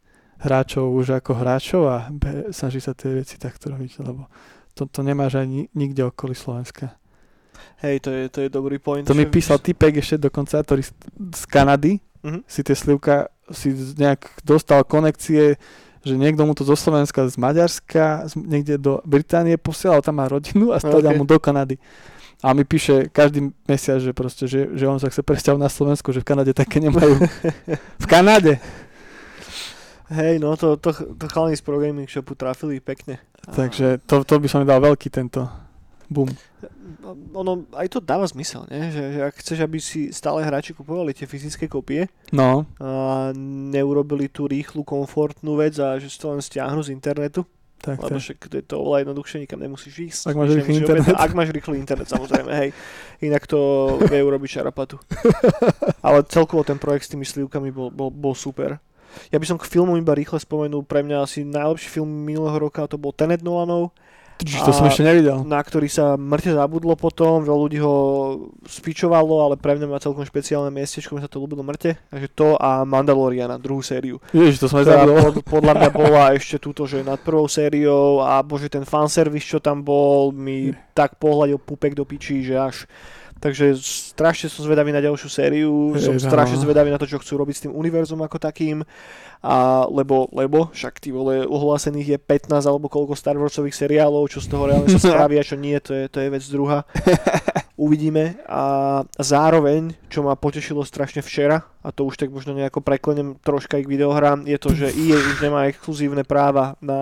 hráčov 0.44 0.92
už 0.92 1.16
ako 1.24 1.32
hráčov 1.40 1.82
a 1.88 2.12
B, 2.12 2.52
snaží 2.52 2.82
sa 2.82 2.92
tie 2.92 3.24
veci 3.24 3.40
takto 3.40 3.72
robiť, 3.72 4.04
lebo 4.04 4.28
to, 4.76 4.84
to 4.84 5.00
nemáš 5.00 5.40
ani 5.40 5.72
nikde 5.72 6.04
okolí 6.04 6.36
Slovenska. 6.36 6.92
Hej, 7.80 8.04
to 8.04 8.10
je, 8.12 8.22
to 8.28 8.38
je 8.44 8.48
dobrý 8.52 8.76
point. 8.76 9.06
To 9.08 9.16
mi 9.16 9.24
písal 9.24 9.62
typek 9.62 10.02
ešte 10.02 10.28
dokonca, 10.28 10.60
ktorý 10.60 10.82
z, 10.84 11.42
Kanady, 11.48 12.02
Mhm. 12.24 12.40
si 12.48 12.64
tie 12.64 12.72
slivka, 12.72 13.28
si 13.52 13.76
nejak 14.00 14.40
dostal 14.48 14.80
konekcie, 14.88 15.60
že 16.04 16.14
niekto 16.14 16.44
mu 16.44 16.52
to 16.52 16.62
zo 16.62 16.76
Slovenska, 16.76 17.24
z 17.26 17.40
Maďarska, 17.40 18.28
z, 18.28 18.36
niekde 18.36 18.76
do 18.76 19.00
Británie 19.08 19.56
posielal, 19.56 20.04
tam 20.04 20.20
má 20.20 20.28
rodinu 20.28 20.70
a 20.70 20.78
stadiaľ 20.78 21.16
Ok. 21.16 21.18
mu 21.18 21.24
do 21.24 21.40
Kanady. 21.40 21.80
A 22.44 22.52
mi 22.52 22.68
píše 22.68 23.08
každý 23.08 23.56
mesiac, 23.64 24.04
že 24.04 24.12
proste, 24.12 24.44
že, 24.44 24.68
že 24.76 24.84
on 24.84 25.00
sa 25.00 25.08
chce 25.08 25.24
presťahovať 25.24 25.64
na 25.64 25.72
Slovensku, 25.72 26.12
že 26.12 26.20
v 26.20 26.28
Kanade 26.28 26.52
také 26.52 26.76
nemajú. 26.76 27.16
v 28.04 28.06
Kanade! 28.06 28.60
Hej, 30.12 30.36
no 30.44 30.52
to, 30.60 30.76
to, 30.76 30.92
to 30.92 31.24
chalani 31.32 31.56
z 31.56 31.64
Pro 31.64 31.80
Gaming 31.80 32.04
Shopu 32.04 32.36
trafili 32.36 32.84
pekne. 32.84 33.16
Takže 33.48 34.04
to, 34.04 34.20
to 34.28 34.36
by 34.36 34.46
som 34.52 34.60
mi 34.60 34.68
dal 34.68 34.84
veľký 34.84 35.08
tento 35.08 35.48
boom. 36.08 36.30
ono 37.32 37.64
aj 37.76 37.88
to 37.92 37.98
dáva 38.00 38.24
zmysel, 38.28 38.68
nie? 38.68 38.92
Že, 38.92 39.02
že 39.12 39.20
ak 39.24 39.34
chceš, 39.40 39.58
aby 39.64 39.78
si 39.80 40.12
stále 40.12 40.44
hráči 40.44 40.76
kupovali 40.76 41.12
tie 41.16 41.28
fyzické 41.28 41.68
kopie 41.68 42.08
No, 42.32 42.66
a 42.80 43.30
neurobili 43.70 44.28
tú 44.28 44.48
rýchlu, 44.48 44.82
komfortnú 44.82 45.56
vec 45.60 45.76
a 45.78 45.96
že 46.00 46.08
si 46.10 46.18
to 46.18 46.32
len 46.32 46.42
stiahnu 46.42 46.82
z 46.82 46.92
internetu, 46.92 47.46
tak 47.84 48.00
lebo 48.00 48.16
však 48.16 48.48
to 48.48 48.54
je 48.56 48.64
to 48.64 48.74
oveľa 48.80 49.04
jednoduchšie, 49.04 49.44
nikam 49.44 49.60
nemusíš 49.60 49.94
ísť. 50.08 50.22
Ak 50.32 50.36
máš 50.40 50.56
rýchly 50.56 50.74
internet. 50.80 51.04
objednať. 51.04 51.20
Ak 51.20 51.32
máš 51.36 51.50
rýchly 51.52 51.76
internet, 51.76 52.08
samozrejme, 52.08 52.50
hej. 52.64 52.70
Inak 53.20 53.44
to 53.44 53.60
vie 54.08 54.24
urobiť 54.24 54.50
šarapatu. 54.60 54.96
Ale 56.06 56.24
celkovo 56.24 56.64
ten 56.64 56.80
projekt 56.80 57.06
s 57.06 57.12
tými 57.12 57.28
slivkami 57.28 57.68
bol, 57.68 57.92
bol, 57.92 58.08
bol 58.08 58.32
super. 58.32 58.80
Ja 59.28 59.38
by 59.38 59.46
som 59.46 59.60
k 59.60 59.68
filmu 59.68 60.00
iba 60.00 60.16
rýchle 60.16 60.40
spomenul, 60.40 60.82
pre 60.88 61.04
mňa 61.04 61.28
asi 61.28 61.44
najlepší 61.44 62.00
film 62.00 62.08
minulého 62.08 62.56
roka, 62.56 62.88
to 62.88 62.96
bol 62.96 63.12
Tenet 63.12 63.44
Nolanov, 63.44 63.94
Čiže 64.42 64.66
to 64.66 64.72
som 64.74 64.90
ešte 64.90 65.06
nevidel. 65.06 65.46
na 65.46 65.62
ktorý 65.62 65.86
sa 65.86 66.18
mŕte 66.18 66.50
zabudlo 66.52 66.98
potom, 66.98 67.46
veľa 67.46 67.60
ľudí 67.60 67.78
ho 67.78 67.96
spičovalo, 68.66 69.46
ale 69.46 69.54
pre 69.54 69.78
mňa 69.78 69.86
má 69.86 70.02
celkom 70.02 70.26
špeciálne 70.26 70.74
miestečko, 70.74 71.14
mi 71.14 71.22
sa 71.22 71.30
to 71.30 71.38
ľúbilo 71.38 71.62
mŕte. 71.62 71.94
Takže 72.10 72.28
to 72.34 72.48
a 72.58 72.82
Mandaloriana, 72.82 73.62
druhú 73.62 73.80
sériu. 73.80 74.18
Ježiš, 74.34 74.58
to 74.58 74.66
som 74.66 74.82
aj 74.82 74.90
zabudol. 74.90 75.16
pod, 75.22 75.34
podľa 75.46 75.72
mňa 75.78 75.90
bola 75.94 76.22
ešte 76.34 76.58
túto, 76.58 76.84
že 76.84 77.06
nad 77.06 77.22
prvou 77.22 77.46
sériou 77.46 78.26
a 78.26 78.42
bože 78.42 78.66
ten 78.66 78.82
fanservice, 78.82 79.46
čo 79.46 79.62
tam 79.62 79.86
bol, 79.86 80.34
mi 80.34 80.74
tak 80.92 81.14
pohľadil 81.22 81.62
pupek 81.62 81.94
do 81.94 82.02
pičí, 82.02 82.42
že 82.42 82.58
až 82.58 82.76
Takže 83.44 83.76
strašne 83.76 84.48
som 84.48 84.64
zvedavý 84.64 84.88
na 84.88 85.04
ďalšiu 85.04 85.28
sériu, 85.28 85.92
som 86.00 86.16
strašne 86.16 86.56
zvedavý 86.56 86.88
na 86.88 86.96
to, 86.96 87.04
čo 87.04 87.20
chcú 87.20 87.36
robiť 87.44 87.54
s 87.60 87.62
tým 87.68 87.76
univerzum 87.76 88.24
ako 88.24 88.40
takým. 88.40 88.80
A 89.44 89.84
lebo, 89.92 90.32
lebo, 90.32 90.72
však 90.72 90.96
ty 90.96 91.12
vole, 91.12 91.44
ohlásených 91.44 92.16
je 92.16 92.18
15 92.24 92.64
alebo 92.64 92.88
koľko 92.88 93.12
Star 93.12 93.36
Warsových 93.36 93.76
seriálov, 93.76 94.32
čo 94.32 94.40
z 94.40 94.48
toho 94.48 94.64
reálne 94.64 94.88
sa 94.88 94.96
spraví 94.96 95.36
a 95.36 95.44
čo 95.44 95.60
nie, 95.60 95.76
to 95.84 95.92
je, 95.92 96.08
to 96.08 96.24
je 96.24 96.32
vec 96.32 96.40
druhá. 96.48 96.88
Uvidíme. 97.84 98.40
A 98.48 99.04
zároveň, 99.20 99.92
čo 100.08 100.24
ma 100.24 100.40
potešilo 100.40 100.80
strašne 100.80 101.20
včera, 101.20 101.68
a 101.84 101.92
to 101.92 102.08
už 102.08 102.16
tak 102.16 102.32
možno 102.32 102.56
nejako 102.56 102.80
preklenem 102.80 103.36
troška 103.44 103.76
k 103.76 103.84
videohrám, 103.84 104.48
je 104.48 104.56
to, 104.56 104.72
že 104.72 104.88
EA 104.88 105.20
už 105.20 105.44
nemá 105.44 105.68
exkluzívne 105.68 106.24
práva 106.24 106.80
na 106.80 106.96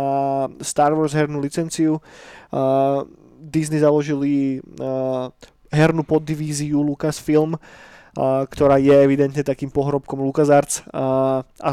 Star 0.59 0.91
Wars 0.91 1.15
hernú 1.15 1.39
licenciu. 1.39 2.03
A 2.51 3.07
Disney 3.39 3.79
založili 3.79 4.59
a, 4.83 5.31
hernú 5.73 6.05
poddivíziu 6.05 6.85
Lucasfilm, 6.85 7.57
ktorá 8.21 8.77
je 8.77 8.93
evidentne 8.93 9.41
takým 9.41 9.73
pohrobkom 9.73 10.21
LucasArts 10.21 10.85
a, 10.93 11.41
a 11.49 11.71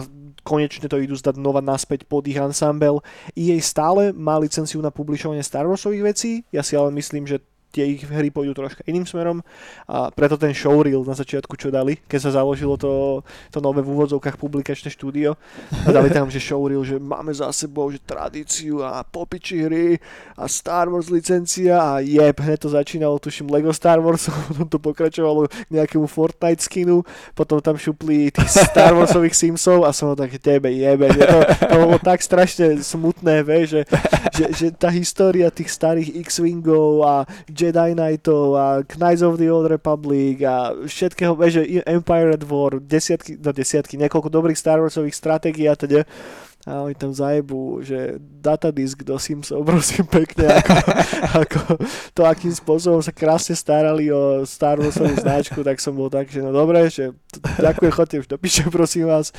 konečne 0.48 0.88
to 0.88 0.96
idú 0.96 1.20
zdať 1.20 1.36
znova 1.36 1.60
naspäť 1.60 2.08
pod 2.08 2.24
ich 2.32 2.40
ensemble. 2.40 3.04
EA 3.36 3.60
stále 3.60 4.16
má 4.16 4.40
licenciu 4.40 4.80
na 4.80 4.88
publišovanie 4.88 5.44
Star 5.44 5.68
Warsových 5.68 6.16
vecí, 6.16 6.32
ja 6.56 6.64
si 6.64 6.80
ale 6.80 6.96
myslím, 6.96 7.28
že 7.28 7.44
tie 7.70 7.86
ich 7.86 8.02
hry 8.06 8.34
pôjdu 8.34 8.58
troška 8.58 8.82
iným 8.90 9.06
smerom 9.06 9.46
a 9.86 10.10
preto 10.10 10.36
ten 10.36 10.54
showreel 10.54 11.06
na 11.06 11.14
začiatku, 11.14 11.54
čo 11.54 11.70
dali, 11.70 12.02
keď 12.10 12.20
sa 12.30 12.42
založilo 12.42 12.76
to, 12.76 13.22
to 13.54 13.62
nové 13.62 13.86
v 13.86 13.94
úvodzovkách 13.94 14.42
publikačné 14.42 14.90
štúdio 14.90 15.38
a 15.86 15.90
dali 15.94 16.10
tam, 16.10 16.28
že 16.34 16.42
showreel, 16.42 16.82
že 16.82 16.98
máme 16.98 17.30
za 17.30 17.50
sebou 17.54 17.94
že 17.94 18.02
tradíciu 18.02 18.82
a 18.82 19.06
popiči 19.06 19.62
hry 19.66 19.88
a 20.34 20.50
Star 20.50 20.90
Wars 20.90 21.14
licencia 21.14 21.78
a 21.78 22.02
jeb, 22.02 22.34
hneď 22.34 22.58
to 22.58 22.70
začínalo, 22.74 23.22
tuším, 23.22 23.54
Lego 23.54 23.70
Star 23.70 24.02
Wars, 24.02 24.26
potom 24.50 24.66
to 24.66 24.78
pokračovalo 24.82 25.46
nejakému 25.70 26.10
Fortnite 26.10 26.66
skinu, 26.66 27.06
potom 27.38 27.62
tam 27.62 27.78
šupli 27.78 28.34
tých 28.34 28.50
Star 28.50 28.98
Warsových 28.98 29.38
Simsov 29.38 29.86
a 29.86 29.94
som 29.94 30.18
tak 30.18 30.42
tebe 30.42 30.74
jebe, 30.74 31.06
že 31.14 31.22
to, 31.22 31.40
to 31.70 31.76
bolo 31.78 31.98
tak 32.02 32.20
strašne 32.26 32.82
smutné, 32.82 33.46
vieš, 33.46 33.68
že, 33.70 33.82
že, 34.34 34.46
že 34.56 34.68
tá 34.74 34.90
história 34.90 35.54
tých 35.54 35.70
starých 35.70 36.26
X-Wingov 36.26 37.06
a 37.06 37.16
Jedi 37.60 37.92
Knightov 37.92 38.56
a 38.56 38.68
Knights 38.88 39.20
of 39.20 39.36
the 39.36 39.52
Old 39.52 39.68
Republic 39.68 40.40
a 40.48 40.72
všetkého, 40.72 41.36
že 41.52 41.84
Empire 41.84 42.40
at 42.40 42.44
War, 42.48 42.80
desiatky, 42.80 43.36
no 43.36 43.52
desiatky, 43.52 44.00
niekoľko 44.00 44.32
dobrých 44.32 44.56
Star 44.56 44.80
Warsových 44.80 45.16
stratégií 45.16 45.68
a 45.68 45.76
teda 45.76 46.08
a 46.68 46.84
oni 46.84 46.92
tam 46.92 47.16
zajebu, 47.16 47.80
že 47.88 48.20
datadisk 48.20 49.08
do 49.08 49.16
Simsov, 49.16 49.64
prosím 49.70 50.04
pekne, 50.12 50.60
ako, 50.60 50.76
ako 51.40 51.60
to, 52.12 52.22
akým 52.28 52.52
spôsobom 52.52 53.00
sa 53.00 53.16
krásne 53.16 53.56
starali 53.56 54.12
o 54.12 54.44
Star 54.44 54.76
Warsovú 54.76 55.16
značku, 55.16 55.64
tak 55.64 55.80
som 55.80 55.96
bol 55.96 56.12
tak, 56.12 56.28
že 56.28 56.44
no 56.44 56.52
dobre, 56.52 56.92
že 56.92 57.16
t- 57.32 57.40
ďakujem, 57.64 57.92
chodte 57.96 58.16
už 58.20 58.28
do 58.28 58.38
prosím 58.76 59.08
vás. 59.08 59.32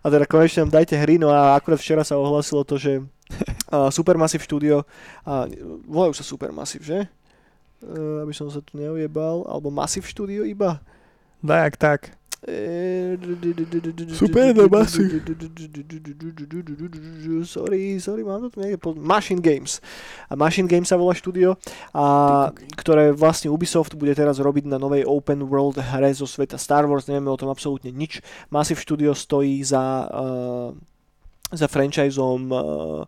A 0.00 0.06
teda 0.06 0.22
konečne 0.24 0.64
nám 0.64 0.78
dajte 0.78 0.94
hry, 0.94 1.18
no 1.18 1.34
a 1.34 1.58
akurát 1.58 1.82
včera 1.82 2.06
sa 2.06 2.14
ohlasilo 2.14 2.62
to, 2.62 2.78
že 2.78 3.02
uh, 3.02 3.90
Supermassive 3.90 4.46
Studio, 4.46 4.86
a 5.26 5.50
volajú 5.82 6.14
sa 6.14 6.22
Supermassive, 6.22 6.86
že? 6.86 6.98
Uh, 7.78 8.26
aby 8.26 8.34
som 8.34 8.50
sa 8.50 8.58
tu 8.58 8.74
neujebal, 8.74 9.46
alebo 9.46 9.70
Massive 9.70 10.02
Studio 10.02 10.42
iba. 10.42 10.82
Dajak 11.46 11.78
tak. 11.78 12.00
Super, 14.14 14.54
no, 14.54 14.70
Massive. 14.70 15.22
Sorry, 17.46 17.98
sorry, 17.98 18.22
mám 18.22 18.46
to 18.46 18.50
tu 18.54 18.62
niekde 18.62 18.78
pod... 18.78 18.94
Machine 18.94 19.42
Games. 19.42 19.82
A 20.30 20.38
Machine 20.38 20.70
Games 20.70 20.86
sa 20.86 20.94
volá 20.94 21.18
štúdio, 21.18 21.58
a, 21.94 22.50
ktoré 22.78 23.10
vlastne 23.10 23.50
Ubisoft 23.50 23.98
bude 23.98 24.14
teraz 24.14 24.38
robiť 24.38 24.70
na 24.70 24.78
novej 24.78 25.02
open 25.02 25.50
world 25.50 25.82
hre 25.82 26.14
zo 26.14 26.30
sveta 26.30 26.58
Star 26.58 26.86
Wars, 26.86 27.10
nevieme 27.10 27.30
o 27.30 27.38
tom 27.38 27.50
absolútne 27.50 27.90
nič. 27.90 28.22
Massive 28.54 28.82
Studio 28.82 29.18
stojí 29.18 29.58
za, 29.66 30.06
uh, 30.06 30.70
za 31.50 31.66
franchiseom 31.66 32.42
uh, 32.54 33.02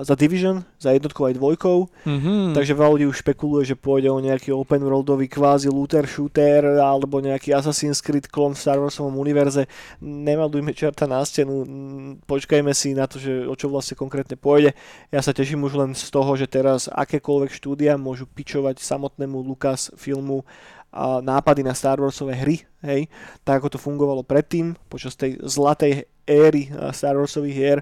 za 0.00 0.16
Division, 0.16 0.64
za 0.80 0.96
jednotkou 0.96 1.28
aj 1.28 1.36
dvojkou. 1.36 1.78
Mm-hmm. 2.08 2.56
Takže 2.56 2.72
veľa 2.72 2.90
ľudí 2.96 3.06
už 3.12 3.20
špekuluje, 3.20 3.68
že 3.68 3.76
pôjde 3.76 4.08
o 4.08 4.16
nejaký 4.16 4.48
open 4.56 4.80
worldový 4.80 5.28
kvázi 5.28 5.68
looter 5.68 6.08
shooter 6.08 6.80
alebo 6.80 7.20
nejaký 7.20 7.52
Assassin's 7.52 8.00
Creed 8.00 8.32
klon 8.32 8.56
v 8.56 8.62
Star 8.64 8.80
Warsovom 8.80 9.20
univerze. 9.20 9.68
Nemalujme 10.00 10.72
čerta 10.72 11.04
na 11.04 11.20
stenu, 11.20 11.68
počkajme 12.24 12.72
si 12.72 12.96
na 12.96 13.04
to, 13.04 13.20
že 13.20 13.44
o 13.44 13.52
čo 13.52 13.68
vlastne 13.68 14.00
konkrétne 14.00 14.40
pôjde. 14.40 14.72
Ja 15.12 15.20
sa 15.20 15.36
teším 15.36 15.68
už 15.68 15.76
len 15.76 15.90
z 15.92 16.08
toho, 16.08 16.32
že 16.40 16.48
teraz 16.48 16.88
akékoľvek 16.88 17.52
štúdia 17.52 18.00
môžu 18.00 18.24
pičovať 18.24 18.80
samotnému 18.80 19.44
Lucas 19.44 19.92
filmu 20.00 20.48
a 20.92 21.24
nápady 21.24 21.64
na 21.64 21.72
Star 21.72 21.96
Warsové 21.96 22.36
hry, 22.36 22.68
hej, 22.84 23.08
tak 23.48 23.64
ako 23.64 23.74
to 23.74 23.78
fungovalo 23.80 24.20
predtým, 24.20 24.76
počas 24.92 25.16
tej 25.16 25.40
zlatej 25.40 26.04
éry 26.28 26.68
a 26.76 26.92
Star 26.92 27.16
Warsových 27.16 27.56
hier 27.56 27.78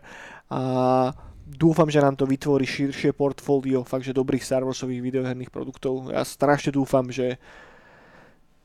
a 0.47 1.11
dúfam, 1.51 1.91
že 1.91 1.99
nám 1.99 2.15
to 2.15 2.25
vytvorí 2.25 2.63
širšie 2.63 3.11
portfólio 3.11 3.83
fakt, 3.83 4.07
že 4.07 4.15
dobrých 4.15 4.43
Star 4.43 4.63
Warsových 4.63 5.03
videoherných 5.03 5.51
produktov. 5.51 6.15
Ja 6.15 6.23
strašne 6.23 6.71
dúfam, 6.71 7.11
že 7.11 7.37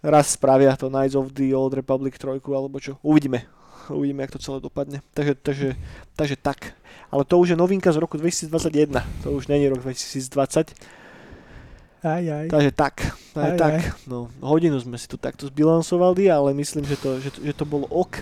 raz 0.06 0.38
spravia 0.38 0.78
to 0.78 0.94
Knights 0.94 1.18
of 1.18 1.34
the 1.34 1.50
Old 1.58 1.74
Republic 1.74 2.14
3 2.16 2.38
alebo 2.54 2.78
čo. 2.78 3.02
Uvidíme. 3.02 3.50
Uvidíme, 3.90 4.26
jak 4.26 4.34
to 4.34 4.42
celé 4.42 4.58
dopadne. 4.62 5.02
Takže, 5.14 5.34
takže, 5.42 5.70
takže 6.18 6.36
tak. 6.42 6.74
Ale 7.14 7.22
to 7.26 7.38
už 7.38 7.54
je 7.54 7.58
novinka 7.58 7.94
z 7.94 8.02
roku 8.02 8.18
2021. 8.18 9.02
To 9.26 9.38
už 9.38 9.46
není 9.50 9.70
rok 9.70 9.82
2020. 9.82 10.74
Aj, 12.06 12.22
aj. 12.22 12.46
Takže 12.54 12.72
tak. 12.74 12.96
Aj, 13.34 13.54
Aj, 13.54 13.58
tak. 13.58 13.74
aj. 13.82 13.82
No, 14.06 14.30
hodinu 14.42 14.78
sme 14.78 14.98
si 14.98 15.10
tu 15.10 15.18
takto 15.18 15.50
zbilansovali, 15.50 16.30
ale 16.30 16.54
myslím, 16.54 16.86
že 16.86 16.98
to, 17.02 17.18
že 17.18 17.30
to, 17.34 17.40
že 17.42 17.54
to 17.58 17.66
bolo 17.66 17.90
ok. 17.90 18.22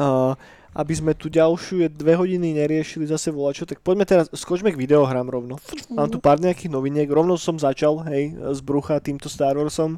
Uh, 0.00 0.32
aby 0.76 0.92
sme 0.92 1.12
tu 1.16 1.32
ďalšiu 1.32 1.88
dve 1.92 2.18
hodiny 2.18 2.56
neriešili 2.58 3.08
zase 3.08 3.32
volačo, 3.32 3.64
tak 3.64 3.80
poďme 3.80 4.04
teraz, 4.04 4.26
skočme 4.32 4.72
k 4.72 4.80
videohrám 4.80 5.28
rovno. 5.28 5.56
Mám 5.88 6.12
tu 6.12 6.20
pár 6.20 6.40
nejakých 6.40 6.72
noviniek, 6.72 7.08
rovno 7.08 7.40
som 7.40 7.56
začal, 7.56 8.04
hej, 8.08 8.36
z 8.36 8.60
brucha 8.60 9.00
týmto 9.00 9.32
Star 9.32 9.56
Warsom 9.56 9.96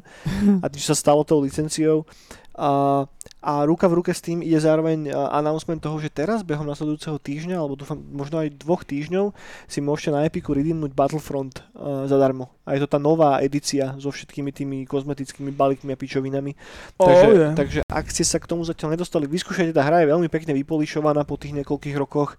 a 0.63 0.65
tým, 0.71 0.83
sa 0.83 0.95
stalo 0.95 1.27
tou 1.27 1.43
licenciou. 1.43 2.07
A, 2.55 3.03
a 3.41 3.65
ruka 3.65 3.89
v 3.89 3.97
ruke 3.97 4.13
s 4.13 4.21
tým 4.21 4.45
je 4.45 4.55
zároveň 4.61 5.09
uh, 5.09 5.33
announcement 5.33 5.81
toho, 5.81 5.97
že 5.97 6.13
teraz 6.13 6.45
behom 6.45 6.69
nasledujúceho 6.69 7.17
týždňa, 7.17 7.57
alebo 7.57 7.73
dúfam 7.73 7.97
možno 7.97 8.37
aj 8.37 8.53
dvoch 8.61 8.85
týždňov, 8.85 9.33
si 9.65 9.81
môžete 9.81 10.13
na 10.13 10.29
Epiku 10.29 10.53
redeemnúť 10.53 10.93
Battlefront 10.93 11.65
uh, 11.73 12.05
zadarmo. 12.05 12.53
A 12.69 12.77
je 12.77 12.85
to 12.85 12.93
tá 12.93 13.01
nová 13.01 13.41
edícia 13.41 13.97
so 13.97 14.13
všetkými 14.13 14.53
tými 14.53 14.77
kozmetickými 14.85 15.49
balíkmi 15.49 15.91
a 15.91 15.97
pičovinami. 15.97 16.53
Oh, 17.01 17.09
takže, 17.09 17.33
yeah. 17.33 17.51
takže 17.57 17.79
ak 17.89 18.05
ste 18.13 18.21
sa 18.21 18.37
k 18.37 18.45
tomu 18.45 18.61
zatiaľ 18.61 18.93
nedostali, 18.93 19.25
vyskúšajte, 19.25 19.73
tá 19.73 19.81
hra 19.81 20.05
je 20.05 20.13
veľmi 20.13 20.29
pekne 20.29 20.53
vypolišovaná 20.61 21.25
po 21.25 21.41
tých 21.41 21.57
niekoľkých 21.57 21.97
rokoch. 21.97 22.37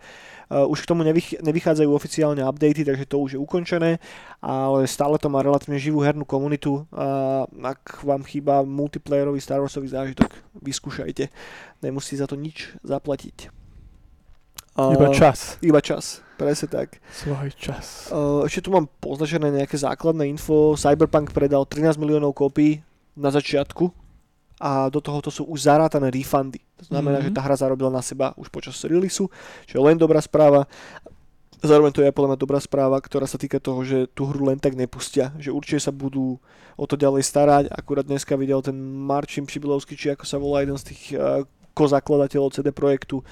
Uh, 0.52 0.68
už 0.68 0.84
k 0.84 0.90
tomu 0.94 1.02
nevych- 1.02 1.40
nevychádzajú 1.40 1.88
oficiálne 1.90 2.44
updaty, 2.44 2.84
takže 2.84 3.08
to 3.08 3.16
už 3.18 3.30
je 3.34 3.40
ukončené, 3.40 3.96
ale 4.38 4.84
stále 4.84 5.16
to 5.16 5.32
má 5.32 5.40
relatívne 5.40 5.80
živú 5.80 6.04
hernú 6.04 6.28
komunitu. 6.28 6.84
Uh, 6.92 7.48
ak 7.64 8.04
vám 8.04 8.20
chýba 8.22 8.60
multiplayerový 8.60 9.40
Star 9.40 9.64
Warsový 9.64 9.88
zážitok, 9.88 10.28
vyskúšajte. 10.60 10.91
Nemusí 11.80 12.14
za 12.14 12.28
to 12.28 12.36
nič 12.36 12.74
zaplatiť. 12.84 13.48
Uh, 14.72 14.96
Iba 14.96 15.12
čas. 15.12 15.60
Iba 15.60 15.84
čas, 15.84 16.24
presne 16.40 16.64
tak. 16.64 16.96
Svoj 17.12 17.52
čas. 17.52 18.08
Uh, 18.08 18.48
ešte 18.48 18.64
tu 18.64 18.72
mám 18.72 18.88
poznačené 18.88 19.52
nejaké 19.52 19.76
základné 19.76 20.32
info. 20.32 20.72
Cyberpunk 20.80 21.36
predal 21.36 21.68
13 21.68 22.00
miliónov 22.00 22.32
kópií 22.32 22.80
na 23.12 23.28
začiatku 23.28 23.92
a 24.56 24.88
do 24.88 25.04
tohoto 25.04 25.28
sú 25.28 25.44
už 25.44 25.68
zarátané 25.68 26.08
refundy. 26.08 26.64
To 26.80 26.88
znamená, 26.88 27.20
Mhm. 27.20 27.24
že 27.28 27.30
tá 27.36 27.44
hra 27.44 27.56
zarobila 27.58 27.92
na 27.92 28.00
seba 28.00 28.32
už 28.40 28.48
počas 28.48 28.80
releaseu, 28.88 29.28
čo 29.68 29.74
je 29.76 29.82
len 29.84 30.00
dobrá 30.00 30.24
správa. 30.24 30.64
Zároveň 31.62 31.94
to 31.94 32.02
je 32.02 32.10
podľa 32.10 32.34
mňa 32.34 32.42
dobrá 32.42 32.58
správa, 32.58 32.98
ktorá 32.98 33.22
sa 33.30 33.38
týka 33.38 33.62
toho, 33.62 33.86
že 33.86 34.10
tú 34.10 34.26
hru 34.26 34.50
len 34.50 34.58
tak 34.58 34.74
nepustia, 34.74 35.30
že 35.38 35.54
určite 35.54 35.78
sa 35.78 35.94
budú 35.94 36.42
o 36.74 36.84
to 36.90 36.98
ďalej 36.98 37.22
starať. 37.22 37.64
Akurát 37.70 38.02
dneska 38.02 38.34
videl 38.34 38.58
ten 38.66 38.74
Marčin 38.82 39.46
Přibilovský, 39.46 39.94
či 39.94 40.10
ako 40.10 40.26
sa 40.26 40.42
volá 40.42 40.66
jeden 40.66 40.74
z 40.74 40.90
tých 40.90 41.02
uh, 41.14 41.46
kozakladateľov 41.78 42.50
CD 42.50 42.74
Projektu, 42.74 43.22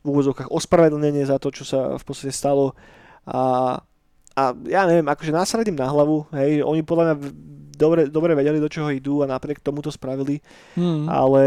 v 0.00 0.06
úvozovkách 0.06 0.54
ospravedlnenie 0.54 1.26
za 1.26 1.42
to, 1.42 1.50
čo 1.50 1.66
sa 1.66 1.98
v 1.98 2.04
podstate 2.06 2.30
stalo. 2.30 2.78
A, 3.26 3.74
a 4.38 4.42
ja 4.70 4.86
neviem, 4.86 5.10
akože 5.10 5.34
nasadím 5.34 5.74
na 5.74 5.90
hlavu, 5.90 6.30
hej, 6.30 6.62
oni 6.62 6.86
podľa 6.86 7.04
mňa 7.04 7.16
dobre, 7.80 8.12
dobre 8.12 8.36
vedeli, 8.36 8.60
do 8.60 8.68
čoho 8.68 8.92
idú 8.92 9.24
a 9.24 9.26
napriek 9.26 9.64
tomu 9.64 9.80
to 9.80 9.88
spravili, 9.88 10.44
Mm. 10.76 11.08
ale 11.08 11.42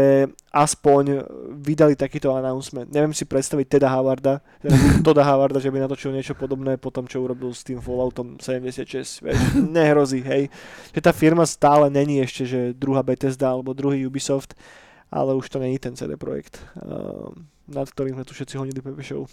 aspoň 0.50 1.22
vydali 1.54 1.94
takýto 1.94 2.34
announcement. 2.34 2.90
Neviem 2.90 3.14
si 3.14 3.22
predstaviť 3.22 3.78
Teda 3.78 3.86
Howarda, 3.94 4.42
teda 4.58 4.74
Toda 5.06 5.22
Howarda, 5.22 5.62
že 5.62 5.70
by 5.70 5.78
natočil 5.86 6.10
niečo 6.10 6.34
podobné 6.34 6.74
po 6.74 6.90
tom, 6.90 7.06
čo 7.06 7.22
urobil 7.22 7.54
s 7.54 7.62
tým 7.62 7.78
Falloutom 7.78 8.42
76, 8.42 9.22
vieš, 9.22 9.38
nehrozí, 9.78 10.20
hej. 10.26 10.50
Že 10.90 11.00
tá 11.00 11.14
firma 11.14 11.46
stále 11.46 11.86
není 11.86 12.18
ešte, 12.18 12.42
že 12.42 12.60
druhá 12.74 13.06
Bethesda 13.06 13.54
alebo 13.54 13.70
druhý 13.70 14.02
Ubisoft, 14.02 14.58
ale 15.14 15.38
už 15.38 15.46
to 15.46 15.62
není 15.62 15.78
ten 15.78 15.94
CD 15.94 16.18
projekt, 16.18 16.58
uh, 16.82 17.30
nad 17.70 17.86
ktorým 17.86 18.18
sme 18.18 18.26
tu 18.26 18.34
všetci 18.34 18.58
honili 18.58 18.82
Pepe 18.82 19.06
Show. 19.06 19.30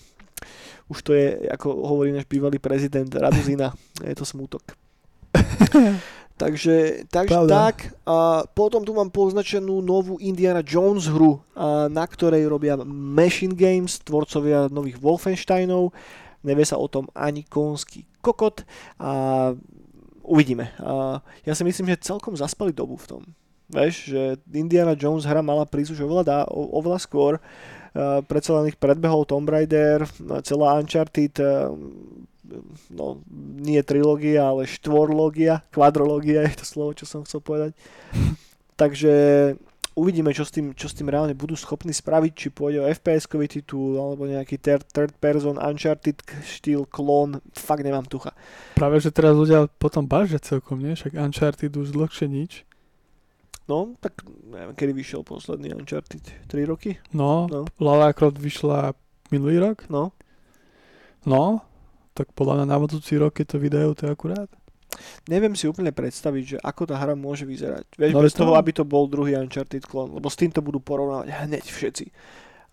Už 0.90 1.02
to 1.02 1.14
je, 1.14 1.50
ako 1.50 1.74
hovorí 1.86 2.14
náš 2.14 2.26
bývalý 2.30 2.58
prezident 2.58 3.10
Raduzina, 3.10 3.74
je 4.02 4.14
to 4.14 4.26
smútok. 4.26 4.62
Takže, 6.38 7.06
takže 7.12 7.34
Pravda. 7.38 7.54
tak. 7.70 7.94
A 8.08 8.48
potom 8.50 8.82
tu 8.82 8.98
mám 8.98 9.14
poznačenú 9.14 9.80
novú 9.80 10.18
Indiana 10.18 10.66
Jones 10.66 11.06
hru, 11.06 11.42
a 11.54 11.86
na 11.92 12.06
ktorej 12.06 12.48
robia 12.50 12.80
Machine 12.86 13.54
Games, 13.54 14.02
tvorcovia 14.02 14.72
nových 14.72 14.98
Wolfensteinov. 14.98 15.94
Nevie 16.42 16.66
sa 16.66 16.82
o 16.82 16.90
tom 16.90 17.06
ani 17.14 17.46
konský 17.46 18.10
kokot. 18.26 18.66
A 18.98 19.54
uvidíme. 20.26 20.74
A 20.82 21.22
ja 21.46 21.54
si 21.54 21.62
myslím, 21.62 21.94
že 21.94 22.08
celkom 22.10 22.34
zaspali 22.34 22.74
dobu 22.74 22.98
v 22.98 23.10
tom. 23.10 23.22
Vieš, 23.72 23.96
že 24.12 24.22
Indiana 24.52 24.98
Jones 25.00 25.24
hra 25.24 25.40
mala 25.40 25.64
prísť 25.64 25.96
už 25.96 26.04
oveľa, 26.04 26.24
dá, 26.28 26.40
o, 26.52 26.76
oveľa 26.76 27.00
skôr. 27.00 27.40
Uh, 27.92 28.24
predsa 28.24 28.56
len 28.56 28.72
ich 28.72 28.80
predbehol 28.80 29.28
Tomb 29.28 29.48
Raider, 29.48 30.08
celá 30.48 30.80
Uncharted, 30.80 31.36
uh, 31.44 31.72
no 32.92 33.24
nie 33.62 33.80
trilógia, 33.82 34.52
ale 34.52 34.68
štvorlógia, 34.68 35.64
kvadrológia 35.72 36.44
je 36.48 36.56
to 36.60 36.66
slovo, 36.68 36.92
čo 36.96 37.06
som 37.08 37.24
chcel 37.24 37.40
povedať. 37.40 37.72
Takže 38.82 39.14
uvidíme, 39.96 40.32
čo 40.34 40.48
s, 40.48 40.52
tým, 40.52 40.72
čo 40.74 40.88
s 40.88 40.96
tým 40.96 41.12
reálne 41.12 41.36
budú 41.36 41.54
schopní 41.54 41.92
spraviť, 41.92 42.34
či 42.34 42.48
pôjde 42.50 42.80
o 42.82 42.90
FPS-kový 42.90 43.48
titul, 43.52 44.00
alebo 44.00 44.26
nejaký 44.26 44.58
third, 44.58 44.88
third 44.90 45.14
person 45.20 45.60
Uncharted 45.60 46.24
štýl 46.42 46.88
klón, 46.88 47.44
fakt 47.54 47.84
nemám 47.84 48.08
tucha. 48.08 48.34
Práve, 48.74 48.98
že 49.04 49.12
teraz 49.14 49.36
ľudia 49.36 49.68
potom 49.80 50.08
bažia 50.08 50.40
celkom, 50.40 50.80
nie? 50.80 50.96
Však 50.96 51.14
Uncharted 51.20 51.76
už 51.76 51.94
dlhšie 51.94 52.28
nič. 52.32 52.64
No, 53.70 53.96
tak 54.04 54.26
neviem, 54.52 54.76
kedy 54.76 54.92
vyšiel 54.92 55.22
posledný 55.24 55.72
Uncharted, 55.78 56.26
3 56.50 56.66
roky? 56.68 56.98
No, 57.16 57.48
No. 57.48 57.64
Lara 57.80 58.12
Croft 58.12 58.42
vyšla 58.42 58.98
minulý 59.32 59.62
rok. 59.62 59.88
No, 59.88 60.12
No, 61.22 61.62
tak 62.22 62.32
podľa 62.32 62.54
mňa 62.58 62.66
na 62.68 62.78
budúci 62.78 63.14
rok, 63.16 63.34
keď 63.34 63.46
to 63.48 63.58
vydajú, 63.58 63.90
to 63.94 64.02
je 64.04 64.12
akurát. 64.12 64.50
neviem 65.26 65.54
si 65.54 65.66
úplne 65.66 65.90
predstaviť, 65.90 66.44
že 66.46 66.58
ako 66.60 66.84
tá 66.86 66.96
hra 66.96 67.16
môže 67.16 67.44
vyzerať. 67.44 67.88
Vieš, 67.96 68.12
No, 68.12 68.22
bez 68.22 68.32
to- 68.32 68.44
toho, 68.44 68.54
aby 68.54 68.72
to 68.72 68.84
bol 68.84 69.06
druhý 69.06 69.34
Uncharted 69.34 69.82
klon, 69.82 70.14
lebo 70.14 70.28
s 70.28 70.36
týmto 70.36 70.60
budú 70.60 70.78
porovnávať 70.78 71.32
hneď 71.42 71.64
všetci. 71.64 72.06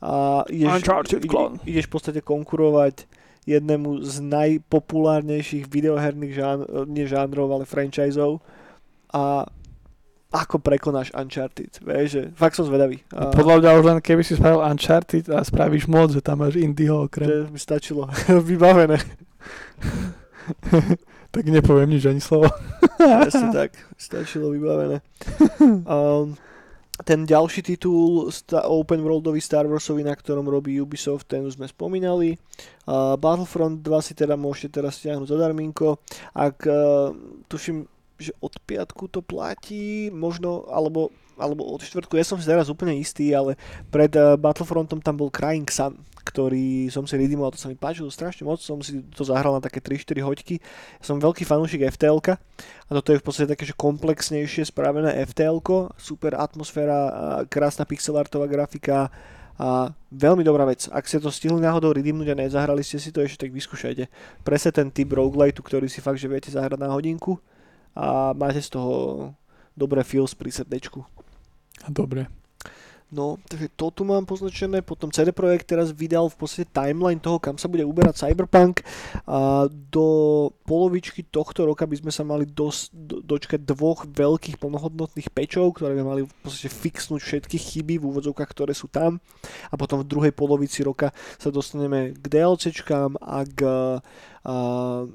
A 0.00 0.42
ideš, 0.46 0.70
Uncharted 0.76 1.20
ide- 1.20 1.28
klon. 1.28 1.52
ideš 1.62 1.86
v 1.86 1.92
podstate 1.92 2.20
konkurovať 2.20 3.06
jednému 3.44 4.02
z 4.02 4.14
najpopulárnejších 4.20 5.66
videoherných 5.66 6.32
žán, 6.32 6.58
nie 6.86 7.04
žánrov, 7.04 7.48
ale 7.50 7.64
franchiseov 7.64 8.42
a 9.08 9.48
ako 10.28 10.60
prekonáš 10.60 11.08
Uncharted, 11.10 11.80
vieš, 11.80 12.08
že 12.10 12.22
fakt 12.34 12.52
som 12.52 12.62
zvedavý. 12.62 13.00
A 13.10 13.32
Podľa 13.32 13.64
mňa 13.64 13.70
už 13.74 13.84
len 13.86 13.98
keby 13.98 14.20
si 14.20 14.34
spravil 14.34 14.60
Uncharted 14.60 15.24
a 15.28 15.40
spravíš 15.40 15.86
moc, 15.86 16.10
že 16.10 16.20
tam 16.20 16.44
máš 16.44 16.54
Indyho 16.54 17.08
okrem, 17.08 17.24
že 17.24 17.48
by 17.48 17.56
stačilo 17.58 18.02
vybavené. 18.44 19.00
tak 21.34 21.44
nepoviem 21.46 21.90
nič 21.92 22.08
ani 22.08 22.22
slovo. 22.22 22.50
Presne 22.98 23.52
tak, 23.54 23.76
stačilo 23.94 24.50
vybavené. 24.50 25.00
Um, 25.60 26.34
ten 27.08 27.22
ďalší 27.26 27.62
titul, 27.62 28.30
sta- 28.34 28.66
open 28.66 29.02
worldový 29.02 29.38
Star 29.38 29.70
Warsový, 29.70 30.02
na 30.02 30.18
ktorom 30.18 30.50
robí 30.50 30.80
Ubisoft, 30.82 31.30
ten 31.30 31.46
už 31.46 31.54
sme 31.54 31.70
spomínali. 31.70 32.34
Uh, 32.88 33.14
Battlefront 33.14 33.78
2 33.78 34.06
si 34.06 34.12
teda 34.18 34.34
môžete 34.34 34.82
teraz 34.82 34.98
stiahnuť 34.98 35.30
zadarminko. 35.30 36.02
Ak 36.34 36.66
uh, 36.66 37.14
tuším, 37.46 37.86
že 38.18 38.34
od 38.42 38.50
piatku 38.66 39.06
to 39.06 39.22
platí, 39.22 40.10
možno, 40.10 40.66
alebo, 40.74 41.14
alebo 41.38 41.64
od 41.64 41.80
štvrtku, 41.80 42.18
ja 42.18 42.26
som 42.26 42.36
si 42.36 42.46
teraz 42.46 42.68
úplne 42.68 42.98
istý, 42.98 43.32
ale 43.32 43.54
pred 43.88 44.10
uh, 44.18 44.34
Battlefrontom 44.34 44.98
tam 44.98 45.16
bol 45.16 45.30
Crying 45.30 45.66
Sun, 45.70 46.02
ktorý 46.28 46.92
som 46.92 47.08
si 47.08 47.16
redeemoval, 47.16 47.56
to 47.56 47.62
sa 47.62 47.72
mi 47.72 47.78
páčilo 47.78 48.12
strašne 48.12 48.44
moc, 48.44 48.60
som 48.60 48.76
si 48.84 49.00
to 49.16 49.24
zahral 49.24 49.56
na 49.56 49.64
také 49.64 49.80
3-4 49.80 50.20
hoďky. 50.20 50.54
Ja 51.00 51.04
som 51.08 51.16
veľký 51.16 51.48
fanúšik 51.48 51.88
FTL-ka 51.88 52.36
a 52.36 52.90
toto 52.92 53.16
je 53.16 53.20
v 53.20 53.24
podstate 53.24 53.48
také, 53.48 53.64
že 53.64 53.72
komplexnejšie 53.72 54.68
spravené 54.68 55.16
FTL, 55.24 55.64
super 55.96 56.36
atmosféra, 56.36 56.98
a 57.08 57.24
krásna 57.48 57.88
pixelartová 57.88 58.44
grafika 58.44 59.08
a 59.58 59.90
veľmi 60.14 60.46
dobrá 60.46 60.62
vec. 60.68 60.86
Ak 60.94 61.10
ste 61.10 61.18
to 61.18 61.34
stihli 61.34 61.58
náhodou 61.58 61.90
redeemnúť 61.90 62.30
a 62.30 62.40
nezahrali 62.46 62.86
ste 62.86 63.02
si 63.02 63.10
to 63.10 63.24
ešte, 63.24 63.48
tak 63.48 63.50
vyskúšajte. 63.50 64.06
Presne 64.46 64.70
ten 64.70 64.88
typ 64.94 65.10
roguelite, 65.10 65.58
ktorý 65.58 65.90
si 65.90 65.98
fakt, 65.98 66.22
že 66.22 66.30
viete 66.30 66.54
zahrať 66.54 66.78
na 66.78 66.94
hodinku 66.94 67.42
a 67.98 68.30
máte 68.38 68.62
z 68.62 68.78
toho 68.78 68.94
dobré 69.74 70.06
feels 70.06 70.30
pri 70.30 70.54
srdečku. 70.54 71.17
Dobre. 71.86 72.26
No, 73.08 73.40
takže 73.48 73.72
to 73.72 73.88
tu 73.88 74.02
mám 74.04 74.28
poznačené. 74.28 74.84
Potom 74.84 75.08
CD 75.08 75.32
Projekt 75.32 75.64
teraz 75.64 75.88
vydal 75.96 76.28
v 76.28 76.36
podstate 76.36 76.68
timeline 76.68 77.16
toho, 77.16 77.40
kam 77.40 77.56
sa 77.56 77.64
bude 77.64 77.80
uberať 77.80 78.20
Cyberpunk. 78.20 78.84
A 79.24 79.64
do 79.72 80.06
polovičky 80.68 81.24
tohto 81.24 81.64
roka 81.64 81.88
by 81.88 81.96
sme 81.96 82.12
sa 82.12 82.20
mali 82.20 82.44
dos, 82.44 82.92
do, 82.92 83.24
dočkať 83.24 83.64
dvoch 83.64 84.04
veľkých 84.04 84.60
plnohodnotných 84.60 85.32
pečov, 85.32 85.80
ktoré 85.80 85.96
by 85.96 86.04
mali 86.04 86.22
v 86.28 86.34
podstate 86.44 86.68
fixnúť 86.68 87.20
všetky 87.24 87.56
chyby 87.56 87.96
v 87.96 88.06
úvodzovkách, 88.12 88.50
ktoré 88.52 88.76
sú 88.76 88.92
tam. 88.92 89.24
A 89.72 89.74
potom 89.80 90.04
v 90.04 90.08
druhej 90.08 90.32
polovici 90.36 90.84
roka 90.84 91.08
sa 91.40 91.48
dostaneme 91.48 92.12
k 92.12 92.24
DLCčkám 92.28 93.16
a 93.24 93.38
k 93.48 93.60
a, 94.44 95.08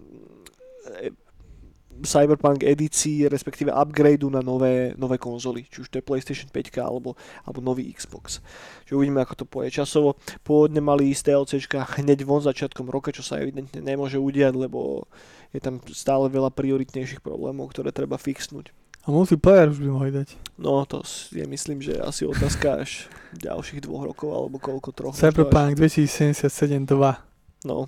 Cyberpunk 2.04 2.64
edícii, 2.64 3.26
respektíve 3.32 3.72
upgradeu 3.74 4.30
na 4.30 4.44
nové, 4.44 4.94
nové 5.00 5.18
konzoly, 5.18 5.66
či 5.72 5.82
už 5.82 5.90
to 5.90 5.98
je 6.00 6.06
PlayStation 6.06 6.52
5 6.52 6.80
alebo, 6.84 7.16
alebo 7.48 7.60
nový 7.64 7.90
Xbox. 7.92 8.44
Čiže 8.86 8.96
uvidíme, 9.00 9.24
ako 9.24 9.34
to 9.40 9.46
pôjde 9.48 9.84
časovo. 9.84 10.20
Pôvodne 10.44 10.84
mali 10.84 11.10
ísť 11.10 11.32
DLCčka 11.32 12.00
hneď 12.00 12.28
von 12.28 12.44
začiatkom 12.44 12.92
roka, 12.92 13.16
čo 13.16 13.26
sa 13.26 13.40
evidentne 13.40 13.80
nemôže 13.82 14.20
udiať, 14.20 14.54
lebo 14.54 15.08
je 15.56 15.60
tam 15.64 15.80
stále 15.92 16.28
veľa 16.28 16.52
prioritnejších 16.52 17.24
problémov, 17.24 17.72
ktoré 17.72 17.96
treba 17.96 18.20
fixnúť. 18.20 18.76
A 19.04 19.12
multiplayer 19.12 19.68
už 19.68 19.84
by 19.84 19.90
mohli 19.92 20.12
dať. 20.16 20.40
No 20.56 20.88
to 20.88 21.04
je 21.36 21.44
myslím, 21.44 21.84
že 21.84 22.00
asi 22.00 22.24
otázka 22.24 22.88
až 22.88 23.12
ďalších 23.36 23.84
dvoch 23.84 24.08
rokov 24.08 24.32
alebo 24.32 24.64
koľko 24.64 24.96
troch. 24.96 25.16
Cyberpunk 25.20 25.76
2077 25.76 26.88
2. 26.88 27.33
No. 27.64 27.88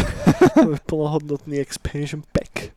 Plnohodnotný 0.88 1.58
expansion 1.58 2.22
pack. 2.32 2.72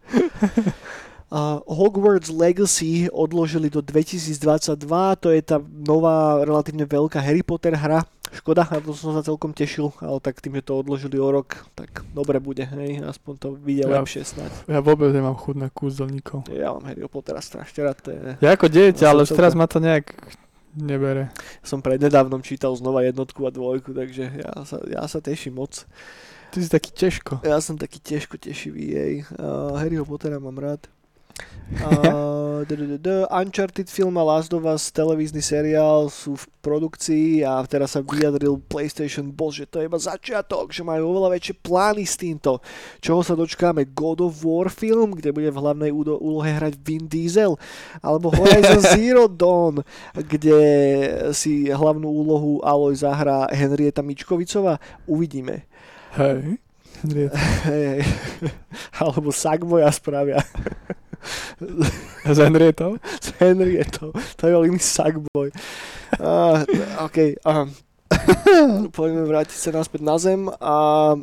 Uh, 1.30 1.62
Hogwarts 1.70 2.34
Legacy 2.34 3.06
odložili 3.14 3.70
do 3.70 3.86
2022, 3.86 4.82
to 5.22 5.30
je 5.30 5.42
tá 5.46 5.62
nová, 5.62 6.42
relatívne 6.42 6.90
veľká 6.90 7.22
Harry 7.22 7.46
Potter 7.46 7.78
hra. 7.78 8.02
Škoda, 8.30 8.66
na 8.66 8.82
to 8.82 8.94
som 8.98 9.14
sa 9.14 9.22
celkom 9.22 9.54
tešil, 9.54 9.94
ale 10.02 10.18
tak 10.22 10.42
tým, 10.42 10.58
že 10.58 10.66
to 10.66 10.82
odložili 10.82 11.18
o 11.22 11.30
rok, 11.30 11.66
tak 11.78 12.02
dobre 12.14 12.38
bude, 12.42 12.62
hej, 12.66 13.02
aspoň 13.06 13.34
to 13.38 13.48
vidia 13.58 13.86
Ja- 13.86 14.02
lepšie 14.02 14.26
snáď. 14.26 14.50
Ja 14.70 14.82
vôbec 14.82 15.14
nemám 15.14 15.38
chuť 15.38 15.56
na 15.58 15.70
kúzelníkov. 15.70 16.50
Ja 16.50 16.74
mám 16.74 16.86
Harry 16.90 17.06
Pottera 17.06 17.42
strašne 17.46 17.90
rád, 17.90 17.98
to 18.02 18.10
je... 18.10 18.38
Ja 18.42 18.58
ako 18.58 18.66
dieťa, 18.66 19.06
Ja 19.06 19.14
ale 19.14 19.26
už 19.26 19.34
teraz 19.34 19.54
ma 19.54 19.70
to 19.70 19.78
nejak 19.78 20.14
nebere. 20.76 21.34
Som 21.66 21.82
prednedávnom 21.82 22.42
čítal 22.42 22.76
znova 22.76 23.06
jednotku 23.06 23.46
a 23.48 23.54
dvojku, 23.54 23.96
takže 23.96 24.44
ja 24.44 24.54
sa, 24.66 24.78
ja 24.86 25.04
sa 25.08 25.20
teším 25.24 25.58
moc. 25.58 25.86
Ty 26.50 26.58
si 26.66 26.70
taký 26.70 26.92
ťažko. 26.94 27.46
Ja 27.46 27.62
som 27.62 27.78
taký 27.78 28.02
ťažko 28.02 28.42
tešivý, 28.42 28.84
jej. 28.90 29.16
Uh, 29.38 29.78
Harryho 29.78 30.06
Pottera 30.06 30.42
mám 30.42 30.58
rád. 30.58 30.90
Uh, 31.70 32.66
d- 32.66 32.76
d- 32.76 32.98
d- 32.98 32.98
d- 32.98 33.30
Uncharted 33.30 33.86
film 33.94 34.18
a 34.18 34.26
Last 34.26 34.50
of 34.58 34.66
Us 34.66 34.90
televízny 34.90 35.38
seriál 35.38 36.10
sú 36.10 36.34
v 36.34 36.50
produkcii 36.66 37.46
a 37.46 37.62
teraz 37.70 37.94
sa 37.94 38.02
vyjadril 38.02 38.58
PlayStation 38.58 39.30
Boss, 39.30 39.62
že 39.62 39.70
to 39.70 39.78
je 39.78 39.86
iba 39.86 40.02
začiatok, 40.02 40.74
že 40.74 40.82
majú 40.82 41.14
oveľa 41.14 41.38
väčšie 41.38 41.62
plány 41.62 42.10
s 42.10 42.18
týmto. 42.18 42.58
Čoho 43.06 43.22
sa 43.22 43.38
dočkáme? 43.38 43.86
God 43.94 44.26
of 44.26 44.42
War 44.42 44.74
film, 44.74 45.14
kde 45.14 45.30
bude 45.30 45.54
v 45.54 45.62
hlavnej 45.62 45.94
úlohe 45.94 46.50
hrať 46.58 46.74
Vin 46.82 47.06
Diesel, 47.06 47.54
alebo 48.02 48.34
Horizon 48.34 48.82
Zero 48.98 49.30
Dawn, 49.30 49.86
kde 50.18 50.58
si 51.38 51.70
hlavnú 51.70 52.10
úlohu 52.10 52.66
Aloy 52.66 52.98
zahrá 52.98 53.46
Henrieta 53.54 54.02
Mičkovicová. 54.02 54.82
Uvidíme. 55.06 55.70
Hej. 56.18 56.58
Hej, 57.64 57.84
hej. 57.88 58.02
Alebo 59.00 59.32
Sackboya 59.32 59.88
spravia 59.88 60.44
S 62.34 62.38
Henrietou? 62.40 62.98
s 63.20 63.30
Henrietou. 63.40 64.12
To 64.12 64.44
je 64.48 64.54
iný 64.68 64.80
Sackboy. 64.80 65.50
Uh, 66.20 66.64
OK. 67.06 67.38
Uh, 67.46 67.68
poďme 68.98 69.24
vrátiť 69.30 69.58
sa 69.58 69.70
naspäť 69.76 70.02
na 70.02 70.16
zem. 70.18 70.50
A 70.60 71.16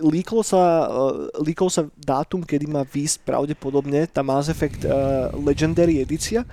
líklo 0.00 0.44
sa, 0.44 0.88
uh, 0.88 1.28
líkol 1.40 1.68
sa 1.72 1.88
dátum, 1.96 2.44
kedy 2.44 2.66
má 2.68 2.84
výsť 2.84 3.24
pravdepodobne 3.24 4.04
tá 4.08 4.20
Mass 4.20 4.48
Effect 4.52 4.84
uh, 4.84 5.32
Legendary 5.36 6.00
edícia. 6.00 6.44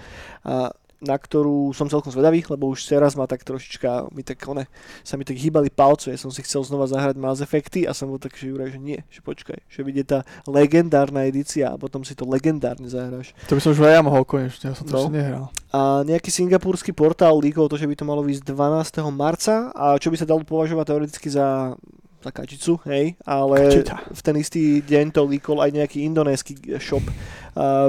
Uh, 0.43 0.71
na 1.04 1.14
ktorú 1.14 1.70
som 1.72 1.86
celkom 1.86 2.10
zvedavý, 2.10 2.41
lebo 2.47 2.72
už 2.72 2.88
teraz 2.88 3.14
ma 3.14 3.28
tak 3.28 3.43
trošička, 3.43 4.08
mi 4.10 4.24
tak, 4.24 4.39
one, 4.47 4.66
sa 5.04 5.14
mi 5.14 5.24
tak 5.24 5.36
hýbali 5.36 5.68
palce, 5.68 6.10
ja 6.10 6.18
som 6.18 6.32
si 6.32 6.39
chcel 6.41 6.64
znova 6.64 6.88
zahrať 6.88 7.20
Mass 7.20 7.43
Effecty 7.43 7.84
a 7.84 7.91
som 7.91 8.08
bol 8.08 8.18
tak, 8.18 8.34
že 8.34 8.47
Juraj, 8.47 8.72
že 8.72 8.80
nie, 8.80 9.04
že 9.08 9.20
počkaj, 9.20 9.68
že 9.68 9.80
vidie 9.84 10.01
tá 10.01 10.24
legendárna 10.47 11.28
edícia 11.28 11.70
a 11.70 11.76
potom 11.76 12.01
si 12.01 12.16
to 12.16 12.24
legendárne 12.24 12.88
zahráš. 12.88 13.36
To 13.45 13.56
by 13.56 13.62
som 13.62 13.72
už 13.72 13.84
aj 13.84 13.93
ja 13.93 14.01
mohol 14.01 14.24
konečne, 14.24 14.72
ja 14.72 14.76
som 14.76 14.88
to 14.88 14.95
No. 14.95 15.12
nehral. 15.12 15.45
A 15.70 16.01
nejaký 16.01 16.32
singapurský 16.32 16.95
portál 16.95 17.36
líkol 17.36 17.68
to, 17.68 17.76
že 17.76 17.84
by 17.84 17.93
to 17.93 18.06
malo 18.06 18.24
výsť 18.24 18.47
12. 18.47 19.12
marca 19.12 19.76
a 19.76 19.99
čo 19.99 20.08
by 20.08 20.16
sa 20.16 20.24
dalo 20.24 20.41
považovať 20.41 20.86
teoreticky 20.88 21.28
za 21.28 21.76
za 22.24 22.32
kačicu, 22.32 22.80
hej, 22.88 23.20
ale 23.28 23.68
Kačita. 23.68 23.99
v 24.08 24.22
ten 24.24 24.36
istý 24.39 24.80
deň 24.80 25.12
to 25.12 25.28
líkol 25.28 25.60
aj 25.60 25.76
nejaký 25.76 26.08
indonésky 26.08 26.56
shop 26.80 27.04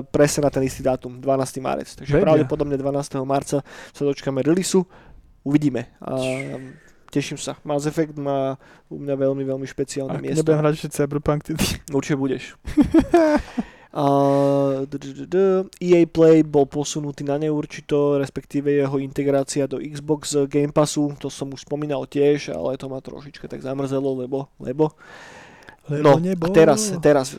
presne 0.08 0.44
na 0.44 0.50
ten 0.52 0.62
istý 0.62 0.84
dátum, 0.84 1.20
12. 1.20 1.58
marec. 1.58 1.88
Takže 1.94 2.12
Vedia. 2.12 2.24
pravdepodobne 2.24 2.76
12. 2.76 3.16
marca 3.24 3.64
sa 3.92 4.02
dočkáme 4.04 4.44
releaseu, 4.44 4.84
uvidíme. 5.42 5.88
A 6.00 6.14
teším 7.08 7.38
sa. 7.38 7.54
Mass 7.62 7.86
Effect 7.86 8.18
má 8.18 8.58
u 8.90 8.98
mňa 8.98 9.14
veľmi, 9.14 9.44
veľmi 9.46 9.66
špeciálne 9.66 10.18
Ak 10.18 10.22
miesto. 10.22 10.42
nebudem 10.42 10.58
hrať 10.60 10.72
ešte 10.74 10.88
Cyberpunk, 10.92 11.46
ty... 11.46 11.52
Určite 11.96 12.18
budeš. 12.18 12.58
Uh, 13.94 14.82
d- 14.90 14.98
d- 14.98 15.14
d- 15.14 15.26
d- 15.30 15.64
EA 15.78 16.02
Play 16.10 16.42
bol 16.42 16.66
posunutý 16.66 17.22
na 17.22 17.38
neurčito, 17.38 18.18
respektíve 18.18 18.74
jeho 18.74 18.98
integrácia 18.98 19.70
do 19.70 19.78
Xbox 19.78 20.34
Game 20.50 20.74
Passu, 20.74 21.14
to 21.22 21.30
som 21.30 21.46
už 21.54 21.62
spomínal 21.62 22.02
tiež, 22.04 22.50
ale 22.50 22.74
to 22.74 22.90
ma 22.90 22.98
trošička 22.98 23.46
tak 23.46 23.62
zamrzelo, 23.62 24.18
lebo, 24.18 24.50
lebo 24.58 24.90
No, 25.84 26.16
a 26.16 26.48
teraz, 26.48 26.96
teraz 26.96 27.36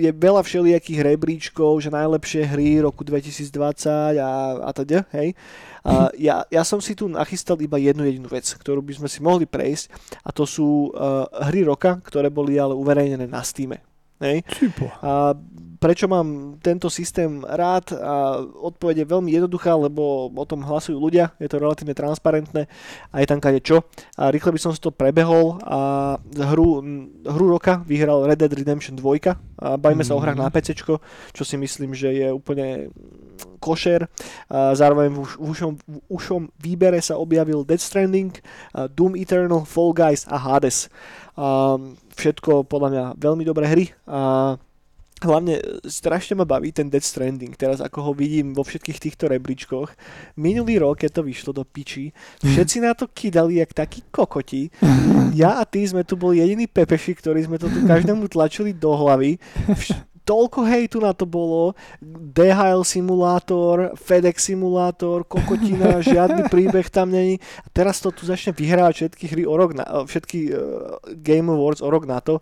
je 0.00 0.08
veľa 0.08 0.40
všelijakých 0.40 1.12
rebríčkov, 1.12 1.76
že 1.84 1.92
najlepšie 1.92 2.48
hry 2.48 2.80
roku 2.80 3.04
2020 3.04 4.16
a, 4.16 4.32
a 4.64 4.70
teda, 4.72 5.04
hej. 5.12 5.36
A 5.84 6.08
ja, 6.16 6.40
ja 6.48 6.62
som 6.64 6.80
si 6.80 6.96
tu 6.96 7.04
nachystal 7.12 7.60
iba 7.60 7.76
jednu 7.76 8.08
jedinú 8.08 8.32
vec, 8.32 8.48
ktorú 8.48 8.80
by 8.80 8.96
sme 8.96 9.08
si 9.12 9.20
mohli 9.20 9.44
prejsť 9.44 9.92
a 10.24 10.32
to 10.32 10.48
sú 10.48 10.88
uh, 10.96 11.28
hry 11.52 11.68
roka, 11.68 12.00
ktoré 12.00 12.32
boli 12.32 12.56
ale 12.56 12.72
uverejnené 12.72 13.28
na 13.28 13.44
Steam. 13.44 13.76
Hej. 14.22 14.40
A 15.02 15.36
prečo 15.82 16.06
mám 16.06 16.62
tento 16.62 16.86
systém 16.86 17.42
rád? 17.42 17.90
A 17.98 18.38
odpoveď 18.38 19.02
je 19.02 19.10
veľmi 19.10 19.34
jednoduchá, 19.34 19.74
lebo 19.74 20.30
o 20.30 20.44
tom 20.46 20.62
hlasujú 20.62 20.94
ľudia, 20.94 21.34
je 21.42 21.50
to 21.50 21.58
relatívne 21.58 21.90
transparentné 21.90 22.70
a 23.10 23.16
je 23.18 23.26
tam 23.26 23.42
kade 23.42 23.58
čo. 23.58 23.82
A 24.14 24.30
rýchle 24.30 24.54
by 24.54 24.60
som 24.62 24.70
si 24.70 24.78
to 24.78 24.94
prebehol 24.94 25.58
a 25.66 26.14
hru, 26.54 26.78
hru 27.26 27.46
roka 27.50 27.82
vyhral 27.82 28.22
Red 28.30 28.38
Dead 28.38 28.54
Redemption 28.54 28.94
2 28.94 29.34
a 29.58 29.74
bajme 29.74 30.06
sa 30.06 30.14
o 30.14 30.22
hrách 30.22 30.38
na 30.38 30.46
PC, 30.54 30.78
čo 31.34 31.42
si 31.42 31.58
myslím, 31.58 31.98
že 31.98 32.14
je 32.14 32.28
úplne 32.30 32.94
košer. 33.58 34.06
A 34.46 34.78
zároveň 34.78 35.10
v, 35.10 35.18
už, 35.18 35.30
v, 35.34 35.46
ušom, 35.50 35.72
v 35.82 35.98
ušom 36.06 36.42
výbere 36.62 37.02
sa 37.02 37.18
objavil 37.18 37.66
Dead 37.66 37.82
Stranding, 37.82 38.30
Doom 38.94 39.18
Eternal, 39.18 39.66
Fall 39.66 39.90
Guys 39.90 40.30
a 40.30 40.38
Hades. 40.38 40.86
A 41.34 41.74
všetko 42.14 42.68
podľa 42.70 42.88
mňa 42.92 43.04
veľmi 43.18 43.42
dobré 43.42 43.64
hry 43.66 43.84
a 44.04 44.54
hlavne 45.22 45.62
strašne 45.86 46.36
ma 46.38 46.46
baví 46.46 46.74
ten 46.74 46.90
Dead 46.90 47.02
Stranding, 47.02 47.54
teraz 47.54 47.78
ako 47.78 48.10
ho 48.10 48.12
vidím 48.12 48.52
vo 48.52 48.66
všetkých 48.66 48.98
týchto 48.98 49.30
rebríčkoch. 49.30 49.94
Minulý 50.36 50.82
rok, 50.82 51.02
keď 51.02 51.20
to 51.20 51.22
vyšlo 51.22 51.50
do 51.54 51.64
piči, 51.64 52.10
všetci 52.42 52.82
na 52.82 52.92
to 52.92 53.06
kydali 53.08 53.62
jak 53.62 53.72
takí 53.72 54.02
kokoti. 54.10 54.68
Ja 55.32 55.56
a 55.56 55.64
ty 55.64 55.80
sme 55.80 56.04
tu 56.04 56.12
boli 56.12 56.44
jediní 56.44 56.68
pepeši, 56.68 57.16
ktorí 57.16 57.48
sme 57.48 57.56
to 57.56 57.64
tu 57.72 57.88
každému 57.88 58.28
tlačili 58.28 58.76
do 58.76 58.92
hlavy. 58.92 59.40
Vš- 59.64 60.12
toľko 60.22 60.62
hejtu 60.66 60.98
na 61.02 61.12
to 61.12 61.26
bolo, 61.26 61.74
DHL 62.04 62.86
simulátor, 62.86 63.94
FedEx 63.98 64.50
simulátor, 64.50 65.26
kokotina, 65.26 65.98
žiadny 66.04 66.46
príbeh 66.46 66.86
tam 66.88 67.10
není. 67.10 67.42
A 67.62 67.68
teraz 67.70 67.98
to 67.98 68.14
tu 68.14 68.26
začne 68.26 68.54
vyhrávať 68.54 68.94
všetky 69.08 69.24
hry 69.34 69.42
o 69.46 69.54
rok 69.58 69.74
na, 69.74 69.84
všetky 70.06 70.40
uh, 70.50 70.58
Game 71.18 71.50
Awards 71.50 71.82
o 71.82 71.88
rok 71.90 72.06
na 72.06 72.22
to. 72.22 72.38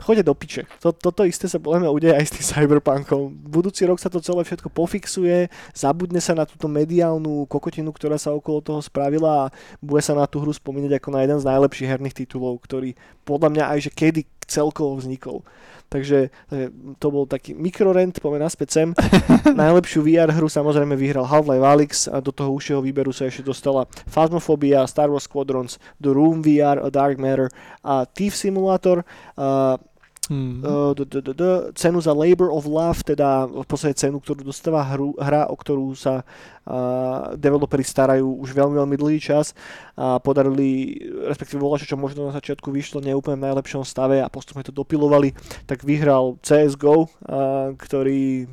Choďte 0.00 0.24
do 0.24 0.34
piče. 0.34 0.62
To, 0.80 0.96
toto 0.96 1.28
isté 1.28 1.44
sa 1.46 1.60
podľa 1.60 1.84
mňa 1.84 1.90
udeje 1.92 2.14
aj 2.16 2.24
s 2.24 2.34
tým 2.34 2.44
Cyberpunkom. 2.48 3.36
Budúci 3.46 3.84
rok 3.84 4.00
sa 4.00 4.08
to 4.08 4.24
celé 4.24 4.42
všetko 4.42 4.72
pofixuje, 4.72 5.52
zabudne 5.76 6.18
sa 6.24 6.32
na 6.32 6.48
túto 6.48 6.66
mediálnu 6.66 7.44
kokotinu, 7.44 7.92
ktorá 7.92 8.16
sa 8.16 8.32
okolo 8.32 8.64
toho 8.64 8.80
spravila 8.80 9.46
a 9.46 9.50
bude 9.84 10.00
sa 10.00 10.16
na 10.16 10.24
tú 10.24 10.40
hru 10.40 10.50
spomínať 10.50 10.96
ako 10.96 11.08
na 11.12 11.20
jeden 11.20 11.38
z 11.38 11.48
najlepších 11.48 11.90
herných 11.92 12.16
titulov, 12.24 12.58
ktorý 12.64 12.96
podľa 13.28 13.48
mňa 13.52 13.64
aj 13.76 13.78
že 13.86 13.90
kedy 13.92 14.22
celkovo 14.50 14.98
vznikol. 14.98 15.46
Takže, 15.90 16.30
takže 16.50 16.70
to 17.02 17.06
bol 17.10 17.26
taký 17.26 17.50
mikrorent, 17.50 18.22
poďme 18.22 18.46
naspäť 18.46 18.68
sem. 18.70 18.88
Najlepšiu 19.62 20.06
VR 20.06 20.30
hru 20.30 20.46
samozrejme 20.46 20.94
vyhral 20.94 21.26
Half-Life 21.26 21.66
Alyx 21.66 21.90
a 22.06 22.22
do 22.22 22.30
toho 22.30 22.54
užšieho 22.54 22.78
výberu 22.78 23.10
sa 23.10 23.26
ešte 23.26 23.42
dostala 23.42 23.90
Phasmophobia, 24.06 24.86
Star 24.86 25.10
Wars 25.10 25.26
Squadrons, 25.26 25.82
The 25.98 26.14
Room 26.14 26.46
VR, 26.46 26.78
A 26.78 26.94
Dark 26.94 27.18
Matter 27.18 27.50
a 27.82 28.06
Thief 28.06 28.38
Simulator. 28.38 29.02
A 29.34 29.82
Hmm. 30.30 30.62
Uh, 30.62 30.94
d- 30.94 31.10
d- 31.10 31.26
d- 31.26 31.34
d- 31.34 31.74
cenu 31.74 31.98
za 31.98 32.14
Labor 32.14 32.54
of 32.54 32.62
Love, 32.62 33.02
teda 33.02 33.50
v 33.50 33.66
podstate 33.66 33.98
cenu, 33.98 34.22
ktorú 34.22 34.46
dostáva 34.46 34.86
hru, 34.86 35.18
hra, 35.18 35.50
o 35.50 35.58
ktorú 35.58 35.90
sa 35.98 36.22
uh, 36.22 37.34
developeri 37.34 37.82
starajú 37.82 38.38
už 38.38 38.54
veľmi, 38.54 38.78
veľmi 38.78 38.94
dlhý 38.94 39.18
čas 39.18 39.58
a 39.98 40.22
podarili, 40.22 41.02
respektíve 41.26 41.58
voľačo, 41.58 41.90
čo 41.90 41.98
možno 41.98 42.30
na 42.30 42.32
začiatku 42.38 42.70
vyšlo 42.70 43.02
neúplne 43.02 43.42
v 43.42 43.50
najlepšom 43.50 43.82
stave 43.82 44.22
a 44.22 44.30
postupne 44.30 44.62
to 44.62 44.70
dopilovali, 44.70 45.34
tak 45.66 45.82
vyhral 45.82 46.38
CSGO, 46.46 47.10
uh, 47.26 47.74
ktorý, 47.74 48.46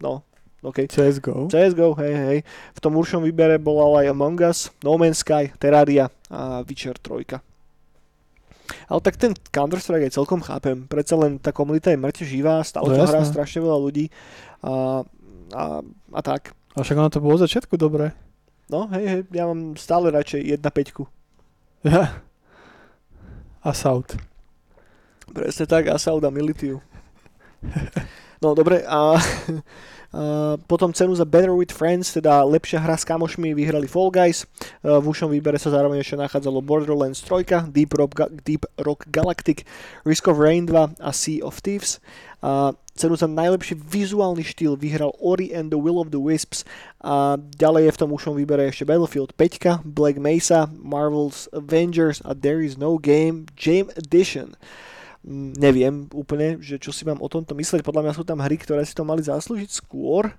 no, 0.00 0.24
OK, 0.64 0.88
CSGO. 0.88 1.52
CSGO, 1.52 1.92
hej, 2.00 2.14
hej. 2.16 2.38
V 2.72 2.80
tom 2.80 2.96
uršom 2.96 3.20
výbere 3.20 3.60
bola 3.60 4.00
aj 4.00 4.16
Among 4.16 4.40
Us, 4.48 4.72
No 4.80 4.96
Man's 4.96 5.20
Sky, 5.20 5.52
Terraria 5.60 6.08
a 6.32 6.64
Witcher 6.64 6.96
3. 6.96 7.57
Ale 8.88 9.00
tak 9.00 9.16
ten 9.16 9.32
Counter-Strike 9.32 10.08
aj 10.08 10.16
celkom 10.16 10.40
chápem. 10.44 10.84
Predsa 10.84 11.16
len 11.16 11.40
tá 11.40 11.50
komunita 11.52 11.88
je 11.92 12.00
mŕte 12.00 12.24
živá, 12.24 12.60
stále 12.64 12.92
No 12.92 13.00
to 13.00 13.08
hrá 13.08 13.24
strašne 13.24 13.64
veľa 13.64 13.78
ľudí 13.80 14.12
a, 14.60 15.02
a, 15.56 15.64
a 16.12 16.20
tak. 16.20 16.52
A 16.76 16.84
však 16.84 16.98
ono 17.00 17.10
to 17.10 17.24
bolo 17.24 17.40
od 17.40 17.44
začiatku 17.44 17.74
dobré. 17.80 18.12
No, 18.68 18.84
hej, 18.92 19.04
hej, 19.08 19.20
ja 19.32 19.48
mám 19.48 19.80
stále 19.80 20.12
radšej 20.12 20.60
1.5. 20.60 21.08
Ja. 21.88 22.20
Assault. 23.64 24.14
Presne 25.32 25.64
tak, 25.64 25.88
Assault 25.88 26.20
a 26.24 26.30
Militiu. 26.30 26.84
No 28.38 28.54
dobre, 28.54 28.84
a, 28.86 29.18
a 30.08 30.56
potom 30.64 30.88
cenu 30.96 31.12
za 31.12 31.28
Better 31.28 31.52
with 31.52 31.68
Friends, 31.68 32.16
teda 32.16 32.40
lepšia 32.48 32.80
hra 32.80 32.96
s 32.96 33.04
kamošmi, 33.04 33.52
vyhrali 33.52 33.84
Fall 33.84 34.08
Guys. 34.08 34.48
A 34.80 34.96
v 34.96 35.06
ušom 35.12 35.28
výbere 35.28 35.60
sa 35.60 35.68
zároveň 35.68 36.00
ešte 36.00 36.16
nachádzalo 36.16 36.64
Borderlands 36.64 37.20
3, 37.20 37.68
Deep 37.68 37.92
Rock, 37.92 38.16
Deep 38.40 38.64
Rock 38.80 39.04
Galactic, 39.12 39.68
Risk 40.08 40.24
of 40.32 40.40
Rain 40.40 40.64
2 40.64 40.96
a 40.96 41.12
Sea 41.12 41.44
of 41.44 41.60
Thieves. 41.60 42.00
A 42.40 42.72
cenu 42.96 43.20
za 43.20 43.28
najlepší 43.28 43.78
vizuálny 43.78 44.42
štýl 44.42 44.80
vyhral 44.80 45.12
Ori 45.20 45.52
and 45.52 45.68
the 45.68 45.78
Will 45.78 46.00
of 46.00 46.10
the 46.10 46.18
Wisps 46.18 46.64
a 46.98 47.38
ďalej 47.38 47.90
je 47.90 47.94
v 47.94 48.00
tom 48.00 48.10
ušom 48.10 48.34
výbere 48.34 48.66
ešte 48.70 48.86
Battlefield 48.86 49.34
5, 49.38 49.86
Black 49.86 50.18
Mesa, 50.18 50.66
Marvel's 50.70 51.46
Avengers 51.54 52.22
a 52.26 52.34
There 52.34 52.58
is 52.62 52.74
no 52.74 52.98
Game 52.98 53.50
Game 53.54 53.90
Edition. 53.94 54.58
Neviem 55.26 56.06
úplne, 56.14 56.62
že 56.62 56.78
čo 56.78 56.94
si 56.94 57.02
mám 57.02 57.18
o 57.18 57.28
tomto 57.28 57.52
mysleť. 57.52 57.82
Podľa 57.82 58.02
mňa 58.06 58.14
sú 58.14 58.24
tam 58.24 58.38
hry, 58.38 58.56
ktoré 58.56 58.86
si 58.86 58.94
to 58.94 59.02
mali 59.02 59.20
zaslúžiť 59.20 59.70
skôr. 59.70 60.30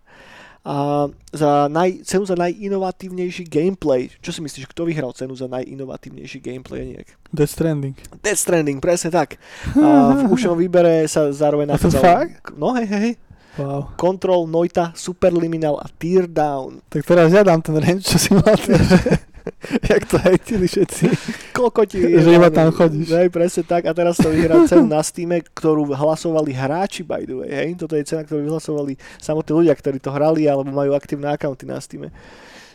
A 0.59 1.07
za 1.31 1.71
naj, 1.71 2.03
cenu 2.03 2.27
za 2.27 2.35
najinovatívnejší 2.35 3.47
gameplay. 3.47 4.11
Čo 4.19 4.35
si 4.35 4.39
myslíš, 4.43 4.67
kto 4.67 4.83
vyhral 4.83 5.15
cenu 5.15 5.31
za 5.31 5.47
najinovatívnejší 5.47 6.43
gameplay 6.43 6.83
nejak? 6.95 7.15
Death 7.31 7.55
Stranding. 7.55 7.95
Death 8.19 8.43
Stranding, 8.43 8.83
presne 8.83 9.07
tak. 9.07 9.39
A 9.79 10.19
v 10.19 10.35
ušom 10.35 10.59
výbere 10.59 11.07
sa 11.07 11.31
zároveň 11.31 11.71
A 11.71 11.79
to 11.79 11.87
nachádzal... 11.87 12.03
fakt? 12.03 12.43
No 12.59 12.75
hej, 12.75 12.87
hej. 12.91 13.11
Wow. 13.59 13.91
Control, 13.99 14.47
Noita, 14.47 14.95
Superliminal 14.95 15.79
a 15.79 15.87
Tear 15.91 16.27
Down. 16.27 16.79
Tak 16.87 17.03
teraz 17.03 17.31
ja 17.31 17.43
dám 17.43 17.59
ten 17.59 17.75
range, 17.75 18.07
čo 18.07 18.19
si 18.19 18.31
mal. 18.31 18.55
Jak 19.91 20.05
to 20.07 20.17
hejtili 20.17 20.67
všetci. 20.67 21.03
Kokoti. 21.51 21.99
Že 22.23 22.31
iba 22.39 22.49
tam 22.49 22.71
chodíš. 22.71 23.11
Hej, 23.11 23.29
presne 23.29 23.63
tak. 23.67 23.85
A 23.85 23.91
teraz 23.91 24.15
to 24.15 24.31
vyhrá 24.31 24.63
cenu 24.63 24.87
na 24.87 25.03
Steam, 25.03 25.35
ktorú 25.35 25.83
hlasovali 25.91 26.55
hráči, 26.55 27.03
by 27.03 27.27
the 27.27 27.35
way. 27.35 27.51
Hej? 27.51 27.69
Toto 27.75 27.99
je 27.99 28.07
cena, 28.07 28.23
ktorú 28.23 28.47
vyhlasovali 28.47 28.95
samotní 29.19 29.51
ľudia, 29.65 29.75
ktorí 29.75 29.99
to 29.99 30.15
hrali 30.15 30.47
alebo 30.47 30.71
majú 30.71 30.95
aktívne 30.95 31.27
accounty 31.27 31.67
na 31.67 31.77
Steam. 31.83 32.07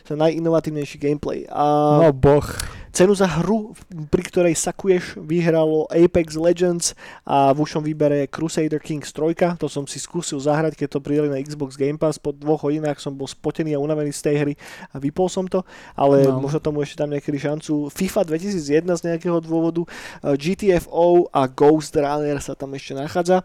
Za 0.05 0.13
najinovatívnejší 0.15 0.97
gameplay. 1.01 1.49
A 1.49 1.97
No 2.05 2.13
boh. 2.13 2.45
Cenu 2.95 3.11
za 3.11 3.27
hru, 3.27 3.75
pri 4.07 4.23
ktorej 4.23 4.55
sakuješ, 4.55 5.19
vyhralo 5.19 5.83
Apex 5.91 6.39
Legends 6.39 6.95
a 7.27 7.51
v 7.51 7.67
ušom 7.67 7.83
výbere 7.83 8.23
Crusader 8.23 8.79
Kings 8.79 9.11
3. 9.11 9.59
To 9.59 9.67
som 9.67 9.83
si 9.83 9.99
skúsil 9.99 10.39
zahrať, 10.39 10.79
keď 10.79 10.87
to 10.95 10.99
pridali 11.03 11.27
na 11.27 11.35
Xbox 11.35 11.75
Game 11.75 11.99
Pass. 11.99 12.15
Po 12.15 12.31
dvoch 12.31 12.63
hodinách 12.63 13.03
som 13.03 13.11
bol 13.11 13.27
spotený 13.27 13.75
a 13.75 13.83
unavený 13.83 14.15
z 14.15 14.21
tej 14.23 14.35
hry 14.39 14.53
a 14.93 15.03
vypol 15.03 15.27
som 15.27 15.43
to, 15.43 15.67
ale 15.91 16.23
No. 16.23 16.39
možno 16.39 16.63
tomu 16.63 16.87
ešte 16.87 17.03
dám 17.03 17.11
niekedy 17.11 17.35
šancu. 17.35 17.91
FIFA 17.91 18.31
2001 18.31 18.95
z 18.95 19.01
nejakého 19.11 19.43
dôvodu, 19.43 19.83
eh, 20.23 20.31
GTFO 20.39 21.27
a 21.35 21.51
Ghost 21.51 21.99
Runner 21.99 22.39
sa 22.39 22.55
tam 22.55 22.71
ešte 22.79 22.95
nachádza. 22.95 23.43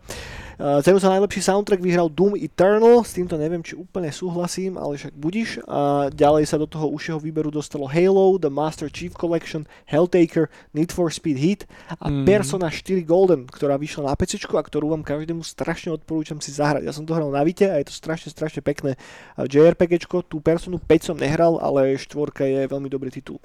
Cenu 0.60 1.00
za 1.00 1.08
najlepší 1.08 1.40
soundtrack 1.40 1.80
vyhral 1.80 2.12
Doom 2.12 2.36
Eternal, 2.36 3.00
s 3.00 3.16
týmto 3.16 3.40
neviem, 3.40 3.64
či 3.64 3.72
úplne 3.72 4.12
súhlasím, 4.12 4.76
ale 4.76 5.00
však 5.00 5.16
budíš. 5.16 5.56
A 5.64 6.12
ďalej 6.12 6.44
sa 6.52 6.60
do 6.60 6.68
toho 6.68 6.84
užšieho 6.92 7.16
výberu 7.16 7.48
dostalo 7.48 7.88
Halo, 7.88 8.36
The 8.36 8.52
Master 8.52 8.92
Chief 8.92 9.16
Collection, 9.16 9.64
Helltaker, 9.88 10.52
Need 10.76 10.92
for 10.92 11.08
Speed 11.08 11.40
Heat 11.40 11.60
a 11.96 12.10
Mm. 12.10 12.26
Persona 12.26 12.68
4 12.68 13.06
Golden, 13.06 13.46
ktorá 13.46 13.78
vyšla 13.78 14.10
na 14.10 14.18
PC 14.18 14.42
a 14.50 14.60
ktorú 14.60 14.92
vám 14.92 15.06
každému 15.06 15.46
strašne 15.46 15.94
odporúčam 15.94 16.42
si 16.42 16.50
zahrať. 16.50 16.84
Ja 16.84 16.92
som 16.92 17.06
to 17.06 17.14
hral 17.14 17.30
na 17.30 17.40
Vite 17.46 17.70
a 17.70 17.78
je 17.78 17.86
to 17.86 17.94
strašne, 17.94 18.28
strašne 18.28 18.60
pekné 18.60 18.98
uh, 18.98 19.46
JRPGčko. 19.46 20.26
Tú 20.26 20.42
Personu 20.42 20.82
5 20.82 21.14
som 21.14 21.16
nehral, 21.16 21.56
ale 21.62 21.94
štvorka 21.96 22.44
je 22.44 22.66
veľmi 22.66 22.90
dobrý 22.90 23.08
titul. 23.14 23.38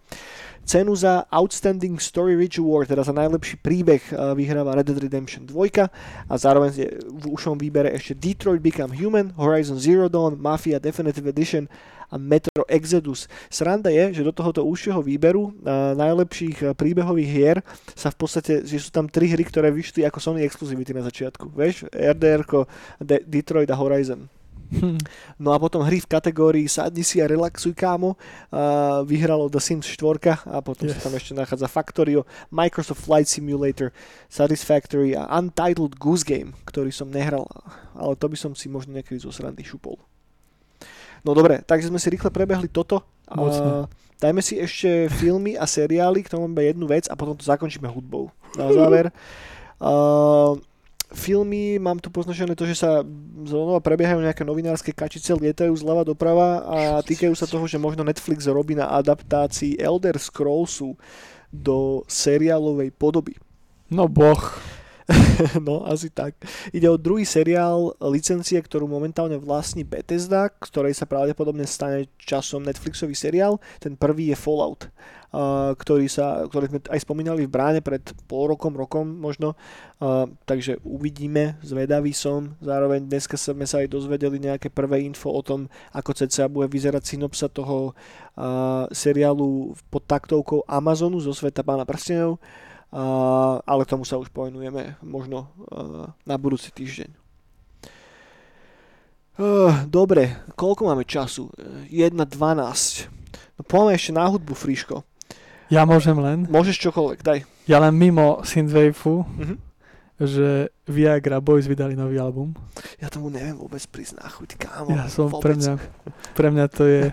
Cenu 0.66 0.98
za 0.98 1.30
Outstanding 1.30 2.02
Story 2.02 2.34
Rich 2.34 2.58
Award, 2.58 2.90
teda 2.90 3.06
za 3.06 3.14
najlepší 3.14 3.62
príbeh, 3.62 4.02
uh, 4.10 4.34
vyhráva 4.34 4.74
Red 4.82 4.90
Dead 4.90 4.98
Redemption 4.98 5.46
2 5.46 5.86
a 6.26 6.34
zároveň 6.42 6.70
je 6.74 6.90
v 7.06 7.26
ušom 7.30 7.62
výbere 7.62 7.94
ešte 7.94 8.18
Detroit 8.18 8.60
Become 8.60 8.98
Human, 8.98 9.32
Horizon 9.38 9.78
Zero 9.78 10.10
Dawn, 10.10 10.36
Mafia 10.36 10.82
Definitive 10.82 11.30
Edition 11.30 11.70
a 12.10 12.18
Metro 12.18 12.66
Exodus. 12.70 13.26
Sranda 13.50 13.90
je, 13.90 14.22
že 14.22 14.26
do 14.26 14.34
tohoto 14.34 14.62
užšieho 14.66 15.02
výberu 15.02 15.50
uh, 15.50 15.98
najlepších 15.98 16.78
príbehových 16.78 17.30
hier 17.30 17.58
sa 17.98 18.14
v 18.14 18.18
podstate, 18.18 18.54
že 18.66 18.78
sú 18.78 18.94
tam 18.94 19.10
tri 19.10 19.30
hry, 19.30 19.42
ktoré 19.42 19.74
vyšli 19.74 20.06
ako 20.06 20.18
Sony 20.22 20.46
Exclusivity 20.46 20.94
na 20.94 21.02
začiatku. 21.06 21.54
Vieš, 21.54 21.90
RDR, 21.90 22.46
De- 23.02 23.26
Detroit 23.26 23.70
a 23.74 23.78
Horizon. 23.78 24.30
Hm. 24.72 24.98
No 25.44 25.52
a 25.52 25.60
potom 25.60 25.84
hry 25.84 26.00
v 26.00 26.08
kategórii 26.08 26.66
Sadni 26.72 27.04
si 27.04 27.20
a 27.20 27.28
relaxuj 27.28 27.76
kámo 27.76 28.16
uh, 28.16 29.04
vyhralo 29.04 29.52
The 29.52 29.60
Sims 29.60 29.84
4 29.84 30.48
a 30.48 30.64
potom 30.64 30.88
yes. 30.88 30.96
Sa 30.98 31.10
tam 31.12 31.14
ešte 31.20 31.36
nachádza 31.36 31.68
Factorio, 31.68 32.24
Microsoft 32.50 33.04
Flight 33.04 33.28
Simulator, 33.28 33.92
Satisfactory 34.32 35.14
a 35.14 35.28
Untitled 35.36 36.00
Goose 36.00 36.24
Game, 36.24 36.56
ktorý 36.64 36.90
som 36.90 37.12
nehral, 37.12 37.44
ale 37.94 38.16
to 38.16 38.32
by 38.32 38.38
som 38.40 38.52
si 38.56 38.72
možno 38.72 38.96
niekedy 38.96 39.20
zo 39.20 39.30
srandy 39.30 39.62
šupol. 39.68 40.00
No 41.26 41.34
dobre, 41.34 41.66
takže 41.66 41.90
sme 41.90 41.98
si 41.98 42.14
rýchle 42.14 42.30
prebehli 42.30 42.70
toto. 42.70 43.02
Mocne. 43.34 43.90
A 43.90 43.92
dajme 44.22 44.46
si 44.46 44.62
ešte 44.62 45.10
filmy 45.10 45.58
a 45.58 45.66
seriály, 45.66 46.22
k 46.22 46.32
tomu 46.32 46.46
máme 46.46 46.64
jednu 46.64 46.86
vec 46.86 47.10
a 47.10 47.18
potom 47.18 47.34
to 47.34 47.44
zakončíme 47.44 47.90
hudbou. 47.90 48.30
Na 48.56 48.72
záver. 48.72 49.10
Uh, 49.76 50.56
filmy, 51.14 51.78
mám 51.78 52.02
tu 52.02 52.10
poznačené 52.10 52.58
to, 52.58 52.66
že 52.66 52.82
sa 52.82 53.06
znova 53.46 53.84
prebiehajú 53.84 54.24
nejaké 54.24 54.42
novinárske 54.42 54.96
kačice, 54.96 55.36
lietajú 55.38 55.76
zľava 55.76 56.08
doprava 56.08 56.64
a 56.66 56.78
týkajú 57.10 57.34
sa 57.38 57.46
toho, 57.46 57.68
že 57.70 57.82
možno 57.82 58.02
Netflix 58.08 58.50
robí 58.50 58.74
na 58.74 58.90
adaptácii 58.90 59.78
Elder 59.78 60.18
Scrollsu 60.18 60.98
do 61.54 62.02
seriálovej 62.10 62.96
podoby. 62.96 63.38
No 63.92 64.10
boh. 64.10 64.58
no, 65.68 65.86
asi 65.86 66.10
tak. 66.10 66.34
Ide 66.74 66.90
o 66.90 66.98
druhý 66.98 67.30
seriál 67.30 67.94
licencie, 68.02 68.58
ktorú 68.58 68.90
momentálne 68.90 69.38
vlastní 69.38 69.86
Bethesda, 69.86 70.50
ktorej 70.50 70.98
sa 70.98 71.06
pravdepodobne 71.06 71.70
stane 71.70 72.10
časom 72.18 72.66
Netflixový 72.66 73.14
seriál. 73.14 73.62
Ten 73.78 73.94
prvý 73.94 74.34
je 74.34 74.38
Fallout, 74.38 74.90
ktorý, 75.78 76.10
sa, 76.10 76.50
ktorý 76.50 76.66
sme 76.74 76.80
aj 76.90 77.00
spomínali 77.06 77.46
v 77.46 77.54
bráne 77.54 77.82
pred 77.86 78.02
pol 78.26 78.50
rokom, 78.50 78.74
rokom 78.74 79.06
možno. 79.06 79.54
Takže 80.50 80.82
uvidíme, 80.82 81.62
zvedavý 81.62 82.10
som. 82.10 82.58
Zároveň 82.58 83.06
dneska 83.06 83.38
sme 83.38 83.70
sa 83.70 83.86
aj 83.86 83.94
dozvedeli 83.94 84.42
nejaké 84.42 84.74
prvé 84.74 85.06
info 85.06 85.30
o 85.30 85.42
tom, 85.46 85.70
ako 85.94 86.18
cca 86.18 86.50
bude 86.50 86.66
vyzerať 86.66 87.06
synopsa 87.06 87.46
toho 87.46 87.94
seriálu 88.90 89.78
pod 89.94 90.04
taktovkou 90.10 90.66
Amazonu 90.66 91.22
zo 91.22 91.30
sveta 91.30 91.62
pána 91.62 91.86
prstenov. 91.86 92.42
Ale 92.96 93.84
tomu 93.84 94.08
sa 94.08 94.16
už 94.16 94.32
povenujeme 94.32 94.96
možno 95.04 95.52
na 96.24 96.36
budúci 96.40 96.72
týždeň. 96.72 97.12
Dobre, 99.92 100.48
koľko 100.56 100.88
máme 100.88 101.04
času? 101.04 101.52
Uh, 101.60 101.84
1.12. 101.92 103.12
No 103.60 103.62
poďme 103.68 103.92
ešte 104.00 104.16
na 104.16 104.32
hudbu, 104.32 104.56
Friško. 104.56 105.04
Ja 105.68 105.84
môžem 105.84 106.16
len. 106.24 106.48
Môžeš 106.48 106.80
čokoľvek, 106.88 107.20
daj. 107.20 107.40
Ja 107.68 107.84
len 107.84 108.00
mimo 108.00 108.40
Synthwaveu, 108.48 109.28
Uh-huh. 109.28 109.60
že 110.16 110.72
Viagra 110.88 111.44
Boys 111.44 111.68
vydali 111.68 112.00
nový 112.00 112.16
album. 112.16 112.56
Ja 113.04 113.12
tomu 113.12 113.28
neviem 113.28 113.60
vôbec 113.60 113.84
prísť 113.92 114.24
na 114.24 114.32
chuť, 114.32 114.56
kámo. 114.56 114.96
Ja 114.96 115.12
som, 115.12 115.28
vôbec. 115.28 115.44
pre 115.44 115.54
mňa, 115.60 115.74
pre 116.32 116.48
mňa 116.56 116.66
to 116.72 116.84
je, 116.88 117.04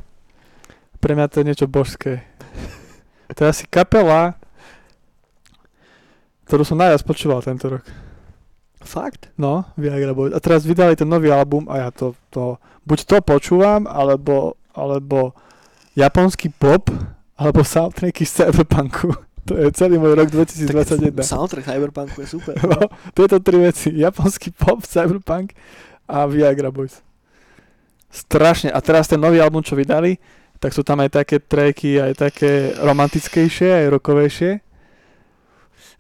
pre 1.03 1.19
mňa 1.19 1.27
to 1.27 1.43
je 1.43 1.47
niečo 1.51 1.67
božské. 1.67 2.23
To 3.35 3.43
je 3.43 3.49
asi 3.51 3.65
kapela, 3.67 4.39
ktorú 6.53 6.69
som 6.69 6.77
najviac 6.77 7.01
počúval 7.09 7.41
tento 7.41 7.65
rok. 7.65 7.81
Fakt? 8.85 9.33
No, 9.41 9.65
Viagra 9.73 10.13
Boys. 10.13 10.37
A 10.37 10.39
teraz 10.45 10.69
vydali 10.69 10.93
ten 10.93 11.09
nový 11.09 11.33
album 11.33 11.65
a 11.65 11.81
ja 11.81 11.89
to, 11.89 12.13
to 12.29 12.61
buď 12.85 13.09
to 13.09 13.17
počúvam, 13.25 13.89
alebo, 13.89 14.61
alebo 14.77 15.33
japonský 15.97 16.53
pop, 16.53 16.93
alebo 17.41 17.65
soundtracky 17.65 18.29
z 18.29 18.53
Cyberpunku. 18.53 19.17
To 19.43 19.59
je 19.59 19.75
celý 19.75 19.99
môj 19.99 20.15
rok 20.15 20.31
2021. 20.31 21.19
Soundtrack 21.19 21.67
Cyberpunku 21.67 22.21
je 22.21 22.29
super. 22.31 22.55
No, 22.69 22.87
tieto 23.11 23.41
tri 23.41 23.59
veci. 23.59 23.91
Japonský 23.91 24.53
pop, 24.53 24.85
cyberpunk 24.87 25.57
a 26.07 26.29
Viagra 26.29 26.69
Boys. 26.71 27.01
Strašne. 28.07 28.71
A 28.71 28.79
teraz 28.79 29.11
ten 29.11 29.19
nový 29.19 29.43
album, 29.43 29.65
čo 29.65 29.75
vydali, 29.75 30.15
tak 30.63 30.71
sú 30.71 30.87
tam 30.87 31.01
aj 31.01 31.17
také 31.17 31.43
tracky, 31.43 31.99
aj 31.99 32.13
také 32.23 32.77
romantickejšie, 32.79 33.83
aj 33.83 33.87
rokovejšie. 33.99 34.72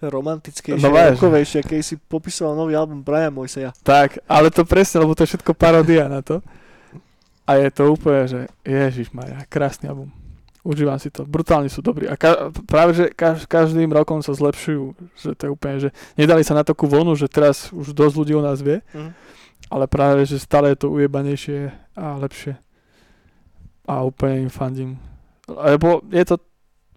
Romantickejšie, 0.04 0.80
No 0.80 0.90
rokovejšie, 0.90 1.60
keď 1.60 1.78
si 1.80 1.94
popisoval 1.96 2.56
nový 2.56 2.72
album 2.72 3.00
Brian 3.00 3.30
Moiseja. 3.30 3.70
Tak, 3.78 4.22
ale 4.24 4.48
to 4.48 4.62
presne, 4.62 4.98
lebo 4.98 5.12
to 5.12 5.22
je 5.22 5.30
všetko 5.30 5.52
parodia 5.52 6.06
na 6.06 6.18
to. 6.18 6.42
A 7.44 7.56
je 7.56 7.68
to 7.68 7.90
úplne, 7.90 8.22
že 8.24 8.40
Ježiš 8.62 9.10
Maria, 9.10 9.42
krásny 9.44 9.86
album. 9.86 10.14
Užívam 10.62 10.94
si 10.94 11.10
to. 11.10 11.22
Brutálne 11.22 11.66
sú 11.66 11.80
dobrí. 11.80 12.06
A 12.06 12.14
ka- 12.14 12.48
práve, 12.64 12.94
že 12.94 13.04
kaž- 13.10 13.44
každým 13.44 13.90
rokom 13.90 14.18
sa 14.18 14.30
zlepšujú. 14.30 14.94
Že 15.16 15.28
to 15.32 15.42
je 15.42 15.50
úplne, 15.50 15.76
že 15.76 15.88
nedali 16.14 16.40
sa 16.40 16.54
na 16.54 16.62
takú 16.62 16.86
vlnu, 16.86 17.12
že 17.12 17.26
teraz 17.26 17.70
už 17.70 17.90
dosť 17.90 18.14
ľudí 18.16 18.32
o 18.32 18.40
nás 18.40 18.58
vie. 18.58 18.78
Mhm. 18.90 19.10
ale 19.68 19.86
práve, 19.86 20.22
že 20.22 20.36
stále 20.36 20.68
je 20.68 20.78
to 20.78 20.92
ujebanejšie 20.92 21.58
a 21.94 22.14
lepšie. 22.16 22.60
A 23.84 24.04
úplne 24.04 24.44
im 24.44 24.52
fandím. 24.52 25.00
Lebo 25.44 26.04
je 26.06 26.24
to 26.24 26.36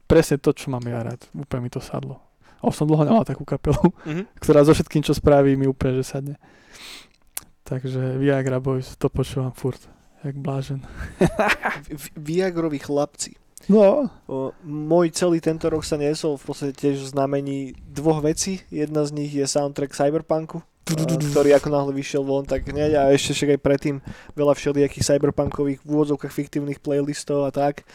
presne 0.03 0.37
to, 0.37 0.51
čo 0.51 0.67
mám 0.67 0.83
ja 0.83 0.99
rád. 0.99 1.23
Úplne 1.31 1.61
mi 1.61 1.71
to 1.71 1.79
sadlo. 1.79 2.19
A 2.65 2.67
už 2.67 2.75
som 2.75 2.83
dlho 2.83 3.03
nemal 3.03 3.21
takú 3.21 3.43
kapelu, 3.43 3.77
Mhm. 4.03 4.25
ktorá 4.41 4.61
so 4.61 4.73
všetkým, 4.73 4.99
čo 4.99 5.13
spraví, 5.13 5.53
mi 5.53 5.65
úplne, 5.65 6.01
že 6.01 6.09
sadne. 6.09 6.35
Takže 7.63 8.17
Viagra 8.17 8.57
Boys, 8.57 8.93
to 8.93 9.07
počúvam 9.07 9.49
furt. 9.51 9.81
Jak 10.21 10.35
blážen. 10.35 10.81
Vi- 11.87 12.13
Viagrovi 12.15 12.77
chlapci. 12.77 13.37
No. 13.65 14.09
O, 14.25 14.53
môj 14.61 15.09
celý 15.09 15.37
tento 15.39 15.65
rok 15.67 15.81
sa 15.81 15.95
niesol 15.95 16.35
v 16.35 16.43
podstate 16.43 16.73
tiež 16.75 16.97
v 16.99 17.11
znamení 17.11 17.57
dvoch 17.83 18.19
vecí. 18.19 18.61
Jedna 18.67 19.01
z 19.01 19.13
nich 19.15 19.31
je 19.31 19.41
soundtrack 19.43 19.89
Cyberpunku, 19.91 20.61
ktorý 20.85 21.49
ako 21.51 21.69
náhle 21.71 21.89
vyšiel 21.91 22.21
von, 22.21 22.41
tak 22.43 22.61
hneď 22.63 22.93
a 22.95 23.09
ešte 23.09 23.33
však 23.33 23.49
aj 23.51 23.61
predtým 23.63 23.95
veľa 24.33 24.53
všelijakých 24.53 25.01
cyberpunkových 25.03 25.79
v 25.79 25.87
úvodzovkách 25.87 26.29
fiktívnych 26.31 26.77
playlistov 26.77 27.41
a 27.41 27.51
tak. 27.51 27.85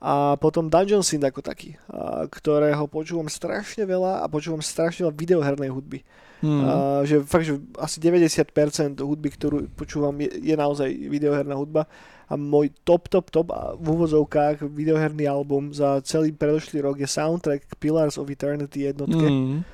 A 0.00 0.40
potom 0.40 0.72
Dungeon 0.72 1.04
Synth 1.04 1.28
ako 1.28 1.44
taký, 1.44 1.76
a, 1.92 2.24
ktorého 2.24 2.88
počúvam 2.88 3.28
strašne 3.28 3.84
veľa 3.84 4.24
a 4.24 4.26
počúvam 4.32 4.64
strašne 4.64 5.04
veľa 5.04 5.14
videohernej 5.14 5.68
hudby. 5.68 6.00
Hmm. 6.40 6.64
A, 6.64 6.72
že 7.04 7.20
fakt, 7.20 7.44
že 7.44 7.60
asi 7.76 8.00
90% 8.00 8.96
hudby, 9.04 9.28
ktorú 9.28 9.68
počúvam, 9.76 10.16
je, 10.24 10.32
je 10.40 10.56
naozaj 10.56 10.88
videoherná 10.88 11.52
hudba. 11.52 11.84
A 12.30 12.38
môj 12.38 12.72
top, 12.86 13.12
top, 13.12 13.28
top 13.28 13.52
v 13.76 13.86
úvozovkách 13.90 14.64
videoherný 14.72 15.26
album 15.28 15.74
za 15.74 16.00
celý 16.06 16.32
predošlý 16.32 16.80
rok 16.80 16.96
je 16.96 17.10
soundtrack 17.10 17.76
Pillars 17.76 18.16
of 18.16 18.30
Eternity 18.30 18.88
jednotke, 18.88 19.26
Hmm. 19.26 19.66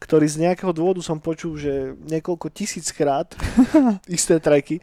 ktorý 0.00 0.26
z 0.26 0.42
nejakého 0.48 0.72
dôvodu 0.74 1.04
som 1.04 1.20
počul, 1.22 1.54
že 1.60 1.94
niekoľko 2.08 2.50
tisíc 2.50 2.90
krát 2.90 3.36
isté 4.10 4.40
tracky. 4.42 4.82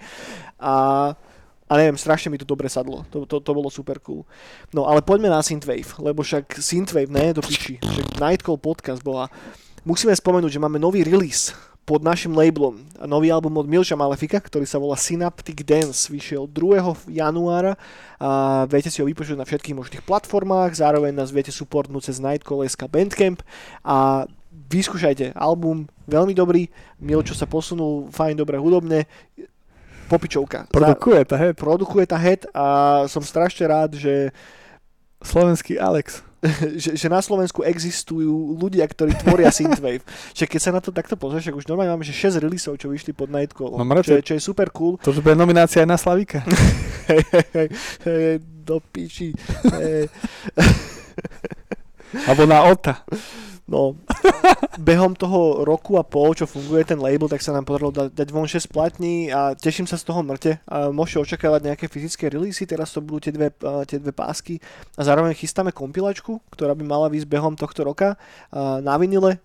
A 0.56 1.18
a 1.66 1.82
neviem, 1.82 1.98
strašne 1.98 2.30
mi 2.30 2.38
to 2.38 2.46
dobre 2.46 2.70
sadlo. 2.70 3.10
To, 3.10 3.26
to, 3.26 3.42
to 3.42 3.52
bolo 3.52 3.74
super 3.74 3.98
cool. 4.06 4.22
No 4.70 4.86
ale 4.86 5.02
poďme 5.02 5.34
na 5.34 5.42
Synthwave, 5.42 5.98
lebo 5.98 6.22
však 6.22 6.62
Synthwave 6.62 7.10
ne 7.10 7.34
je 7.34 7.38
do 7.38 7.42
piči. 7.42 7.82
Však 7.82 8.22
Nightcall 8.22 8.62
podcast 8.62 9.02
bola. 9.02 9.34
Musíme 9.82 10.14
spomenúť, 10.14 10.58
že 10.58 10.62
máme 10.62 10.78
nový 10.78 11.02
release 11.02 11.58
pod 11.86 12.02
našim 12.02 12.34
labelom. 12.34 12.82
A 12.98 13.06
Nový 13.06 13.30
album 13.30 13.54
od 13.62 13.70
Milša 13.70 13.94
Malefika, 13.94 14.42
ktorý 14.42 14.66
sa 14.66 14.82
volá 14.82 14.98
Synaptic 14.98 15.62
Dance. 15.62 16.10
Vyšiel 16.10 16.50
2. 16.50 17.14
januára 17.14 17.78
a 18.18 18.66
viete 18.66 18.90
si 18.90 19.02
ho 19.02 19.10
vypočuť 19.10 19.38
na 19.38 19.46
všetkých 19.46 19.78
možných 19.78 20.04
platformách. 20.06 20.82
Zároveň 20.82 21.14
nás 21.14 21.30
viete 21.30 21.54
supportnúť 21.54 22.10
cez 22.10 22.18
Nightcall.sk 22.18 22.90
Bandcamp 22.90 23.46
a 23.86 24.26
vyskúšajte 24.50 25.38
album, 25.38 25.86
veľmi 26.10 26.34
dobrý. 26.34 26.70
Milčo 26.98 27.38
sa 27.38 27.46
posunul, 27.46 28.10
fajn, 28.10 28.42
dobre, 28.42 28.58
hudobne. 28.58 29.06
Popičovka. 30.06 30.70
Produkuje 30.70 31.22
tá 31.26 31.36
head. 31.38 31.56
produkuje 31.58 32.06
tá 32.06 32.18
head 32.22 32.46
a 32.54 32.66
som 33.10 33.26
strašne 33.26 33.66
rád, 33.66 33.98
že, 33.98 34.30
Slovenský 35.26 35.82
Alex. 35.82 36.22
že, 36.82 36.94
že 36.94 37.08
na 37.10 37.20
Slovensku 37.20 37.66
existujú 37.66 38.54
ľudia, 38.62 38.86
ktorí 38.86 39.18
tvoria 39.18 39.50
synthwave. 39.50 40.06
Že 40.38 40.46
keď 40.46 40.60
sa 40.62 40.72
na 40.76 40.82
to 40.84 40.94
takto 40.94 41.18
pozrieš, 41.18 41.50
tak 41.50 41.58
už 41.58 41.66
normálne 41.66 41.96
máme 41.96 42.06
že 42.06 42.14
6 42.14 42.38
releaseov, 42.38 42.78
čo 42.78 42.92
vyšli 42.92 43.18
pod 43.18 43.34
Nightcall. 43.34 43.74
No, 43.74 43.86
čo, 44.04 44.20
je, 44.20 44.22
čo 44.22 44.34
je 44.38 44.42
super 44.44 44.70
cool. 44.70 45.02
To 45.02 45.10
už 45.10 45.26
bude 45.26 45.34
nominácia 45.34 45.82
aj 45.82 45.90
na 45.90 45.98
Slavíka. 45.98 46.46
Hej, 47.06 47.22
hej, 47.54 47.70
hej, 48.02 48.42
do 48.66 48.82
piči. 48.82 49.30
Alebo 52.26 52.50
na 52.50 52.66
Ota. 52.66 53.06
No, 53.70 53.94
behom 54.80 55.16
toho 55.16 55.64
roku 55.66 55.96
a 55.96 56.04
pol, 56.04 56.36
čo 56.36 56.46
funguje 56.46 56.84
ten 56.86 57.00
label, 57.00 57.32
tak 57.32 57.42
sa 57.42 57.56
nám 57.56 57.66
podarilo 57.66 57.92
da- 57.92 58.12
dať 58.12 58.28
von 58.30 58.46
6 58.46 58.70
platní 58.70 59.32
a 59.32 59.56
teším 59.56 59.88
sa 59.88 59.96
z 59.96 60.06
toho 60.06 60.22
mŕte. 60.22 60.60
Môžete 60.92 61.34
očakávať 61.36 61.74
nejaké 61.74 61.86
fyzické 61.88 62.28
releasy, 62.30 62.68
teraz 62.68 62.92
to 62.92 63.00
budú 63.00 63.30
tie 63.30 63.34
dve, 63.34 63.50
tie 63.90 63.98
dve 63.98 64.12
pásky 64.12 64.60
a 65.00 65.02
zároveň 65.06 65.34
chystáme 65.38 65.72
kompilačku, 65.72 66.42
ktorá 66.52 66.76
by 66.76 66.84
mala 66.84 67.08
výsť 67.10 67.28
behom 67.30 67.54
tohto 67.56 67.88
roka 67.88 68.20
na 68.56 68.96
vinile. 69.00 69.40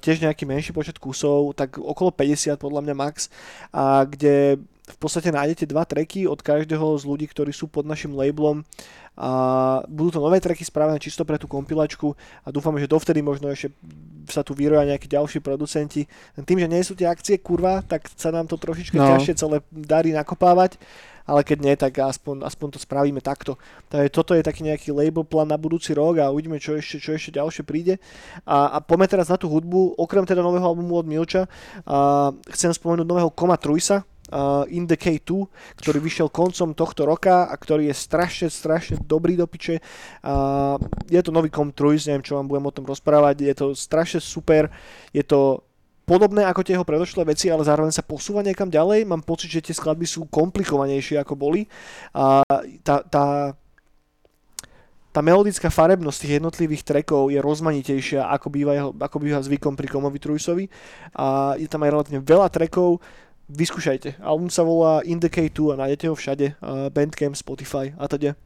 Tiež 0.00 0.22
nejaký 0.22 0.48
menší 0.48 0.70
počet 0.72 0.96
kusov, 0.96 1.54
tak 1.58 1.76
okolo 1.76 2.14
50 2.14 2.56
podľa 2.56 2.80
mňa 2.86 2.94
max, 2.94 3.28
a 3.74 4.06
kde 4.06 4.62
v 4.88 4.98
podstate 4.98 5.28
nájdete 5.28 5.68
dva 5.68 5.84
tracky 5.84 6.24
od 6.24 6.40
každého 6.40 6.96
z 6.96 7.04
ľudí, 7.04 7.26
ktorí 7.28 7.52
sú 7.52 7.68
pod 7.68 7.84
našim 7.84 8.16
labelom 8.16 8.64
a 9.18 9.30
budú 9.90 10.14
to 10.14 10.20
nové 10.22 10.38
tracky 10.38 10.62
spravené 10.62 11.02
čisto 11.02 11.26
pre 11.26 11.42
tú 11.42 11.50
kompilačku 11.50 12.14
a 12.46 12.54
dúfame, 12.54 12.78
že 12.78 12.86
dovtedy 12.86 13.18
možno 13.18 13.50
ešte 13.50 13.74
sa 14.30 14.46
tu 14.46 14.54
vyroja 14.54 14.86
nejakí 14.86 15.10
ďalší 15.10 15.42
producenti. 15.42 16.06
Tým, 16.38 16.62
že 16.62 16.70
nie 16.70 16.86
sú 16.86 16.94
tie 16.94 17.10
akcie 17.10 17.42
kurva, 17.42 17.82
tak 17.82 18.06
sa 18.14 18.30
nám 18.30 18.46
to 18.46 18.54
trošička 18.54 18.94
No. 18.94 19.18
ťažšie 19.18 19.34
celé 19.34 19.58
darí 19.74 20.14
nakopávať, 20.14 20.78
ale 21.26 21.42
keď 21.42 21.58
nie, 21.60 21.74
tak 21.74 21.98
aspoň, 21.98 22.46
aspoň 22.46 22.68
to 22.72 22.78
spravíme 22.78 23.18
takto. 23.18 23.58
Takže 23.90 24.08
toto 24.14 24.32
je 24.38 24.46
taký 24.46 24.64
nejaký 24.64 24.94
label 24.94 25.26
plán 25.26 25.50
na 25.50 25.58
budúci 25.58 25.92
rok 25.98 26.22
a 26.22 26.30
uvidíme, 26.30 26.62
čo 26.62 26.78
ešte, 26.78 27.02
čo 27.02 27.12
ešte 27.12 27.36
ďalšie 27.36 27.66
príde. 27.66 27.98
A, 28.46 28.76
a 28.76 28.78
poďme 28.78 29.10
teraz 29.10 29.28
na 29.28 29.36
tú 29.36 29.50
hudbu, 29.50 29.98
okrem 29.98 30.24
teda 30.24 30.46
nového 30.46 30.64
albumu 30.64 30.94
od 30.94 31.10
Milča, 31.10 31.50
a 31.84 32.30
chcem 32.54 32.70
spomenúť 32.70 33.04
nového 33.04 33.28
Koma 33.34 33.58
Truisa, 33.58 34.06
uh, 34.32 34.64
In 34.68 34.88
the 34.88 34.96
K2, 34.96 35.48
ktorý 35.80 35.98
vyšiel 36.00 36.28
koncom 36.28 36.72
tohto 36.72 37.04
roka 37.08 37.48
a 37.48 37.54
ktorý 37.56 37.88
je 37.88 37.96
strašne, 37.96 38.48
strašne 38.48 39.00
dobrý 39.04 39.36
do 39.36 39.48
piče. 39.48 39.80
Uh, 40.24 40.80
je 41.08 41.20
to 41.20 41.32
nový 41.32 41.48
Com 41.48 41.72
Truis, 41.72 42.08
neviem, 42.08 42.24
čo 42.24 42.36
vám 42.36 42.48
budem 42.48 42.68
o 42.68 42.74
tom 42.74 42.84
rozprávať, 42.88 43.44
je 43.44 43.54
to 43.56 43.66
strašne 43.76 44.20
super, 44.20 44.72
je 45.12 45.24
to 45.24 45.64
podobné 46.08 46.40
ako 46.48 46.64
tie 46.64 46.72
jeho 46.72 46.88
predošlé 46.88 47.28
veci, 47.28 47.52
ale 47.52 47.60
zároveň 47.68 47.92
sa 47.92 48.00
posúva 48.00 48.40
niekam 48.40 48.72
ďalej. 48.72 49.04
Mám 49.04 49.28
pocit, 49.28 49.52
že 49.52 49.60
tie 49.60 49.76
skladby 49.76 50.08
sú 50.08 50.24
komplikovanejšie 50.32 51.20
ako 51.20 51.36
boli. 51.36 51.68
A 52.16 52.40
tá, 52.80 53.04
tá, 53.04 53.52
tá 55.12 55.20
melodická 55.20 55.68
farebnosť 55.68 56.18
tých 56.24 56.34
jednotlivých 56.40 56.86
trackov 56.88 57.28
je 57.28 57.44
rozmanitejšia, 57.44 58.24
ako 58.32 58.48
býva, 58.48 58.72
jeho, 58.72 58.90
ako 58.96 59.16
býva 59.20 59.44
zvykom 59.44 59.76
pri 59.76 59.92
Komovi 59.92 60.16
Truisovi. 60.16 60.64
A 61.12 61.52
je 61.60 61.68
tam 61.68 61.84
aj 61.84 61.92
relatívne 61.92 62.24
veľa 62.24 62.48
trackov. 62.48 63.04
Vyskúšajte. 63.48 64.20
Album 64.20 64.52
sa 64.52 64.60
volá 64.60 65.00
In 65.08 65.16
the 65.16 65.32
K2 65.32 65.72
a 65.72 65.80
nájdete 65.80 66.04
ho 66.08 66.14
všade. 66.14 66.60
Bandcamp, 66.92 67.32
Spotify 67.32 67.96
a 67.96 68.04
teda. 68.04 68.36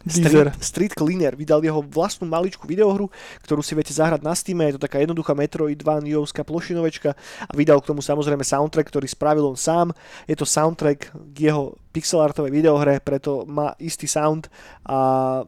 Street, 0.00 0.56
Street 0.64 0.94
Cleaner 0.96 1.36
vydal 1.36 1.60
jeho 1.60 1.84
vlastnú 1.84 2.24
maličkú 2.24 2.64
videohru, 2.64 3.12
ktorú 3.44 3.60
si 3.60 3.76
viete 3.76 3.92
zahrať 3.92 4.24
na 4.24 4.32
Steam. 4.32 4.56
Je 4.64 4.80
to 4.80 4.88
taká 4.88 4.96
jednoduchá 4.96 5.36
Metroidvaniovská 5.36 6.40
plošinovečka 6.40 7.12
a 7.44 7.52
vydal 7.52 7.84
k 7.84 7.92
tomu 7.92 8.00
samozrejme 8.00 8.40
soundtrack, 8.40 8.88
ktorý 8.88 9.04
spravil 9.04 9.44
on 9.44 9.60
sám. 9.60 9.92
Je 10.24 10.32
to 10.32 10.48
soundtrack 10.48 11.12
k 11.36 11.52
jeho 11.52 11.76
pixelartovej 11.92 12.48
videohre, 12.48 12.96
preto 13.04 13.44
má 13.44 13.76
istý 13.76 14.08
sound 14.08 14.48
a 14.88 15.44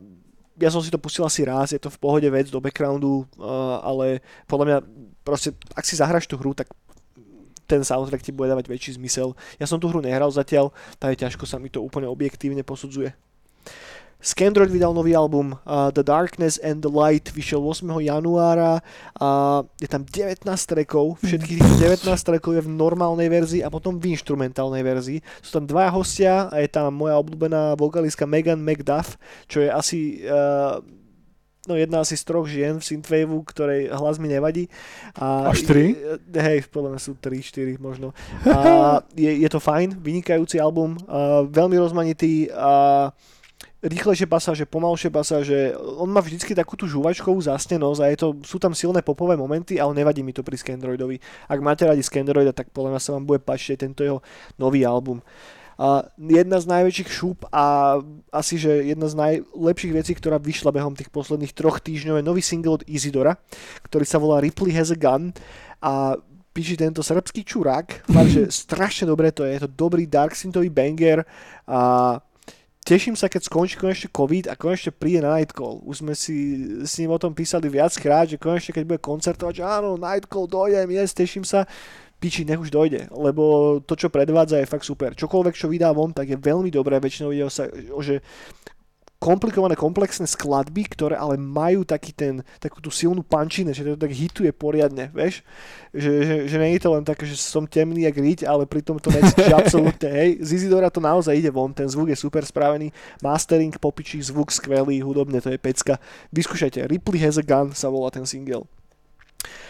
ja 0.61 0.69
som 0.69 0.85
si 0.85 0.93
to 0.93 1.01
pustil 1.01 1.25
asi 1.25 1.49
raz, 1.49 1.73
je 1.73 1.81
to 1.81 1.89
v 1.89 1.97
pohode 1.97 2.29
vec 2.29 2.53
do 2.53 2.61
backgroundu, 2.61 3.25
ale 3.81 4.21
podľa 4.45 4.67
mňa 4.69 4.79
proste, 5.25 5.57
ak 5.73 5.89
si 5.89 5.97
zahraš 5.97 6.29
tú 6.29 6.37
hru, 6.37 6.53
tak 6.53 6.69
ten 7.73 7.81
soundtrack 7.81 8.21
ti 8.21 8.37
bude 8.37 8.53
dávať 8.53 8.69
väčší 8.69 9.01
zmysel. 9.01 9.33
Ja 9.57 9.65
som 9.65 9.81
tú 9.81 9.89
hru 9.89 10.05
nehral 10.05 10.29
zatiaľ, 10.29 10.77
tak 11.01 11.17
ťažko 11.17 11.49
sa 11.49 11.57
mi 11.57 11.73
to 11.73 11.81
úplne 11.81 12.05
objektívne 12.05 12.61
posudzuje. 12.61 13.17
Scandroid 14.23 14.71
vydal 14.71 14.95
nový 14.95 15.19
album 15.19 15.59
uh, 15.67 15.91
The 15.91 16.07
Darkness 16.07 16.55
and 16.63 16.79
the 16.79 16.93
Light, 16.93 17.35
vyšiel 17.35 17.59
8. 17.59 17.91
januára 18.07 18.79
a 19.19 19.29
je 19.83 19.91
tam 19.91 20.07
19 20.07 20.47
trackov, 20.47 21.19
všetkých 21.27 21.59
tých 21.59 21.77
19 22.07 22.07
trackov 22.07 22.55
je 22.55 22.63
v 22.63 22.71
normálnej 22.71 23.27
verzii 23.27 23.67
a 23.67 23.69
potom 23.73 23.99
v 23.99 24.15
instrumentálnej 24.15 24.87
verzii. 24.87 25.19
Sú 25.43 25.59
tam 25.59 25.67
dva 25.67 25.91
hostia 25.91 26.47
a 26.55 26.63
je 26.63 26.71
tam 26.71 26.95
moja 26.95 27.19
obľúbená 27.19 27.75
vokalistka 27.75 28.23
Megan 28.23 28.63
McDuff, 28.63 29.19
čo 29.51 29.59
je 29.59 29.69
asi 29.75 30.23
uh, 30.23 30.79
no 31.67 31.79
jedna 31.79 32.03
asi 32.03 32.19
z 32.19 32.25
troch 32.27 32.47
žien 32.51 32.79
v 32.79 32.85
Synthwaveu, 32.85 33.39
ktorej 33.47 33.91
hlas 33.95 34.19
mi 34.19 34.27
nevadí. 34.27 34.67
A, 35.15 35.55
Až 35.55 35.63
tri? 35.67 35.95
Hej, 36.35 36.67
podľa 36.69 36.97
mňa 36.97 37.01
sú 37.01 37.13
3, 37.15 37.39
4 37.39 37.79
možno. 37.79 38.11
A 38.51 39.01
je, 39.15 39.31
je 39.31 39.49
to 39.51 39.63
fajn, 39.63 40.03
vynikajúci 40.03 40.59
album, 40.59 40.99
a 41.07 41.47
veľmi 41.47 41.79
rozmanitý 41.79 42.51
a 42.51 43.11
rýchlejšie 43.83 44.31
pasáže, 44.31 44.65
pomalšie 44.67 45.11
pasáže. 45.11 45.75
On 45.99 46.07
má 46.07 46.23
vždycky 46.23 46.55
takú 46.55 46.79
tú 46.79 46.87
žuvačkovú 46.87 47.43
zasnenosť 47.43 48.01
a 48.03 48.07
je 48.15 48.19
to, 48.19 48.29
sú 48.47 48.63
tam 48.63 48.73
silné 48.79 49.03
popové 49.03 49.35
momenty, 49.35 49.83
ale 49.83 49.99
nevadí 49.99 50.23
mi 50.23 50.31
to 50.31 50.47
pri 50.47 50.55
Scandroidovi. 50.55 51.19
Ak 51.51 51.59
máte 51.59 51.83
radi 51.83 52.03
Scandroida, 52.03 52.55
tak 52.55 52.71
podľa 52.71 52.95
mňa 52.95 53.01
sa 53.03 53.15
vám 53.19 53.27
bude 53.27 53.43
páčiť 53.43 53.83
tento 53.83 54.07
jeho 54.07 54.19
nový 54.55 54.87
album. 54.87 55.19
Jedna 56.19 56.63
z 56.63 56.67
najväčších 56.69 57.11
šúp 57.11 57.39
a 57.51 57.99
asi, 58.31 58.55
že 58.61 58.87
jedna 58.87 59.11
z 59.11 59.19
najlepších 59.19 59.93
vecí, 59.93 60.13
ktorá 60.15 60.39
vyšla 60.39 60.71
behom 60.71 60.95
tých 60.95 61.11
posledných 61.11 61.57
troch 61.57 61.83
týždňov 61.83 62.23
je 62.23 62.29
nový 62.29 62.43
single 62.45 62.79
od 62.79 62.87
Isidora, 62.87 63.35
ktorý 63.83 64.05
sa 64.07 64.23
volá 64.23 64.39
Ripley 64.39 64.71
has 64.77 64.95
a 64.95 64.99
gun 64.99 65.35
a 65.83 66.15
píši 66.53 66.77
tento 66.77 67.01
srbský 67.03 67.43
čurák, 67.43 68.07
že 68.29 68.53
strašne 68.65 69.09
dobre 69.09 69.33
to 69.33 69.43
je, 69.43 69.59
je 69.59 69.63
to 69.67 69.71
dobrý 69.73 70.07
dark 70.07 70.37
synthový 70.37 70.69
banger 70.69 71.25
a 71.67 72.21
teším 72.85 73.17
sa, 73.17 73.27
keď 73.27 73.49
skončí 73.49 73.75
konečne 73.75 74.13
COVID 74.13 74.53
a 74.53 74.55
konečne 74.55 74.93
príde 74.93 75.25
na 75.25 75.35
Nightcall. 75.35 75.81
Už 75.83 76.05
sme 76.05 76.15
si 76.15 76.63
s 76.85 76.95
ním 77.01 77.11
o 77.11 77.19
tom 77.19 77.33
písali 77.33 77.67
viackrát, 77.67 78.29
že 78.29 78.39
konečne 78.39 78.77
keď 78.77 78.85
bude 78.87 79.01
koncertovať, 79.01 79.55
že 79.59 79.65
áno, 79.65 79.99
Nightcall, 79.99 80.47
dojdem, 80.47 80.95
yes, 80.95 81.17
teším 81.17 81.43
sa. 81.43 81.67
Piči, 82.23 82.47
nech 82.47 82.63
už 82.63 82.71
dojde, 82.71 83.11
lebo 83.11 83.83
to, 83.83 83.99
čo 83.99 84.07
predvádza, 84.07 84.63
je 84.63 84.71
fakt 84.71 84.87
super. 84.87 85.19
Čokoľvek, 85.19 85.59
čo 85.59 85.67
vydá 85.67 85.91
von, 85.91 86.15
tak 86.15 86.31
je 86.31 86.39
veľmi 86.39 86.71
dobré. 86.71 87.03
Väčšinou 87.03 87.35
ide 87.35 87.43
o, 87.43 87.51
sa, 87.51 87.67
o 87.91 87.99
že 87.99 88.23
komplikované, 89.23 89.79
komplexné 89.79 90.27
skladby, 90.27 90.83
ktoré 90.91 91.15
ale 91.15 91.39
majú 91.39 91.87
taký 91.87 92.11
ten, 92.11 92.43
takú 92.59 92.83
tú 92.83 92.91
silnú 92.91 93.23
pančine, 93.23 93.71
že 93.71 93.87
to 93.87 93.95
tak 93.95 94.11
hituje 94.11 94.51
poriadne, 94.51 95.15
vieš? 95.15 95.47
Že, 95.95 96.13
že, 96.27 96.35
že 96.51 96.57
nie 96.59 96.75
je 96.75 96.83
to 96.83 96.91
len 96.91 97.07
také, 97.07 97.23
že 97.31 97.39
som 97.39 97.63
temný 97.63 98.03
jak 98.03 98.19
riť, 98.19 98.43
ale 98.43 98.67
pritom 98.67 98.99
to 98.99 99.15
necítiš 99.15 99.55
absolútne, 99.63 100.11
hej? 100.11 100.43
Z 100.43 100.59
Isidora 100.59 100.91
to 100.91 100.99
naozaj 100.99 101.39
ide 101.39 101.55
von, 101.55 101.71
ten 101.71 101.87
zvuk 101.87 102.11
je 102.11 102.19
super 102.19 102.43
spravený, 102.43 102.91
mastering, 103.23 103.79
popičí, 103.79 104.19
zvuk 104.19 104.51
skvelý, 104.51 104.99
hudobne, 105.07 105.39
to 105.39 105.55
je 105.55 105.59
pecka. 105.63 106.03
Vyskúšajte, 106.35 106.91
Ripley 106.91 107.23
has 107.23 107.39
a 107.39 107.47
gun 107.47 107.71
sa 107.71 107.87
volá 107.87 108.11
ten 108.11 108.27
single. 108.27 108.67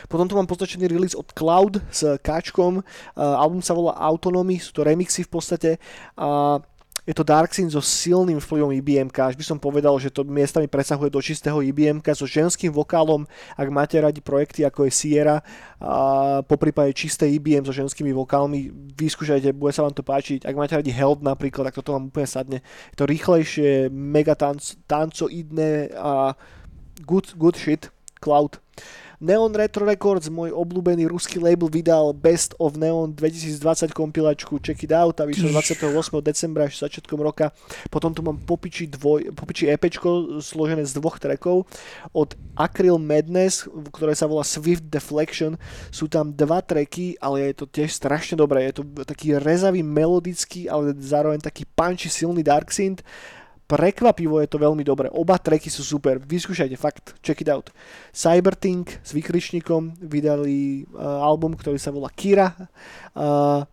Potom 0.09 0.29
tu 0.29 0.37
mám 0.37 0.49
poznačený 0.49 0.89
release 0.89 1.17
od 1.17 1.31
Cloud 1.33 1.81
s 1.89 2.19
Káčkom. 2.21 2.81
Uh, 2.81 2.85
album 3.17 3.65
sa 3.65 3.73
volá 3.73 3.97
Autonomy, 3.97 4.61
sú 4.61 4.77
to 4.77 4.85
remixy 4.85 5.25
v 5.25 5.31
podstate. 5.31 5.71
A 6.17 6.61
je 7.03 7.15
to 7.19 7.27
Dark 7.27 7.51
Scene 7.51 7.67
so 7.67 7.83
silným 7.83 8.39
vplyvom 8.39 8.71
IBM. 8.79 9.11
Až 9.11 9.35
by 9.35 9.43
som 9.43 9.59
povedal, 9.59 9.91
že 9.99 10.15
to 10.15 10.23
miestami 10.23 10.71
presahuje 10.71 11.11
do 11.11 11.19
čistého 11.19 11.59
IBM 11.59 11.99
so 12.15 12.31
ženským 12.31 12.71
vokálom. 12.71 13.27
Ak 13.59 13.67
máte 13.75 13.99
radi 13.99 14.23
projekty 14.23 14.63
ako 14.63 14.87
je 14.87 14.93
Sierra 14.95 15.43
a 15.83 15.95
po 16.47 16.55
prípade 16.55 16.95
čisté 16.95 17.27
IBM 17.27 17.67
so 17.67 17.75
ženskými 17.75 18.15
vokálmi, 18.15 18.71
vyskúšajte, 18.95 19.51
bude 19.51 19.75
sa 19.75 19.83
vám 19.83 19.95
to 19.99 20.07
páčiť. 20.07 20.47
Ak 20.47 20.55
máte 20.55 20.79
radi 20.79 20.95
Held 20.95 21.27
napríklad, 21.27 21.75
tak 21.75 21.83
toto 21.83 21.99
vám 21.99 22.07
úplne 22.07 22.29
sadne. 22.31 22.59
Je 22.95 22.97
to 22.97 23.11
rýchlejšie, 23.11 23.91
mega 23.91 24.39
tanc, 24.39 24.79
tancoidné 24.87 25.99
a 25.99 26.39
good, 27.03 27.35
good 27.35 27.59
shit. 27.59 27.91
Cloud. 28.23 28.62
Neon 29.23 29.55
Retro 29.55 29.87
Records, 29.87 30.27
môj 30.27 30.51
obľúbený 30.51 31.07
ruský 31.07 31.39
label, 31.39 31.71
vydal 31.71 32.11
Best 32.11 32.59
of 32.59 32.75
Neon 32.75 33.15
2020 33.15 33.95
kompilačku 33.95 34.59
Check 34.59 34.83
It 34.83 34.91
Out 34.91 35.23
a 35.23 35.31
vyšlo 35.31 35.55
28. 35.55 35.87
decembra 36.19 36.67
až 36.67 36.83
začiatkom 36.83 37.23
roka. 37.23 37.55
Potom 37.87 38.11
tu 38.11 38.19
mám 38.27 38.43
Popiči, 38.43 38.91
dvoj, 38.91 39.31
Popiči 39.39 39.71
EPčko 39.71 40.43
složené 40.43 40.83
z 40.83 40.99
dvoch 40.99 41.23
trackov 41.23 41.71
od 42.11 42.35
Acryl 42.59 42.99
Madness, 42.99 43.71
ktoré 43.95 44.19
sa 44.19 44.27
volá 44.27 44.43
Swift 44.43 44.91
Deflection. 44.91 45.55
Sú 45.95 46.11
tam 46.11 46.35
dva 46.35 46.59
tracky, 46.59 47.15
ale 47.23 47.55
je 47.55 47.63
to 47.63 47.71
tiež 47.71 47.95
strašne 47.95 48.35
dobré. 48.35 48.75
Je 48.75 48.83
to 48.83 49.07
taký 49.07 49.39
rezavý, 49.39 49.87
melodický, 49.87 50.67
ale 50.67 50.99
zároveň 50.99 51.39
taký 51.39 51.63
punchy, 51.63 52.11
silný 52.11 52.43
dark 52.43 52.75
synth 52.75 53.07
Prekvapivo 53.73 54.37
je 54.45 54.53
to 54.53 54.61
veľmi 54.61 54.85
dobré. 54.85 55.09
Oba 55.09 55.41
tracky 55.41 55.73
sú 55.73 55.81
super. 55.81 56.21
Vyskúšajte, 56.21 56.77
fakt. 56.77 57.17
Check 57.25 57.41
it 57.41 57.49
out. 57.49 57.73
Cybertink 58.13 59.01
s 59.01 59.17
vykričníkom 59.17 59.97
vydali 59.97 60.85
uh, 60.93 61.25
album, 61.25 61.57
ktorý 61.57 61.81
sa 61.81 61.89
volá 61.89 62.13
Kira. 62.13 62.53
Uh, 63.17 63.65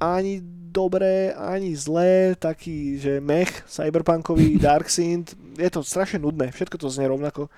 ani 0.00 0.40
dobré, 0.72 1.36
ani 1.36 1.76
zlé, 1.76 2.32
taký, 2.40 2.96
že 2.96 3.20
mech, 3.20 3.52
cyberpunkový, 3.68 4.56
dark 4.64 4.88
synth. 4.88 5.36
Je 5.60 5.68
to 5.68 5.84
strašne 5.84 6.24
nudné, 6.24 6.48
všetko 6.48 6.80
to 6.80 6.88
znie 6.88 7.12
rovnako. 7.12 7.52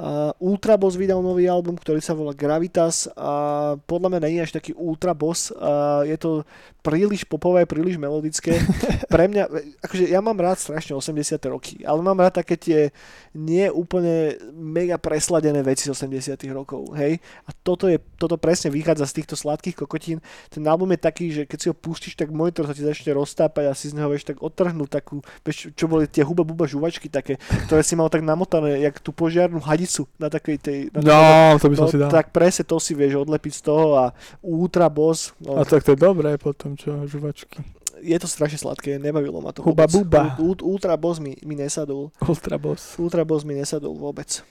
Uh, 0.00 0.32
Ultraboss 0.40 0.96
vydal 0.96 1.20
nový 1.20 1.44
album, 1.44 1.76
ktorý 1.76 2.00
sa 2.00 2.16
volá 2.16 2.32
Gravitas 2.32 3.04
a 3.12 3.76
podľa 3.84 4.16
mňa 4.16 4.20
nie 4.24 4.40
je 4.40 4.44
až 4.48 4.52
taký 4.56 4.72
Ultraboss. 4.72 5.52
Uh, 5.52 6.08
je 6.08 6.16
to 6.16 6.48
príliš 6.80 7.28
popové, 7.28 7.68
príliš 7.68 8.00
melodické. 8.00 8.56
Pre 9.12 9.28
mňa, 9.28 9.52
akože 9.84 10.08
ja 10.08 10.24
mám 10.24 10.40
rád 10.40 10.56
strašne 10.56 10.96
80. 10.96 11.36
roky, 11.52 11.84
ale 11.84 12.00
mám 12.00 12.16
rád 12.16 12.40
také 12.40 12.56
tie 12.56 12.96
nie 13.36 13.68
úplne 13.68 14.40
mega 14.56 14.96
presladené 14.96 15.60
veci 15.60 15.84
z 15.84 15.92
80. 15.92 16.48
rokov, 16.48 16.96
hej. 16.96 17.20
A 17.44 17.52
toto, 17.52 17.84
je, 17.84 18.00
toto 18.16 18.40
presne 18.40 18.72
vychádza 18.72 19.04
z 19.04 19.20
týchto 19.20 19.36
sladkých 19.36 19.84
kokotín. 19.84 20.24
Ten 20.48 20.64
album 20.64 20.96
je 20.96 21.00
taký, 21.04 21.26
že 21.28 21.42
keď 21.44 21.58
si 21.60 21.66
ho 21.68 21.76
pustíš, 21.76 22.16
tak 22.16 22.32
monitor 22.32 22.64
sa 22.64 22.72
ti 22.72 22.80
začne 22.80 23.12
roztápať 23.12 23.68
a 23.68 23.76
si 23.76 23.92
z 23.92 24.00
neho 24.00 24.08
vieš 24.08 24.24
tak 24.24 24.40
odtrhnúť 24.40 24.88
takú, 24.88 25.20
vieš, 25.44 25.76
čo 25.76 25.84
boli 25.92 26.08
tie 26.08 26.24
huba 26.24 26.40
buba 26.40 26.64
žuvačky 26.64 27.12
také, 27.12 27.36
ktoré 27.68 27.84
si 27.84 27.92
mal 28.00 28.08
tak 28.08 28.24
namotané, 28.24 28.80
jak 28.80 28.96
tú 29.04 29.12
požiarnú 29.12 29.60
hadicu 29.60 29.89
na 30.22 30.30
takej 30.30 30.56
tej... 30.62 30.78
Na 30.94 31.00
no, 31.02 31.18
to 31.58 31.66
by 31.66 31.76
som 31.76 31.86
no, 31.88 31.92
si 31.92 31.98
dal. 31.98 32.10
Tak 32.14 32.30
presne 32.30 32.62
to 32.62 32.78
si 32.78 32.94
vieš 32.94 33.26
odlepiť 33.26 33.52
z 33.58 33.62
toho 33.66 33.86
a 33.98 34.04
Ultra 34.40 34.86
Boss. 34.86 35.34
No. 35.42 35.58
A 35.58 35.66
tak 35.66 35.82
to 35.82 35.92
je 35.92 35.98
dobré 35.98 36.38
potom 36.38 36.60
potom 36.60 36.76
čo, 36.76 36.92
žuvačky. 37.08 37.64
Je 38.00 38.16
to 38.16 38.28
strašne 38.28 38.60
sladké, 38.60 38.96
nebavilo 38.96 39.40
ma 39.44 39.52
to 39.52 39.60
Huba 39.64 39.84
vôbec. 39.84 39.96
buba. 39.96 40.22
U, 40.40 40.56
ultra 40.64 40.96
Boss 40.96 41.20
mi, 41.20 41.36
mi 41.44 41.56
nesadol. 41.56 42.12
Ultra 42.20 42.56
Boss. 42.56 42.96
Ultra 42.96 43.24
Boss 43.24 43.44
mi 43.44 43.56
nesadol 43.56 43.96
vôbec. 43.96 44.44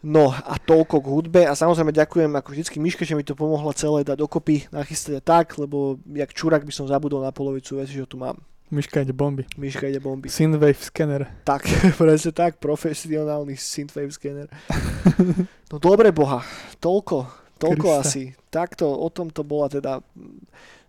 No 0.00 0.32
a 0.32 0.56
toľko 0.56 1.04
k 1.04 1.06
hudbe 1.12 1.40
a 1.44 1.52
samozrejme 1.52 1.92
ďakujem 1.92 2.32
ako 2.32 2.48
vždycky 2.48 2.76
Miške, 2.80 3.04
že 3.04 3.12
mi 3.12 3.20
to 3.20 3.36
pomohla 3.36 3.76
celé 3.76 4.08
dať 4.08 4.16
dokopy, 4.16 4.72
nachystať 4.72 5.20
tak, 5.20 5.60
lebo 5.60 6.00
jak 6.08 6.32
čurak 6.32 6.64
by 6.64 6.72
som 6.72 6.88
zabudol 6.88 7.20
na 7.20 7.28
polovicu 7.28 7.76
veci, 7.76 8.00
že 8.00 8.08
tu 8.08 8.16
mám. 8.16 8.40
Miška 8.72 9.04
ide 9.04 9.12
bomby. 9.12 9.44
Miška 9.60 9.84
ide 9.84 10.00
bomby. 10.00 10.32
Synthwave 10.32 10.80
scanner. 10.80 11.28
Tak, 11.44 11.68
presne 12.00 12.32
tak, 12.32 12.56
profesionálny 12.56 13.52
synthwave 13.60 14.12
scanner. 14.16 14.48
No 15.72 15.80
dobre 15.80 16.12
boha, 16.12 16.44
toľko, 16.84 17.32
toľko 17.56 17.88
Krista. 17.88 18.04
asi 18.04 18.22
takto, 18.52 18.92
o 18.92 19.08
tom 19.08 19.32
to 19.32 19.40
bola 19.40 19.72
teda 19.72 20.04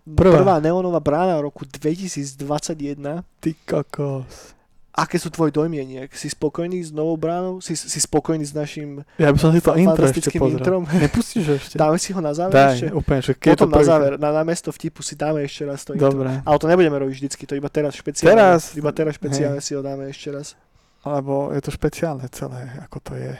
prvá, 0.04 0.44
prvá 0.44 0.56
neonová 0.60 1.00
brána 1.00 1.40
roku 1.40 1.64
2021. 1.64 3.24
Ty 3.40 3.50
kokos. 3.64 4.52
Aké 4.94 5.18
sú 5.18 5.26
tvoje 5.26 5.50
dojmy, 5.50 5.82
nejak? 5.82 6.14
Si 6.14 6.30
spokojný 6.30 6.78
s 6.78 6.94
novou 6.94 7.18
bránou? 7.18 7.58
Si, 7.58 7.74
si 7.74 7.98
spokojný 7.98 8.46
s 8.46 8.54
našim 8.54 9.02
Ja 9.18 9.34
by 9.34 9.38
som 9.42 9.50
si 9.50 9.58
to 9.58 9.74
intro 9.74 10.06
ešte 10.06 10.30
pozrel. 10.38 10.62
Introm? 10.62 10.86
Nepustíš 10.86 11.46
ešte? 11.50 11.74
Dáme 11.74 11.98
si 11.98 12.14
ho 12.14 12.22
na 12.22 12.30
záver 12.30 12.54
Daj, 12.54 12.70
ešte? 12.78 12.86
úplne, 12.94 13.18
že 13.18 13.34
Potom 13.34 13.74
to 13.74 13.74
na 13.74 13.82
záver, 13.82 14.12
na 14.22 14.30
namiesto 14.30 14.70
vtipu 14.70 15.02
si 15.02 15.18
dáme 15.18 15.42
ešte 15.42 15.66
raz 15.66 15.82
to 15.82 15.98
intro. 15.98 16.14
Dobre. 16.14 16.38
Ale 16.46 16.56
to 16.62 16.70
nebudeme 16.70 16.94
robiť 16.94 17.14
vždycky, 17.26 17.42
to 17.42 17.58
iba 17.58 17.66
teraz 17.66 17.98
špeciálne. 17.98 18.38
Teraz? 18.38 18.78
Iba 18.78 18.94
teraz 18.94 19.18
špeciálne 19.18 19.58
hej. 19.58 19.66
si 19.66 19.74
ho 19.74 19.82
dáme 19.82 20.06
ešte 20.06 20.30
raz. 20.30 20.54
Lebo 21.02 21.50
je 21.50 21.60
to 21.60 21.70
špeciálne 21.74 22.26
celé, 22.30 22.62
ako 22.86 22.98
to 23.02 23.12
je. 23.18 23.34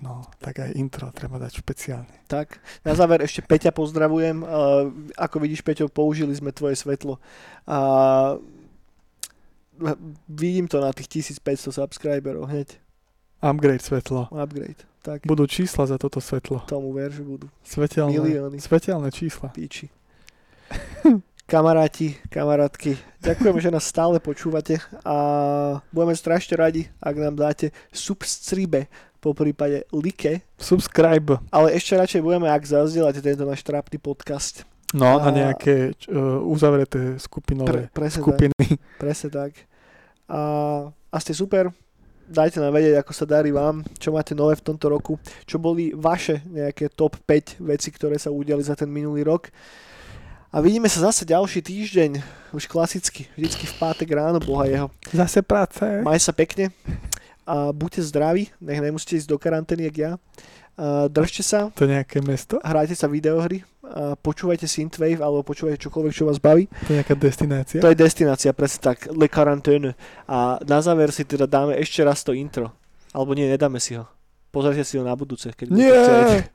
No, 0.00 0.24
tak 0.38 0.62
aj 0.62 0.78
intro 0.78 1.10
treba 1.10 1.36
dať 1.42 1.60
špeciálne. 1.60 2.24
Tak, 2.30 2.56
na 2.86 2.94
záver 2.94 3.20
ešte 3.20 3.44
Peťa 3.44 3.74
pozdravujem. 3.74 4.40
Uh, 4.40 4.94
ako 5.18 5.42
vidíš, 5.42 5.60
Peťo, 5.60 5.90
použili 5.90 6.32
sme 6.32 6.54
tvoje 6.54 6.78
svetlo. 6.78 7.20
Uh, 7.66 8.40
vidím 10.28 10.68
to 10.68 10.80
na 10.80 10.92
tých 10.92 11.08
1500 11.08 11.72
subscriberov 11.72 12.46
hneď. 12.46 12.78
Upgrade 13.40 13.80
svetlo. 13.80 14.28
Upgrade, 14.30 14.84
tak. 15.00 15.24
Budú 15.24 15.48
čísla 15.48 15.88
za 15.88 15.96
toto 15.96 16.20
svetlo. 16.20 16.68
Tomu 16.68 16.92
ver, 16.92 17.08
že 17.08 17.24
budú. 17.24 17.48
Svetelné, 17.64 18.12
Milióny. 18.12 18.60
Svetelné 18.60 19.08
čísla. 19.08 19.48
Píči. 19.48 19.88
Kamaráti, 21.50 22.14
kamarátky, 22.30 22.94
ďakujem, 23.18 23.58
že 23.58 23.74
nás 23.74 23.82
stále 23.82 24.22
počúvate 24.22 24.78
a 25.02 25.16
budeme 25.90 26.14
strašne 26.14 26.54
radi, 26.54 26.86
ak 27.02 27.14
nám 27.18 27.34
dáte 27.34 27.74
subscribe 27.90 28.86
po 29.18 29.34
prípade 29.34 29.82
like. 29.90 30.46
Subscribe. 30.62 31.42
Ale 31.50 31.74
ešte 31.74 31.98
radšej 31.98 32.22
budeme, 32.22 32.46
ak 32.46 32.62
zazdieľate 32.62 33.18
tento 33.18 33.42
náš 33.42 33.66
trápny 33.66 33.98
podcast. 33.98 34.62
No, 34.94 35.18
a, 35.18 35.26
na 35.26 35.30
nejaké 35.30 35.98
uh, 36.06 36.38
uzavreté 36.46 37.18
skupinové 37.18 37.90
pre, 37.90 38.06
presne 38.06 38.22
skupiny. 38.22 38.54
Tak, 38.62 39.02
presne 39.02 39.28
tak. 39.34 39.52
A, 40.30 40.40
a 41.10 41.16
ste 41.18 41.34
super. 41.34 41.74
Dajte 42.30 42.62
nám 42.62 42.78
vedieť, 42.78 43.02
ako 43.02 43.10
sa 43.10 43.26
darí 43.26 43.50
vám, 43.50 43.82
čo 43.98 44.14
máte 44.14 44.38
nové 44.38 44.54
v 44.54 44.62
tomto 44.62 44.86
roku, 44.86 45.18
čo 45.42 45.58
boli 45.58 45.90
vaše 45.90 46.46
nejaké 46.46 46.86
top 46.94 47.18
5 47.26 47.58
veci, 47.58 47.90
ktoré 47.90 48.14
sa 48.22 48.30
udiali 48.30 48.62
za 48.62 48.78
ten 48.78 48.86
minulý 48.86 49.26
rok. 49.26 49.50
A 50.54 50.62
vidíme 50.62 50.86
sa 50.86 51.10
zase 51.10 51.26
ďalší 51.26 51.58
týždeň, 51.62 52.22
už 52.54 52.70
klasicky, 52.70 53.26
vždycky 53.34 53.66
v 53.66 53.74
pátek 53.82 54.14
ráno, 54.14 54.38
boha 54.38 54.66
jeho. 54.70 54.86
Zase 55.10 55.42
práce. 55.42 55.82
Maj 56.06 56.22
sa 56.22 56.30
pekne 56.30 56.70
a 57.50 57.74
buďte 57.74 58.06
zdraví, 58.14 58.46
nech 58.62 58.78
nemusíte 58.78 59.18
ísť 59.18 59.26
do 59.26 59.34
karantény, 59.34 59.90
jak 59.90 59.96
ja. 59.98 60.12
A 60.80 61.12
držte 61.12 61.44
sa. 61.44 61.68
To 61.76 61.84
nejaké 61.84 62.24
mesto? 62.24 62.56
Hrajte 62.64 62.96
sa 62.96 63.04
videohry, 63.04 63.60
a 63.84 64.16
počúvajte 64.16 64.64
Synthwave 64.64 65.20
alebo 65.20 65.44
počúvajte 65.44 65.76
čokoľvek, 65.76 66.12
čo 66.16 66.24
vás 66.24 66.40
baví. 66.40 66.72
To 66.88 66.96
je 66.96 67.04
nejaká 67.04 67.20
destinácia? 67.20 67.84
To 67.84 67.92
je 67.92 68.00
destinácia, 68.00 68.56
presne 68.56 68.80
tak, 68.80 69.12
Le 69.12 69.28
Quarantaine. 69.28 69.92
A 70.24 70.56
na 70.64 70.80
záver 70.80 71.12
si 71.12 71.28
teda 71.28 71.44
dáme 71.44 71.76
ešte 71.76 72.00
raz 72.00 72.24
to 72.24 72.32
intro. 72.32 72.72
Alebo 73.12 73.36
nie, 73.36 73.44
nedáme 73.44 73.76
si 73.76 73.92
ho. 73.92 74.08
Pozrite 74.48 74.88
si 74.88 74.96
ho 74.96 75.04
na 75.04 75.12
budúce, 75.12 75.52
keď 75.52 75.68
Nie, 75.68 76.48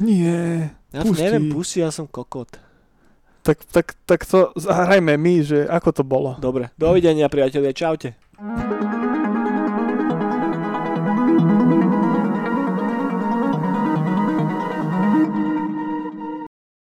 nie. 0.00 0.72
Ja 0.88 1.04
to 1.04 1.12
neviem, 1.12 1.52
pusti, 1.52 1.84
ja 1.84 1.92
som 1.92 2.08
kokot. 2.08 2.56
Tak, 3.42 3.68
tak, 3.68 3.86
tak 4.08 4.24
to 4.24 4.54
zahrajme 4.56 5.18
my, 5.18 5.34
že 5.44 5.68
ako 5.68 5.90
to 5.92 6.02
bolo. 6.06 6.40
Dobre, 6.40 6.72
dovidenia 6.80 7.28
priatelia, 7.28 7.76
čaute. 7.76 8.16